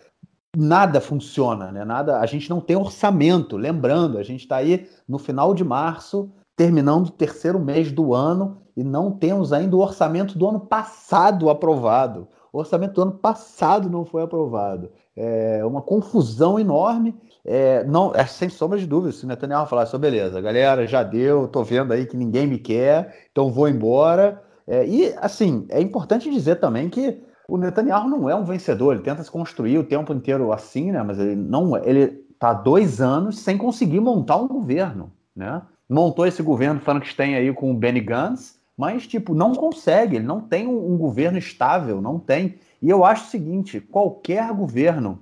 nada 0.57 1.01
funciona, 1.01 1.71
né? 1.71 1.85
Nada, 1.85 2.21
a 2.21 2.27
gente 2.27 2.49
não 2.49 2.61
tem 2.61 2.77
orçamento. 2.77 3.57
Lembrando, 3.57 4.19
a 4.19 4.23
gente 4.23 4.41
está 4.41 4.57
aí 4.57 4.89
no 5.07 5.19
final 5.19 5.55
de 5.55 5.63
março, 5.63 6.31
terminando 6.57 7.07
o 7.07 7.11
terceiro 7.11 7.59
mês 7.59 7.93
do 7.93 8.15
ano 8.15 8.63
e 8.81 8.83
não 8.83 9.13
temos 9.13 9.53
ainda 9.53 9.77
o 9.77 9.81
orçamento 9.81 10.39
do 10.39 10.49
ano 10.49 10.61
passado 10.61 11.51
aprovado. 11.51 12.27
O 12.51 12.59
orçamento 12.59 12.95
do 12.95 13.03
ano 13.03 13.13
passado 13.13 13.91
não 13.91 14.07
foi 14.07 14.23
aprovado. 14.23 14.91
É 15.15 15.63
uma 15.67 15.83
confusão 15.83 16.59
enorme. 16.59 17.15
É, 17.45 17.85
não, 17.85 18.15
é 18.15 18.25
sem 18.25 18.49
sombra 18.49 18.79
de 18.79 18.87
dúvida. 18.87 19.13
Se 19.13 19.27
o 19.27 19.29
Netanyahu 19.29 19.67
falar 19.67 19.83
assim, 19.83 19.99
beleza, 19.99 20.41
galera, 20.41 20.87
já 20.87 21.03
deu, 21.03 21.47
tô 21.47 21.63
vendo 21.63 21.93
aí 21.93 22.07
que 22.07 22.17
ninguém 22.17 22.47
me 22.47 22.57
quer, 22.57 23.29
então 23.31 23.53
vou 23.53 23.69
embora. 23.69 24.43
É, 24.67 24.87
e, 24.87 25.15
assim, 25.21 25.67
é 25.69 25.79
importante 25.79 26.31
dizer 26.31 26.57
também 26.57 26.89
que 26.89 27.23
o 27.47 27.59
Netanyahu 27.59 28.09
não 28.09 28.31
é 28.31 28.35
um 28.35 28.45
vencedor, 28.45 28.95
ele 28.95 29.03
tenta 29.03 29.23
se 29.23 29.31
construir 29.31 29.77
o 29.77 29.85
tempo 29.85 30.11
inteiro 30.15 30.55
assim, 30.55 30.91
né? 30.91 31.03
Mas 31.03 31.19
ele 31.19 31.37
não 31.37 31.77
ele 31.77 32.25
tá 32.39 32.55
dois 32.55 32.99
anos 32.99 33.41
sem 33.41 33.59
conseguir 33.59 34.01
montar 34.01 34.37
um 34.37 34.49
governo, 34.49 35.13
né? 35.37 35.61
Montou 35.87 36.27
esse 36.27 36.43
governo 36.43 36.81
Frankenstein 36.81 37.35
aí 37.35 37.53
com 37.53 37.71
o 37.71 37.75
Benny 37.75 38.01
Gantz, 38.01 38.60
mas, 38.81 39.07
tipo, 39.07 39.35
não 39.35 39.55
consegue, 39.55 40.17
ele 40.17 40.25
não 40.25 40.41
tem 40.41 40.67
um, 40.67 40.95
um 40.95 40.97
governo 40.97 41.37
estável, 41.37 42.01
não 42.01 42.19
tem. 42.19 42.55
E 42.81 42.89
eu 42.89 43.05
acho 43.05 43.27
o 43.27 43.29
seguinte: 43.29 43.79
qualquer 43.79 44.51
governo, 44.55 45.19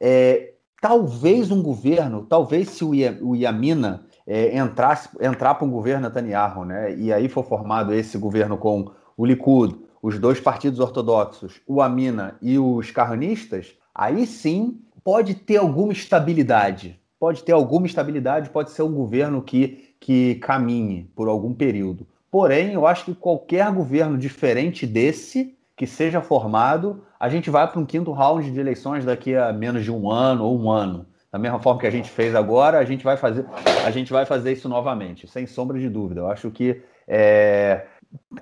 é, 0.00 0.54
talvez 0.80 1.50
um 1.50 1.62
governo, 1.62 2.24
talvez 2.24 2.70
se 2.70 2.82
o, 2.82 2.92
o 3.20 3.36
Yamina 3.36 4.06
é, 4.26 4.56
entrasse, 4.56 5.10
entrar 5.20 5.54
para 5.54 5.66
um 5.66 5.70
governo 5.70 6.08
Netanyahu, 6.08 6.64
né, 6.64 6.96
e 6.96 7.12
aí 7.12 7.28
for 7.28 7.44
formado 7.44 7.92
esse 7.92 8.16
governo 8.16 8.56
com 8.56 8.90
o 9.18 9.26
Likud, 9.26 9.78
os 10.00 10.18
dois 10.18 10.40
partidos 10.40 10.80
ortodoxos, 10.80 11.60
o 11.66 11.82
Amina 11.82 12.38
e 12.40 12.58
os 12.58 12.90
carranistas, 12.90 13.74
aí 13.94 14.26
sim 14.26 14.80
pode 15.04 15.34
ter 15.34 15.58
alguma 15.58 15.92
estabilidade. 15.92 16.98
Pode 17.20 17.42
ter 17.42 17.52
alguma 17.52 17.86
estabilidade, 17.86 18.48
pode 18.48 18.70
ser 18.70 18.82
um 18.82 18.94
governo 18.94 19.42
que, 19.42 19.94
que 20.00 20.36
caminhe 20.36 21.04
por 21.14 21.28
algum 21.28 21.52
período. 21.52 22.06
Porém, 22.34 22.72
eu 22.72 22.84
acho 22.84 23.04
que 23.04 23.14
qualquer 23.14 23.70
governo 23.70 24.18
diferente 24.18 24.88
desse, 24.88 25.56
que 25.76 25.86
seja 25.86 26.20
formado, 26.20 27.06
a 27.20 27.28
gente 27.28 27.48
vai 27.48 27.64
para 27.70 27.78
um 27.78 27.86
quinto 27.86 28.10
round 28.10 28.50
de 28.50 28.58
eleições 28.58 29.04
daqui 29.04 29.36
a 29.36 29.52
menos 29.52 29.84
de 29.84 29.92
um 29.92 30.10
ano 30.10 30.44
ou 30.44 30.60
um 30.60 30.68
ano. 30.68 31.06
Da 31.30 31.38
mesma 31.38 31.60
forma 31.60 31.78
que 31.80 31.86
a 31.86 31.90
gente 31.92 32.10
fez 32.10 32.34
agora, 32.34 32.80
a 32.80 32.84
gente 32.84 33.04
vai 33.04 33.16
fazer, 33.16 33.46
a 33.86 33.90
gente 33.92 34.12
vai 34.12 34.26
fazer 34.26 34.50
isso 34.50 34.68
novamente, 34.68 35.28
sem 35.28 35.46
sombra 35.46 35.78
de 35.78 35.88
dúvida. 35.88 36.22
Eu 36.22 36.26
acho 36.28 36.50
que 36.50 36.82
é, 37.06 37.86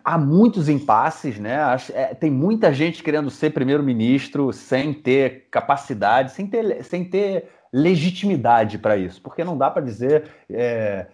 há 0.03 0.17
muitos 0.17 0.71
impasses, 0.71 1.39
né? 1.39 1.59
É, 1.93 2.15
tem 2.15 2.31
muita 2.31 2.73
gente 2.73 3.03
querendo 3.03 3.29
ser 3.29 3.51
primeiro-ministro 3.51 4.55
sem 4.55 4.95
ter 4.95 5.49
capacidade, 5.51 6.33
sem 6.33 6.47
ter, 6.47 6.83
sem 6.83 7.05
ter 7.05 7.51
legitimidade 7.71 8.79
para 8.79 8.97
isso, 8.97 9.21
porque 9.21 9.45
não 9.45 9.59
dá 9.59 9.71
para 9.71 9.83
dizer. 9.83 10.31
É, 10.49 11.09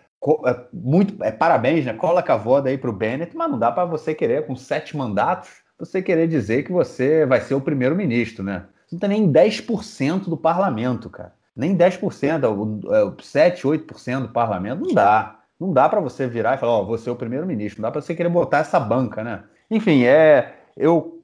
muito 0.73 1.23
é, 1.23 1.31
parabéns, 1.31 1.85
né? 1.85 1.93
Cola 1.93 2.25
a 2.27 2.37
voda 2.37 2.69
aí 2.69 2.77
para 2.77 2.91
o 2.91 2.93
Bennett, 2.93 3.37
mas 3.37 3.51
não 3.51 3.59
dá 3.59 3.71
para 3.71 3.85
você 3.85 4.15
querer, 4.15 4.47
com 4.47 4.57
sete 4.57 4.97
mandatos, 4.97 5.51
você 5.79 6.03
querer 6.03 6.27
dizer 6.27 6.65
que 6.65 6.73
você 6.73 7.25
vai 7.25 7.41
ser 7.41 7.55
o 7.55 7.61
primeiro-ministro, 7.61 8.43
né? 8.43 8.65
Você 8.87 8.97
não 8.97 9.01
tem 9.01 9.11
nem 9.11 9.33
10% 9.33 10.25
do 10.25 10.37
parlamento, 10.37 11.09
cara. 11.09 11.35
Nem 11.55 11.77
10%, 11.77 13.23
7, 13.23 13.67
8% 13.67 14.21
do 14.23 14.29
parlamento, 14.29 14.83
não 14.85 14.95
dá. 14.95 15.41
Não 15.59 15.73
dá 15.73 15.89
para 15.89 16.01
você 16.01 16.27
virar 16.27 16.55
e 16.55 16.59
falar, 16.59 16.73
ó, 16.73 16.83
oh, 16.83 16.87
você 16.87 17.09
é 17.09 17.13
o 17.13 17.17
primeiro-ministro. 17.17 17.83
Não 17.83 17.89
dá 17.89 17.93
para 17.93 18.01
você 18.01 18.15
querer 18.15 18.29
botar 18.29 18.59
essa 18.59 18.79
banca, 18.79 19.25
né? 19.25 19.43
Enfim, 19.71 20.05
é. 20.05 20.55
Eu 20.77 21.18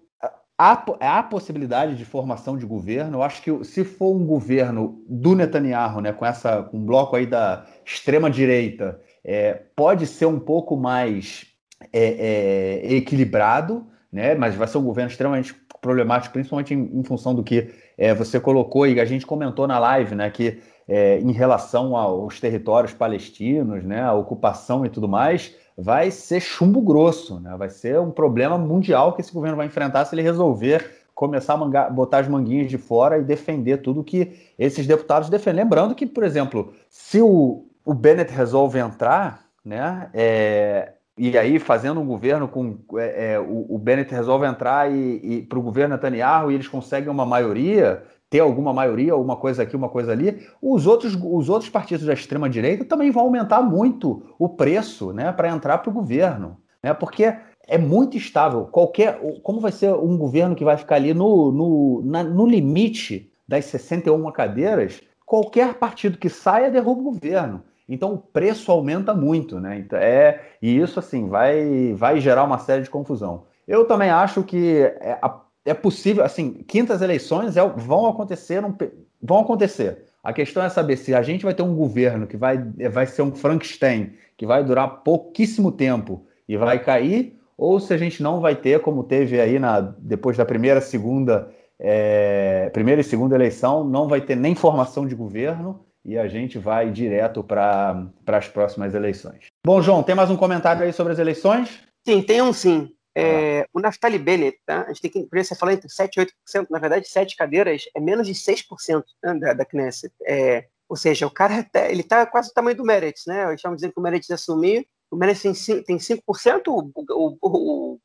há, 0.58 0.84
há 1.00 1.22
possibilidade 1.22 1.96
de 1.96 2.04
formação 2.04 2.56
de 2.56 2.66
governo. 2.66 3.18
Eu 3.18 3.22
acho 3.22 3.42
que 3.42 3.64
se 3.64 3.84
for 3.84 4.14
um 4.14 4.24
governo 4.24 5.02
do 5.08 5.34
Netanyahu, 5.34 6.00
né, 6.00 6.12
com 6.12 6.24
essa 6.24 6.62
com 6.62 6.78
um 6.78 6.84
bloco 6.84 7.16
aí 7.16 7.26
da 7.26 7.66
extrema 7.84 8.30
direita, 8.30 9.00
é, 9.24 9.54
pode 9.76 10.06
ser 10.06 10.26
um 10.26 10.38
pouco 10.38 10.76
mais 10.76 11.46
é, 11.92 12.82
é, 12.84 12.94
equilibrado, 12.94 13.86
né, 14.12 14.34
mas 14.34 14.54
vai 14.54 14.66
ser 14.66 14.78
um 14.78 14.84
governo 14.84 15.10
extremamente 15.10 15.54
problemático, 15.80 16.32
principalmente 16.32 16.72
em, 16.72 17.00
em 17.00 17.04
função 17.04 17.34
do 17.34 17.42
que 17.42 17.70
é, 17.98 18.14
você 18.14 18.40
colocou 18.40 18.86
e 18.86 18.98
a 18.98 19.04
gente 19.04 19.26
comentou 19.26 19.66
na 19.66 19.78
live, 19.78 20.14
né, 20.14 20.30
que 20.30 20.60
é, 20.86 21.18
em 21.18 21.32
relação 21.32 21.96
aos 21.96 22.40
territórios 22.40 22.92
palestinos, 22.92 23.84
né, 23.84 24.02
a 24.02 24.12
ocupação 24.12 24.84
e 24.84 24.88
tudo 24.88 25.08
mais, 25.08 25.54
vai 25.76 26.10
ser 26.10 26.40
chumbo 26.40 26.80
grosso, 26.80 27.40
né? 27.40 27.54
vai 27.56 27.68
ser 27.68 27.98
um 27.98 28.10
problema 28.10 28.56
mundial 28.56 29.12
que 29.12 29.20
esse 29.20 29.32
governo 29.32 29.56
vai 29.56 29.66
enfrentar 29.66 30.04
se 30.04 30.14
ele 30.14 30.22
resolver 30.22 31.04
começar 31.14 31.54
a 31.54 31.90
botar 31.90 32.18
as 32.18 32.28
manguinhas 32.28 32.68
de 32.68 32.76
fora 32.76 33.18
e 33.18 33.22
defender 33.22 33.78
tudo 33.78 34.02
que 34.02 34.32
esses 34.58 34.86
deputados 34.86 35.30
defendem. 35.30 35.64
Lembrando 35.64 35.94
que, 35.94 36.06
por 36.06 36.24
exemplo, 36.24 36.72
se 36.90 37.22
o, 37.22 37.66
o 37.84 37.94
Bennett 37.94 38.32
resolve 38.32 38.78
entrar, 38.80 39.44
né, 39.64 40.10
é, 40.12 40.92
e 41.16 41.38
aí 41.38 41.60
fazendo 41.60 42.00
um 42.00 42.06
governo 42.06 42.48
com 42.48 42.76
é, 42.96 43.34
é, 43.34 43.40
o, 43.40 43.66
o, 43.68 43.78
Bennett 43.78 44.12
resolve 44.12 44.46
entrar 44.46 44.90
e, 44.90 45.20
e 45.22 45.42
para 45.42 45.58
o 45.58 45.62
governo 45.62 45.94
Netanyahu 45.94 46.50
e 46.50 46.54
eles 46.54 46.66
conseguem 46.66 47.08
uma 47.08 47.24
maioria, 47.24 48.02
ter 48.34 48.40
alguma 48.40 48.72
maioria, 48.72 49.14
uma 49.14 49.36
coisa 49.36 49.62
aqui, 49.62 49.76
uma 49.76 49.88
coisa 49.88 50.10
ali, 50.10 50.44
os 50.60 50.88
outros, 50.88 51.14
os 51.14 51.48
outros 51.48 51.70
partidos 51.70 52.04
da 52.04 52.12
extrema-direita 52.12 52.84
também 52.84 53.08
vão 53.12 53.22
aumentar 53.22 53.62
muito 53.62 54.24
o 54.36 54.48
preço 54.48 55.12
né, 55.12 55.30
para 55.30 55.48
entrar 55.48 55.78
para 55.78 55.88
o 55.88 55.92
governo. 55.92 56.56
Né, 56.82 56.92
porque 56.92 57.32
é 57.68 57.78
muito 57.78 58.16
estável. 58.16 58.64
Qualquer, 58.64 59.20
como 59.40 59.60
vai 59.60 59.70
ser 59.70 59.94
um 59.94 60.18
governo 60.18 60.56
que 60.56 60.64
vai 60.64 60.76
ficar 60.76 60.96
ali 60.96 61.14
no, 61.14 61.52
no, 61.52 62.02
na, 62.04 62.24
no 62.24 62.44
limite 62.44 63.30
das 63.46 63.66
61 63.66 64.28
cadeiras, 64.32 65.00
qualquer 65.24 65.74
partido 65.74 66.18
que 66.18 66.28
saia 66.28 66.72
derruba 66.72 67.02
o 67.02 67.12
governo. 67.12 67.62
Então 67.88 68.14
o 68.14 68.18
preço 68.18 68.72
aumenta 68.72 69.14
muito, 69.14 69.60
né? 69.60 69.78
Então, 69.78 69.96
é, 69.96 70.40
e 70.60 70.76
isso 70.76 70.98
assim 70.98 71.28
vai, 71.28 71.94
vai 71.94 72.18
gerar 72.18 72.42
uma 72.42 72.58
série 72.58 72.82
de 72.82 72.90
confusão. 72.90 73.44
Eu 73.68 73.84
também 73.84 74.10
acho 74.10 74.42
que 74.42 74.80
é, 75.00 75.20
a 75.22 75.28
é 75.64 75.72
possível, 75.74 76.24
assim, 76.24 76.52
quintas 76.66 77.00
eleições 77.00 77.56
é, 77.56 77.66
vão 77.66 78.06
acontecer, 78.06 78.60
não, 78.60 78.76
vão 79.22 79.40
acontecer. 79.40 80.04
A 80.22 80.32
questão 80.32 80.62
é 80.62 80.68
saber 80.68 80.96
se 80.96 81.14
a 81.14 81.22
gente 81.22 81.44
vai 81.44 81.54
ter 81.54 81.62
um 81.62 81.74
governo 81.74 82.26
que 82.26 82.36
vai, 82.36 82.58
vai 82.90 83.06
ser 83.06 83.22
um 83.22 83.34
Frankenstein, 83.34 84.12
que 84.36 84.46
vai 84.46 84.64
durar 84.64 85.02
pouquíssimo 85.02 85.72
tempo 85.72 86.26
e 86.48 86.56
vai 86.56 86.82
cair, 86.82 87.38
ou 87.56 87.78
se 87.78 87.92
a 87.94 87.96
gente 87.96 88.22
não 88.22 88.40
vai 88.40 88.56
ter, 88.56 88.80
como 88.80 89.04
teve 89.04 89.40
aí 89.40 89.58
na, 89.58 89.80
depois 89.80 90.36
da 90.36 90.44
primeira, 90.44 90.80
segunda, 90.80 91.50
é, 91.78 92.70
primeira 92.72 93.00
e 93.00 93.04
segunda 93.04 93.34
eleição, 93.34 93.84
não 93.84 94.08
vai 94.08 94.20
ter 94.20 94.36
nem 94.36 94.54
formação 94.54 95.06
de 95.06 95.14
governo 95.14 95.84
e 96.04 96.18
a 96.18 96.28
gente 96.28 96.58
vai 96.58 96.90
direto 96.90 97.42
para 97.42 98.06
as 98.26 98.48
próximas 98.48 98.94
eleições. 98.94 99.46
Bom, 99.64 99.80
João, 99.80 100.02
tem 100.02 100.14
mais 100.14 100.30
um 100.30 100.36
comentário 100.36 100.82
aí 100.82 100.92
sobre 100.92 101.12
as 101.12 101.18
eleições? 101.18 101.80
Sim, 102.06 102.20
tem 102.20 102.42
um 102.42 102.52
sim. 102.52 102.90
É, 103.16 103.68
o 103.72 103.80
Naftali 103.80 104.18
Bennett, 104.18 104.58
tá? 104.66 104.82
a 104.82 104.88
gente 104.88 105.02
tem 105.02 105.10
que, 105.10 105.28
você 105.44 105.54
falar 105.54 105.74
entre 105.74 105.88
7 105.88 106.16
e 106.16 106.26
8%, 106.26 106.66
na 106.68 106.78
verdade, 106.78 107.08
7 107.08 107.36
cadeiras 107.36 107.84
é 107.94 108.00
menos 108.00 108.26
de 108.26 108.34
6% 108.34 109.04
né, 109.22 109.34
da, 109.34 109.52
da 109.52 109.64
Knesset. 109.64 110.12
É, 110.26 110.66
ou 110.88 110.96
seja, 110.96 111.26
o 111.26 111.30
cara 111.30 111.66
ele 111.88 112.00
está 112.02 112.26
quase 112.26 112.50
o 112.50 112.52
tamanho 112.52 112.76
do 112.76 112.84
Meretz, 112.84 113.24
né? 113.26 113.44
Eles 113.44 113.56
estavam 113.56 113.76
dizendo 113.76 113.92
que 113.92 114.00
o 114.00 114.02
Meretz 114.02 114.30
assumir, 114.30 114.86
o 115.10 115.16
Meretz 115.16 115.42
tem, 115.42 115.82
tem 115.82 115.96
5%, 115.96 116.20
o, 116.68 116.92
o, 116.94 117.38
o, 117.40 117.98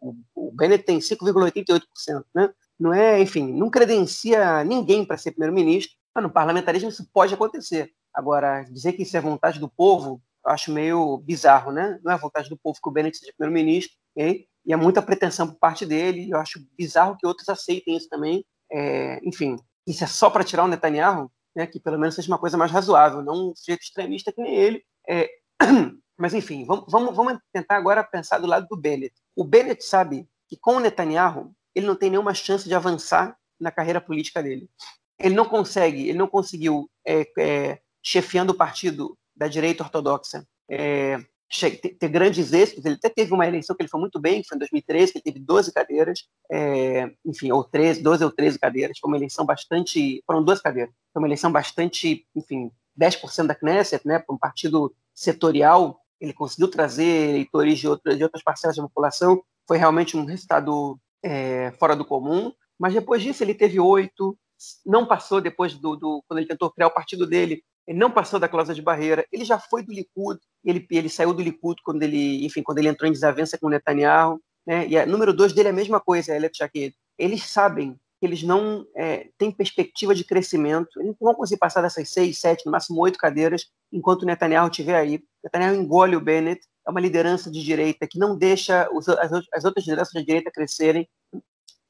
o, 0.00 0.14
o 0.34 0.52
Bennett 0.52 0.84
tem 0.84 0.98
5,88%, 0.98 1.82
né? 2.34 2.52
Não 2.78 2.92
é, 2.92 3.20
enfim, 3.20 3.52
não 3.52 3.70
credencia 3.70 4.64
ninguém 4.64 5.04
para 5.04 5.16
ser 5.16 5.32
primeiro-ministro, 5.32 5.94
mas 6.14 6.24
no 6.24 6.30
parlamentarismo 6.30 6.88
isso 6.88 7.08
pode 7.12 7.34
acontecer. 7.34 7.92
Agora, 8.12 8.64
dizer 8.64 8.94
que 8.94 9.02
isso 9.02 9.16
é 9.16 9.20
vontade 9.20 9.60
do 9.60 9.68
povo, 9.68 10.20
eu 10.44 10.50
acho 10.50 10.72
meio 10.72 11.18
bizarro, 11.18 11.70
né? 11.70 12.00
Não 12.02 12.12
é 12.12 12.18
vontade 12.18 12.48
do 12.48 12.56
povo 12.56 12.78
que 12.82 12.88
o 12.88 12.92
Bennett 12.92 13.16
seja 13.16 13.32
primeiro-ministro, 13.36 13.96
okay? 14.14 14.46
e 14.64 14.72
é 14.72 14.76
muita 14.76 15.02
pretensão 15.02 15.48
por 15.48 15.58
parte 15.58 15.86
dele. 15.86 16.30
Eu 16.30 16.38
acho 16.38 16.64
bizarro 16.76 17.16
que 17.16 17.26
outros 17.26 17.48
aceitem 17.48 17.96
isso 17.96 18.08
também. 18.08 18.44
É, 18.70 19.20
enfim, 19.24 19.56
isso 19.86 20.04
é 20.04 20.06
só 20.06 20.30
para 20.30 20.44
tirar 20.44 20.64
o 20.64 20.68
Netanyahu, 20.68 21.30
né? 21.54 21.66
Que 21.66 21.80
pelo 21.80 21.98
menos 21.98 22.14
seja 22.14 22.28
uma 22.28 22.38
coisa 22.38 22.56
mais 22.56 22.70
razoável, 22.70 23.22
não 23.22 23.50
um 23.50 23.56
sujeito 23.56 23.82
extremista 23.82 24.32
que 24.32 24.40
nem 24.40 24.54
ele. 24.54 24.84
É, 25.08 25.28
mas 26.16 26.34
enfim, 26.34 26.64
vamos, 26.64 26.84
vamos, 26.88 27.16
vamos 27.16 27.38
tentar 27.52 27.76
agora 27.76 28.04
pensar 28.04 28.38
do 28.38 28.46
lado 28.46 28.66
do 28.68 28.76
Bennett. 28.76 29.14
O 29.34 29.44
Bennett 29.44 29.84
sabe 29.84 30.28
que 30.48 30.56
com 30.56 30.76
o 30.76 30.80
Netanyahu 30.80 31.52
ele 31.74 31.86
não 31.86 31.96
tem 31.96 32.10
nenhuma 32.10 32.34
chance 32.34 32.68
de 32.68 32.74
avançar 32.74 33.36
na 33.58 33.70
carreira 33.70 34.00
política 34.00 34.42
dele. 34.42 34.68
Ele 35.18 35.34
não 35.34 35.44
consegue, 35.44 36.08
ele 36.08 36.18
não 36.18 36.26
conseguiu 36.26 36.90
é, 37.06 37.26
é, 37.38 37.80
chefiando 38.02 38.52
o 38.52 38.56
partido 38.56 39.16
da 39.36 39.48
direita 39.48 39.82
ortodoxa, 39.82 40.46
é, 40.68 41.18
ter 41.50 42.08
grandes 42.08 42.52
êxitos. 42.52 42.84
Ele 42.84 42.94
até 42.94 43.08
teve 43.08 43.34
uma 43.34 43.46
eleição 43.46 43.74
que 43.74 43.82
ele 43.82 43.88
foi 43.88 44.00
muito 44.00 44.20
bem, 44.20 44.40
que 44.40 44.48
foi 44.48 44.56
em 44.56 44.60
2013, 44.60 45.12
que 45.12 45.18
ele 45.18 45.24
teve 45.24 45.40
12 45.40 45.72
cadeiras, 45.72 46.28
é, 46.50 47.10
enfim, 47.26 47.50
ou 47.50 47.64
13, 47.64 48.02
12 48.02 48.24
ou 48.24 48.30
13 48.30 48.58
cadeiras. 48.58 48.98
Foi 48.98 49.10
uma 49.10 49.16
eleição 49.16 49.44
bastante. 49.44 50.22
Foram 50.26 50.44
duas 50.44 50.60
cadeiras. 50.60 50.94
Foi 51.12 51.20
uma 51.20 51.28
eleição 51.28 51.50
bastante, 51.50 52.24
enfim, 52.34 52.70
10% 52.98 53.46
da 53.46 53.54
Knesset, 53.54 54.06
né, 54.06 54.20
para 54.20 54.34
um 54.34 54.38
partido 54.38 54.94
setorial. 55.12 56.00
Ele 56.20 56.32
conseguiu 56.32 56.68
trazer 56.68 57.30
eleitores 57.30 57.78
de 57.78 57.88
outras, 57.88 58.16
de 58.16 58.22
outras 58.22 58.42
parcelas 58.42 58.76
da 58.76 58.82
população. 58.82 59.42
Foi 59.66 59.76
realmente 59.76 60.16
um 60.16 60.24
resultado 60.24 61.00
é, 61.22 61.72
fora 61.78 61.96
do 61.96 62.04
comum. 62.04 62.52
Mas 62.78 62.94
depois 62.94 63.22
disso, 63.22 63.42
ele 63.42 63.54
teve 63.54 63.78
oito, 63.80 64.38
não 64.86 65.06
passou 65.06 65.40
depois 65.40 65.74
do, 65.74 65.96
do, 65.96 66.24
quando 66.26 66.38
ele 66.38 66.48
tentou 66.48 66.70
criar 66.70 66.86
o 66.86 66.94
partido 66.94 67.26
dele 67.26 67.62
ele 67.90 67.98
não 67.98 68.08
passou 68.08 68.38
da 68.38 68.48
cláusula 68.48 68.72
de 68.72 68.80
barreira, 68.80 69.26
ele 69.32 69.44
já 69.44 69.58
foi 69.58 69.82
do 69.82 69.92
Likud, 69.92 70.38
ele, 70.64 70.86
ele 70.92 71.08
saiu 71.08 71.34
do 71.34 71.42
Likud 71.42 71.82
quando 71.82 72.04
ele, 72.04 72.46
enfim, 72.46 72.62
quando 72.62 72.78
ele 72.78 72.86
entrou 72.86 73.08
em 73.08 73.12
desavença 73.12 73.58
com 73.58 73.68
Netanyahu, 73.68 74.40
né? 74.64 74.86
E 74.86 74.96
a 74.96 75.04
número 75.04 75.32
dois 75.32 75.52
dele 75.52 75.66
é 75.66 75.70
a 75.72 75.74
mesma 75.74 75.98
coisa, 75.98 76.32
Elliot 76.32 76.56
Jaquet. 76.56 76.94
Eles 77.18 77.42
sabem 77.42 77.94
que 78.20 78.26
eles 78.26 78.44
não 78.44 78.86
é, 78.94 79.28
têm 79.36 79.50
perspectiva 79.50 80.14
de 80.14 80.22
crescimento, 80.22 81.00
eles 81.00 81.16
não 81.20 81.32
vão 81.32 81.34
conseguir 81.34 81.58
passar 81.58 81.82
dessas 81.82 82.08
seis, 82.10 82.38
sete, 82.38 82.64
no 82.64 82.70
máximo 82.70 83.00
oito 83.00 83.18
cadeiras, 83.18 83.66
enquanto 83.92 84.24
Netanyahu 84.24 84.70
estiver 84.70 84.94
aí. 84.94 85.20
Netanyahu 85.42 85.74
engole 85.74 86.14
o 86.14 86.20
Bennett, 86.20 86.64
é 86.86 86.90
uma 86.92 87.00
liderança 87.00 87.50
de 87.50 87.60
direita 87.60 88.06
que 88.06 88.20
não 88.20 88.38
deixa 88.38 88.88
os, 88.92 89.08
as, 89.08 89.32
as 89.52 89.64
outras 89.64 89.84
lideranças 89.84 90.12
de 90.12 90.24
direita 90.24 90.48
crescerem, 90.52 91.08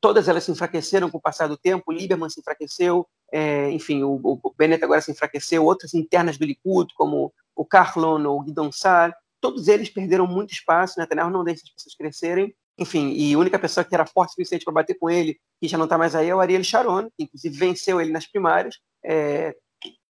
todas 0.01 0.29
elas 0.29 0.45
se 0.45 0.51
enfraqueceram 0.51 1.11
com 1.11 1.19
o 1.19 1.21
passar 1.21 1.47
do 1.47 1.59
tempo, 1.59 1.93
Lieberman 1.93 2.31
se 2.31 2.41
enfraqueceu, 2.41 3.07
é, 3.33 3.71
enfim, 3.71 4.03
o, 4.03 4.21
o, 4.23 4.55
Bennett 4.57 4.85
agora 4.85 5.01
se 5.01 5.11
enfraqueceu, 5.11 5.65
outras 5.65 5.95
internas 5.95 6.37
do 6.37 6.45
Likud, 6.45 6.93
como 6.95 7.33
o 7.55 7.65
Carlon 7.65 8.25
ou 8.27 8.41
o 8.41 8.43
Guidon 8.43 8.73
Sar, 8.73 9.15
todos 9.41 9.69
eles 9.69 9.89
perderam 9.89 10.27
muito 10.27 10.53
espaço? 10.53 10.99
Netanyahu 10.99 11.31
não 11.31 11.45
deixa 11.45 11.63
as 11.65 11.71
pessoas 11.71 11.95
crescerem, 11.95 12.55
enfim, 12.79 13.13
e 13.13 13.35
a 13.35 13.39
única 13.39 13.59
pessoa 13.59 13.85
que 13.85 13.95
era 13.95 14.07
forte 14.07 14.31
o 14.31 14.33
suficiente 14.33 14.65
para 14.65 14.75
bater 14.75 14.95
com 14.95 15.11
ele, 15.11 15.39
que 15.61 15.69
já 15.69 15.77
não 15.77 15.85
está 15.85 15.99
mais 15.99 16.15
aí, 16.15 16.29
é 16.29 16.35
o 16.35 16.41
Ariel 16.41 16.65
Sharon, 16.65 17.11
que 17.11 17.25
inclusive 17.25 17.57
venceu 17.57 18.01
ele 18.01 18.13
nas 18.13 18.27
primárias, 18.27 18.79
é, 19.05 19.55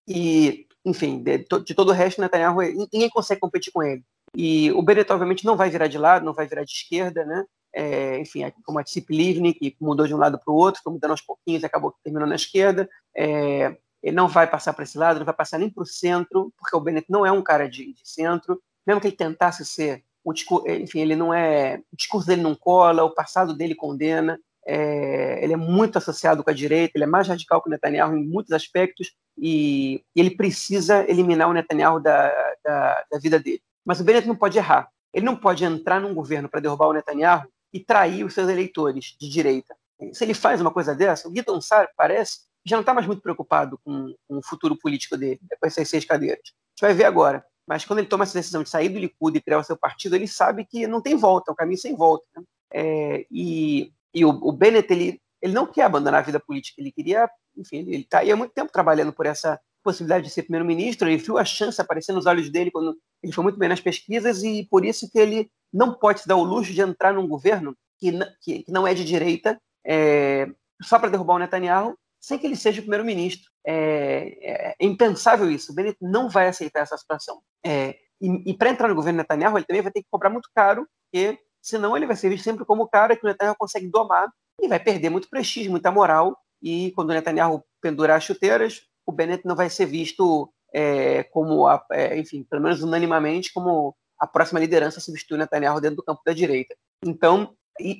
e, 0.06 0.66
enfim, 0.84 1.22
de, 1.22 1.38
de, 1.38 1.74
todo 1.74 1.90
o 1.90 1.92
resto, 1.92 2.20
Netanyahu, 2.20 2.60
ninguém 2.92 3.10
consegue 3.10 3.40
competir 3.40 3.72
com 3.72 3.82
ele. 3.82 4.02
E 4.34 4.70
o 4.72 4.82
Bennett, 4.82 5.12
obviamente, 5.12 5.44
não 5.44 5.56
vai 5.56 5.70
virar 5.70 5.88
de 5.88 5.98
lado, 5.98 6.24
não 6.24 6.32
vai 6.32 6.46
virar 6.46 6.64
de 6.64 6.70
esquerda, 6.70 7.24
né? 7.24 7.44
É, 7.74 8.18
enfim, 8.18 8.40
como 8.64 8.78
a 8.78 8.84
Tsip 8.84 9.10
Livni, 9.10 9.54
que 9.54 9.76
mudou 9.80 10.06
de 10.06 10.14
um 10.14 10.18
lado 10.18 10.38
para 10.38 10.52
o 10.52 10.56
outro, 10.56 10.80
foi 10.82 10.92
mudando 10.92 11.12
aos 11.12 11.20
pouquinhos 11.20 11.64
acabou 11.64 11.94
terminando 12.02 12.30
na 12.30 12.34
esquerda. 12.34 12.88
É, 13.16 13.76
ele 14.02 14.16
não 14.16 14.28
vai 14.28 14.46
passar 14.46 14.72
para 14.72 14.84
esse 14.84 14.96
lado, 14.96 15.18
não 15.18 15.26
vai 15.26 15.34
passar 15.34 15.58
nem 15.58 15.70
para 15.70 15.82
o 15.82 15.86
centro, 15.86 16.52
porque 16.58 16.74
o 16.74 16.80
Bennett 16.80 17.06
não 17.10 17.24
é 17.24 17.30
um 17.30 17.42
cara 17.42 17.68
de, 17.68 17.92
de 17.92 18.08
centro, 18.08 18.60
mesmo 18.86 19.00
que 19.00 19.08
ele 19.08 19.16
tentasse 19.16 19.64
ser, 19.64 20.02
o 20.24 20.32
é, 20.66 20.76
enfim, 20.78 21.00
ele 21.00 21.16
não 21.16 21.32
é, 21.32 21.82
o 21.92 21.96
discurso 21.96 22.26
dele 22.26 22.42
não 22.42 22.54
cola, 22.54 23.04
o 23.04 23.14
passado 23.14 23.54
dele 23.54 23.74
condena, 23.74 24.38
é, 24.66 25.42
ele 25.42 25.52
é 25.52 25.56
muito 25.56 25.98
associado 25.98 26.42
com 26.42 26.50
a 26.50 26.54
direita, 26.54 26.92
ele 26.94 27.04
é 27.04 27.06
mais 27.06 27.28
radical 27.28 27.62
que 27.62 27.68
o 27.68 27.70
Netanyahu 27.70 28.16
em 28.16 28.26
muitos 28.26 28.52
aspectos, 28.52 29.12
e, 29.36 30.02
e 30.14 30.20
ele 30.20 30.30
precisa 30.30 31.08
eliminar 31.08 31.48
o 31.48 31.52
Netanyahu 31.52 32.00
da, 32.00 32.32
da, 32.64 33.04
da 33.10 33.18
vida 33.18 33.38
dele. 33.38 33.62
Mas 33.84 34.00
o 34.00 34.04
Bennett 34.04 34.28
não 34.28 34.36
pode 34.36 34.58
errar. 34.58 34.88
Ele 35.12 35.24
não 35.24 35.34
pode 35.34 35.64
entrar 35.64 36.00
num 36.00 36.14
governo 36.14 36.48
para 36.48 36.60
derrubar 36.60 36.88
o 36.88 36.92
Netanyahu 36.92 37.48
e 37.72 37.80
trair 37.80 38.24
os 38.24 38.34
seus 38.34 38.48
eleitores 38.48 39.16
de 39.20 39.28
direita. 39.28 39.74
Se 40.12 40.24
ele 40.24 40.34
faz 40.34 40.60
uma 40.60 40.70
coisa 40.70 40.94
dessa, 40.94 41.28
o 41.28 41.30
Guidon 41.30 41.60
Sar 41.60 41.88
parece 41.96 42.50
já 42.64 42.76
não 42.76 42.82
está 42.82 42.92
mais 42.92 43.06
muito 43.06 43.22
preocupado 43.22 43.78
com, 43.84 44.14
com, 44.28 44.38
o 44.38 44.42
futuro 44.42 44.76
político 44.76 45.16
dele, 45.16 45.40
depois 45.42 45.74
dessas 45.74 45.88
seis 45.88 46.04
cadeiras. 46.04 46.42
A 46.44 46.70
gente 46.70 46.80
vai 46.82 46.94
ver 46.94 47.04
agora. 47.04 47.44
Mas 47.66 47.84
quando 47.84 48.00
ele 48.00 48.08
toma 48.08 48.24
essa 48.24 48.38
decisão 48.38 48.62
de 48.62 48.68
sair 48.68 48.88
do 48.88 48.98
Likud 48.98 49.36
e 49.36 49.40
criar 49.40 49.58
o 49.58 49.64
seu 49.64 49.76
partido, 49.76 50.16
ele 50.16 50.26
sabe 50.26 50.64
que 50.64 50.86
não 50.86 51.00
tem 51.00 51.16
volta, 51.16 51.50
é 51.50 51.52
um 51.52 51.56
caminho 51.56 51.78
sem 51.78 51.94
volta. 51.94 52.26
Né? 52.36 52.42
É, 52.72 53.26
e, 53.30 53.92
e 54.12 54.24
o, 54.24 54.30
o, 54.30 54.52
Bennett, 54.52 54.92
ele, 54.92 55.20
ele 55.40 55.52
não 55.52 55.66
quer 55.66 55.82
abandonar 55.82 56.20
a 56.20 56.24
vida 56.24 56.40
política, 56.40 56.80
ele 56.80 56.90
queria, 56.90 57.30
enfim, 57.56 57.78
ele 57.78 58.00
está 58.00 58.20
aí 58.20 58.30
há 58.30 58.36
muito 58.36 58.52
tempo 58.52 58.72
trabalhando 58.72 59.12
por 59.12 59.24
essa 59.24 59.60
possibilidade 59.82 60.26
de 60.26 60.30
ser 60.30 60.42
primeiro-ministro, 60.42 61.08
ele 61.08 61.16
viu 61.16 61.38
a 61.38 61.44
chance 61.44 61.80
aparecer 61.80 62.12
nos 62.12 62.26
olhos 62.26 62.50
dele 62.50 62.70
quando 62.70 62.96
ele 63.22 63.32
foi 63.32 63.44
muito 63.44 63.58
bem 63.58 63.68
nas 63.68 63.80
pesquisas 63.80 64.42
e 64.42 64.66
por 64.70 64.84
isso 64.84 65.10
que 65.10 65.18
ele 65.18 65.50
não 65.72 65.94
pode 65.94 66.20
se 66.20 66.28
dar 66.28 66.36
o 66.36 66.44
luxo 66.44 66.72
de 66.72 66.80
entrar 66.80 67.12
num 67.14 67.26
governo 67.26 67.76
que, 67.98 68.12
que, 68.40 68.62
que 68.64 68.72
não 68.72 68.86
é 68.86 68.94
de 68.94 69.04
direita 69.04 69.60
é, 69.86 70.46
só 70.82 70.98
para 70.98 71.10
derrubar 71.10 71.34
o 71.34 71.38
Netanyahu 71.38 71.96
sem 72.20 72.38
que 72.38 72.46
ele 72.46 72.56
seja 72.56 72.82
primeiro-ministro. 72.82 73.50
É, 73.66 73.72
é, 73.72 74.70
é, 74.70 74.86
impensável 74.86 75.50
isso. 75.50 75.72
O 75.72 75.74
Bennett 75.74 75.96
não 76.00 76.28
vai 76.28 76.48
aceitar 76.48 76.80
essa 76.80 76.96
situação. 76.96 77.40
É, 77.64 77.96
e, 78.20 78.50
e 78.50 78.54
para 78.56 78.70
entrar 78.70 78.88
no 78.88 78.94
governo 78.94 79.18
Netanyahu, 79.18 79.56
ele 79.56 79.64
também 79.64 79.82
vai 79.82 79.90
ter 79.90 80.02
que 80.02 80.08
cobrar 80.10 80.28
muito 80.28 80.50
caro, 80.54 80.86
porque 81.10 81.38
senão 81.62 81.96
ele 81.96 82.06
vai 82.06 82.16
ser 82.16 82.28
visto 82.28 82.44
sempre 82.44 82.64
como 82.64 82.82
o 82.82 82.88
cara 82.88 83.16
que 83.16 83.24
o 83.24 83.28
Netanyahu 83.28 83.56
consegue 83.58 83.88
domar 83.88 84.28
e 84.60 84.68
vai 84.68 84.78
perder 84.78 85.08
muito 85.08 85.28
prestígio, 85.28 85.70
muita 85.70 85.90
moral. 85.90 86.36
E 86.62 86.92
quando 86.92 87.10
o 87.10 87.14
Netanyahu 87.14 87.64
pendurar 87.80 88.18
as 88.18 88.24
chuteiras, 88.24 88.82
o 89.06 89.12
Bennett 89.12 89.46
não 89.46 89.56
vai 89.56 89.68
ser 89.70 89.86
visto 89.86 90.52
é, 90.72 91.22
como, 91.24 91.66
a, 91.66 91.84
é, 91.92 92.18
enfim, 92.18 92.44
pelo 92.48 92.62
menos 92.62 92.82
unanimamente, 92.82 93.52
como 93.52 93.94
a 94.18 94.26
próxima 94.26 94.60
liderança 94.60 95.00
substitui 95.00 95.38
Netanyahu 95.38 95.80
dentro 95.80 95.96
do 95.96 96.04
campo 96.04 96.20
da 96.24 96.32
direita. 96.32 96.74
Então, 97.04 97.54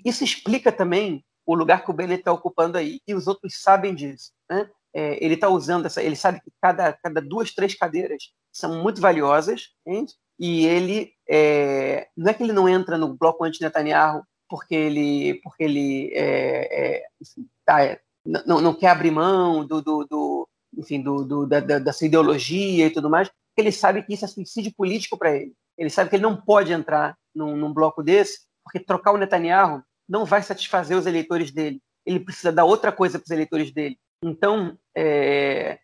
isso 0.04 0.22
explica 0.22 0.70
também 0.70 1.24
o 1.46 1.54
lugar 1.54 1.84
que 1.84 1.90
o 1.90 1.94
Bennett 1.94 2.20
está 2.20 2.32
ocupando 2.32 2.76
aí, 2.76 3.00
e 3.06 3.14
os 3.14 3.26
outros 3.26 3.60
sabem 3.60 3.94
disso. 3.94 4.30
Né? 4.48 4.70
É, 4.94 5.24
ele 5.24 5.34
está 5.34 5.48
usando 5.48 5.86
essa, 5.86 6.02
ele 6.02 6.16
sabe 6.16 6.40
que 6.40 6.52
cada, 6.60 6.92
cada 6.92 7.20
duas, 7.20 7.54
três 7.54 7.74
cadeiras 7.74 8.30
são 8.52 8.82
muito 8.82 9.00
valiosas, 9.00 9.70
entende? 9.86 10.14
e 10.40 10.66
ele 10.66 11.12
é, 11.28 12.08
não 12.16 12.30
é 12.30 12.34
que 12.34 12.42
ele 12.42 12.52
não 12.52 12.66
entra 12.66 12.96
no 12.96 13.14
bloco 13.14 13.44
anti-Netanyahu 13.44 14.22
porque 14.48 14.74
ele, 14.74 15.34
porque 15.44 15.62
ele 15.62 16.10
é, 16.14 16.96
é, 16.96 17.06
enfim, 17.20 17.46
tá, 17.64 17.84
é, 17.84 18.00
não, 18.24 18.60
não 18.60 18.74
quer 18.74 18.88
abrir 18.88 19.10
mão 19.10 19.64
do, 19.64 19.82
do, 19.82 20.04
do 20.04 20.39
enfim, 20.80 21.02
do, 21.02 21.24
do 21.24 21.46
da, 21.46 21.60
da, 21.60 21.78
dessa 21.78 22.06
ideologia 22.06 22.86
e 22.86 22.90
tudo 22.90 23.10
mais, 23.10 23.28
porque 23.28 23.60
ele 23.60 23.72
sabe 23.72 24.02
que 24.02 24.14
isso 24.14 24.24
é 24.24 24.28
suicídio 24.28 24.72
político 24.74 25.18
para 25.18 25.36
ele. 25.36 25.52
Ele 25.76 25.90
sabe 25.90 26.10
que 26.10 26.16
ele 26.16 26.22
não 26.22 26.40
pode 26.40 26.72
entrar 26.72 27.16
num, 27.34 27.56
num 27.56 27.72
bloco 27.72 28.02
desse, 28.02 28.40
porque 28.64 28.80
trocar 28.80 29.12
o 29.12 29.18
Netanyahu 29.18 29.82
não 30.08 30.24
vai 30.24 30.42
satisfazer 30.42 30.96
os 30.96 31.06
eleitores 31.06 31.50
dele. 31.50 31.80
Ele 32.04 32.20
precisa 32.20 32.50
dar 32.50 32.64
outra 32.64 32.90
coisa 32.90 33.18
para 33.18 33.24
os 33.24 33.30
eleitores 33.30 33.70
dele. 33.70 33.98
Então, 34.24 34.76
é, 34.96 35.78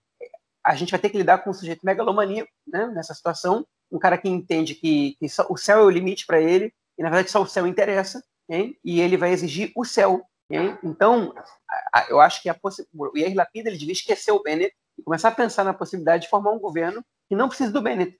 a 0.64 0.74
gente 0.74 0.90
vai 0.90 0.98
ter 0.98 1.10
que 1.10 1.18
lidar 1.18 1.38
com 1.38 1.50
um 1.50 1.54
sujeito 1.54 1.84
megalomaníaco 1.84 2.50
né, 2.66 2.86
nessa 2.88 3.14
situação, 3.14 3.66
um 3.90 3.98
cara 3.98 4.18
que 4.18 4.28
entende 4.28 4.74
que, 4.74 5.16
que 5.18 5.26
o 5.48 5.56
céu 5.56 5.78
é 5.78 5.82
o 5.82 5.90
limite 5.90 6.26
para 6.26 6.40
ele, 6.40 6.72
e 6.98 7.02
na 7.02 7.10
verdade 7.10 7.30
só 7.30 7.40
o 7.40 7.46
céu 7.46 7.66
interessa, 7.66 8.22
hein? 8.48 8.76
e 8.84 9.00
ele 9.00 9.16
vai 9.16 9.30
exigir 9.30 9.70
o 9.76 9.84
céu 9.84 10.22
Então, 10.82 11.34
eu 12.08 12.20
acho 12.20 12.42
que 12.42 12.48
a 12.48 12.56
o 12.94 13.18
Yair 13.18 13.36
Lapid 13.36 13.66
ele 13.66 13.76
devia 13.76 13.92
esquecer 13.92 14.32
o 14.32 14.42
Bennett 14.42 14.74
e 14.98 15.02
começar 15.02 15.28
a 15.28 15.32
pensar 15.32 15.64
na 15.64 15.74
possibilidade 15.74 16.24
de 16.24 16.30
formar 16.30 16.52
um 16.52 16.58
governo 16.58 17.04
que 17.28 17.36
não 17.36 17.48
precise 17.48 17.72
do 17.72 17.82
Bennett. 17.82 18.18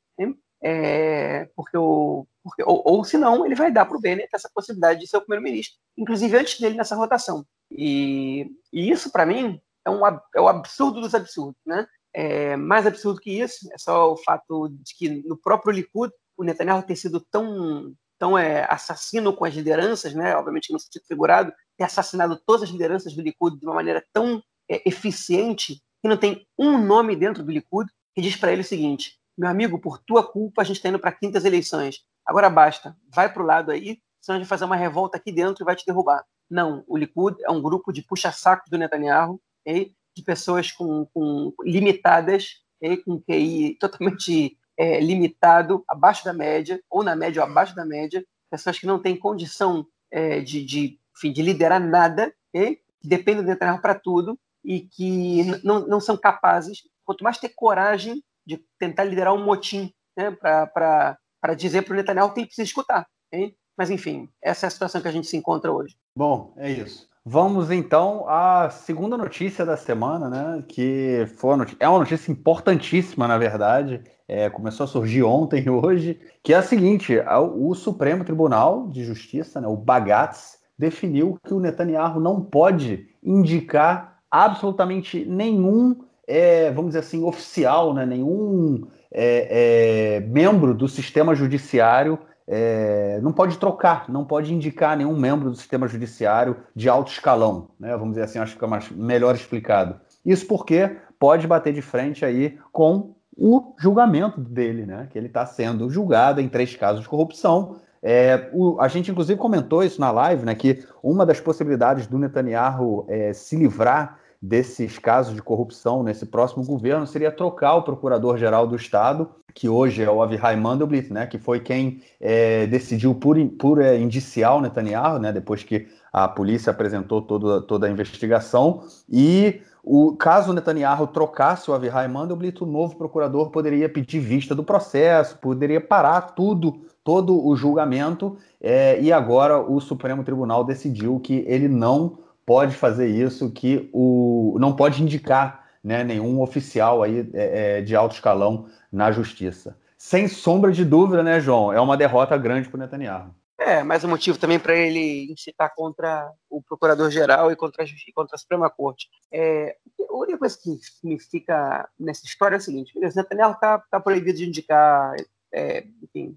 É, 0.62 1.48
porque 1.54 1.76
o, 1.76 2.26
porque, 2.42 2.62
ou, 2.64 2.82
ou 2.84 3.04
se 3.04 3.18
não, 3.18 3.44
ele 3.44 3.54
vai 3.54 3.70
dar 3.70 3.84
para 3.84 3.96
o 3.96 4.00
Bennett 4.00 4.28
essa 4.32 4.50
possibilidade 4.54 5.00
de 5.00 5.06
ser 5.06 5.16
o 5.16 5.20
primeiro-ministro, 5.20 5.76
inclusive 5.96 6.36
antes 6.36 6.60
dele 6.60 6.76
nessa 6.76 6.96
rotação. 6.96 7.44
E, 7.70 8.50
e 8.72 8.90
isso, 8.90 9.10
para 9.10 9.26
mim, 9.26 9.60
é, 9.84 9.90
um, 9.90 10.00
é 10.06 10.40
o 10.40 10.48
absurdo 10.48 11.00
dos 11.00 11.14
absurdos. 11.14 11.60
Né? 11.66 11.86
É, 12.14 12.56
mais 12.56 12.86
absurdo 12.86 13.20
que 13.20 13.40
isso 13.40 13.68
é 13.72 13.78
só 13.78 14.12
o 14.12 14.16
fato 14.16 14.68
de 14.68 14.94
que 14.96 15.08
no 15.26 15.36
próprio 15.36 15.72
Likud, 15.72 16.12
o 16.36 16.44
Netanyahu 16.44 16.82
ter 16.82 16.96
sido 16.96 17.20
tão, 17.20 17.92
tão 18.18 18.38
é, 18.38 18.66
assassino 18.70 19.34
com 19.34 19.44
as 19.44 19.54
lideranças, 19.54 20.14
né? 20.14 20.36
obviamente 20.36 20.72
no 20.72 20.78
sentido 20.78 21.04
figurado, 21.06 21.52
ter 21.76 21.84
assassinado 21.84 22.40
todas 22.46 22.62
as 22.62 22.70
lideranças 22.70 23.14
do 23.14 23.22
Likud 23.22 23.58
de 23.58 23.66
uma 23.66 23.74
maneira 23.74 24.04
tão 24.12 24.42
é, 24.70 24.88
eficiente 24.88 25.82
não 26.08 26.16
tem 26.16 26.46
um 26.58 26.78
nome 26.78 27.16
dentro 27.16 27.42
do 27.42 27.50
Likud 27.50 27.90
que 28.14 28.22
diz 28.22 28.36
para 28.36 28.52
ele 28.52 28.62
o 28.62 28.64
seguinte: 28.64 29.18
meu 29.36 29.48
amigo, 29.48 29.78
por 29.78 29.98
tua 29.98 30.26
culpa 30.26 30.62
a 30.62 30.64
gente 30.64 30.76
está 30.76 30.88
indo 30.88 30.98
para 30.98 31.12
quintas 31.12 31.44
eleições. 31.44 32.04
Agora 32.24 32.48
basta, 32.48 32.96
vai 33.14 33.32
para 33.32 33.42
o 33.42 33.46
lado 33.46 33.70
aí, 33.70 34.00
senão 34.20 34.36
a 34.36 34.40
gente 34.40 34.48
vai 34.48 34.58
fazer 34.58 34.64
uma 34.64 34.76
revolta 34.76 35.16
aqui 35.16 35.30
dentro 35.30 35.62
e 35.62 35.66
vai 35.66 35.76
te 35.76 35.86
derrubar. 35.86 36.24
Não, 36.50 36.84
o 36.88 36.96
Likud 36.96 37.36
é 37.44 37.50
um 37.50 37.60
grupo 37.60 37.92
de 37.92 38.02
puxa-saco 38.02 38.68
do 38.70 38.78
Netanyahu, 38.78 39.40
okay? 39.60 39.92
de 40.16 40.22
pessoas 40.22 40.72
com, 40.72 41.06
com 41.12 41.52
limitadas, 41.62 42.62
okay? 42.80 42.96
com 42.96 43.20
QI 43.20 43.76
totalmente 43.78 44.58
é, 44.76 45.00
limitado, 45.00 45.84
abaixo 45.86 46.24
da 46.24 46.32
média, 46.32 46.80
ou 46.90 47.04
na 47.04 47.14
média 47.14 47.42
ou 47.42 47.48
abaixo 47.48 47.74
da 47.74 47.84
média, 47.84 48.24
pessoas 48.50 48.78
que 48.78 48.86
não 48.86 48.98
têm 48.98 49.16
condição 49.16 49.86
é, 50.10 50.40
de, 50.40 50.64
de, 50.64 50.98
enfim, 51.16 51.32
de 51.32 51.42
liderar 51.42 51.80
nada, 51.80 52.32
okay? 52.48 52.76
que 53.00 53.08
dependem 53.08 53.44
do 53.44 53.48
Netanyahu 53.48 53.80
para 53.80 53.94
tudo 53.94 54.38
e 54.66 54.80
que 54.80 55.44
não, 55.64 55.86
não 55.86 56.00
são 56.00 56.16
capazes, 56.16 56.82
quanto 57.04 57.22
mais 57.22 57.38
ter 57.38 57.50
coragem 57.50 58.20
de 58.44 58.60
tentar 58.78 59.04
liderar 59.04 59.32
um 59.32 59.44
motim 59.44 59.92
né, 60.16 60.32
para 60.32 61.54
dizer 61.56 61.82
para 61.82 61.92
o 61.92 61.96
Netanyahu 61.96 62.32
que 62.32 62.40
ele 62.40 62.46
precisa 62.46 62.66
escutar. 62.66 63.06
Hein? 63.32 63.56
Mas, 63.78 63.90
enfim, 63.90 64.28
essa 64.42 64.66
é 64.66 64.68
a 64.68 64.70
situação 64.70 65.00
que 65.00 65.08
a 65.08 65.12
gente 65.12 65.28
se 65.28 65.36
encontra 65.36 65.72
hoje. 65.72 65.94
Bom, 66.16 66.52
é 66.56 66.70
isso. 66.70 67.08
Vamos 67.24 67.70
então 67.70 68.24
à 68.28 68.70
segunda 68.70 69.16
notícia 69.16 69.64
da 69.66 69.76
semana, 69.76 70.30
né? 70.30 70.64
Que 70.68 71.26
foi 71.36 71.54
uma 71.54 71.66
é 71.80 71.88
uma 71.88 71.98
notícia 71.98 72.30
importantíssima, 72.30 73.26
na 73.26 73.36
verdade. 73.36 74.00
É, 74.28 74.48
começou 74.48 74.84
a 74.84 74.88
surgir 74.88 75.24
ontem 75.24 75.64
e 75.64 75.68
hoje, 75.70 76.20
que 76.42 76.54
é 76.54 76.56
a 76.56 76.62
seguinte: 76.62 77.16
o 77.56 77.74
Supremo 77.74 78.24
Tribunal 78.24 78.88
de 78.88 79.04
Justiça, 79.04 79.60
né, 79.60 79.66
o 79.66 79.76
Bagatz, 79.76 80.58
definiu 80.78 81.36
que 81.44 81.52
o 81.52 81.58
Netanyahu 81.58 82.20
não 82.20 82.40
pode 82.40 83.08
indicar 83.22 84.15
absolutamente 84.30 85.24
nenhum 85.24 85.96
é, 86.26 86.70
vamos 86.72 86.90
dizer 86.90 87.00
assim, 87.00 87.22
oficial, 87.22 87.94
né? 87.94 88.04
nenhum 88.04 88.86
é, 89.12 90.18
é, 90.18 90.20
membro 90.20 90.74
do 90.74 90.88
sistema 90.88 91.34
judiciário 91.34 92.18
é, 92.48 93.20
não 93.22 93.32
pode 93.32 93.58
trocar, 93.58 94.08
não 94.08 94.24
pode 94.24 94.52
indicar 94.52 94.96
nenhum 94.96 95.16
membro 95.16 95.50
do 95.50 95.56
sistema 95.56 95.86
judiciário 95.88 96.56
de 96.74 96.88
alto 96.88 97.10
escalão, 97.10 97.70
né? 97.78 97.92
vamos 97.92 98.10
dizer 98.10 98.22
assim, 98.22 98.38
acho 98.38 98.52
que 98.52 98.56
fica 98.56 98.66
mais, 98.66 98.90
melhor 98.90 99.34
explicado. 99.34 100.00
Isso 100.24 100.46
porque 100.46 100.96
pode 101.18 101.46
bater 101.46 101.72
de 101.72 101.82
frente 101.82 102.24
aí 102.24 102.58
com 102.72 103.14
o 103.36 103.74
julgamento 103.78 104.40
dele, 104.40 104.86
né? 104.86 105.08
que 105.10 105.18
ele 105.18 105.26
está 105.28 105.46
sendo 105.46 105.88
julgado 105.90 106.40
em 106.40 106.48
três 106.48 106.74
casos 106.74 107.02
de 107.02 107.08
corrupção. 107.08 107.76
É, 108.08 108.48
o, 108.52 108.80
a 108.80 108.86
gente, 108.86 109.10
inclusive, 109.10 109.36
comentou 109.36 109.82
isso 109.82 110.00
na 110.00 110.12
live, 110.12 110.46
né, 110.46 110.54
que 110.54 110.84
uma 111.02 111.26
das 111.26 111.40
possibilidades 111.40 112.06
do 112.06 112.16
Netanyahu 112.16 113.04
é, 113.08 113.32
se 113.32 113.56
livrar 113.56 114.20
desses 114.40 114.96
casos 114.96 115.34
de 115.34 115.42
corrupção 115.42 116.04
nesse 116.04 116.24
próximo 116.24 116.64
governo 116.64 117.04
seria 117.04 117.32
trocar 117.32 117.74
o 117.74 117.82
procurador-geral 117.82 118.64
do 118.64 118.76
Estado, 118.76 119.28
que 119.52 119.68
hoje 119.68 120.04
é 120.04 120.08
o 120.08 120.22
Avihai 120.22 120.54
Mandelblit, 120.54 121.12
né, 121.12 121.26
que 121.26 121.36
foi 121.36 121.58
quem 121.58 122.00
é, 122.20 122.68
decidiu 122.68 123.12
por, 123.12 123.36
por 123.58 123.82
é, 123.82 123.98
indiciar 123.98 124.54
o 124.54 124.60
Netanyahu, 124.60 125.18
né, 125.18 125.32
depois 125.32 125.64
que 125.64 125.88
a 126.12 126.28
polícia 126.28 126.70
apresentou 126.70 127.20
toda, 127.20 127.60
toda 127.60 127.88
a 127.88 127.90
investigação, 127.90 128.84
e 129.10 129.62
o 129.88 130.16
caso 130.16 130.52
Netanyahu 130.52 131.06
trocasse 131.06 131.70
o 131.70 131.74
Avihai 131.74 132.08
Mandelblit, 132.08 132.60
o 132.60 132.66
novo 132.66 132.96
procurador 132.96 133.50
poderia 133.50 133.88
pedir 133.88 134.18
vista 134.18 134.52
do 134.52 134.64
processo, 134.64 135.38
poderia 135.38 135.80
parar 135.80 136.34
tudo, 136.34 136.84
todo 137.04 137.46
o 137.46 137.54
julgamento, 137.54 138.36
é, 138.60 139.00
e 139.00 139.12
agora 139.12 139.60
o 139.60 139.80
Supremo 139.80 140.24
Tribunal 140.24 140.64
decidiu 140.64 141.20
que 141.20 141.44
ele 141.46 141.68
não 141.68 142.18
pode 142.44 142.74
fazer 142.74 143.06
isso, 143.06 143.52
que 143.52 143.88
o 143.92 144.56
não 144.58 144.74
pode 144.74 145.00
indicar 145.00 145.64
né, 145.84 146.02
nenhum 146.02 146.40
oficial 146.42 147.04
aí 147.04 147.30
é, 147.32 147.78
é, 147.78 147.80
de 147.80 147.94
alto 147.94 148.16
escalão 148.16 148.66
na 148.90 149.12
justiça. 149.12 149.78
Sem 149.96 150.26
sombra 150.26 150.72
de 150.72 150.84
dúvida, 150.84 151.22
né, 151.22 151.38
João? 151.38 151.72
É 151.72 151.80
uma 151.80 151.96
derrota 151.96 152.36
grande 152.36 152.68
para 152.68 152.76
o 152.76 152.80
Netanyahu. 152.80 153.30
É, 153.58 153.82
mais 153.82 154.04
um 154.04 154.08
motivo 154.08 154.38
também 154.38 154.58
para 154.58 154.76
ele 154.76 155.32
incitar 155.32 155.74
contra 155.74 156.30
o 156.50 156.62
Procurador-Geral 156.62 157.50
e 157.50 157.56
contra 157.56 157.84
a, 157.84 157.86
contra 158.14 158.36
a 158.36 158.38
Suprema 158.38 158.68
Corte. 158.68 159.08
É, 159.32 159.76
a 160.08 160.14
única 160.14 160.38
coisa 160.38 160.58
que 160.58 160.78
me 161.02 161.18
fica 161.18 161.88
nessa 161.98 162.24
história 162.26 162.56
é 162.56 162.58
o 162.58 162.60
seguinte: 162.60 162.92
o 162.96 163.00
Netanyahu 163.00 163.52
está 163.52 163.78
tá 163.78 163.98
proibido 163.98 164.38
de 164.38 164.46
indicar 164.46 165.14
é, 165.52 165.86
enfim, 166.02 166.36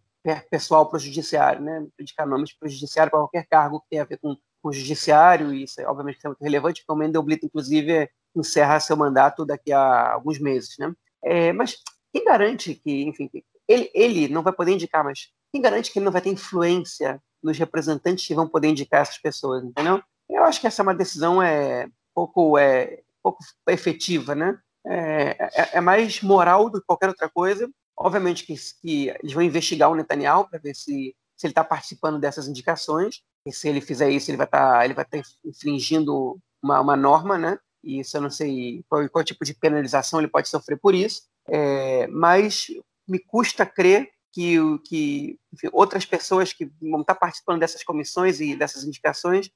pessoal 0.49 0.87
para 0.87 0.97
o 0.97 0.99
judiciário, 0.99 1.61
né? 1.61 1.85
indicar 1.99 2.25
nomes 2.25 2.53
para 2.53 2.67
o 2.67 2.69
judiciário 2.69 3.11
para 3.11 3.19
qualquer 3.19 3.45
cargo 3.47 3.81
que 3.81 3.89
tenha 3.89 4.03
a 4.03 4.05
ver 4.05 4.17
com 4.17 4.37
com 4.61 4.69
o 4.69 4.73
judiciário, 4.73 5.53
e 5.53 5.63
isso 5.63 5.81
é, 5.81 5.87
obviamente 5.87 6.19
é 6.23 6.27
muito 6.27 6.41
relevante, 6.41 6.81
porque 6.81 6.93
o 6.93 6.95
Mendelblit, 6.95 7.45
inclusive, 7.45 8.09
encerra 8.35 8.79
seu 8.79 8.95
mandato 8.95 9.45
daqui 9.45 9.71
a 9.71 10.13
alguns 10.13 10.39
meses. 10.39 10.77
Né? 10.77 10.93
É, 11.23 11.53
mas 11.53 11.77
quem 12.11 12.25
garante 12.25 12.75
que, 12.75 13.03
enfim, 13.03 13.29
ele, 13.67 13.89
ele 13.93 14.27
não 14.27 14.43
vai 14.43 14.53
poder 14.53 14.73
indicar, 14.73 15.03
mas 15.03 15.29
quem 15.51 15.61
garante 15.61 15.91
que 15.91 15.99
ele 15.99 16.05
não 16.05 16.11
vai 16.11 16.21
ter 16.21 16.29
influência 16.29 17.21
nos 17.41 17.57
representantes 17.57 18.25
que 18.27 18.35
vão 18.35 18.47
poder 18.47 18.67
indicar 18.67 19.01
essas 19.01 19.17
pessoas, 19.17 19.63
entendeu? 19.63 20.01
Eu 20.29 20.43
acho 20.43 20.59
que 20.59 20.67
essa 20.67 20.81
é 20.81 20.83
uma 20.83 20.93
decisão 20.93 21.41
é 21.41 21.87
pouco, 22.13 22.57
é, 22.57 23.01
pouco 23.23 23.43
efetiva, 23.67 24.35
né? 24.35 24.59
É, 24.85 25.35
é, 25.39 25.69
é 25.77 25.81
mais 25.81 26.21
moral 26.21 26.69
do 26.69 26.79
que 26.79 26.87
qualquer 26.87 27.09
outra 27.09 27.29
coisa. 27.29 27.69
Obviamente 27.97 28.45
que, 28.45 28.55
que 28.81 29.09
eles 29.09 29.33
vão 29.33 29.43
investigar 29.43 29.89
o 29.89 29.95
Netanyahu 29.95 30.47
para 30.49 30.59
ver 30.59 30.75
se, 30.75 31.15
se 31.35 31.47
ele 31.47 31.51
está 31.51 31.63
participando 31.63 32.19
dessas 32.19 32.47
indicações, 32.47 33.21
e 33.45 33.51
se 33.51 33.67
ele 33.67 33.81
fizer 33.81 34.09
isso, 34.09 34.29
ele 34.29 34.37
vai 34.37 34.45
estar 34.45 34.73
tá, 34.73 34.85
ele 34.85 34.93
vai 34.93 35.05
estar 35.05 35.21
tá 35.21 35.29
infringindo 35.45 36.37
uma, 36.61 36.79
uma 36.79 36.95
norma, 36.95 37.37
né? 37.37 37.57
E 37.83 37.99
isso 37.99 38.17
eu 38.17 38.21
não 38.21 38.29
sei 38.29 38.83
qual, 38.89 39.07
qual 39.09 39.23
tipo 39.23 39.45
de 39.45 39.53
penalização 39.53 40.19
ele 40.19 40.27
pode 40.27 40.49
sofrer 40.49 40.77
por 40.77 40.93
isso. 40.93 41.23
É, 41.47 42.07
mas 42.07 42.67
me 43.07 43.19
custa 43.19 43.65
crer 43.65 44.09
que, 44.31 44.57
que 44.85 45.39
enfim, 45.53 45.69
outras 45.71 46.05
pessoas 46.05 46.53
que 46.53 46.65
vão 46.81 47.01
estar 47.01 47.15
tá 47.15 47.19
participando 47.19 47.59
dessas 47.59 47.83
comissões 47.83 48.39
e 48.39 48.55
dessas 48.55 48.83
indicações 48.83 49.49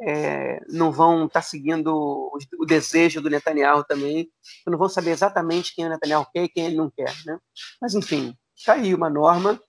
é, 0.00 0.60
não 0.68 0.90
vão 0.90 1.26
estar 1.26 1.42
seguindo 1.42 1.88
o, 1.94 2.38
o, 2.58 2.66
desejo 2.66 3.20
do 3.20 3.30
Netanyahu 3.30 3.84
também, 3.84 4.28
não 4.66 4.78
vão 4.78 4.88
saber 4.88 5.10
exatamente 5.10 5.74
quem 5.74 5.86
o 5.86 5.88
Netanyahu 5.88 6.26
quer 6.32 6.44
e 6.44 6.48
quem 6.48 6.66
ele 6.66 6.76
não 6.76 6.90
quer. 6.90 7.14
Né? 7.24 7.38
Mas, 7.80 7.94
enfim, 7.94 8.36
está 8.56 8.74
aí 8.74 8.94
uma 8.94 9.08
norma. 9.08 9.60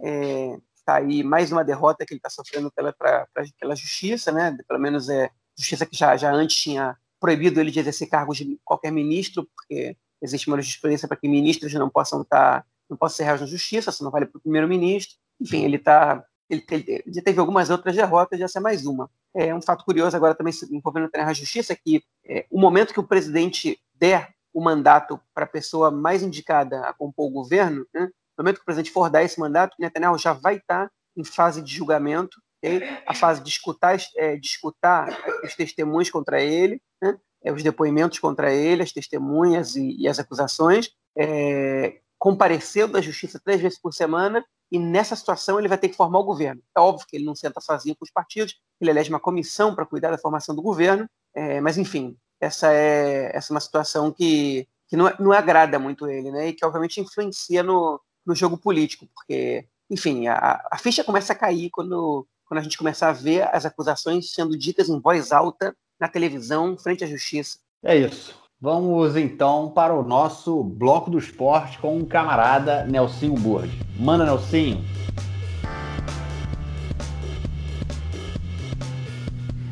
É, 0.00 0.56
está 0.84 0.96
aí 0.96 1.24
mais 1.24 1.50
uma 1.50 1.64
derrota 1.64 2.04
que 2.04 2.12
ele 2.12 2.18
está 2.18 2.28
sofrendo 2.28 2.70
pela, 2.70 2.92
pra, 2.92 3.26
pra, 3.32 3.44
pela 3.58 3.74
justiça, 3.74 4.30
né? 4.30 4.56
Pelo 4.68 4.78
menos 4.78 5.08
é 5.08 5.30
justiça 5.56 5.86
que 5.86 5.96
já, 5.96 6.16
já 6.16 6.30
antes 6.30 6.56
tinha 6.56 6.96
proibido 7.18 7.58
ele 7.58 7.70
de 7.70 7.80
exercer 7.80 8.08
cargos 8.08 8.36
de 8.36 8.60
qualquer 8.62 8.92
ministro, 8.92 9.48
porque 9.56 9.96
existe 10.20 10.46
uma 10.46 10.60
jurisprudência 10.60 11.08
para 11.08 11.16
que 11.16 11.28
ministros 11.28 11.72
não 11.74 11.88
possam 11.88 12.22
estar, 12.22 12.60
tá, 12.60 12.66
não 12.88 12.96
possam 12.96 13.16
ser 13.16 13.24
réus 13.24 13.40
na 13.40 13.46
justiça, 13.46 13.90
isso 13.90 14.04
não 14.04 14.10
vale 14.10 14.26
para 14.26 14.38
o 14.38 14.40
primeiro-ministro. 14.40 15.16
Enfim, 15.40 15.64
ele 15.64 15.76
está 15.76 16.24
ele, 16.48 16.64
ele, 16.70 17.22
teve 17.22 17.40
algumas 17.40 17.70
outras 17.70 17.96
derrotas, 17.96 18.38
e 18.38 18.42
essa 18.42 18.58
é 18.58 18.62
mais 18.62 18.84
uma. 18.84 19.10
É 19.34 19.54
um 19.54 19.62
fato 19.62 19.84
curioso 19.84 20.16
agora 20.16 20.34
também 20.34 20.52
envolvendo 20.70 21.10
a 21.12 21.32
justiça 21.32 21.72
é 21.72 21.76
que 21.76 22.02
é, 22.24 22.46
o 22.50 22.60
momento 22.60 22.92
que 22.92 23.00
o 23.00 23.06
presidente 23.06 23.78
der 23.94 24.34
o 24.52 24.62
mandato 24.62 25.20
para 25.34 25.44
a 25.44 25.48
pessoa 25.48 25.90
mais 25.90 26.22
indicada 26.22 26.80
a 26.82 26.92
compor 26.92 27.26
o 27.26 27.32
governo, 27.32 27.84
né, 27.92 28.10
no 28.36 28.44
momento 28.44 28.56
que 28.56 28.62
o 28.62 28.64
presidente 28.64 28.92
for 28.92 29.10
dar 29.10 29.24
esse 29.24 29.38
mandato, 29.40 29.76
Netanyahu 29.78 30.18
já 30.18 30.32
vai 30.32 30.56
estar 30.56 30.90
em 31.16 31.24
fase 31.24 31.62
de 31.62 31.74
julgamento, 31.74 32.40
okay? 32.58 32.80
a 33.06 33.14
fase 33.14 33.42
de 33.42 33.48
escutar, 33.48 33.96
é, 34.16 34.36
de 34.36 34.46
escutar 34.46 35.08
os 35.44 35.54
testemunhos 35.54 36.10
contra 36.10 36.40
ele, 36.40 36.80
né? 37.02 37.18
É, 37.42 37.52
os 37.52 37.62
depoimentos 37.62 38.18
contra 38.18 38.52
ele, 38.52 38.82
as 38.82 38.92
testemunhas 38.92 39.76
e, 39.76 39.96
e 39.98 40.08
as 40.08 40.18
acusações, 40.18 40.90
é, 41.16 42.00
comparecendo 42.24 42.96
à 42.96 43.02
justiça 43.02 43.38
três 43.38 43.60
vezes 43.60 43.78
por 43.78 43.92
semana, 43.92 44.42
e 44.72 44.78
nessa 44.78 45.14
situação 45.14 45.58
ele 45.58 45.68
vai 45.68 45.76
ter 45.76 45.90
que 45.90 45.94
formar 45.94 46.20
o 46.20 46.24
governo. 46.24 46.62
É 46.74 46.80
óbvio 46.80 47.06
que 47.06 47.16
ele 47.16 47.26
não 47.26 47.34
senta 47.34 47.60
sozinho 47.60 47.94
com 47.94 48.02
os 48.02 48.10
partidos, 48.10 48.58
ele 48.80 48.90
elege 48.90 49.10
uma 49.10 49.20
comissão 49.20 49.74
para 49.74 49.84
cuidar 49.84 50.10
da 50.10 50.16
formação 50.16 50.54
do 50.54 50.62
governo, 50.62 51.06
é, 51.34 51.60
mas 51.60 51.76
enfim, 51.76 52.16
essa 52.40 52.72
é, 52.72 53.30
essa 53.36 53.52
é 53.52 53.54
uma 53.54 53.60
situação 53.60 54.10
que, 54.10 54.66
que 54.88 54.96
não, 54.96 55.12
não 55.20 55.32
agrada 55.32 55.78
muito 55.78 56.08
ele, 56.08 56.30
né? 56.30 56.48
E 56.48 56.54
que 56.54 56.64
obviamente 56.64 56.98
influencia 56.98 57.62
no, 57.62 58.00
no 58.24 58.34
jogo 58.34 58.56
político, 58.56 59.06
porque, 59.14 59.68
enfim, 59.90 60.26
a, 60.26 60.66
a 60.70 60.78
ficha 60.78 61.04
começa 61.04 61.34
a 61.34 61.36
cair 61.36 61.68
quando 61.70 62.26
quando 62.46 62.60
a 62.60 62.62
gente 62.62 62.78
começar 62.78 63.10
a 63.10 63.12
ver 63.12 63.42
as 63.54 63.66
acusações 63.66 64.32
sendo 64.32 64.56
ditas 64.56 64.88
em 64.88 64.98
voz 64.98 65.30
alta 65.30 65.76
na 66.00 66.08
televisão, 66.08 66.78
frente 66.78 67.04
à 67.04 67.06
justiça. 67.06 67.58
É 67.82 67.96
isso. 67.96 68.43
Vamos 68.64 69.14
então 69.14 69.68
para 69.68 69.94
o 69.94 70.02
nosso 70.02 70.64
bloco 70.64 71.10
do 71.10 71.18
esporte 71.18 71.78
com 71.78 71.98
um 71.98 72.04
camarada, 72.06 72.82
Nelsinho 72.86 73.34
Burg. 73.34 73.68
Manda, 74.00 74.24
Nelsinho. 74.24 74.82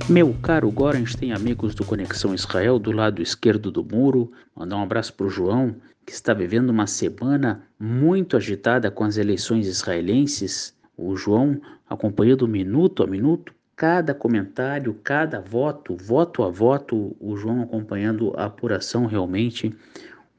Meu 0.07 0.35
caro 0.43 0.71
Gorenstein, 0.71 1.33
amigos 1.33 1.75
do 1.75 1.87
Conexão 1.87 2.35
Israel, 2.35 2.79
do 2.79 2.93
lado 2.93 3.23
esquerdo 3.23 3.71
do 3.71 3.83
muro, 3.83 4.31
mandar 4.55 4.77
um 4.77 4.83
abraço 4.83 5.15
para 5.15 5.25
o 5.25 5.31
João, 5.31 5.75
que 6.05 6.13
está 6.13 6.35
vivendo 6.35 6.69
uma 6.69 6.87
semana 6.87 7.63
muito 7.81 8.37
agitada 8.37 8.91
com 8.91 9.05
as 9.05 9.17
eleições 9.17 9.67
israelenses. 9.67 10.77
O 10.99 11.17
João 11.17 11.59
acompanhou 11.89 12.37
do 12.37 12.47
minuto 12.47 13.03
a 13.03 13.07
minuto 13.07 13.55
cada 13.83 14.15
comentário, 14.15 14.95
cada 15.03 15.41
voto, 15.41 15.97
voto 15.97 16.45
a 16.45 16.49
voto, 16.49 17.17
o 17.19 17.37
João 17.37 17.63
acompanhando 17.63 18.33
a 18.37 18.45
apuração 18.45 19.07
realmente 19.07 19.75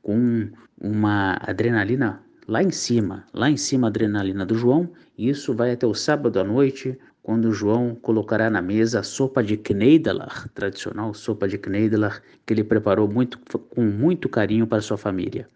com 0.02 0.48
uma 0.80 1.38
adrenalina 1.42 2.24
lá 2.48 2.64
em 2.64 2.72
cima, 2.72 3.26
lá 3.34 3.50
em 3.50 3.58
cima 3.58 3.88
a 3.88 3.90
adrenalina 3.90 4.46
do 4.46 4.56
João. 4.56 4.90
E 5.18 5.28
isso 5.28 5.54
vai 5.54 5.74
até 5.74 5.86
o 5.86 5.94
sábado 5.94 6.40
à 6.40 6.44
noite, 6.46 6.98
quando 7.22 7.50
o 7.50 7.52
João 7.52 7.96
colocará 7.96 8.50
na 8.50 8.62
mesa 8.62 9.02
a 9.02 9.04
sopa 9.04 9.44
de 9.44 9.58
Kneidelar, 9.58 10.48
tradicional 10.54 11.14
sopa 11.14 11.46
de 11.46 11.58
Kneidelar, 11.58 12.22
que 12.46 12.54
ele 12.54 12.64
preparou 12.64 13.10
muito, 13.10 13.38
com 13.70 13.82
muito 13.82 14.30
carinho 14.30 14.66
para 14.66 14.82
sua 14.82 14.98
família. 14.98 15.50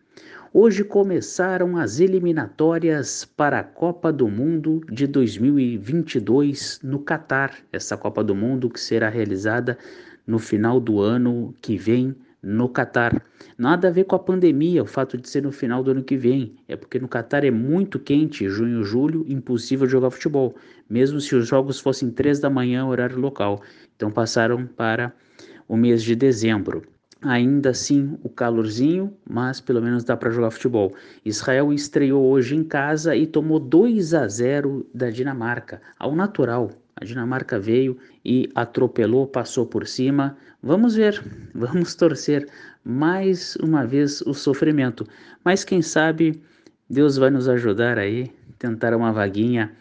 Hoje 0.54 0.82
começaram 0.82 1.76
as 1.76 2.00
eliminatórias 2.00 3.26
para 3.26 3.60
a 3.60 3.64
Copa 3.64 4.14
do 4.14 4.30
Mundo 4.30 4.82
de 4.90 5.06
2022 5.06 6.80
no 6.82 7.00
Catar. 7.00 7.54
Essa 7.72 7.98
Copa 7.98 8.24
do 8.24 8.34
Mundo 8.34 8.70
que 8.70 8.80
será 8.80 9.10
realizada 9.10 9.78
no 10.26 10.40
final 10.40 10.80
do 10.80 11.02
ano 11.02 11.54
que 11.62 11.76
vem 11.76 12.16
no 12.42 12.70
Catar. 12.70 13.22
Nada 13.58 13.90
a 13.90 13.92
ver 13.92 14.06
com 14.06 14.16
a 14.16 14.20
pandemia, 14.20 14.82
o 14.82 14.86
fato 14.86 15.18
de 15.18 15.28
ser 15.28 15.44
no 15.44 15.52
final 15.52 15.84
do 15.84 15.92
ano 15.92 16.04
que 16.04 16.16
vem. 16.16 16.56
É 16.66 16.78
porque 16.78 16.98
no 16.98 17.10
Catar 17.10 17.44
é 17.44 17.52
muito 17.52 18.00
quente, 18.00 18.48
junho, 18.48 18.84
julho, 18.84 19.26
impossível 19.28 19.86
jogar 19.86 20.12
futebol, 20.12 20.56
mesmo 20.90 21.20
se 21.20 21.36
os 21.36 21.46
jogos 21.46 21.78
fossem 21.78 22.10
três 22.10 22.40
da 22.40 22.50
manhã, 22.50 22.86
horário 22.86 23.20
local. 23.20 23.62
Então 23.98 24.10
passaram 24.10 24.66
para 24.66 25.14
o 25.68 25.76
mês 25.76 26.02
de 26.02 26.16
dezembro. 26.16 26.84
Ainda 27.22 27.72
assim, 27.72 28.16
o 28.24 28.30
calorzinho, 28.30 29.12
mas 29.28 29.60
pelo 29.60 29.82
menos 29.82 30.04
dá 30.04 30.16
para 30.16 30.30
jogar 30.30 30.52
futebol. 30.52 30.94
Israel 31.26 31.74
estreou 31.74 32.24
hoje 32.24 32.56
em 32.56 32.64
casa 32.64 33.16
e 33.16 33.26
tomou 33.26 33.60
2 33.60 34.14
a 34.14 34.28
0 34.28 34.88
da 34.94 35.10
Dinamarca, 35.10 35.82
ao 35.98 36.16
natural. 36.16 36.70
A 36.96 37.04
Dinamarca 37.04 37.60
veio 37.60 37.98
e 38.24 38.50
atropelou, 38.54 39.26
passou 39.26 39.66
por 39.66 39.88
cima. 39.88 40.38
Vamos 40.62 40.96
ver, 40.96 41.24
vamos 41.56 41.96
torcer 41.96 42.48
mais 42.84 43.56
uma 43.58 43.86
vez 43.86 44.22
o 44.22 44.34
sofrimento. 44.34 45.06
Mas 45.44 45.64
quem 45.64 45.82
sabe 45.82 46.40
Deus 46.88 47.18
vai 47.18 47.32
nos 47.32 47.50
ajudar 47.50 47.98
aí, 47.98 48.32
tentar 48.60 48.96
uma 48.96 49.12
vaguinha 49.12 49.72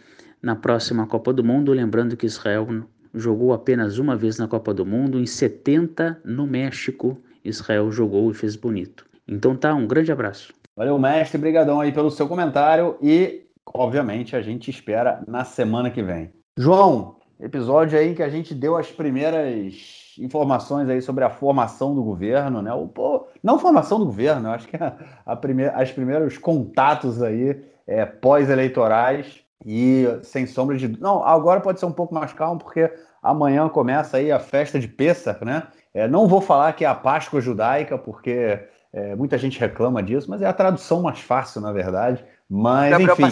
na 0.40 0.56
próxima 0.56 1.06
Copa 1.06 1.34
do 1.34 1.44
Mundo. 1.44 1.72
Lembrando 1.72 2.16
que 2.16 2.26
Israel 2.26 2.66
jogou 3.14 3.52
apenas 3.52 3.98
uma 3.98 4.16
vez 4.16 4.38
na 4.38 4.48
Copa 4.48 4.72
do 4.72 4.86
Mundo, 4.86 5.20
em 5.20 5.26
70 5.26 6.20
no 6.24 6.46
México 6.46 7.20
Israel 7.48 7.90
jogou 7.90 8.30
e 8.30 8.34
fez 8.34 8.56
bonito. 8.56 9.06
Então 9.28 9.56
tá, 9.56 9.74
um 9.74 9.86
grande 9.86 10.12
abraço. 10.12 10.52
Valeu, 10.76 10.98
mestre, 10.98 11.38
brigadão 11.38 11.80
aí 11.80 11.90
pelo 11.90 12.10
seu 12.10 12.28
comentário 12.28 12.96
e, 13.00 13.46
obviamente, 13.74 14.36
a 14.36 14.42
gente 14.42 14.70
espera 14.70 15.22
na 15.26 15.44
semana 15.44 15.90
que 15.90 16.02
vem. 16.02 16.30
João, 16.58 17.16
episódio 17.40 17.98
aí 17.98 18.14
que 18.14 18.22
a 18.22 18.28
gente 18.28 18.54
deu 18.54 18.76
as 18.76 18.90
primeiras 18.90 20.14
informações 20.18 20.88
aí 20.88 21.00
sobre 21.00 21.24
a 21.24 21.30
formação 21.30 21.94
do 21.94 22.02
governo, 22.02 22.62
né? 22.62 22.72
O, 22.72 22.86
pô, 22.88 23.26
não 23.42 23.58
formação 23.58 23.98
do 23.98 24.06
governo, 24.06 24.50
acho 24.50 24.68
que 24.68 24.76
a, 24.76 24.96
a 25.24 25.36
primeira, 25.36 25.72
as 25.72 25.90
primeiros 25.90 26.38
contatos 26.38 27.22
aí 27.22 27.62
é, 27.86 28.04
pós-eleitorais 28.04 29.40
e 29.64 30.06
sem 30.22 30.46
sombra 30.46 30.76
de... 30.76 30.88
Não, 31.00 31.24
agora 31.24 31.60
pode 31.60 31.80
ser 31.80 31.86
um 31.86 31.92
pouco 31.92 32.14
mais 32.14 32.32
calmo, 32.32 32.60
porque 32.60 32.92
amanhã 33.22 33.68
começa 33.68 34.18
aí 34.18 34.30
a 34.30 34.38
festa 34.38 34.78
de 34.78 34.88
Pêssar, 34.88 35.44
né? 35.44 35.64
É, 35.96 36.06
não 36.06 36.28
vou 36.28 36.42
falar 36.42 36.74
que 36.74 36.84
é 36.84 36.88
a 36.88 36.94
Páscoa 36.94 37.40
judaica, 37.40 37.96
porque 37.96 38.60
é, 38.92 39.16
muita 39.16 39.38
gente 39.38 39.58
reclama 39.58 40.02
disso, 40.02 40.28
mas 40.28 40.42
é 40.42 40.46
a 40.46 40.52
tradução 40.52 41.00
mais 41.00 41.20
fácil, 41.20 41.62
na 41.62 41.72
verdade. 41.72 42.22
Mas, 42.50 42.92
enfim. 43.00 43.22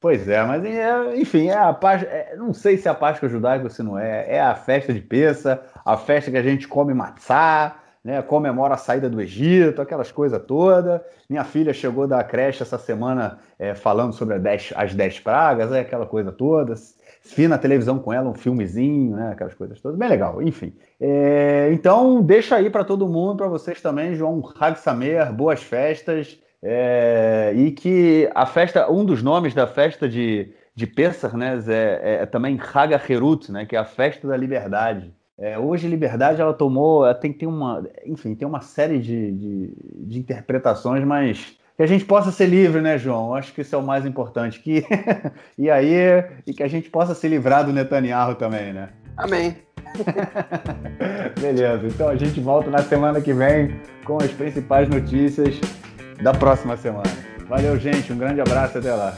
Pois 0.00 0.26
é, 0.26 0.42
mas 0.44 0.64
é, 0.64 1.16
enfim, 1.16 1.48
é 1.48 1.58
a 1.58 1.74
Páscoa. 1.74 2.08
É, 2.08 2.34
não 2.36 2.54
sei 2.54 2.78
se 2.78 2.88
é 2.88 2.90
a 2.90 2.94
Páscoa 2.94 3.28
judaica 3.28 3.64
ou 3.64 3.70
se 3.70 3.82
não 3.82 3.98
é. 3.98 4.36
É 4.36 4.40
a 4.40 4.54
festa 4.54 4.94
de 4.94 5.00
Pessa, 5.02 5.62
a 5.84 5.94
festa 5.94 6.30
que 6.30 6.38
a 6.38 6.42
gente 6.42 6.66
come 6.66 6.94
matzá, 6.94 7.76
né, 8.02 8.22
comemora 8.22 8.72
a 8.72 8.78
saída 8.78 9.10
do 9.10 9.20
Egito, 9.20 9.82
aquelas 9.82 10.10
coisas 10.10 10.42
todas. 10.46 11.02
Minha 11.28 11.44
filha 11.44 11.74
chegou 11.74 12.08
da 12.08 12.24
creche 12.24 12.62
essa 12.62 12.78
semana 12.78 13.38
é, 13.58 13.74
falando 13.74 14.14
sobre 14.14 14.36
as 14.74 14.94
10 14.94 15.20
pragas, 15.20 15.70
é 15.70 15.80
aquela 15.80 16.06
coisa 16.06 16.32
toda 16.32 16.72
vi 17.24 17.46
na 17.46 17.58
televisão 17.58 17.98
com 17.98 18.12
ela 18.12 18.28
um 18.28 18.34
filmezinho, 18.34 19.16
né? 19.16 19.32
Aquelas 19.32 19.54
coisas 19.54 19.80
todas. 19.80 19.98
Bem 19.98 20.08
legal, 20.08 20.42
enfim. 20.42 20.74
É, 21.00 21.70
então, 21.72 22.22
deixa 22.22 22.56
aí 22.56 22.68
para 22.68 22.84
todo 22.84 23.08
mundo, 23.08 23.36
para 23.36 23.48
vocês 23.48 23.80
também, 23.80 24.14
João 24.14 24.42
Hag 24.58 24.78
Samer, 24.78 25.32
boas 25.32 25.62
festas. 25.62 26.38
É, 26.62 27.52
e 27.56 27.72
que 27.72 28.30
a 28.34 28.46
festa, 28.46 28.90
um 28.90 29.04
dos 29.04 29.22
nomes 29.22 29.52
da 29.52 29.66
festa 29.66 30.08
de, 30.08 30.52
de 30.74 30.86
Pessah, 30.86 31.36
né, 31.36 31.58
é, 31.66 32.22
é, 32.22 32.26
também 32.26 32.58
Hag 32.72 32.94
Herut, 33.10 33.50
né, 33.50 33.66
que 33.66 33.74
é 33.74 33.78
a 33.78 33.84
festa 33.84 34.28
da 34.28 34.36
liberdade. 34.36 35.12
É, 35.36 35.58
hoje, 35.58 35.88
liberdade, 35.88 36.40
ela 36.40 36.54
tomou, 36.54 37.12
tem, 37.14 37.32
tem 37.32 37.48
uma, 37.48 37.84
enfim, 38.06 38.34
tem 38.34 38.46
uma 38.46 38.60
série 38.60 39.00
de, 39.00 39.32
de, 39.32 39.74
de 40.06 40.18
interpretações, 40.20 41.04
mas 41.04 41.58
que 41.82 41.84
a 41.84 41.88
gente 41.88 42.04
possa 42.04 42.30
ser 42.30 42.46
livre, 42.46 42.80
né, 42.80 42.96
João? 42.96 43.34
Acho 43.34 43.52
que 43.52 43.60
isso 43.60 43.74
é 43.74 43.78
o 43.78 43.82
mais 43.82 44.06
importante. 44.06 44.60
Que... 44.60 44.86
e 45.58 45.68
aí, 45.68 45.92
e 46.46 46.54
que 46.54 46.62
a 46.62 46.68
gente 46.68 46.88
possa 46.88 47.12
se 47.12 47.26
livrar 47.26 47.64
do 47.66 47.72
Netanyahu 47.72 48.36
também, 48.36 48.72
né? 48.72 48.90
Amém. 49.16 49.56
Beleza, 51.40 51.88
então 51.88 52.08
a 52.08 52.14
gente 52.14 52.40
volta 52.40 52.70
na 52.70 52.78
semana 52.78 53.20
que 53.20 53.32
vem 53.32 53.80
com 54.04 54.16
as 54.18 54.30
principais 54.30 54.88
notícias 54.88 55.60
da 56.22 56.32
próxima 56.32 56.76
semana. 56.76 57.10
Valeu, 57.48 57.76
gente, 57.76 58.12
um 58.12 58.16
grande 58.16 58.40
abraço 58.40 58.78
até 58.78 58.94
lá. 58.94 59.12